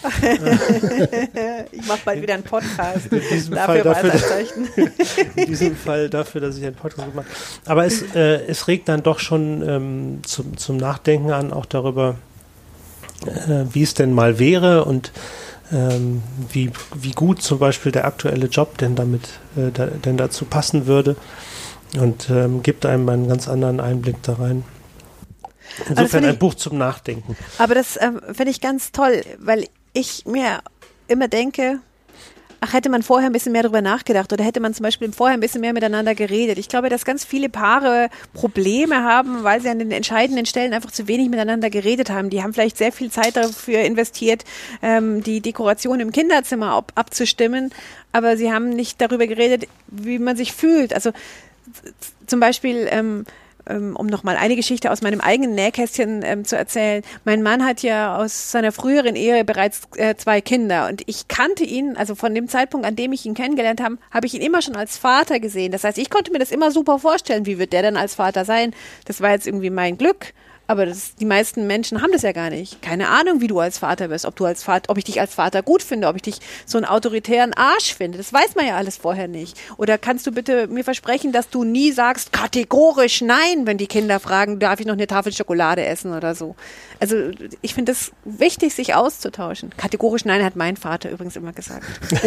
ich 1.73 1.87
mache 1.87 2.01
bald 2.05 2.21
wieder 2.21 2.35
einen 2.35 2.43
Podcast. 2.43 3.07
In 3.11 3.23
diesem 3.33 3.57
Fall 3.57 3.83
dafür, 3.83 4.13
in 5.37 5.47
diesem 5.47 5.77
Fall 5.77 6.11
dafür, 6.11 6.43
dass 6.43 6.59
ich 6.59 6.65
einen 6.65 6.75
Podcast 6.75 7.15
mache. 7.15 7.27
Aber 7.65 7.87
es, 7.87 8.03
äh, 8.15 8.45
es 8.47 8.69
regt 8.69 8.89
dann 8.91 9.03
doch 9.03 9.19
schon 9.19 9.67
ähm, 9.67 10.19
zum, 10.25 10.59
zum 10.59 10.77
Nachdenken 10.77 11.31
an, 11.31 11.55
auch 11.55 11.67
darüber, 11.67 12.17
äh, 13.25 13.65
wie 13.73 13.83
es 13.83 13.95
denn 13.95 14.13
mal 14.13 14.39
wäre 14.39 14.85
und 14.85 15.11
ähm, 15.73 16.23
wie, 16.53 16.71
wie 16.95 17.13
gut 17.13 17.41
zum 17.41 17.59
Beispiel 17.59 17.93
der 17.93 18.05
aktuelle 18.05 18.47
Job 18.47 18.77
denn 18.77 18.95
damit 18.95 19.23
äh, 19.57 19.71
da, 19.73 19.87
denn 19.87 20.19
dazu 20.19 20.45
passen 20.45 20.87
würde 20.87 21.17
und 21.99 22.29
ähm, 22.29 22.63
gibt 22.63 22.85
einem 22.85 23.09
einen 23.09 23.29
ganz 23.29 23.49
anderen 23.49 23.81
Einblick 23.81 24.23
da 24.23 24.35
rein. 24.35 24.65
Insofern 25.89 26.25
ein 26.25 26.39
Buch 26.39 26.55
zum 26.55 26.79
Nachdenken. 26.79 27.37
Aber 27.59 27.75
das 27.75 27.99
ähm, 28.01 28.21
finde 28.33 28.51
ich 28.51 28.61
ganz 28.61 28.93
toll, 28.93 29.23
weil 29.39 29.67
ich 29.93 30.25
mir 30.27 30.61
immer 31.09 31.29
denke, 31.29 31.81
ach, 32.61 32.73
hätte 32.73 32.91
man 32.91 33.03
vorher 33.03 33.29
ein 33.29 33.33
bisschen 33.33 33.53
mehr 33.53 33.63
darüber 33.63 33.81
nachgedacht 33.81 34.33
oder 34.33 34.45
hätte 34.45 34.61
man 34.61 34.75
zum 34.75 34.85
Beispiel 34.85 35.13
vorher 35.13 35.37
ein 35.37 35.41
bisschen 35.41 35.61
mehr 35.61 35.73
miteinander 35.73 36.15
geredet. 36.15 36.59
Ich 36.59 36.69
glaube, 36.69 36.89
dass 36.89 37.05
ganz 37.05 37.25
viele 37.25 37.49
Paare 37.49 38.09
Probleme 38.35 39.03
haben, 39.03 39.43
weil 39.43 39.61
sie 39.61 39.69
an 39.69 39.79
den 39.79 39.91
entscheidenden 39.91 40.47
Stellen 40.47 40.73
einfach 40.73 40.91
zu 40.91 41.09
wenig 41.09 41.31
miteinander 41.31 41.71
geredet 41.71 42.11
haben. 42.11 42.31
Die 42.31 42.43
haben 42.43 42.53
vielleicht 42.53 42.77
sehr 42.77 42.93
viel 42.93 43.11
Zeit 43.11 43.37
dafür 43.37 43.81
investiert, 43.81 44.45
ähm, 44.83 45.23
die 45.23 45.41
Dekoration 45.41 46.01
im 46.01 46.13
Kinderzimmer 46.13 46.73
ab 46.73 46.93
abzustimmen, 46.95 47.71
aber 48.13 48.37
sie 48.37 48.53
haben 48.53 48.71
nicht 48.71 49.01
darüber 49.01 49.27
geredet, 49.27 49.67
wie 49.87 50.19
man 50.19 50.37
sich 50.37 50.53
fühlt. 50.53 50.93
Also 50.93 51.13
zum 52.27 52.41
Beispiel, 52.41 52.87
ähm, 52.91 53.25
um 53.77 54.07
nochmal 54.07 54.37
eine 54.37 54.57
Geschichte 54.57 54.91
aus 54.91 55.03
meinem 55.03 55.21
eigenen 55.21 55.55
Nähkästchen 55.55 56.23
ähm, 56.25 56.45
zu 56.45 56.57
erzählen. 56.57 57.03
Mein 57.25 57.43
Mann 57.43 57.65
hat 57.65 57.83
ja 57.83 58.17
aus 58.17 58.51
seiner 58.51 58.73
früheren 58.73 59.17
Ehe 59.17 59.45
bereits 59.45 59.83
äh, 59.97 60.15
zwei 60.17 60.41
Kinder 60.41 60.89
und 60.89 61.03
ich 61.07 61.29
kannte 61.29 61.65
ihn, 61.65 61.97
also 61.97 62.15
von 62.15 62.35
dem 62.35 62.49
Zeitpunkt, 62.49 62.87
an 62.87 62.97
dem 62.97 63.13
ich 63.13 63.27
ihn 63.27 63.35
kennengelernt 63.35 63.81
habe, 63.81 63.99
habe 64.11 64.27
ich 64.27 64.35
ihn 64.35 64.43
immer 64.43 64.63
schon 64.63 64.77
als 64.77 64.99
Vater 64.99 65.41
gesehen. 65.41 65.73
Das 65.73 65.85
heißt, 65.85 65.99
ich 65.99 66.11
konnte 66.11 66.33
mir 66.33 66.39
das 66.39 66.51
immer 66.51 66.71
super 66.71 66.99
vorstellen, 66.99 67.47
wie 67.47 67.59
wird 67.59 67.73
der 67.73 67.83
denn 67.83 67.97
als 67.97 68.15
Vater 68.15 68.45
sein? 68.45 68.75
Das 69.05 69.21
war 69.21 69.31
jetzt 69.31 69.47
irgendwie 69.47 69.71
mein 69.71 69.99
Glück. 69.99 70.33
Aber 70.71 70.87
das, 70.87 71.17
die 71.17 71.25
meisten 71.25 71.67
Menschen 71.67 72.01
haben 72.01 72.13
das 72.13 72.23
ja 72.23 72.31
gar 72.31 72.49
nicht. 72.49 72.81
Keine 72.81 73.09
Ahnung, 73.09 73.41
wie 73.41 73.49
du 73.49 73.59
als 73.59 73.79
Vater 73.79 74.07
bist, 74.07 74.25
ob 74.25 74.37
du 74.37 74.45
als 74.45 74.63
Vater, 74.63 74.89
ob 74.89 74.99
ich 74.99 75.03
dich 75.03 75.21
als 75.21 75.35
Vater 75.35 75.65
gut 75.65 75.83
finde, 75.83 76.07
ob 76.07 76.15
ich 76.15 76.23
dich 76.23 76.39
so 76.65 76.79
einen 76.79 76.85
autoritären 76.85 77.55
Arsch 77.55 77.93
finde. 77.93 78.19
Das 78.19 78.33
weiß 78.33 78.55
man 78.55 78.69
ja 78.69 78.77
alles 78.77 78.97
vorher 78.97 79.27
nicht. 79.27 79.59
Oder 79.79 79.99
kannst 79.99 80.29
du 80.29 80.31
bitte 80.31 80.69
mir 80.69 80.85
versprechen, 80.85 81.33
dass 81.33 81.51
du 81.51 81.65
nie 81.65 81.91
sagst 81.91 82.33
kategorisch 82.33 83.21
nein, 83.21 83.67
wenn 83.67 83.79
die 83.79 83.89
Kinder 83.89 84.21
fragen, 84.21 84.61
darf 84.61 84.79
ich 84.79 84.87
noch 84.87 84.93
eine 84.93 85.09
Tafel 85.09 85.33
Schokolade 85.33 85.85
essen 85.85 86.13
oder 86.15 86.37
so. 86.37 86.55
Also 87.01 87.17
ich 87.63 87.75
finde 87.75 87.91
es 87.91 88.13
wichtig, 88.25 88.73
sich 88.73 88.95
auszutauschen. 88.95 89.71
Kategorisch 89.77 90.25
nein 90.25 90.45
hat 90.45 90.55
mein 90.55 90.77
Vater 90.77 91.11
übrigens 91.11 91.35
immer 91.35 91.53
gesagt. 91.53 91.85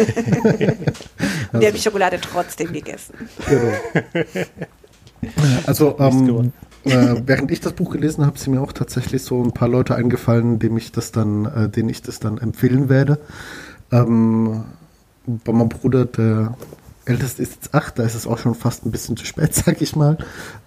Der 1.54 1.68
hat 1.68 1.74
die 1.74 1.80
Schokolade 1.80 2.20
trotzdem 2.20 2.74
gegessen. 2.74 3.26
Genau. 3.48 3.72
Also 5.66 5.96
ähm, 5.98 6.52
äh, 6.84 7.22
während 7.26 7.50
ich 7.50 7.60
das 7.60 7.72
Buch 7.72 7.90
gelesen 7.90 8.26
habe, 8.26 8.38
sind 8.38 8.54
mir 8.54 8.60
auch 8.60 8.72
tatsächlich 8.72 9.22
so 9.22 9.42
ein 9.42 9.52
paar 9.52 9.68
Leute 9.68 9.94
eingefallen, 9.94 10.58
dem 10.58 10.76
ich 10.76 10.92
das 10.92 11.12
dann, 11.12 11.44
äh, 11.46 11.68
denen 11.68 11.88
ich 11.88 12.02
das 12.02 12.20
dann 12.20 12.38
empfehlen 12.38 12.88
werde. 12.88 13.18
Ähm, 13.90 14.64
bei 15.26 15.52
meinem 15.52 15.68
Bruder, 15.68 16.04
der 16.04 16.56
älteste 17.06 17.42
ist 17.42 17.54
jetzt 17.54 17.74
acht, 17.74 17.98
da 17.98 18.02
ist 18.02 18.14
es 18.14 18.26
auch 18.26 18.38
schon 18.38 18.54
fast 18.54 18.86
ein 18.86 18.90
bisschen 18.90 19.16
zu 19.16 19.24
spät, 19.24 19.54
sag 19.54 19.80
ich 19.82 19.96
mal. 19.96 20.18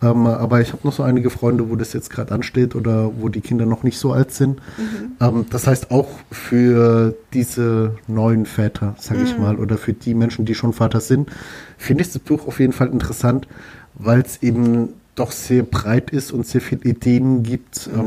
Ähm, 0.01 0.27
aber 0.27 0.61
ich 0.61 0.73
habe 0.73 0.81
noch 0.83 0.93
so 0.93 1.03
einige 1.03 1.29
Freunde, 1.29 1.69
wo 1.69 1.75
das 1.75 1.93
jetzt 1.93 2.09
gerade 2.09 2.33
ansteht 2.33 2.75
oder 2.75 3.11
wo 3.19 3.29
die 3.29 3.41
Kinder 3.41 3.65
noch 3.65 3.83
nicht 3.83 3.97
so 3.97 4.13
alt 4.13 4.31
sind. 4.31 4.59
Mhm. 4.77 5.11
Ähm, 5.19 5.45
das 5.49 5.67
heißt 5.67 5.91
auch 5.91 6.07
für 6.31 7.15
diese 7.33 7.95
neuen 8.07 8.45
Väter, 8.45 8.95
sag 8.99 9.17
mhm. 9.17 9.23
ich 9.25 9.37
mal, 9.37 9.57
oder 9.57 9.77
für 9.77 9.93
die 9.93 10.13
Menschen, 10.13 10.45
die 10.45 10.55
schon 10.55 10.73
Vater 10.73 11.01
sind, 11.01 11.29
finde 11.77 12.03
ich 12.03 12.11
das 12.11 12.19
Buch 12.19 12.47
auf 12.47 12.59
jeden 12.59 12.73
Fall 12.73 12.87
interessant, 12.87 13.47
weil 13.95 14.21
es 14.21 14.41
eben 14.43 14.89
doch 15.17 15.31
sehr 15.31 15.63
breit 15.63 16.11
ist 16.11 16.31
und 16.31 16.47
sehr 16.47 16.61
viele 16.61 16.83
Ideen 16.83 17.43
gibt, 17.43 17.87
mhm. 17.93 17.99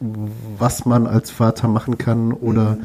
ähm, 0.00 0.22
was 0.58 0.84
man 0.84 1.06
als 1.06 1.30
Vater 1.30 1.68
machen 1.68 1.98
kann 1.98 2.32
oder 2.32 2.76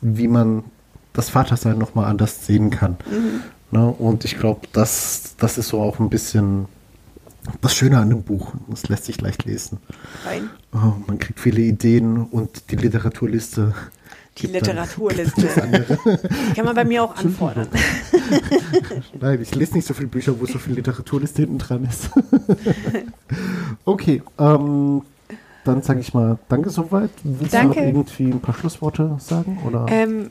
mhm. 0.00 0.18
wie 0.18 0.28
man 0.28 0.64
das 1.12 1.30
Vatersein 1.30 1.78
nochmal 1.78 2.06
anders 2.06 2.46
sehen 2.46 2.70
kann. 2.70 2.96
Mhm. 3.10 3.42
Ne? 3.70 3.86
Und 3.86 4.24
ich 4.24 4.38
glaube, 4.38 4.68
das, 4.72 5.34
das 5.38 5.58
ist 5.58 5.68
so 5.68 5.80
auch 5.80 5.98
ein 5.98 6.10
bisschen 6.10 6.66
das 7.60 7.74
Schöne 7.74 7.98
an 7.98 8.10
dem 8.10 8.22
Buch. 8.22 8.52
Das 8.68 8.88
lässt 8.88 9.06
sich 9.06 9.20
leicht 9.20 9.44
lesen. 9.44 9.78
Oh, 10.72 10.92
man 11.06 11.18
kriegt 11.18 11.40
viele 11.40 11.62
Ideen 11.62 12.18
und 12.18 12.70
die 12.70 12.76
Literaturliste 12.76 13.74
die 14.40 14.46
Literaturliste. 14.46 15.46
Kann 16.54 16.64
man 16.64 16.74
bei 16.74 16.84
mir 16.84 17.04
auch 17.04 17.16
anfordern. 17.16 17.68
Nein, 19.20 19.42
ich 19.42 19.54
lese 19.54 19.74
nicht 19.74 19.86
so 19.86 19.94
viele 19.94 20.08
Bücher, 20.08 20.38
wo 20.38 20.46
so 20.46 20.58
viel 20.58 20.74
Literaturliste 20.74 21.42
hinten 21.42 21.58
dran 21.58 21.84
ist. 21.84 22.10
okay, 23.84 24.22
ähm, 24.38 25.02
dann 25.64 25.82
sage 25.82 26.00
ich 26.00 26.14
mal 26.14 26.38
Danke 26.48 26.70
soweit. 26.70 27.10
Willst 27.22 27.54
Danke. 27.54 27.74
du 27.74 27.80
noch 27.80 27.86
irgendwie 27.86 28.24
ein 28.24 28.40
paar 28.40 28.54
Schlussworte 28.54 29.16
sagen? 29.18 29.58
Oder? 29.66 29.86
Ähm, 29.88 30.30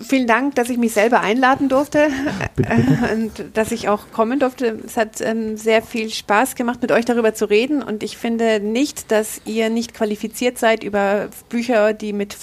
vielen 0.00 0.26
Dank, 0.26 0.54
dass 0.54 0.70
ich 0.70 0.78
mich 0.78 0.92
selber 0.92 1.20
einladen 1.20 1.68
durfte 1.68 2.08
bitte, 2.56 2.74
bitte. 2.74 3.14
und 3.14 3.56
dass 3.56 3.72
ich 3.72 3.88
auch 3.88 4.10
kommen 4.12 4.40
durfte. 4.40 4.78
Es 4.84 4.96
hat 4.96 5.20
ähm, 5.20 5.56
sehr 5.56 5.82
viel 5.82 6.10
Spaß 6.10 6.54
gemacht, 6.54 6.82
mit 6.82 6.92
euch 6.92 7.04
darüber 7.04 7.34
zu 7.34 7.48
reden 7.48 7.82
und 7.82 8.02
ich 8.02 8.16
finde 8.16 8.60
nicht, 8.60 9.10
dass 9.10 9.40
ihr 9.44 9.70
nicht 9.70 9.94
qualifiziert 9.94 10.58
seid 10.58 10.84
über 10.84 11.28
Bücher, 11.48 11.92
die 11.92 12.12
mit 12.12 12.36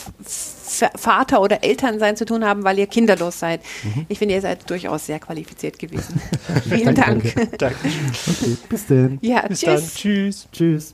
Vater 0.95 1.41
oder 1.41 1.63
Elternsein 1.63 2.17
zu 2.17 2.25
tun 2.25 2.43
haben, 2.43 2.63
weil 2.63 2.77
ihr 2.77 2.87
kinderlos 2.87 3.39
seid. 3.39 3.61
Mhm. 3.83 4.05
Ich 4.09 4.19
finde, 4.19 4.35
ihr 4.35 4.41
seid 4.41 4.69
durchaus 4.69 5.05
sehr 5.05 5.19
qualifiziert 5.19 5.79
gewesen. 5.79 6.21
Vielen 6.69 6.95
Dank. 6.95 7.33
Danke. 7.33 7.57
Danke. 7.57 7.77
Okay, 8.27 8.57
bis 8.69 8.87
dann. 8.87 9.17
Ja, 9.21 9.47
bis 9.47 9.61
tschüss. 9.61 9.65
Dann. 9.65 9.89
Tschüss. 9.95 10.47
Tschüss. 10.51 10.93